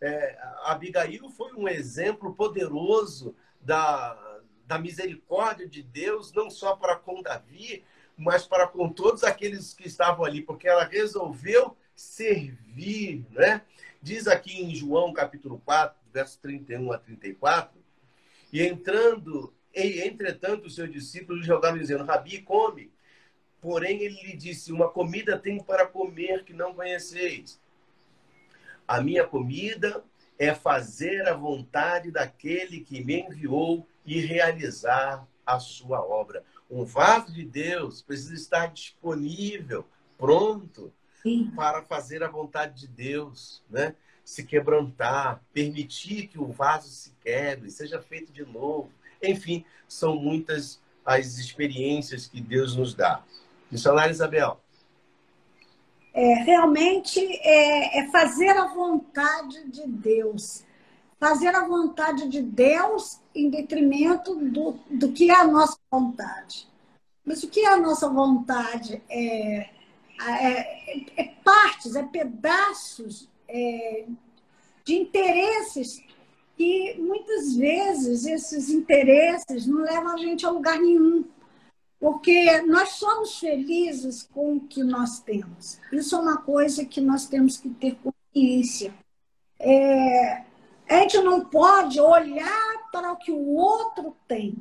É, 0.00 0.38
Abigail 0.64 1.28
foi 1.30 1.52
um 1.52 1.68
exemplo 1.68 2.34
poderoso 2.34 3.36
da, 3.60 4.40
da 4.64 4.78
misericórdia 4.78 5.68
de 5.68 5.82
Deus, 5.82 6.32
não 6.32 6.48
só 6.48 6.74
para 6.74 6.96
com 6.96 7.20
Davi, 7.20 7.84
mas 8.16 8.46
para 8.46 8.66
com 8.66 8.88
todos 8.88 9.24
aqueles 9.24 9.74
que 9.74 9.86
estavam 9.86 10.24
ali, 10.24 10.40
porque 10.40 10.66
ela 10.66 10.84
resolveu 10.84 11.76
servir, 11.94 13.26
né? 13.30 13.62
Diz 14.00 14.26
aqui 14.26 14.62
em 14.62 14.74
João 14.74 15.12
capítulo 15.12 15.60
4, 15.64 16.00
verso 16.10 16.38
31 16.40 16.92
a 16.92 16.98
34, 16.98 17.78
e 18.52 18.62
entrando, 18.62 19.54
e 19.74 20.00
entretanto 20.02 20.66
os 20.66 20.74
seus 20.74 20.90
discípulos 20.90 21.46
jogaram 21.46 21.78
dizendo, 21.78 22.04
Rabi, 22.04 22.42
come. 22.42 22.90
Porém 23.60 24.02
ele 24.02 24.22
lhe 24.22 24.36
disse, 24.36 24.72
uma 24.72 24.88
comida 24.88 25.38
tem 25.38 25.62
para 25.62 25.86
comer 25.86 26.44
que 26.44 26.52
não 26.52 26.74
conheceis. 26.74 27.60
A 28.88 29.00
minha 29.00 29.26
comida 29.26 30.02
é 30.38 30.54
fazer 30.54 31.28
a 31.28 31.34
vontade 31.34 32.10
daquele 32.10 32.80
que 32.80 33.04
me 33.04 33.20
enviou 33.20 33.86
e 34.06 34.18
realizar 34.20 35.26
a 35.44 35.60
sua 35.60 36.00
obra. 36.00 36.42
Um 36.70 36.84
vaso 36.84 37.32
de 37.32 37.44
Deus 37.44 38.00
precisa 38.00 38.34
estar 38.34 38.66
disponível, 38.66 39.86
pronto 40.16 40.92
Sim. 41.22 41.50
para 41.54 41.82
fazer 41.82 42.22
a 42.22 42.28
vontade 42.28 42.80
de 42.80 42.88
Deus, 42.88 43.62
né? 43.68 43.94
Se 44.24 44.44
quebrantar, 44.44 45.42
permitir 45.52 46.28
que 46.28 46.38
o 46.38 46.52
vaso 46.52 46.88
se 46.88 47.12
quebre, 47.20 47.70
seja 47.70 48.00
feito 48.00 48.32
de 48.32 48.44
novo. 48.44 48.92
Enfim, 49.22 49.64
são 49.88 50.16
muitas 50.16 50.80
as 51.04 51.38
experiências 51.38 52.26
que 52.26 52.40
Deus 52.40 52.76
nos 52.76 52.94
dá. 52.94 53.22
Missionária 53.70 54.12
Isabel. 54.12 54.60
É, 56.12 56.34
realmente 56.42 57.20
é, 57.20 58.00
é 58.00 58.10
fazer 58.10 58.50
a 58.50 58.66
vontade 58.66 59.68
de 59.68 59.86
Deus. 59.86 60.64
Fazer 61.18 61.54
a 61.54 61.66
vontade 61.66 62.28
de 62.28 62.42
Deus 62.42 63.20
em 63.34 63.50
detrimento 63.50 64.34
do, 64.34 64.78
do 64.90 65.12
que 65.12 65.30
é 65.30 65.34
a 65.34 65.46
nossa 65.46 65.78
vontade. 65.90 66.68
Mas 67.24 67.42
o 67.42 67.48
que 67.48 67.60
é 67.60 67.72
a 67.72 67.76
nossa 67.76 68.08
vontade? 68.08 69.02
É, 69.08 69.70
é, 70.28 71.22
é 71.22 71.24
partes, 71.44 71.94
é 71.94 72.02
pedaços 72.02 73.28
é, 73.48 74.06
de 74.84 74.94
interesses 74.94 76.02
e 76.62 77.00
muitas 77.00 77.56
vezes 77.56 78.26
esses 78.26 78.68
interesses 78.68 79.66
não 79.66 79.82
levam 79.82 80.12
a 80.12 80.16
gente 80.18 80.44
a 80.44 80.50
lugar 80.50 80.78
nenhum. 80.78 81.24
Porque 81.98 82.60
nós 82.62 82.90
somos 82.90 83.38
felizes 83.38 84.22
com 84.22 84.56
o 84.56 84.60
que 84.60 84.82
nós 84.84 85.20
temos. 85.20 85.78
Isso 85.90 86.14
é 86.14 86.18
uma 86.18 86.36
coisa 86.36 86.84
que 86.84 87.00
nós 87.00 87.26
temos 87.26 87.56
que 87.56 87.70
ter 87.70 87.96
consciência. 87.96 88.92
É, 89.58 90.42
a 90.88 91.00
gente 91.00 91.18
não 91.22 91.46
pode 91.46 91.98
olhar 91.98 92.90
para 92.92 93.12
o 93.12 93.16
que 93.16 93.32
o 93.32 93.54
outro 93.54 94.14
tem. 94.28 94.54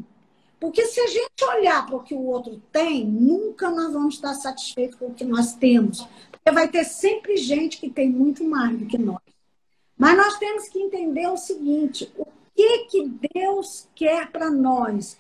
Porque 0.57 0.85
se 0.85 1.01
a 1.01 1.07
gente 1.07 1.43
olhar 1.57 1.85
para 1.85 1.95
o 1.97 2.03
que 2.03 2.13
o 2.13 2.26
outro 2.26 2.61
tem, 2.71 3.05
nunca 3.05 3.69
nós 3.69 3.91
vamos 3.91 4.15
estar 4.15 4.34
satisfeitos 4.35 4.97
com 4.97 5.07
o 5.07 5.13
que 5.13 5.26
nós 5.26 5.53
temos. 5.53 6.07
Porque 6.31 6.51
vai 6.51 6.69
ter 6.69 6.85
sempre 6.85 7.35
gente 7.35 7.77
que 7.77 7.89
tem 7.89 8.09
muito 8.09 8.43
mais 8.43 8.77
do 8.77 8.85
que 8.85 8.97
nós. 8.97 9.28
Mas 9.99 10.15
nós 10.15 10.38
temos 10.38 10.69
que 10.69 10.80
entender 10.80 11.27
o 11.27 11.35
seguinte: 11.35 12.09
o 12.17 12.26
que, 12.55 12.85
que 12.85 13.11
Deus 13.34 13.89
quer 13.93 14.31
para 14.31 14.49
nós? 14.49 15.19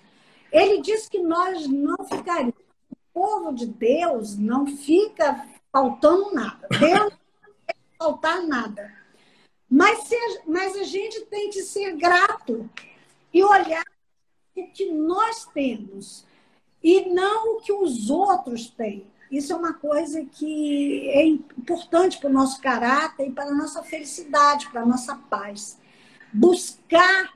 Ele 0.49 0.81
diz 0.81 1.09
que 1.09 1.19
nós 1.19 1.67
não 1.67 1.97
ficaríamos. 2.05 2.55
O 2.89 2.95
povo 3.13 3.53
de 3.53 3.65
Deus 3.65 4.37
não 4.37 4.65
fica 4.65 5.45
faltando 5.71 6.33
nada. 6.33 6.67
Deus 6.69 7.11
não 7.11 7.53
quer 7.67 7.75
faltar 7.97 8.41
nada. 8.47 8.95
Mas, 9.69 10.07
se, 10.07 10.15
mas 10.47 10.75
a 10.77 10.83
gente 10.83 11.25
tem 11.25 11.49
que 11.49 11.61
ser 11.61 11.97
grato 11.97 12.67
e 13.33 13.43
olhar 13.43 13.85
o 14.55 14.67
que 14.71 14.91
nós 14.91 15.45
temos 15.53 16.25
e 16.81 17.09
não 17.09 17.57
o 17.57 17.61
que 17.61 17.73
os 17.73 18.09
outros 18.09 18.69
têm. 18.69 19.05
Isso 19.31 19.53
é 19.53 19.55
uma 19.55 19.73
coisa 19.73 20.25
que 20.25 21.09
é 21.09 21.25
importante 21.25 22.17
para 22.17 22.29
o 22.29 22.33
nosso 22.33 22.59
caráter 22.61 23.27
e 23.27 23.31
para 23.31 23.51
a 23.51 23.53
nossa 23.53 23.83
felicidade, 23.83 24.69
para 24.69 24.81
a 24.81 24.85
nossa 24.85 25.15
paz. 25.15 25.77
Buscar 26.33 27.31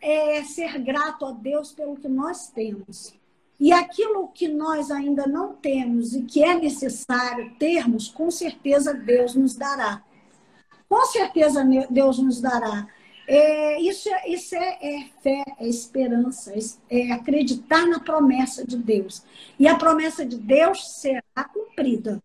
é, 0.00 0.42
ser 0.44 0.78
grato 0.78 1.24
a 1.24 1.32
Deus 1.32 1.72
pelo 1.72 1.96
que 1.96 2.08
nós 2.08 2.48
temos. 2.48 3.14
E 3.58 3.72
aquilo 3.72 4.28
que 4.28 4.46
nós 4.46 4.90
ainda 4.90 5.26
não 5.26 5.54
temos 5.54 6.14
e 6.14 6.22
que 6.22 6.44
é 6.44 6.54
necessário 6.54 7.56
termos, 7.58 8.08
com 8.08 8.30
certeza 8.30 8.94
Deus 8.94 9.34
nos 9.34 9.56
dará. 9.56 10.02
Com 10.88 11.04
certeza 11.06 11.66
Deus 11.90 12.18
nos 12.18 12.40
dará. 12.40 12.86
É, 13.30 13.78
isso 13.82 14.08
é, 14.08 14.26
isso 14.30 14.56
é, 14.56 14.78
é, 14.80 15.04
fé, 15.22 15.44
é 15.60 15.68
esperança, 15.68 16.54
é, 16.88 16.98
é 16.98 17.12
acreditar 17.12 17.86
na 17.86 18.00
promessa 18.00 18.66
de 18.66 18.78
Deus. 18.78 19.22
E 19.58 19.68
a 19.68 19.76
promessa 19.76 20.24
de 20.24 20.38
Deus 20.38 20.94
será 20.94 21.44
cumprida. 21.52 22.22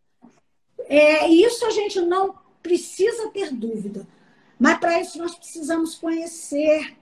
É, 0.85 1.27
isso 1.27 1.65
a 1.65 1.71
gente 1.71 1.99
não 1.99 2.35
precisa 2.61 3.27
ter 3.31 3.51
dúvida. 3.51 4.07
Mas 4.57 4.77
para 4.77 5.01
isso 5.01 5.17
nós 5.17 5.35
precisamos 5.35 5.95
conhecer 5.95 6.95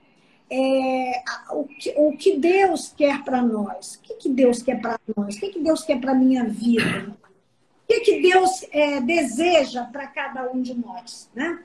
é, 0.50 1.22
o, 1.50 1.64
que, 1.64 1.94
o 1.96 2.16
que 2.16 2.36
Deus 2.36 2.92
quer 2.96 3.22
para 3.22 3.40
nós. 3.40 3.94
O 3.94 4.00
que, 4.00 4.14
que 4.14 4.28
Deus 4.28 4.60
quer 4.64 4.80
para 4.80 4.98
nós? 5.16 5.36
O 5.36 5.38
que, 5.38 5.50
que 5.50 5.60
Deus 5.60 5.84
quer 5.84 6.00
para 6.00 6.10
a 6.10 6.16
minha 6.16 6.42
vida? 6.42 7.16
O 7.84 7.86
que, 7.86 8.00
que 8.00 8.20
Deus 8.20 8.64
é, 8.72 9.00
deseja 9.00 9.84
para 9.84 10.08
cada 10.08 10.50
um 10.50 10.60
de 10.60 10.74
nós? 10.74 11.30
Né? 11.32 11.62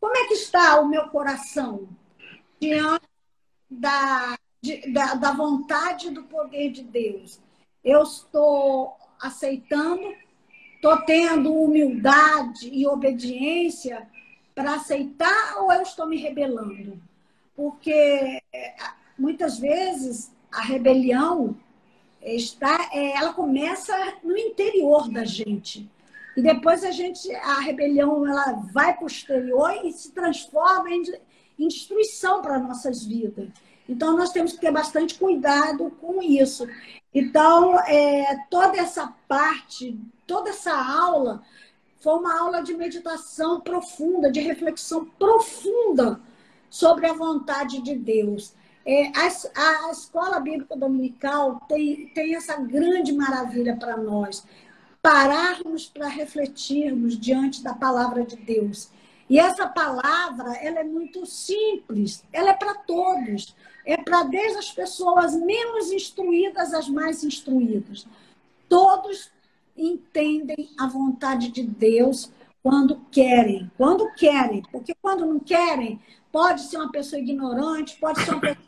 Como 0.00 0.16
é 0.16 0.26
que 0.26 0.34
está 0.34 0.80
o 0.80 0.88
meu 0.88 1.08
coração 1.08 1.88
diante 2.60 3.06
da, 3.70 4.38
de, 4.60 4.92
da, 4.92 5.14
da 5.14 5.32
vontade 5.32 6.10
do 6.10 6.24
poder 6.24 6.70
de 6.70 6.82
Deus? 6.82 7.40
Eu 7.82 8.02
estou 8.02 8.96
aceitando, 9.20 10.14
estou 10.74 10.98
tendo 11.02 11.54
humildade 11.54 12.68
e 12.72 12.86
obediência 12.86 14.08
para 14.54 14.74
aceitar 14.74 15.58
ou 15.58 15.72
eu 15.72 15.82
estou 15.82 16.06
me 16.06 16.16
rebelando? 16.16 17.00
porque 17.56 18.42
é, 18.52 18.74
muitas 19.18 19.58
vezes 19.58 20.30
a 20.52 20.60
rebelião 20.60 21.56
está, 22.20 22.90
é, 22.92 23.16
ela 23.16 23.32
começa 23.32 23.94
no 24.22 24.36
interior 24.36 25.10
da 25.10 25.24
gente. 25.24 25.90
E 26.36 26.42
depois 26.42 26.84
a 26.84 26.90
gente, 26.90 27.34
a 27.36 27.60
rebelião, 27.60 28.26
ela 28.26 28.52
vai 28.72 28.96
exterior 29.06 29.70
e 29.84 29.92
se 29.92 30.12
transforma 30.12 30.90
em, 30.90 31.02
em 31.58 31.68
destruição 31.68 32.42
para 32.42 32.58
nossas 32.58 33.04
vidas. 33.04 33.48
Então 33.88 34.16
nós 34.16 34.30
temos 34.30 34.52
que 34.52 34.60
ter 34.60 34.72
bastante 34.72 35.14
cuidado 35.14 35.90
com 36.00 36.22
isso. 36.22 36.68
Então 37.14 37.78
é, 37.80 38.36
toda 38.50 38.76
essa 38.76 39.14
parte, 39.26 39.98
toda 40.26 40.50
essa 40.50 40.74
aula 40.74 41.42
foi 42.00 42.14
uma 42.14 42.38
aula 42.38 42.62
de 42.62 42.74
meditação 42.74 43.60
profunda, 43.60 44.30
de 44.30 44.40
reflexão 44.40 45.06
profunda 45.18 46.20
sobre 46.68 47.06
a 47.06 47.12
vontade 47.12 47.80
de 47.80 47.94
Deus. 47.94 48.54
É, 48.84 49.08
a, 49.08 49.88
a, 49.88 49.90
escola 49.90 50.38
bíblica 50.38 50.76
dominical 50.76 51.60
tem, 51.68 52.08
tem 52.08 52.36
essa 52.36 52.56
grande 52.56 53.12
maravilha 53.12 53.74
para 53.76 53.96
nós, 53.96 54.46
pararmos 55.06 55.86
para 55.86 56.08
refletirmos 56.08 57.16
diante 57.16 57.62
da 57.62 57.72
palavra 57.72 58.24
de 58.24 58.34
Deus. 58.34 58.90
E 59.30 59.38
essa 59.38 59.68
palavra, 59.68 60.56
ela 60.56 60.80
é 60.80 60.84
muito 60.84 61.24
simples, 61.24 62.24
ela 62.32 62.50
é 62.50 62.52
para 62.52 62.74
todos. 62.74 63.54
É 63.84 63.96
para 63.96 64.24
desde 64.24 64.58
as 64.58 64.72
pessoas 64.72 65.32
menos 65.36 65.92
instruídas 65.92 66.74
às 66.74 66.88
mais 66.88 67.22
instruídas. 67.22 68.04
Todos 68.68 69.30
entendem 69.76 70.70
a 70.76 70.88
vontade 70.88 71.52
de 71.52 71.62
Deus 71.62 72.32
quando 72.60 73.00
querem. 73.12 73.70
Quando 73.76 74.12
querem, 74.14 74.60
porque 74.72 74.92
quando 75.00 75.24
não 75.24 75.38
querem, 75.38 76.00
pode 76.32 76.62
ser 76.62 76.78
uma 76.78 76.90
pessoa 76.90 77.22
ignorante, 77.22 77.96
pode 78.00 78.24
ser 78.24 78.32
uma 78.32 78.40
pessoa 78.40 78.58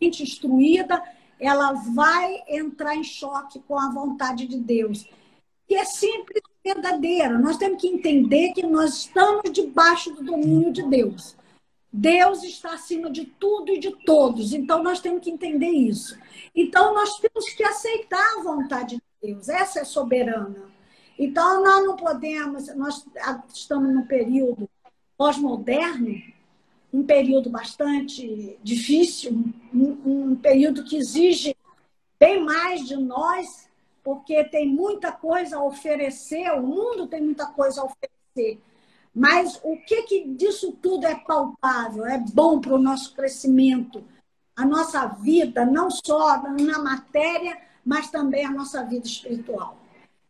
instruída, 0.00 1.00
ela 1.38 1.72
vai 1.72 2.42
entrar 2.48 2.96
em 2.96 3.04
choque 3.04 3.60
com 3.60 3.78
a 3.78 3.88
vontade 3.92 4.44
de 4.44 4.58
Deus. 4.58 5.08
E 5.68 5.74
é 5.74 5.84
simples 5.84 6.42
e 6.64 6.72
verdadeira. 6.72 7.38
Nós 7.38 7.56
temos 7.56 7.80
que 7.80 7.88
entender 7.88 8.52
que 8.52 8.66
nós 8.66 9.00
estamos 9.00 9.50
debaixo 9.52 10.12
do 10.12 10.22
domínio 10.22 10.72
de 10.72 10.82
Deus. 10.82 11.36
Deus 11.92 12.42
está 12.42 12.74
acima 12.74 13.10
de 13.10 13.24
tudo 13.24 13.72
e 13.72 13.78
de 13.78 13.90
todos. 14.04 14.52
Então, 14.52 14.82
nós 14.82 15.00
temos 15.00 15.22
que 15.22 15.30
entender 15.30 15.70
isso. 15.70 16.18
Então, 16.54 16.94
nós 16.94 17.18
temos 17.18 17.52
que 17.54 17.64
aceitar 17.64 18.36
a 18.36 18.42
vontade 18.42 18.96
de 18.96 19.02
Deus. 19.22 19.48
Essa 19.48 19.80
é 19.80 19.84
soberana. 19.84 20.70
Então, 21.18 21.64
nós 21.64 21.84
não 21.84 21.96
podemos, 21.96 22.68
nós 22.76 23.04
estamos 23.52 23.92
num 23.92 24.06
período 24.06 24.68
pós-moderno, 25.16 26.22
um 26.92 27.02
período 27.02 27.50
bastante 27.50 28.56
difícil, 28.62 29.44
um, 29.74 30.30
um 30.30 30.36
período 30.36 30.84
que 30.84 30.96
exige 30.96 31.56
bem 32.18 32.42
mais 32.42 32.86
de 32.86 32.96
nós, 32.96 33.67
porque 34.08 34.42
tem 34.44 34.66
muita 34.66 35.12
coisa 35.12 35.58
a 35.58 35.62
oferecer, 35.62 36.50
o 36.52 36.62
mundo 36.62 37.06
tem 37.06 37.20
muita 37.20 37.44
coisa 37.44 37.82
a 37.82 37.84
oferecer. 37.84 38.58
Mas 39.14 39.60
o 39.62 39.76
que, 39.84 40.04
que 40.04 40.24
disso 40.28 40.72
tudo 40.80 41.06
é 41.06 41.14
palpável, 41.14 42.06
é 42.06 42.16
bom 42.16 42.58
para 42.58 42.74
o 42.74 42.78
nosso 42.78 43.14
crescimento, 43.14 44.02
a 44.56 44.64
nossa 44.64 45.04
vida, 45.08 45.66
não 45.66 45.90
só 45.90 46.40
na 46.42 46.78
matéria, 46.78 47.60
mas 47.84 48.10
também 48.10 48.46
a 48.46 48.50
nossa 48.50 48.82
vida 48.82 49.06
espiritual. 49.06 49.76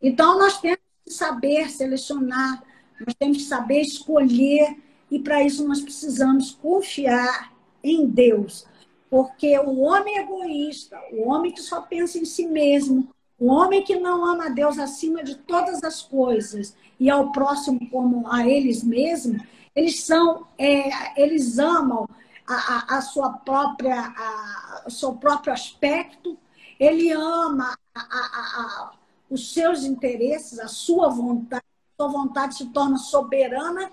Então, 0.01 0.37
nós 0.37 0.59
temos 0.59 0.81
que 1.05 1.13
saber 1.13 1.69
selecionar, 1.69 2.61
nós 2.99 3.15
temos 3.17 3.37
que 3.37 3.43
saber 3.43 3.79
escolher, 3.79 4.75
e 5.09 5.19
para 5.19 5.41
isso 5.41 5.65
nós 5.65 5.79
precisamos 5.79 6.51
confiar 6.51 7.53
em 7.81 8.05
Deus. 8.05 8.67
Porque 9.09 9.57
o 9.57 9.79
homem 9.79 10.17
egoísta, 10.17 10.99
o 11.13 11.29
homem 11.29 11.53
que 11.53 11.61
só 11.61 11.79
pensa 11.79 12.17
em 12.19 12.25
si 12.25 12.45
mesmo, 12.45 13.07
o 13.39 13.47
homem 13.47 13.83
que 13.83 13.95
não 13.95 14.25
ama 14.25 14.47
a 14.47 14.49
Deus 14.49 14.77
acima 14.77 15.23
de 15.23 15.35
todas 15.35 15.83
as 15.83 16.01
coisas 16.01 16.75
e 16.99 17.09
ao 17.09 17.31
próximo 17.31 17.79
como 17.89 18.27
a 18.27 18.45
eles 18.45 18.83
mesmos, 18.83 19.41
eles 19.73 20.03
são, 20.03 20.45
é, 20.57 21.21
eles 21.21 21.57
amam 21.57 22.05
a, 22.45 22.53
a, 22.53 22.97
a 22.97 23.01
sua 23.01 23.31
própria, 23.31 23.95
a, 23.97 24.83
o 24.87 24.91
seu 24.91 25.13
próprio 25.13 25.53
aspecto, 25.53 26.37
ele 26.77 27.11
ama 27.11 27.77
a, 27.95 28.91
os 29.29 29.53
seus 29.53 29.83
interesses, 29.83 30.59
a 30.59 30.67
sua 30.67 31.07
vontade, 31.09 31.63
a 31.97 32.03
sua 32.03 32.11
vontade 32.11 32.55
se 32.55 32.65
torna 32.67 32.97
soberana, 32.97 33.91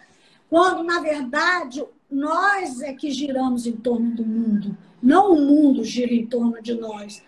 quando, 0.48 0.82
na 0.82 1.00
verdade, 1.00 1.84
nós 2.10 2.80
é 2.80 2.92
que 2.92 3.10
giramos 3.10 3.66
em 3.66 3.76
torno 3.76 4.12
do 4.12 4.24
mundo, 4.24 4.76
não 5.02 5.32
o 5.32 5.40
mundo 5.40 5.84
gira 5.84 6.12
em 6.12 6.26
torno 6.26 6.62
de 6.62 6.74
nós. 6.74 7.22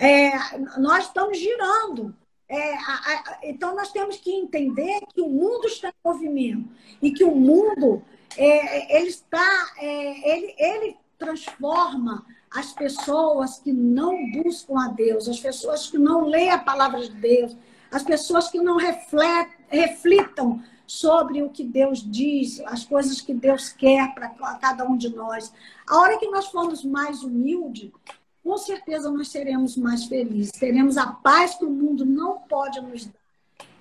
É, 0.00 0.30
nós 0.78 1.04
estamos 1.04 1.38
girando. 1.38 2.16
É, 2.48 2.74
a, 2.74 2.78
a, 2.78 3.38
então, 3.42 3.76
nós 3.76 3.92
temos 3.92 4.16
que 4.16 4.32
entender 4.32 5.00
que 5.14 5.20
o 5.20 5.28
mundo 5.28 5.66
está 5.66 5.88
em 5.88 6.08
movimento 6.08 6.68
e 7.02 7.12
que 7.12 7.22
o 7.22 7.34
mundo 7.34 8.02
é, 8.36 8.96
ele 8.96 9.08
está, 9.08 9.72
é, 9.76 10.36
ele, 10.36 10.54
ele 10.58 10.96
transforma 11.18 12.24
as 12.50 12.72
pessoas 12.72 13.58
que 13.58 13.72
não 13.72 14.32
buscam 14.32 14.80
a 14.80 14.88
Deus, 14.88 15.28
as 15.28 15.38
pessoas 15.38 15.88
que 15.88 15.98
não 15.98 16.24
leem 16.24 16.50
a 16.50 16.58
palavra 16.58 17.00
de 17.00 17.10
Deus, 17.10 17.54
as 17.92 18.02
pessoas 18.02 18.48
que 18.48 18.58
não 18.58 18.78
refletem, 18.78 19.54
reflitam 19.68 20.62
sobre 20.86 21.42
o 21.42 21.50
que 21.50 21.62
Deus 21.62 22.02
diz, 22.02 22.58
as 22.66 22.84
coisas 22.84 23.20
que 23.20 23.34
Deus 23.34 23.68
quer 23.68 24.12
para 24.14 24.30
cada 24.56 24.84
um 24.84 24.96
de 24.96 25.14
nós. 25.14 25.52
A 25.86 25.98
hora 25.98 26.18
que 26.18 26.26
nós 26.28 26.46
formos 26.46 26.84
mais 26.84 27.22
humildes, 27.22 27.92
com 28.42 28.56
certeza 28.56 29.10
nós 29.10 29.28
seremos 29.28 29.76
mais 29.76 30.04
felizes, 30.04 30.52
teremos 30.52 30.96
a 30.96 31.06
paz 31.06 31.54
que 31.54 31.64
o 31.64 31.70
mundo 31.70 32.04
não 32.04 32.38
pode 32.40 32.80
nos 32.80 33.06
dar. 33.06 33.20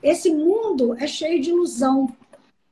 Esse 0.02 0.34
mundo 0.34 0.96
é 0.96 1.08
cheio 1.08 1.42
de 1.42 1.50
ilusão. 1.50 2.16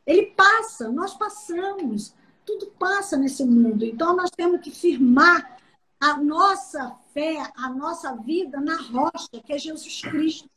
Ele 0.06 0.28
passa, 0.28 0.90
nós 0.90 1.14
passamos, 1.14 2.14
tudo 2.46 2.68
passa 2.80 3.18
nesse 3.18 3.44
mundo. 3.44 3.84
Então 3.84 4.16
nós 4.16 4.30
temos 4.32 4.62
que 4.62 4.72
firmar 4.72 5.58
a 6.00 6.18
nossa 6.18 6.96
fé, 7.14 7.52
a 7.56 7.70
nossa 7.70 8.16
vida 8.16 8.60
na 8.60 8.78
rocha, 8.78 9.42
que 9.46 9.54
é 9.54 9.58
Jesus 9.58 10.02
Cristo. 10.02 10.50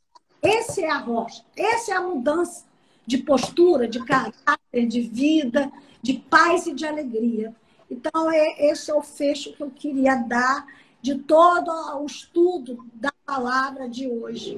Esse 0.43 0.85
é 0.85 0.91
a 0.91 0.99
rocha, 0.99 1.45
essa 1.57 1.93
é 1.93 1.97
a 1.97 2.03
mudança 2.03 2.65
de 3.07 3.19
postura, 3.19 3.89
de 3.89 4.03
caráter, 4.05 4.87
de 4.87 5.01
vida, 5.01 5.71
de 6.01 6.15
paz 6.15 6.67
e 6.67 6.75
de 6.75 6.87
alegria. 6.87 7.55
Então, 7.91 8.31
é, 8.31 8.71
esse 8.71 8.91
é 8.91 8.95
o 8.95 9.03
fecho 9.03 9.53
que 9.53 9.63
eu 9.63 9.71
queria 9.71 10.15
dar 10.15 10.65
de 11.03 11.15
todo 11.17 11.71
o 12.01 12.07
estudo 12.07 12.85
da 12.95 13.13
palavra 13.25 13.89
de 13.89 14.09
hoje. 14.09 14.57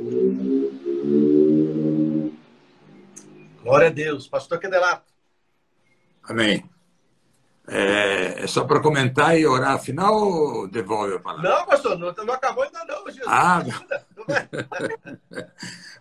Glória 3.62 3.88
a 3.88 3.90
Deus. 3.90 4.26
Pastor 4.26 4.58
Quedelato. 4.58 5.12
Amém. 6.24 6.68
É, 7.68 8.42
é 8.42 8.46
só 8.46 8.64
para 8.64 8.80
comentar 8.80 9.38
e 9.38 9.46
orar 9.46 9.72
afinal 9.72 10.14
ou 10.14 10.68
devolve 10.68 11.14
a 11.14 11.20
palavra? 11.20 11.48
Não, 11.48 11.66
pastor, 11.66 11.96
não, 11.96 12.12
não 12.12 12.34
acabou 12.34 12.64
ainda 12.64 12.84
não. 12.84 13.06
Jesus. 13.06 13.26
Ah, 13.26 13.62
não. 13.62 14.02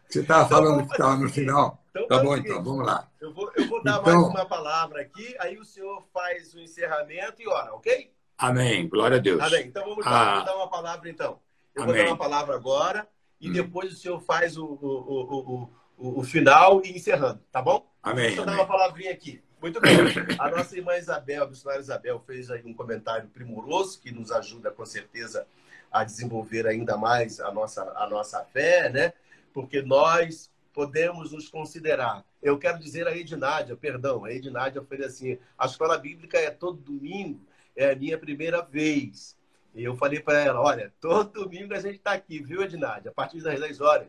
Você 0.10 0.22
estava 0.22 0.46
então, 0.46 0.58
falando 0.58 0.86
que 0.88 0.92
estava 0.92 1.16
no 1.18 1.30
final? 1.30 1.84
Então, 1.92 2.08
tá 2.08 2.20
bom, 2.20 2.36
então, 2.36 2.64
vamos 2.64 2.86
lá. 2.86 3.08
Eu 3.20 3.34
vou, 3.34 3.52
eu 3.56 3.68
vou 3.68 3.84
dar 3.84 4.02
então, 4.02 4.22
mais 4.22 4.34
uma 4.34 4.46
palavra 4.46 5.02
aqui, 5.02 5.36
aí 5.40 5.58
o 5.58 5.64
senhor 5.64 6.04
faz 6.14 6.54
o 6.54 6.60
encerramento 6.60 7.42
e 7.42 7.48
ora, 7.48 7.74
ok? 7.74 8.12
Amém. 8.42 8.90
Glória 8.90 9.18
a 9.18 9.20
Deus. 9.20 9.40
Amém. 9.40 9.68
Então 9.68 9.84
vamos 9.88 10.06
ah. 10.08 10.42
dar 10.42 10.56
uma 10.56 10.68
palavra, 10.68 11.08
então. 11.08 11.40
Eu 11.76 11.84
Amém. 11.84 11.96
vou 11.96 12.04
dar 12.04 12.10
uma 12.10 12.18
palavra 12.18 12.56
agora 12.56 13.08
e 13.40 13.50
hum. 13.50 13.54
depois 13.54 13.94
o 13.94 13.96
senhor 13.96 14.20
faz 14.20 14.58
o, 14.58 14.66
o, 14.66 15.70
o, 15.96 16.20
o, 16.20 16.24
final 16.24 16.82
e 16.84 16.92
encerrando, 16.92 17.40
tá 17.52 17.62
bom? 17.62 17.88
Amém. 18.02 18.26
Deixa 18.28 18.42
eu 18.42 18.46
dar 18.46 18.56
uma 18.56 18.66
palavrinha 18.66 19.12
aqui. 19.12 19.44
Muito 19.62 19.80
bem. 19.80 19.96
A 20.40 20.50
nossa 20.50 20.76
irmã 20.76 20.98
Isabel, 20.98 21.44
a 21.44 21.48
missionária 21.48 21.82
Isabel, 21.82 22.20
fez 22.26 22.50
aí 22.50 22.64
um 22.66 22.74
comentário 22.74 23.30
primoroso 23.30 24.02
que 24.02 24.12
nos 24.12 24.32
ajuda, 24.32 24.72
com 24.72 24.86
certeza, 24.88 25.46
a 25.92 26.04
desenvolver 26.04 26.66
ainda 26.66 26.98
mais 26.98 27.40
a 27.40 27.52
nossa, 27.52 27.84
a 27.96 28.10
nossa 28.10 28.44
fé, 28.46 28.90
né? 28.90 29.14
Porque 29.54 29.84
nós 29.84 30.50
podemos 30.74 31.32
nos 31.32 31.48
considerar. 31.48 32.26
Eu 32.42 32.58
quero 32.58 32.80
dizer 32.80 33.08
a 33.08 33.16
Ednádia, 33.16 33.76
perdão, 33.76 34.26
a 34.26 34.34
Ednádia 34.34 34.82
foi 34.82 35.04
assim, 35.04 35.38
a 35.56 35.68
escola 35.68 35.96
bíblica 35.96 36.40
é 36.40 36.50
todo 36.50 36.82
domingo, 36.82 37.40
é 37.76 37.92
a 37.92 37.96
minha 37.96 38.18
primeira 38.18 38.62
vez. 38.62 39.38
E 39.74 39.84
eu 39.84 39.96
falei 39.96 40.20
para 40.20 40.40
ela, 40.40 40.62
olha, 40.62 40.94
todo 41.00 41.44
domingo 41.44 41.74
a 41.74 41.80
gente 41.80 41.96
está 41.96 42.12
aqui, 42.12 42.44
viu, 42.44 42.62
Ednádia? 42.62 43.12
A 43.12 43.14
partir 43.14 43.42
das 43.42 43.60
10 43.60 43.82
horas. 43.82 44.08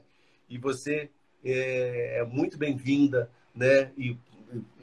E 0.48 0.58
você 0.58 1.10
é, 1.44 2.18
é 2.18 2.24
muito 2.24 2.58
bem-vinda, 2.58 3.30
né? 3.54 3.92
E 3.96 4.16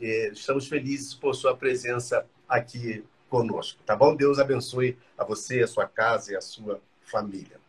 é, 0.02 0.30
estamos 0.30 0.68
felizes 0.68 1.14
por 1.14 1.36
sua 1.36 1.56
presença 1.56 2.26
aqui 2.48 3.04
conosco, 3.30 3.82
tá 3.86 3.96
bom? 3.96 4.16
Deus 4.16 4.40
abençoe 4.40 4.98
a 5.18 5.24
você, 5.24 5.62
a 5.62 5.68
sua 5.68 5.88
casa 5.88 6.34
e 6.34 6.36
a 6.36 6.42
sua 6.42 6.82
família. 7.02 7.60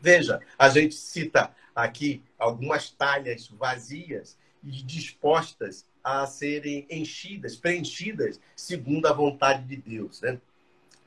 Veja, 0.00 0.40
a 0.58 0.68
gente 0.68 0.94
cita 0.94 1.50
aqui 1.74 2.22
algumas 2.38 2.90
talhas 2.90 3.48
vazias 3.48 4.36
e 4.62 4.70
dispostas 4.70 5.86
a 6.08 6.26
serem 6.26 6.86
enchidas, 6.90 7.56
preenchidas 7.56 8.40
segundo 8.56 9.06
a 9.06 9.12
vontade 9.12 9.64
de 9.64 9.76
Deus, 9.76 10.20
né? 10.20 10.40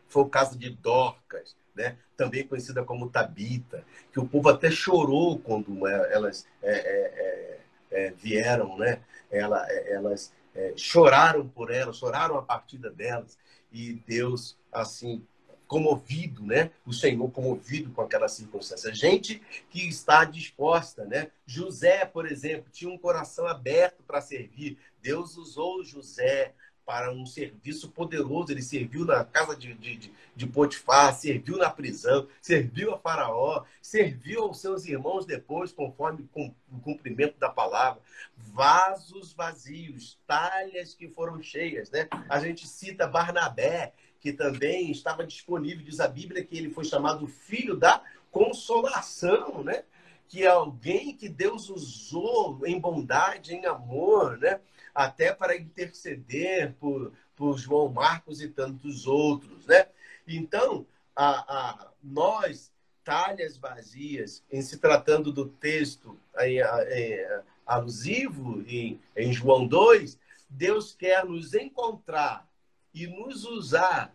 Foi 0.08 0.24
o 0.24 0.30
caso 0.30 0.58
de 0.58 0.70
Dorcas, 0.70 1.56
né? 1.74 1.98
também 2.22 2.46
conhecida 2.46 2.84
como 2.84 3.10
Tabita, 3.10 3.84
que 4.12 4.20
o 4.20 4.28
povo 4.28 4.50
até 4.50 4.70
chorou 4.70 5.40
quando 5.40 5.88
é, 5.88 6.14
elas 6.14 6.46
é, 6.62 6.72
é, 6.72 7.60
é, 7.92 8.06
é, 8.06 8.12
vieram, 8.12 8.78
né? 8.78 9.02
Ela, 9.32 9.66
é, 9.68 9.94
elas 9.94 10.32
choraram 10.76 11.48
por 11.48 11.72
elas, 11.72 11.98
choraram 11.98 12.38
a 12.38 12.42
partida 12.44 12.92
delas, 12.92 13.38
e 13.72 13.94
Deus, 14.06 14.56
assim, 14.72 15.26
comovido, 15.72 16.46
né? 16.46 16.70
O 16.86 16.92
Senhor 16.92 17.32
comovido 17.32 17.92
com 17.92 18.02
aquela 18.02 18.28
circunstância. 18.28 18.94
Gente 18.94 19.42
que 19.70 19.88
está 19.88 20.26
disposta, 20.26 21.06
né? 21.06 21.32
José, 21.46 22.04
por 22.04 22.30
exemplo, 22.30 22.66
tinha 22.74 22.92
um 22.92 22.98
coração 22.98 23.48
aberto 23.48 24.04
para 24.04 24.20
servir. 24.20 24.78
Deus 25.02 25.38
usou 25.38 25.82
José 25.82 26.54
para 26.86 27.10
um 27.14 27.26
serviço 27.26 27.90
poderoso. 27.90 28.52
Ele 28.52 28.62
serviu 28.62 29.06
na 29.06 29.24
casa 29.24 29.56
de, 29.56 29.74
de, 29.76 30.12
de, 30.36 30.46
Potifar, 30.46 31.16
serviu 31.16 31.56
na 31.56 31.70
prisão, 31.70 32.28
serviu 32.42 32.94
a 32.94 33.00
Faraó, 33.00 33.64
serviu 33.82 34.44
aos 34.44 34.60
seus 34.60 34.86
irmãos 34.86 35.26
depois, 35.26 35.72
conforme 35.72 36.28
com, 36.34 36.54
o 36.70 36.80
cumprimento 36.82 37.40
da 37.40 37.48
palavra. 37.48 38.02
Vasos 38.36 39.32
vazios, 39.32 40.20
talhas 40.28 40.94
que 40.94 41.08
foram 41.08 41.42
cheias, 41.42 41.90
né? 41.90 42.10
A 42.28 42.42
gente 42.42 42.68
cita 42.68 43.08
Barnabé, 43.08 43.94
que 44.22 44.32
também 44.32 44.92
estava 44.92 45.26
disponível, 45.26 45.84
diz 45.84 46.00
a 46.00 46.08
Bíblia, 46.08 46.46
que 46.46 46.56
ele 46.56 46.70
foi 46.70 46.86
chamado 46.86 47.26
filho 47.26 47.76
da 47.76 48.04
consolação, 48.30 49.64
né? 49.64 49.84
Que 50.30 50.44
é 50.44 50.48
alguém 50.48 51.18
que 51.18 51.28
Deus 51.28 51.70
usou 51.70 52.62
em 52.66 52.80
bondade, 52.80 53.56
em 53.56 53.66
amor, 53.66 54.38
né? 54.38 54.62
Até 54.94 55.34
para 55.34 55.58
interceder 55.58 56.76
por, 56.80 57.12
por 57.36 57.58
João 57.58 57.90
Marcos 57.90 58.42
e 58.42 58.48
tantos 58.48 59.08
outros, 59.08 59.66
né? 59.66 59.88
Então, 60.28 60.86
a, 61.16 61.30
a, 61.30 61.88
nós, 62.04 62.72
talhas 63.04 63.58
vazias, 63.58 64.44
em 64.52 64.62
se 64.62 64.78
tratando 64.78 65.32
do 65.34 65.48
texto 65.48 66.16
em, 66.42 66.60
em, 66.60 67.26
alusivo 67.66 68.64
em, 68.68 69.00
em 69.18 69.34
João 69.34 69.66
2, 69.66 70.18
Deus 70.48 70.94
quer 70.94 71.26
nos 71.26 71.56
encontrar 71.56 72.51
e 72.94 73.08
nos 73.08 73.46
usar 73.46 74.14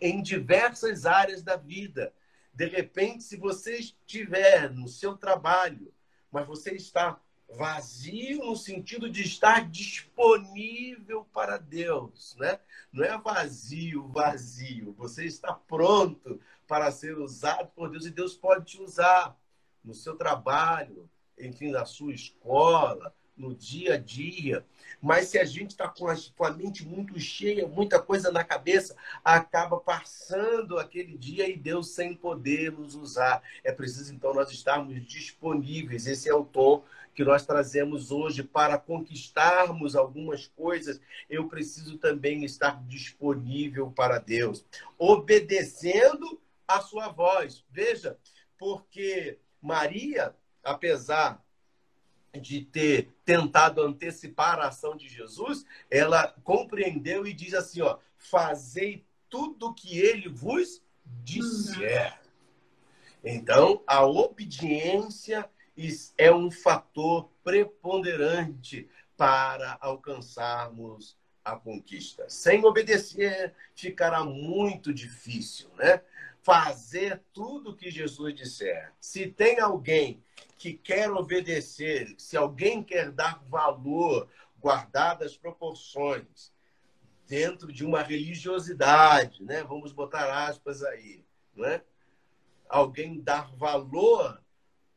em 0.00 0.22
diversas 0.22 1.06
áreas 1.06 1.42
da 1.42 1.56
vida. 1.56 2.12
De 2.52 2.66
repente, 2.66 3.24
se 3.24 3.36
você 3.36 3.78
estiver 3.78 4.70
no 4.70 4.88
seu 4.88 5.16
trabalho, 5.16 5.92
mas 6.30 6.46
você 6.46 6.72
está 6.72 7.20
Vazio 7.50 8.44
no 8.44 8.54
sentido 8.54 9.08
de 9.08 9.22
estar 9.22 9.66
disponível 9.70 11.24
para 11.32 11.56
Deus, 11.56 12.36
né? 12.38 12.60
Não 12.92 13.02
é 13.02 13.16
vazio, 13.16 14.06
vazio. 14.08 14.94
Você 14.98 15.24
está 15.24 15.54
pronto 15.54 16.38
para 16.66 16.90
ser 16.92 17.16
usado 17.16 17.68
por 17.68 17.90
Deus 17.90 18.04
e 18.04 18.10
Deus 18.10 18.34
pode 18.34 18.66
te 18.66 18.82
usar 18.82 19.34
no 19.82 19.94
seu 19.94 20.14
trabalho, 20.14 21.08
enfim, 21.38 21.70
na 21.70 21.86
sua 21.86 22.12
escola, 22.12 23.14
no 23.38 23.54
dia 23.54 23.94
a 23.94 23.96
dia. 23.96 24.64
Mas 25.00 25.28
se 25.28 25.38
a 25.38 25.44
gente 25.44 25.70
está 25.70 25.88
com, 25.88 26.06
com, 26.36 26.44
a 26.44 26.50
mente 26.50 26.84
muito 26.84 27.18
cheia, 27.20 27.66
muita 27.66 28.00
coisa 28.00 28.32
na 28.32 28.42
cabeça, 28.42 28.96
acaba 29.24 29.78
passando 29.78 30.78
aquele 30.78 31.16
dia 31.16 31.48
e 31.48 31.56
Deus 31.56 31.90
sem 31.90 32.14
poder 32.14 32.72
nos 32.72 32.94
usar. 32.94 33.42
É 33.62 33.70
preciso, 33.70 34.12
então, 34.12 34.34
nós 34.34 34.50
estarmos 34.50 35.00
disponíveis. 35.06 36.06
Esse 36.06 36.28
é 36.28 36.34
o 36.34 36.44
tom 36.44 36.84
que 37.14 37.24
nós 37.24 37.44
trazemos 37.44 38.12
hoje 38.12 38.44
para 38.44 38.78
conquistarmos 38.78 39.96
algumas 39.96 40.46
coisas, 40.46 41.00
eu 41.28 41.48
preciso 41.48 41.98
também 41.98 42.44
estar 42.44 42.80
disponível 42.86 43.90
para 43.90 44.18
Deus, 44.18 44.64
obedecendo 44.96 46.40
a 46.66 46.80
sua 46.80 47.08
voz. 47.08 47.64
Veja, 47.72 48.16
porque 48.56 49.36
Maria, 49.60 50.32
apesar 50.62 51.44
de 52.34 52.62
ter 52.62 53.10
tentado 53.24 53.82
antecipar 53.82 54.58
a 54.58 54.68
ação 54.68 54.96
de 54.96 55.08
Jesus, 55.08 55.64
ela 55.90 56.28
compreendeu 56.44 57.26
e 57.26 57.32
diz 57.32 57.54
assim, 57.54 57.80
ó, 57.80 57.98
fazei 58.16 59.04
tudo 59.28 59.68
o 59.68 59.74
que 59.74 59.98
ele 59.98 60.28
vos 60.28 60.82
disser. 61.24 62.18
Então, 63.24 63.82
a 63.86 64.04
obediência 64.06 65.48
é 66.16 66.32
um 66.32 66.50
fator 66.50 67.30
preponderante 67.42 68.88
para 69.16 69.76
alcançarmos 69.80 71.16
a 71.44 71.56
conquista. 71.56 72.28
Sem 72.28 72.64
obedecer, 72.64 73.54
ficará 73.74 74.24
muito 74.24 74.92
difícil, 74.92 75.68
né? 75.76 76.02
Fazer 76.42 77.22
tudo 77.32 77.70
o 77.70 77.76
que 77.76 77.90
Jesus 77.90 78.34
disser. 78.34 78.92
Se 79.00 79.26
tem 79.26 79.60
alguém 79.60 80.22
que 80.56 80.72
quer 80.72 81.10
obedecer, 81.10 82.14
se 82.18 82.36
alguém 82.36 82.82
quer 82.82 83.10
dar 83.10 83.42
valor, 83.48 84.28
guardadas 84.60 85.36
proporções, 85.36 86.52
dentro 87.26 87.70
de 87.70 87.84
uma 87.84 88.02
religiosidade, 88.02 89.42
né? 89.42 89.62
Vamos 89.62 89.92
botar 89.92 90.46
aspas 90.48 90.82
aí, 90.82 91.24
né? 91.54 91.82
Alguém 92.68 93.20
dar 93.20 93.54
valor 93.56 94.42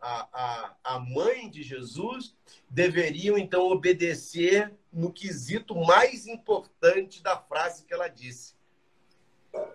a, 0.01 0.27
a, 0.33 0.75
a 0.95 0.99
mãe 0.99 1.49
de 1.49 1.61
Jesus 1.61 2.35
deveriam 2.67 3.37
então 3.37 3.67
obedecer 3.67 4.73
no 4.91 5.13
quesito 5.13 5.75
mais 5.75 6.25
importante 6.25 7.21
da 7.21 7.37
frase 7.37 7.85
que 7.85 7.93
ela 7.93 8.07
disse: 8.07 8.55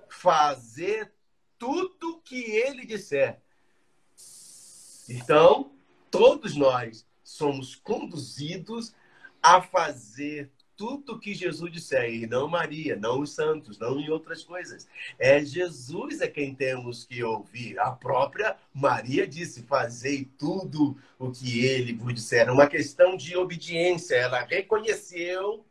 fazer 0.08 1.12
tudo 1.58 2.20
que 2.24 2.36
ele 2.36 2.84
disser. 2.84 3.40
Então, 5.08 5.72
todos 6.10 6.56
nós 6.56 7.06
somos 7.22 7.74
conduzidos 7.74 8.94
a 9.42 9.62
fazer 9.62 10.50
tudo 10.76 11.18
que 11.18 11.34
Jesus 11.34 11.72
disser, 11.72 12.10
e 12.12 12.26
não 12.26 12.46
Maria, 12.46 12.96
não 12.96 13.20
os 13.20 13.34
santos, 13.34 13.78
não 13.78 13.98
em 13.98 14.10
outras 14.10 14.44
coisas. 14.44 14.86
É 15.18 15.42
Jesus 15.44 16.20
é 16.20 16.28
quem 16.28 16.54
temos 16.54 17.04
que 17.04 17.22
ouvir. 17.24 17.78
A 17.78 17.90
própria 17.90 18.56
Maria 18.72 19.26
disse: 19.26 19.62
Fazei 19.62 20.24
tudo 20.38 20.96
o 21.18 21.30
que 21.30 21.64
ele 21.64 21.94
vos 21.94 22.14
disser. 22.14 22.52
Uma 22.52 22.66
questão 22.66 23.16
de 23.16 23.36
obediência. 23.36 24.14
Ela 24.16 24.42
reconheceu 24.42 25.64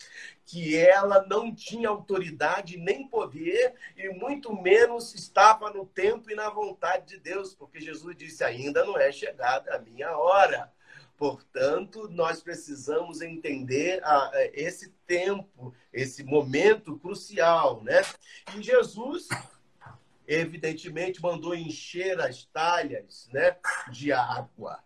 que 0.46 0.78
ela 0.78 1.26
não 1.28 1.54
tinha 1.54 1.90
autoridade 1.90 2.78
nem 2.78 3.08
poder 3.08 3.74
e 3.98 4.10
muito 4.10 4.54
menos 4.54 5.16
estava 5.16 5.72
no 5.72 5.86
tempo 5.86 6.30
e 6.30 6.36
na 6.36 6.50
vontade 6.50 7.08
de 7.08 7.20
Deus, 7.20 7.54
porque 7.54 7.80
Jesus 7.80 8.16
disse: 8.16 8.44
Ainda 8.44 8.86
não 8.86 8.98
é 8.98 9.12
chegada 9.12 9.76
a 9.76 9.80
minha 9.80 10.16
hora. 10.18 10.72
Portanto, 11.18 12.10
nós 12.10 12.42
precisamos 12.42 13.22
entender 13.22 14.04
a, 14.04 14.28
a, 14.28 14.46
esse 14.54 14.90
tempo, 15.08 15.74
esse 15.94 16.24
momento 16.24 16.98
crucial, 16.98 17.82
né? 17.84 18.02
E 18.56 18.62
Jesus, 18.62 19.30
evidentemente, 20.28 21.22
mandou 21.22 21.56
encher 21.56 22.20
as 22.20 22.44
talhas, 22.46 23.30
né, 23.32 23.56
de 23.90 24.12
água. 24.12 24.84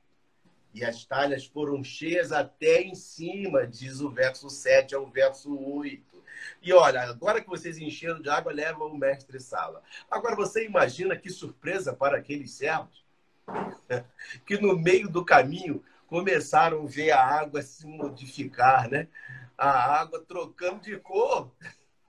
E 0.71 0.85
as 0.85 1.03
talhas 1.03 1.45
foram 1.45 1.83
cheias 1.83 2.31
até 2.31 2.83
em 2.83 2.93
cima, 2.93 3.65
diz 3.65 3.99
o 3.99 4.09
verso 4.11 4.51
7 4.51 4.93
ao 4.93 5.07
verso 5.07 5.57
8. 5.57 6.23
E 6.61 6.71
olha, 6.71 7.01
agora 7.01 7.41
que 7.41 7.49
vocês 7.49 7.79
encheram 7.79 8.21
de 8.21 8.29
água, 8.29 8.53
leva 8.53 8.85
o 8.85 8.95
mestre 8.95 9.39
sala. 9.39 9.81
Agora 10.11 10.35
você 10.35 10.63
imagina 10.63 11.15
que 11.15 11.29
surpresa 11.29 11.91
para 11.91 12.17
aqueles 12.17 12.51
servos 12.51 13.03
que 14.45 14.57
no 14.59 14.77
meio 14.77 15.09
do 15.09 15.25
caminho 15.25 15.83
começaram 16.09 16.83
a 16.83 16.87
ver 16.87 17.11
a 17.11 17.23
água 17.23 17.61
se 17.61 17.85
modificar, 17.85 18.89
né? 18.89 19.07
A 19.55 20.01
água 20.01 20.25
trocando 20.27 20.81
de 20.81 20.97
cor, 20.97 21.53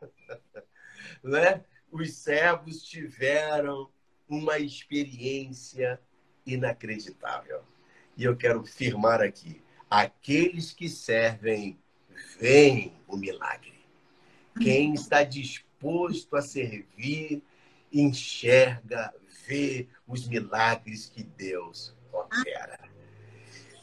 né? 1.23 1.63
Os 1.93 2.15
servos 2.15 2.83
tiveram 2.83 3.91
uma 4.27 4.59
experiência 4.59 6.01
inacreditável. 6.47 7.63
E 8.17 8.25
eu 8.25 8.35
quero 8.37 8.65
firmar 8.65 9.21
aqui: 9.21 9.63
aqueles 9.91 10.73
que 10.73 10.89
servem 10.89 11.79
veem 12.39 12.97
o 13.07 13.17
milagre. 13.17 13.85
Quem 14.63 14.95
está 14.95 15.23
disposto 15.25 16.37
a 16.37 16.43
servir, 16.43 17.43
enxerga, 17.93 19.13
vê 19.47 19.89
os 20.07 20.27
milagres 20.27 21.07
que 21.07 21.23
Deus 21.23 21.95
opera. 22.13 22.90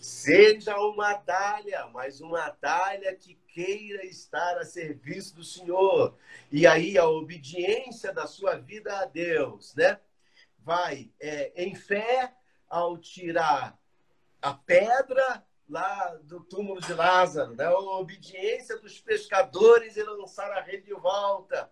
Seja 0.07 0.79
uma 0.79 1.15
talha, 1.15 1.85
mas 1.87 2.21
uma 2.21 2.49
talha 2.49 3.13
que 3.13 3.35
queira 3.53 4.05
estar 4.05 4.57
a 4.57 4.63
serviço 4.63 5.35
do 5.35 5.43
Senhor. 5.43 6.17
E 6.49 6.65
aí 6.65 6.97
a 6.97 7.05
obediência 7.05 8.13
da 8.13 8.25
sua 8.25 8.55
vida 8.55 8.99
a 8.99 9.05
Deus, 9.05 9.75
né? 9.75 9.99
Vai 10.59 11.11
é, 11.19 11.51
em 11.61 11.75
fé 11.75 12.33
ao 12.69 12.97
tirar 12.97 13.77
a 14.41 14.53
pedra 14.53 15.45
lá 15.69 16.17
do 16.23 16.39
túmulo 16.39 16.79
de 16.79 16.93
Lázaro, 16.93 17.53
né? 17.53 17.65
A 17.65 17.77
obediência 17.77 18.79
dos 18.79 19.01
pescadores 19.01 19.97
e 19.97 20.03
lançar 20.03 20.49
a 20.51 20.61
rede 20.61 20.85
de 20.85 20.93
volta 20.93 21.69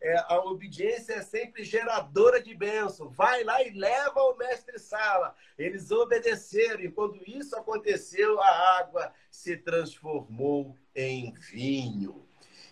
é, 0.00 0.16
a 0.28 0.38
obediência 0.40 1.14
é 1.14 1.22
sempre 1.22 1.64
geradora 1.64 2.42
de 2.42 2.54
bênção. 2.54 3.08
Vai 3.08 3.44
lá 3.44 3.62
e 3.62 3.70
leva 3.70 4.20
o 4.20 4.36
mestre 4.36 4.78
Sala. 4.78 5.34
Eles 5.58 5.90
obedeceram, 5.90 6.80
e 6.82 6.90
quando 6.90 7.20
isso 7.26 7.56
aconteceu, 7.56 8.40
a 8.40 8.78
água 8.78 9.12
se 9.30 9.56
transformou 9.56 10.76
em 10.94 11.32
vinho. 11.34 12.26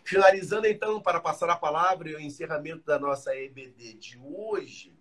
Finalizando, 0.05 0.67
então, 0.67 1.01
para 1.01 1.19
passar 1.19 1.49
a 1.49 1.57
palavra 1.57 2.11
e 2.11 2.15
o 2.15 2.21
encerramento 2.21 2.85
da 2.85 2.99
nossa 2.99 3.35
EBD 3.35 3.95
de 3.95 4.19
hoje, 4.19 4.94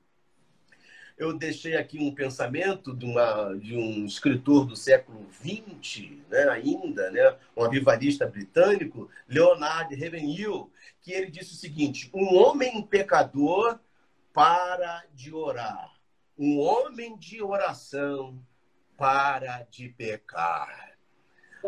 eu 1.23 1.33
deixei 1.33 1.75
aqui 1.75 1.97
um 1.99 2.13
pensamento 2.13 2.93
de, 2.93 3.05
uma, 3.05 3.53
de 3.55 3.75
um 3.75 4.05
escritor 4.05 4.65
do 4.65 4.75
século 4.75 5.25
XX, 5.31 6.11
né, 6.29 6.49
ainda, 6.49 7.09
né, 7.11 7.37
um 7.55 7.63
avivalista 7.63 8.27
britânico, 8.27 9.09
Leonard 9.27 9.95
Ravenhill, 9.95 10.71
que 11.01 11.11
ele 11.11 11.31
disse 11.31 11.53
o 11.53 11.57
seguinte: 11.57 12.09
um 12.13 12.35
homem 12.35 12.81
pecador 12.81 13.79
para 14.33 15.03
de 15.13 15.33
orar, 15.33 15.91
um 16.37 16.59
homem 16.59 17.17
de 17.17 17.41
oração 17.41 18.39
para 18.97 19.65
de 19.69 19.89
pecar. 19.89 20.91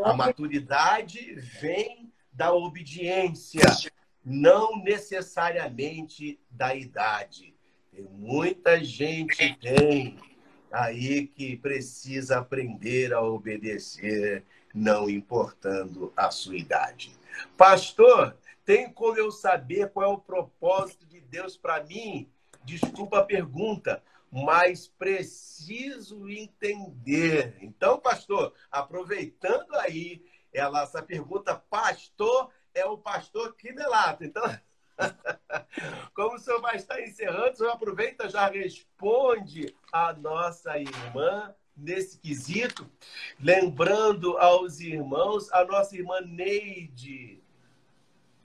A 0.04 0.14
maturidade 0.14 1.36
vem 1.36 2.12
da 2.34 2.54
obediência, 2.54 3.62
não 4.24 4.84
necessariamente 4.84 6.38
da 6.52 6.76
idade. 6.76 7.55
Tem 7.96 8.04
muita 8.12 8.84
gente 8.84 9.56
tem 9.56 10.20
aí 10.70 11.28
que 11.28 11.56
precisa 11.56 12.40
aprender 12.40 13.14
a 13.14 13.22
obedecer, 13.22 14.44
não 14.74 15.10
importando 15.10 16.12
a 16.18 16.30
sua 16.30 16.58
idade. 16.58 17.16
Pastor, 17.56 18.36
tem 18.66 18.92
como 18.92 19.18
eu 19.18 19.32
saber 19.32 19.90
qual 19.92 20.12
é 20.12 20.14
o 20.14 20.18
propósito 20.18 21.06
de 21.06 21.22
Deus 21.22 21.56
para 21.56 21.82
mim? 21.86 22.30
Desculpa 22.66 23.20
a 23.20 23.24
pergunta, 23.24 24.04
mas 24.30 24.88
preciso 24.88 26.28
entender. 26.30 27.56
Então, 27.62 27.98
pastor, 27.98 28.54
aproveitando 28.70 29.74
aí 29.76 30.22
ela, 30.52 30.84
essa 30.84 31.02
pergunta, 31.02 31.56
pastor 31.56 32.50
é 32.74 32.86
o 32.86 32.98
pastor 32.98 33.56
Quinelato. 33.56 34.26
Então, 34.26 34.44
Como 36.14 36.36
o 36.36 36.40
senhor 36.40 36.62
vai 36.62 36.76
estar 36.76 37.02
encerrando, 37.02 37.52
o 37.52 37.56
senhor 37.56 37.72
aproveita 37.72 38.30
já 38.30 38.48
responde 38.48 39.76
a 39.92 40.14
nossa 40.14 40.78
irmã 40.78 41.54
nesse 41.76 42.18
quesito. 42.18 42.90
Lembrando 43.40 44.38
aos 44.38 44.80
irmãos, 44.80 45.52
a 45.52 45.66
nossa 45.66 45.96
irmã 45.96 46.22
Neide 46.22 47.44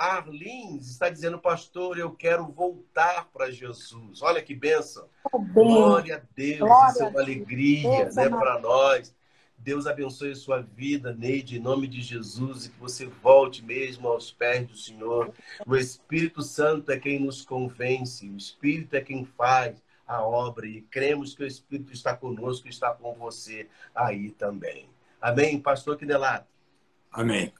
Arlins 0.01 0.89
está 0.89 1.11
dizendo, 1.11 1.39
pastor, 1.39 1.99
eu 1.99 2.11
quero 2.11 2.47
voltar 2.47 3.29
para 3.31 3.51
Jesus. 3.51 4.23
Olha 4.23 4.43
que 4.43 4.55
bênção. 4.55 5.09
Glória 5.53 6.17
a 6.17 6.23
Deus, 6.35 6.61
Glória 6.61 6.91
isso 6.91 7.03
é 7.03 7.09
uma 7.09 7.21
alegria 7.21 8.05
Deus, 8.05 8.17
né, 8.17 8.29
para 8.31 8.59
nós. 8.61 9.15
Deus 9.62 9.87
abençoe 9.87 10.32
a 10.32 10.37
sua 10.37 10.62
vida, 10.62 11.12
Neide, 11.12 11.59
em 11.59 11.61
nome 11.61 11.87
de 11.87 12.01
Jesus, 12.01 12.65
e 12.65 12.70
que 12.70 12.81
você 12.81 13.07
volte 13.23 13.62
mesmo 13.62 14.09
aos 14.09 14.32
pés 14.32 14.66
do 14.66 14.74
Senhor. 14.74 15.32
O 15.66 15.77
Espírito 15.77 16.41
Santo 16.41 16.91
é 16.91 16.99
quem 16.99 17.20
nos 17.20 17.45
convence, 17.45 18.27
o 18.27 18.37
Espírito 18.37 18.95
é 18.95 19.03
quem 19.03 19.27
faz 19.37 19.82
a 20.07 20.23
obra, 20.23 20.66
e 20.66 20.81
cremos 20.81 21.35
que 21.35 21.45
o 21.45 21.47
Espírito 21.47 21.93
está 21.93 22.16
conosco 22.16 22.69
está 22.69 22.91
com 22.91 23.15
você 23.15 23.69
aí 23.95 24.31
também. 24.31 24.89
Amém, 25.20 25.61
pastor 25.61 25.99
Quinelato? 25.99 26.47
Amém. 27.12 27.53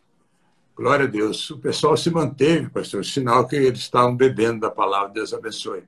Glória 0.75 1.05
a 1.05 1.09
Deus. 1.09 1.51
O 1.51 1.59
pessoal 1.59 1.97
se 1.99 2.11
manteve, 2.11 2.71
pastor, 2.71 3.05
sinal 3.05 3.47
que 3.47 3.57
eles 3.57 3.81
estavam 3.81 4.17
bebendo 4.17 4.61
da 4.61 4.71
palavra. 4.71 5.13
Deus 5.13 5.35
abençoe. 5.35 5.83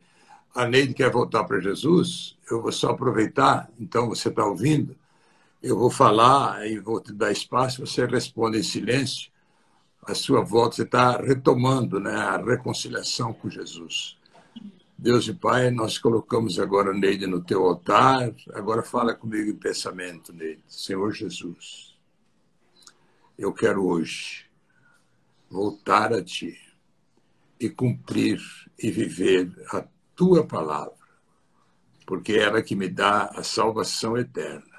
A 0.54 0.66
Neide 0.66 0.92
quer 0.92 1.10
voltar 1.10 1.44
para 1.44 1.58
Jesus. 1.58 2.36
Eu 2.50 2.60
vou 2.60 2.70
só 2.70 2.90
aproveitar, 2.90 3.70
então 3.80 4.10
você 4.10 4.28
está 4.28 4.44
ouvindo. 4.44 4.94
Eu 5.62 5.78
vou 5.78 5.90
falar 5.90 6.66
e 6.66 6.80
vou 6.80 7.00
te 7.00 7.12
dar 7.12 7.30
espaço, 7.30 7.86
você 7.86 8.04
responde 8.04 8.58
em 8.58 8.64
silêncio. 8.64 9.30
A 10.04 10.12
sua 10.12 10.42
volta, 10.42 10.74
você 10.74 10.82
está 10.82 11.16
retomando 11.18 12.00
né, 12.00 12.12
a 12.12 12.36
reconciliação 12.36 13.32
com 13.32 13.48
Jesus. 13.48 14.18
Deus 14.98 15.28
e 15.28 15.32
Pai, 15.32 15.70
nós 15.70 15.98
colocamos 15.98 16.58
agora 16.58 16.92
Neide 16.92 17.28
no 17.28 17.40
teu 17.40 17.64
altar. 17.64 18.34
Agora 18.54 18.82
fala 18.82 19.14
comigo 19.14 19.50
em 19.50 19.56
pensamento, 19.56 20.32
Neide. 20.32 20.62
Senhor 20.66 21.12
Jesus, 21.12 21.96
eu 23.38 23.52
quero 23.52 23.86
hoje 23.86 24.46
voltar 25.48 26.12
a 26.12 26.24
ti 26.24 26.58
e 27.60 27.70
cumprir 27.70 28.40
e 28.76 28.90
viver 28.90 29.48
a 29.72 29.84
tua 30.16 30.44
palavra, 30.44 30.98
porque 32.04 32.32
é 32.32 32.42
ela 32.42 32.62
que 32.62 32.74
me 32.74 32.88
dá 32.88 33.26
a 33.26 33.44
salvação 33.44 34.18
eterna. 34.18 34.71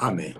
Amém. 0.00 0.34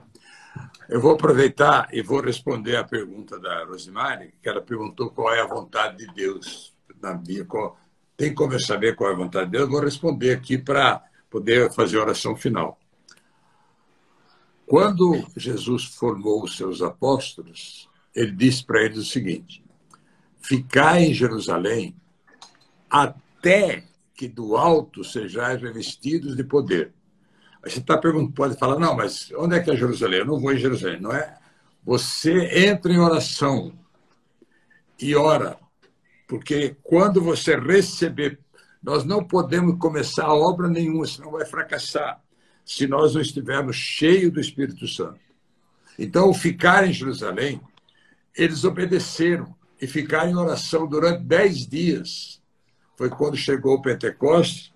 Eu 0.89 1.03
vou 1.03 1.13
aproveitar 1.13 1.87
e 1.93 2.01
vou 2.01 2.23
responder 2.23 2.77
a 2.77 2.83
pergunta 2.83 3.39
da 3.39 3.63
Rosemary, 3.67 4.33
que 4.43 4.49
ela 4.49 4.63
perguntou 4.63 5.11
qual 5.11 5.35
é 5.35 5.43
a 5.43 5.47
vontade 5.47 5.99
de 5.99 6.15
Deus 6.15 6.75
na 6.99 7.13
minha. 7.13 7.47
Tem 8.17 8.35
como 8.35 8.55
eu 8.55 8.61
saber 8.61 8.97
qual 8.97 9.11
é 9.11 9.13
a 9.13 9.17
vontade 9.19 9.45
de 9.45 9.53
Deus? 9.53 9.65
Eu 9.65 9.71
vou 9.71 9.81
responder 9.81 10.33
aqui 10.33 10.57
para 10.57 11.05
poder 11.29 11.71
fazer 11.75 11.99
a 11.99 12.05
oração 12.05 12.35
final. 12.35 12.81
Quando 14.67 15.27
Jesus 15.37 15.85
formou 15.85 16.43
os 16.43 16.57
seus 16.57 16.81
apóstolos, 16.81 17.87
ele 18.15 18.33
disse 18.33 18.65
para 18.65 18.83
eles 18.83 18.97
o 18.97 19.05
seguinte: 19.05 19.63
Ficai 20.41 21.05
em 21.05 21.15
Jerusalém 21.15 21.95
até 22.89 23.85
que 24.15 24.27
do 24.27 24.57
alto 24.57 25.05
sejais 25.05 25.61
revestidos 25.61 26.35
de 26.35 26.45
poder. 26.45 26.95
A 27.63 27.69
gente 27.69 27.81
está 27.81 27.99
perguntando, 27.99 28.33
pode 28.33 28.57
falar, 28.57 28.79
não, 28.79 28.97
mas 28.97 29.31
onde 29.37 29.57
é 29.57 29.61
que 29.61 29.71
é 29.71 29.77
Jerusalém? 29.77 30.21
Eu 30.21 30.27
não 30.27 30.41
vou 30.41 30.53
em 30.53 30.59
Jerusalém, 30.59 31.01
não 31.01 31.13
é? 31.13 31.37
Você 31.85 32.67
entra 32.67 32.93
em 32.93 32.99
oração 32.99 33.73
e 35.01 35.15
ora, 35.15 35.59
porque 36.27 36.77
quando 36.83 37.23
você 37.23 37.57
receber, 37.57 38.39
nós 38.83 39.05
não 39.05 39.23
podemos 39.23 39.79
começar 39.79 40.27
a 40.27 40.35
obra 40.35 40.69
nenhuma, 40.69 41.07
senão 41.07 41.33
vai 41.33 41.45
fracassar, 41.45 42.23
se 42.65 42.87
nós 42.87 43.15
não 43.15 43.21
estivermos 43.21 43.77
cheios 43.77 44.33
do 44.33 44.41
Espírito 44.41 44.87
Santo. 44.87 45.21
Então, 45.99 46.33
ficar 46.33 46.87
em 46.87 46.93
Jerusalém, 46.93 47.61
eles 48.35 48.65
obedeceram 48.65 49.55
e 49.81 49.87
ficar 49.87 50.29
em 50.29 50.37
oração 50.37 50.87
durante 50.87 51.25
dez 51.25 51.67
dias. 51.67 52.41
Foi 52.97 53.11
quando 53.11 53.37
chegou 53.37 53.75
o 53.75 53.83
Pentecostes, 53.83 54.70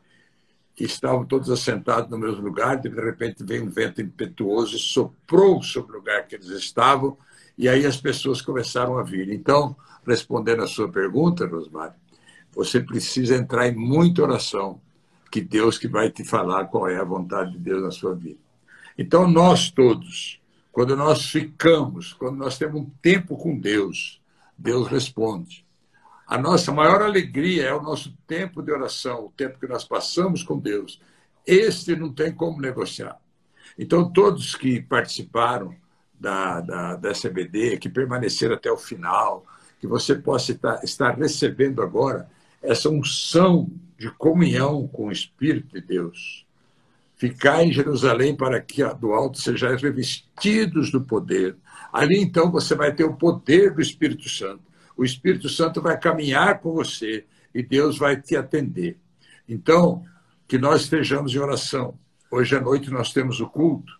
que 0.74 0.84
estavam 0.84 1.24
todos 1.24 1.50
assentados 1.50 2.10
no 2.10 2.18
mesmo 2.18 2.42
lugar, 2.42 2.80
de 2.80 2.88
repente 2.88 3.44
veio 3.44 3.64
um 3.64 3.70
vento 3.70 4.00
impetuoso 4.00 4.76
e 4.76 4.80
soprou 4.80 5.62
sobre 5.62 5.92
o 5.92 5.98
lugar 5.98 6.26
que 6.26 6.34
eles 6.34 6.48
estavam, 6.48 7.16
e 7.56 7.68
aí 7.68 7.86
as 7.86 7.96
pessoas 7.96 8.42
começaram 8.42 8.98
a 8.98 9.02
vir. 9.02 9.32
Então, 9.32 9.76
respondendo 10.06 10.62
à 10.62 10.66
sua 10.66 10.88
pergunta, 10.88 11.46
Rosmar, 11.46 11.96
você 12.52 12.80
precisa 12.80 13.36
entrar 13.36 13.68
em 13.68 13.74
muita 13.74 14.22
oração, 14.22 14.80
que 15.30 15.40
Deus 15.40 15.78
que 15.78 15.88
vai 15.88 16.10
te 16.10 16.24
falar 16.24 16.66
qual 16.66 16.88
é 16.88 16.96
a 16.96 17.04
vontade 17.04 17.52
de 17.52 17.58
Deus 17.58 17.82
na 17.82 17.90
sua 17.90 18.14
vida. 18.14 18.38
Então, 18.96 19.28
nós 19.28 19.70
todos, 19.70 20.40
quando 20.70 20.96
nós 20.96 21.26
ficamos, 21.26 22.12
quando 22.12 22.36
nós 22.36 22.58
temos 22.58 22.80
um 22.80 22.90
tempo 23.02 23.36
com 23.36 23.58
Deus, 23.58 24.20
Deus 24.56 24.86
responde. 24.88 25.63
A 26.34 26.38
nossa 26.38 26.72
maior 26.72 27.00
alegria 27.00 27.62
é 27.62 27.72
o 27.72 27.80
nosso 27.80 28.12
tempo 28.26 28.60
de 28.60 28.72
oração, 28.72 29.26
o 29.26 29.32
tempo 29.36 29.56
que 29.60 29.68
nós 29.68 29.84
passamos 29.84 30.42
com 30.42 30.58
Deus. 30.58 31.00
Este 31.46 31.94
não 31.94 32.12
tem 32.12 32.32
como 32.32 32.60
negociar. 32.60 33.20
Então, 33.78 34.12
todos 34.12 34.56
que 34.56 34.82
participaram 34.82 35.76
da, 36.18 36.60
da, 36.60 36.96
da 36.96 37.10
SBD, 37.10 37.76
que 37.76 37.88
permaneceram 37.88 38.56
até 38.56 38.68
o 38.68 38.76
final, 38.76 39.46
que 39.78 39.86
você 39.86 40.16
possa 40.16 40.50
estar, 40.50 40.82
estar 40.82 41.10
recebendo 41.12 41.80
agora 41.80 42.28
essa 42.60 42.90
unção 42.90 43.70
de 43.96 44.10
comunhão 44.10 44.88
com 44.88 45.06
o 45.06 45.12
Espírito 45.12 45.74
de 45.74 45.86
Deus. 45.86 46.44
Ficar 47.14 47.62
em 47.62 47.72
Jerusalém 47.72 48.34
para 48.34 48.60
que 48.60 48.82
do 48.94 49.12
alto 49.12 49.40
sejais 49.40 49.80
revestidos 49.80 50.90
do 50.90 51.00
poder. 51.00 51.54
Ali 51.92 52.20
então 52.20 52.50
você 52.50 52.74
vai 52.74 52.92
ter 52.92 53.04
o 53.04 53.14
poder 53.14 53.72
do 53.72 53.80
Espírito 53.80 54.28
Santo. 54.28 54.73
O 54.96 55.04
Espírito 55.04 55.48
Santo 55.48 55.80
vai 55.80 55.98
caminhar 55.98 56.60
com 56.60 56.72
você 56.72 57.24
e 57.54 57.62
Deus 57.62 57.98
vai 57.98 58.20
te 58.20 58.36
atender. 58.36 58.96
Então, 59.48 60.04
que 60.46 60.58
nós 60.58 60.82
estejamos 60.82 61.34
em 61.34 61.38
oração. 61.38 61.98
Hoje 62.30 62.56
à 62.56 62.60
noite 62.60 62.90
nós 62.90 63.12
temos 63.12 63.40
o 63.40 63.48
culto. 63.48 63.92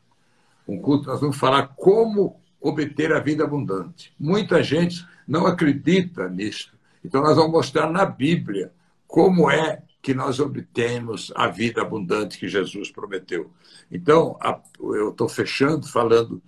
Um 0.67 0.79
culto, 0.79 1.09
nós 1.09 1.21
vamos 1.21 1.37
falar 1.37 1.69
como 1.69 2.41
obter 2.61 3.13
a 3.13 3.21
vida 3.21 3.45
abundante. 3.45 4.15
Muita 4.19 4.63
gente 4.63 5.07
não 5.27 5.47
acredita 5.47 6.29
nisso. 6.29 6.73
Então, 7.05 7.23
nós 7.23 7.37
vamos 7.37 7.53
mostrar 7.53 7.91
na 7.91 8.07
Bíblia 8.07 8.73
como 9.07 9.51
é 9.51 9.83
que 10.01 10.15
nós 10.15 10.41
obtemos 10.41 11.33
a 11.35 11.49
vida 11.49 11.83
abundante 11.83 12.39
que 12.39 12.49
Jesus 12.49 12.91
prometeu. 12.91 13.51
Então, 13.91 14.39
eu 14.81 15.11
estou 15.11 15.29
fechando 15.29 15.87
falando 15.87 16.43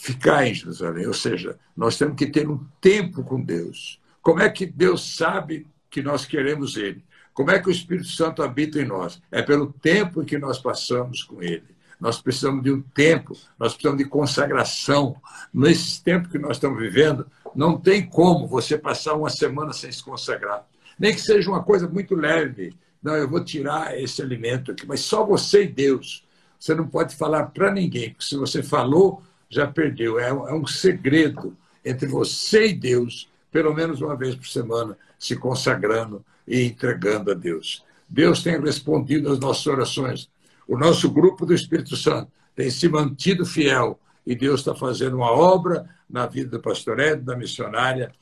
ficar 0.00 0.46
em 0.46 0.54
Jerusalém. 0.54 1.06
Ou 1.06 1.12
seja, 1.12 1.58
nós 1.76 1.98
temos 1.98 2.16
que 2.16 2.26
ter 2.26 2.48
um 2.48 2.64
tempo 2.80 3.22
com 3.22 3.40
Deus. 3.40 4.00
Como 4.22 4.40
é 4.40 4.48
que 4.48 4.64
Deus 4.64 5.14
sabe 5.14 5.66
que 5.90 6.02
nós 6.02 6.24
queremos 6.24 6.76
Ele? 6.76 7.04
Como 7.34 7.50
é 7.50 7.58
que 7.58 7.68
o 7.68 7.70
Espírito 7.70 8.08
Santo 8.08 8.42
habita 8.42 8.80
em 8.80 8.86
nós? 8.86 9.20
É 9.30 9.42
pelo 9.42 9.72
tempo 9.72 10.24
que 10.24 10.38
nós 10.38 10.58
passamos 10.58 11.22
com 11.22 11.42
Ele. 11.42 11.76
Nós 12.00 12.20
precisamos 12.20 12.64
de 12.64 12.72
um 12.72 12.80
tempo, 12.80 13.36
nós 13.58 13.74
precisamos 13.74 14.02
de 14.02 14.08
consagração. 14.08 15.16
Nesse 15.52 16.02
tempo 16.02 16.30
que 16.30 16.38
nós 16.38 16.56
estamos 16.56 16.80
vivendo, 16.80 17.26
não 17.54 17.78
tem 17.78 18.06
como 18.06 18.48
você 18.48 18.78
passar 18.78 19.14
uma 19.14 19.28
semana 19.28 19.74
sem 19.74 19.92
se 19.92 20.02
consagrar. 20.02 20.66
Nem 20.98 21.14
que 21.14 21.20
seja 21.20 21.50
uma 21.50 21.62
coisa 21.62 21.86
muito 21.86 22.14
leve. 22.14 22.74
Não, 23.02 23.14
eu 23.16 23.28
vou 23.28 23.44
tirar 23.44 23.98
esse 24.00 24.22
alimento 24.22 24.72
aqui, 24.72 24.86
mas 24.86 25.00
só 25.00 25.24
você 25.24 25.64
e 25.64 25.68
Deus. 25.68 26.24
Você 26.58 26.74
não 26.74 26.86
pode 26.86 27.16
falar 27.16 27.46
para 27.46 27.70
ninguém, 27.70 28.10
porque 28.10 28.24
se 28.24 28.36
você 28.36 28.62
falou, 28.62 29.22
já 29.50 29.66
perdeu. 29.66 30.18
É, 30.18 30.28
é 30.28 30.54
um 30.54 30.66
segredo 30.66 31.56
entre 31.84 32.06
você 32.06 32.68
e 32.68 32.72
Deus, 32.72 33.28
pelo 33.50 33.74
menos 33.74 34.00
uma 34.00 34.16
vez 34.16 34.34
por 34.34 34.46
semana, 34.46 34.96
se 35.18 35.36
consagrando 35.36 36.24
e 36.46 36.62
entregando 36.62 37.32
a 37.32 37.34
Deus. 37.34 37.84
Deus 38.08 38.42
tem 38.42 38.58
respondido 38.60 39.30
às 39.30 39.38
nossas 39.38 39.66
orações. 39.66 40.30
O 40.66 40.78
nosso 40.78 41.10
grupo 41.10 41.44
do 41.44 41.52
Espírito 41.52 41.96
Santo 41.96 42.30
tem 42.54 42.70
se 42.70 42.88
mantido 42.88 43.44
fiel 43.44 43.98
e 44.26 44.34
Deus 44.34 44.60
está 44.60 44.74
fazendo 44.74 45.16
uma 45.16 45.30
obra 45.30 45.88
na 46.08 46.26
vida 46.26 46.50
do 46.50 46.60
pastor 46.60 47.00
Ed, 47.00 47.22
da 47.22 47.36
missionária, 47.36 48.12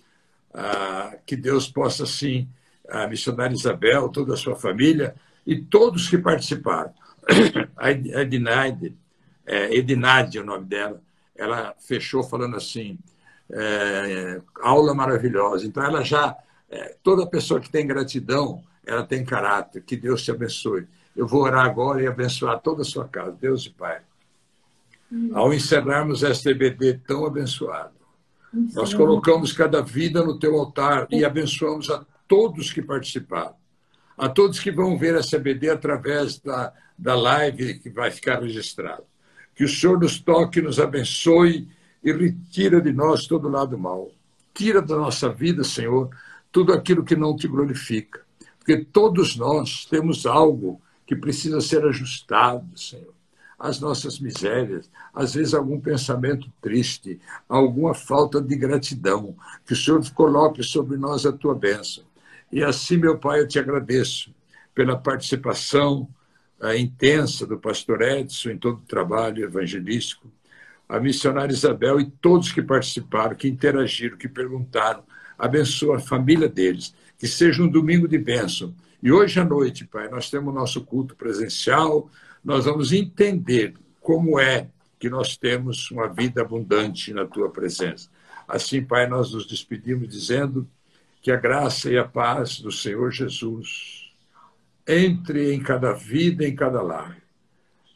ah, 0.52 1.16
que 1.26 1.36
Deus 1.36 1.68
possa, 1.68 2.06
sim, 2.06 2.48
a 2.88 3.06
missionária 3.06 3.54
Isabel, 3.54 4.08
toda 4.08 4.34
a 4.34 4.36
sua 4.36 4.56
família 4.56 5.14
e 5.46 5.56
todos 5.56 6.08
que 6.08 6.18
participaram. 6.18 6.92
A 7.76 7.90
Edinade, 7.90 8.96
é, 9.46 9.74
Edinade 9.74 10.38
é 10.38 10.40
o 10.40 10.44
nome 10.44 10.64
dela, 10.64 11.00
ela 11.38 11.72
fechou 11.78 12.24
falando 12.24 12.56
assim, 12.56 12.98
é, 13.50 14.40
aula 14.60 14.92
maravilhosa. 14.92 15.66
Então, 15.66 15.82
ela 15.84 16.02
já, 16.02 16.36
é, 16.68 16.96
toda 17.02 17.26
pessoa 17.26 17.60
que 17.60 17.70
tem 17.70 17.86
gratidão, 17.86 18.62
ela 18.84 19.04
tem 19.04 19.24
caráter. 19.24 19.82
Que 19.82 19.96
Deus 19.96 20.22
te 20.22 20.32
abençoe. 20.32 20.86
Eu 21.16 21.26
vou 21.26 21.42
orar 21.42 21.64
agora 21.64 22.02
e 22.02 22.06
abençoar 22.06 22.60
toda 22.60 22.82
a 22.82 22.84
sua 22.84 23.08
casa. 23.08 23.36
Deus 23.40 23.64
e 23.66 23.70
Pai. 23.70 24.00
Hum. 25.10 25.30
Ao 25.32 25.54
encerrarmos 25.54 26.22
esta 26.22 26.50
EBD 26.50 27.00
tão 27.06 27.24
abençoado, 27.24 27.94
nós 28.74 28.92
colocamos 28.92 29.52
cada 29.52 29.80
vida 29.80 30.22
no 30.22 30.38
teu 30.38 30.58
altar 30.58 31.06
e 31.10 31.24
abençoamos 31.24 31.88
a 31.90 32.04
todos 32.26 32.72
que 32.72 32.82
participaram, 32.82 33.54
a 34.16 34.28
todos 34.28 34.58
que 34.58 34.70
vão 34.70 34.98
ver 34.98 35.14
essa 35.14 35.36
EBD 35.36 35.70
através 35.70 36.38
da, 36.38 36.72
da 36.98 37.14
live 37.14 37.78
que 37.78 37.90
vai 37.90 38.10
ficar 38.10 38.40
registrado 38.40 39.04
Que 39.58 39.64
o 39.64 39.68
Senhor 39.68 39.98
nos 39.98 40.20
toque, 40.20 40.62
nos 40.62 40.78
abençoe 40.78 41.66
e 42.00 42.12
retira 42.12 42.80
de 42.80 42.92
nós 42.92 43.26
todo 43.26 43.48
lado 43.48 43.76
mal. 43.76 44.08
Tira 44.54 44.80
da 44.80 44.94
nossa 44.96 45.30
vida, 45.30 45.64
Senhor, 45.64 46.10
tudo 46.52 46.72
aquilo 46.72 47.02
que 47.02 47.16
não 47.16 47.34
te 47.34 47.48
glorifica. 47.48 48.20
Porque 48.56 48.84
todos 48.84 49.34
nós 49.34 49.84
temos 49.84 50.26
algo 50.26 50.80
que 51.04 51.16
precisa 51.16 51.60
ser 51.60 51.84
ajustado, 51.84 52.78
Senhor. 52.78 53.12
As 53.58 53.80
nossas 53.80 54.20
misérias, 54.20 54.88
às 55.12 55.34
vezes 55.34 55.54
algum 55.54 55.80
pensamento 55.80 56.48
triste, 56.62 57.20
alguma 57.48 57.94
falta 57.94 58.40
de 58.40 58.54
gratidão. 58.54 59.34
Que 59.66 59.72
o 59.72 59.76
Senhor 59.76 60.08
coloque 60.12 60.62
sobre 60.62 60.96
nós 60.96 61.26
a 61.26 61.32
tua 61.32 61.56
bênção. 61.56 62.04
E 62.52 62.62
assim, 62.62 62.96
meu 62.96 63.18
Pai, 63.18 63.40
eu 63.40 63.48
te 63.48 63.58
agradeço 63.58 64.32
pela 64.72 64.96
participação 64.96 66.08
intensa 66.76 67.46
do 67.46 67.58
pastor 67.58 68.02
Edson 68.02 68.50
em 68.50 68.58
todo 68.58 68.78
o 68.78 68.86
trabalho 68.86 69.44
evangelístico, 69.44 70.30
a 70.88 70.98
missionária 70.98 71.52
Isabel 71.52 72.00
e 72.00 72.10
todos 72.10 72.50
que 72.50 72.62
participaram, 72.62 73.36
que 73.36 73.46
interagiram, 73.46 74.16
que 74.16 74.28
perguntaram. 74.28 75.04
Abençoa 75.38 75.96
a 75.96 76.00
família 76.00 76.48
deles. 76.48 76.94
Que 77.18 77.28
seja 77.28 77.62
um 77.62 77.68
domingo 77.68 78.08
de 78.08 78.16
bênção. 78.16 78.74
E 79.02 79.12
hoje 79.12 79.38
à 79.38 79.44
noite, 79.44 79.84
Pai, 79.84 80.08
nós 80.08 80.30
temos 80.30 80.54
nosso 80.54 80.84
culto 80.84 81.14
presencial. 81.14 82.10
Nós 82.44 82.64
vamos 82.64 82.92
entender 82.92 83.74
como 84.00 84.40
é 84.40 84.68
que 84.98 85.10
nós 85.10 85.36
temos 85.36 85.90
uma 85.90 86.08
vida 86.08 86.40
abundante 86.40 87.12
na 87.12 87.24
tua 87.24 87.50
presença. 87.50 88.08
Assim, 88.48 88.82
Pai, 88.82 89.06
nós 89.06 89.32
nos 89.32 89.46
despedimos 89.46 90.08
dizendo 90.08 90.66
que 91.20 91.30
a 91.30 91.36
graça 91.36 91.90
e 91.90 91.98
a 91.98 92.04
paz 92.04 92.60
do 92.60 92.72
Senhor 92.72 93.10
Jesus 93.12 94.07
entre 94.88 95.54
em 95.54 95.60
cada 95.60 95.92
vida, 95.92 96.46
em 96.46 96.56
cada 96.56 96.82
lar 96.82 97.18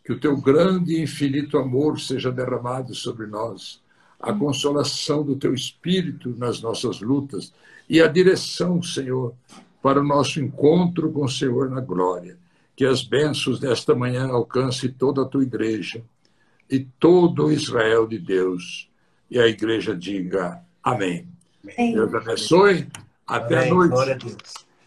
que 0.05 0.13
o 0.13 0.19
teu 0.19 0.37
grande 0.37 0.95
e 0.95 1.03
infinito 1.03 1.59
amor 1.59 2.01
seja 2.01 2.33
derramado 2.33 2.95
sobre 2.95 3.27
nós, 3.27 3.81
a 4.19 4.33
consolação 4.33 5.23
do 5.25 5.37
teu 5.37 5.55
espírito 5.55 6.35
nas 6.37 6.61
nossas 6.61 7.01
lutas 7.01 7.53
e 7.89 8.01
a 8.01 8.07
direção, 8.07 8.83
Senhor, 8.83 9.35
para 9.83 10.01
o 10.01 10.05
nosso 10.05 10.41
encontro 10.41 11.11
com 11.13 11.25
o 11.25 11.29
Senhor 11.29 11.71
na 11.71 11.81
glória. 11.81 12.37
Que 12.75 12.85
as 12.85 13.03
bênçãos 13.03 13.61
desta 13.61 13.95
manhã 13.95 14.29
alcance 14.29 14.89
toda 14.89 15.23
a 15.23 15.25
tua 15.27 15.43
igreja 15.43 16.03
e 16.71 16.81
todo 16.99 17.47
o 17.47 17.53
Israel 17.53 18.07
de 18.07 18.19
Deus. 18.19 18.89
E 19.31 19.39
a 19.39 19.47
igreja 19.47 19.95
diga 19.95 20.61
amém. 20.83 21.29
amém. 21.63 21.95
Deus 21.95 22.15
abençoe. 22.15 22.87
Até 23.27 23.69
amém. 23.69 23.71
a 23.71 23.75
noite. 23.75 24.37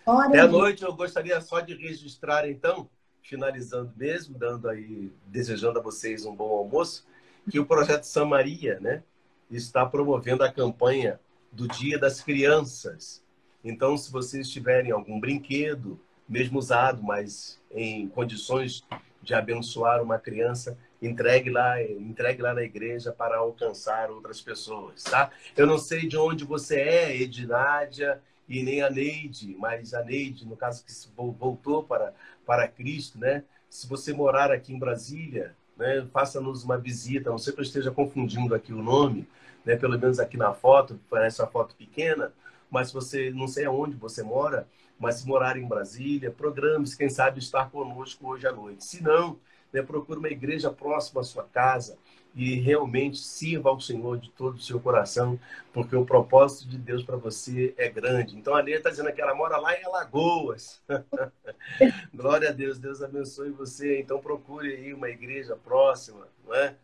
Glória 0.05 0.27
a 0.27 0.31
Deus. 0.31 0.37
Até 0.37 0.39
a 0.39 0.47
noite 0.47 0.83
eu 0.83 0.93
gostaria 0.93 1.41
só 1.41 1.59
de 1.59 1.73
registrar, 1.73 2.47
então, 2.47 2.87
finalizando 3.23 3.91
mesmo, 3.97 4.37
dando 4.37 4.69
aí, 4.69 5.11
desejando 5.25 5.79
a 5.79 5.81
vocês 5.81 6.25
um 6.25 6.35
bom 6.35 6.55
almoço, 6.55 7.05
que 7.49 7.59
o 7.59 7.65
projeto 7.65 8.03
Samaria, 8.03 8.79
né, 8.79 9.03
está 9.49 9.85
promovendo 9.85 10.43
a 10.43 10.51
campanha 10.51 11.19
do 11.51 11.67
Dia 11.67 11.97
das 11.97 12.21
Crianças. 12.21 13.23
Então, 13.63 13.97
se 13.97 14.11
vocês 14.11 14.49
tiverem 14.49 14.91
algum 14.91 15.19
brinquedo, 15.19 15.99
mesmo 16.27 16.59
usado, 16.59 17.01
mas 17.01 17.59
em 17.71 18.07
condições 18.07 18.85
de 19.21 19.33
abençoar 19.33 20.03
uma 20.03 20.19
criança, 20.19 20.77
entregue 21.01 21.49
lá, 21.49 21.81
entregue 21.81 22.41
lá 22.41 22.53
na 22.53 22.63
igreja 22.63 23.11
para 23.11 23.37
alcançar 23.37 24.11
outras 24.11 24.39
pessoas, 24.41 25.03
tá? 25.03 25.31
Eu 25.57 25.65
não 25.65 25.77
sei 25.77 26.07
de 26.07 26.17
onde 26.17 26.45
você 26.45 26.79
é, 26.79 27.21
Ednádia, 27.21 28.21
e 28.47 28.63
nem 28.63 28.81
a 28.81 28.89
Neide, 28.89 29.55
mas 29.57 29.93
a 29.93 30.03
Neide, 30.03 30.45
no 30.45 30.55
caso 30.55 30.83
que 30.85 30.91
voltou 31.15 31.83
para 31.83 32.13
para 32.45 32.67
Cristo, 32.67 33.17
né? 33.17 33.43
Se 33.69 33.87
você 33.87 34.13
morar 34.13 34.51
aqui 34.51 34.71
em 34.71 34.77
Brasília, 34.77 35.55
né, 35.75 36.07
faça-nos 36.13 36.63
uma 36.63 36.77
visita. 36.77 37.31
Não 37.31 37.39
sei 37.39 37.53
que 37.53 37.59
eu 37.59 37.63
esteja 37.63 37.91
confundindo 37.91 38.53
aqui 38.53 38.71
o 38.71 38.81
nome, 38.81 39.27
né? 39.65 39.75
Pelo 39.75 39.97
menos 39.97 40.19
aqui 40.19 40.37
na 40.37 40.53
foto, 40.53 40.99
parece 41.09 41.41
uma 41.41 41.47
foto 41.47 41.75
pequena, 41.75 42.31
mas 42.69 42.91
você 42.91 43.31
não 43.31 43.47
sei 43.47 43.65
aonde 43.65 43.95
você 43.95 44.21
mora, 44.21 44.67
mas 44.99 45.15
se 45.15 45.27
morar 45.27 45.57
em 45.57 45.67
Brasília, 45.67 46.31
programe-se, 46.31 46.97
quem 46.97 47.09
sabe 47.09 47.39
estar 47.39 47.69
conosco 47.69 48.27
hoje 48.27 48.47
à 48.47 48.51
noite. 48.51 48.85
Se 48.85 49.03
não, 49.03 49.37
né, 49.73 49.81
procure 49.81 50.19
uma 50.19 50.29
igreja 50.29 50.69
próxima 50.69 51.21
à 51.21 51.23
sua 51.23 51.43
casa 51.43 51.97
e 52.35 52.55
realmente 52.55 53.17
sirva 53.17 53.69
ao 53.69 53.79
Senhor 53.79 54.19
de 54.19 54.29
todo 54.29 54.55
o 54.55 54.61
seu 54.61 54.77
coração, 54.79 55.39
porque 55.71 55.95
o 55.95 56.05
propósito 56.05 56.67
de 56.67 56.77
Deus 56.77 57.01
para 57.01 57.15
você 57.15 57.73
é 57.77 57.89
grande. 57.89 58.35
Então 58.35 58.53
a 58.53 58.61
Leia 58.61 58.77
está 58.77 58.89
dizendo 58.89 59.11
que 59.13 59.21
ela 59.21 59.33
mora 59.33 59.57
lá 59.57 59.73
em 59.73 59.85
Alagoas. 59.85 60.81
Glória 62.13 62.49
a 62.49 62.51
Deus, 62.51 62.77
Deus 62.77 63.01
abençoe 63.01 63.51
você. 63.51 64.01
Então 64.01 64.19
procure 64.19 64.75
aí 64.75 64.93
uma 64.93 65.09
igreja 65.09 65.55
próxima, 65.55 66.27
não 66.45 66.53
é? 66.53 66.75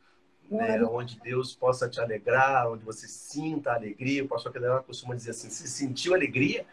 É, 0.53 0.83
onde 0.83 1.17
Deus 1.19 1.53
possa 1.53 1.87
te 1.87 1.99
alegrar, 1.99 2.69
onde 2.69 2.83
você 2.83 3.07
sinta 3.07 3.73
alegria. 3.73 4.23
O 4.23 4.27
pastor 4.27 4.51
Cadeira 4.51 4.81
costuma 4.81 5.15
dizer 5.15 5.31
assim: 5.31 5.49
se 5.49 5.67
sentiu 5.67 6.13
alegria, 6.13 6.65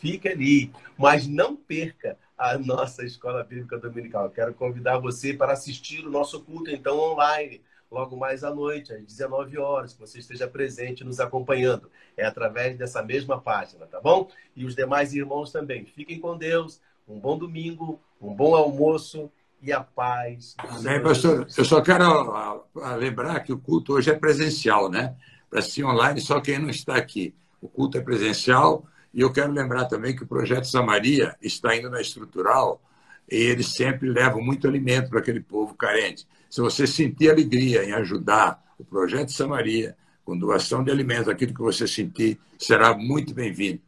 fique 0.00 0.28
ali, 0.28 0.70
mas 0.96 1.26
não 1.26 1.56
perca 1.56 2.18
a 2.36 2.58
nossa 2.58 3.02
escola 3.02 3.42
bíblica 3.42 3.78
dominical. 3.78 4.28
Quero 4.28 4.52
convidar 4.52 4.98
você 4.98 5.32
para 5.32 5.52
assistir 5.52 6.06
o 6.06 6.10
nosso 6.10 6.42
culto 6.42 6.70
então 6.70 6.98
online 6.98 7.62
logo 7.94 8.16
mais 8.16 8.42
à 8.42 8.52
noite, 8.52 8.92
às 8.92 9.04
19 9.04 9.56
horas, 9.56 9.94
que 9.94 10.00
você 10.00 10.18
esteja 10.18 10.48
presente 10.48 11.04
nos 11.04 11.20
acompanhando. 11.20 11.88
É 12.16 12.26
através 12.26 12.76
dessa 12.76 13.02
mesma 13.02 13.40
página, 13.40 13.86
tá 13.86 14.00
bom? 14.00 14.28
E 14.56 14.64
os 14.64 14.74
demais 14.74 15.14
irmãos 15.14 15.52
também. 15.52 15.86
Fiquem 15.86 16.18
com 16.18 16.36
Deus, 16.36 16.80
um 17.08 17.18
bom 17.18 17.38
domingo, 17.38 18.00
um 18.20 18.34
bom 18.34 18.56
almoço 18.56 19.30
e 19.62 19.72
a 19.72 19.80
paz. 19.80 20.56
Amém, 20.58 21.00
pastor. 21.00 21.46
Eu 21.56 21.64
só 21.64 21.80
quero 21.80 22.04
ah, 22.04 22.60
ah, 22.82 22.96
lembrar 22.96 23.40
que 23.40 23.52
o 23.52 23.58
culto 23.58 23.94
hoje 23.94 24.10
é 24.10 24.14
presencial, 24.14 24.90
né? 24.90 25.14
Para 25.48 25.60
assistir 25.60 25.84
online, 25.84 26.20
só 26.20 26.40
quem 26.40 26.58
não 26.58 26.68
está 26.68 26.96
aqui. 26.96 27.32
O 27.60 27.68
culto 27.68 27.96
é 27.96 28.00
presencial. 28.00 28.84
E 29.12 29.20
eu 29.20 29.32
quero 29.32 29.52
lembrar 29.52 29.84
também 29.84 30.16
que 30.16 30.24
o 30.24 30.26
projeto 30.26 30.66
Samaria 30.66 31.36
está 31.40 31.76
indo 31.76 31.88
na 31.88 32.00
estrutural 32.00 32.82
e 33.30 33.36
eles 33.36 33.72
sempre 33.72 34.08
levam 34.08 34.42
muito 34.42 34.66
alimento 34.66 35.08
para 35.08 35.20
aquele 35.20 35.40
povo 35.40 35.74
carente. 35.74 36.26
Se 36.54 36.60
você 36.60 36.86
sentir 36.86 37.32
alegria 37.32 37.82
em 37.82 37.92
ajudar 37.94 38.62
o 38.78 38.84
Projeto 38.84 39.32
Samaria, 39.32 39.96
com 40.24 40.38
doação 40.38 40.84
de 40.84 40.90
alimentos, 40.92 41.28
aquilo 41.28 41.52
que 41.52 41.60
você 41.60 41.84
sentir, 41.84 42.38
será 42.56 42.96
muito 42.96 43.34
bem-vindo. 43.34 43.82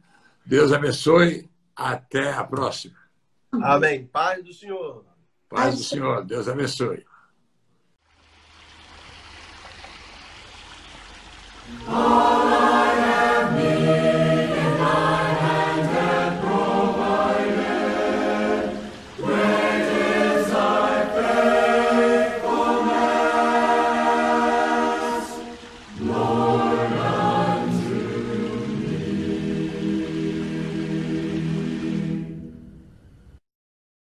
Deus 0.45 0.73
abençoe. 0.73 1.49
Até 1.73 2.33
a 2.33 2.43
próxima. 2.43 2.97
Amém. 3.53 4.05
Paz 4.07 4.43
do 4.43 4.53
Senhor. 4.53 5.05
Paz 5.47 5.77
do 5.77 5.83
Senhor. 5.85 6.25
Deus 6.25 6.49
abençoe. 6.49 7.05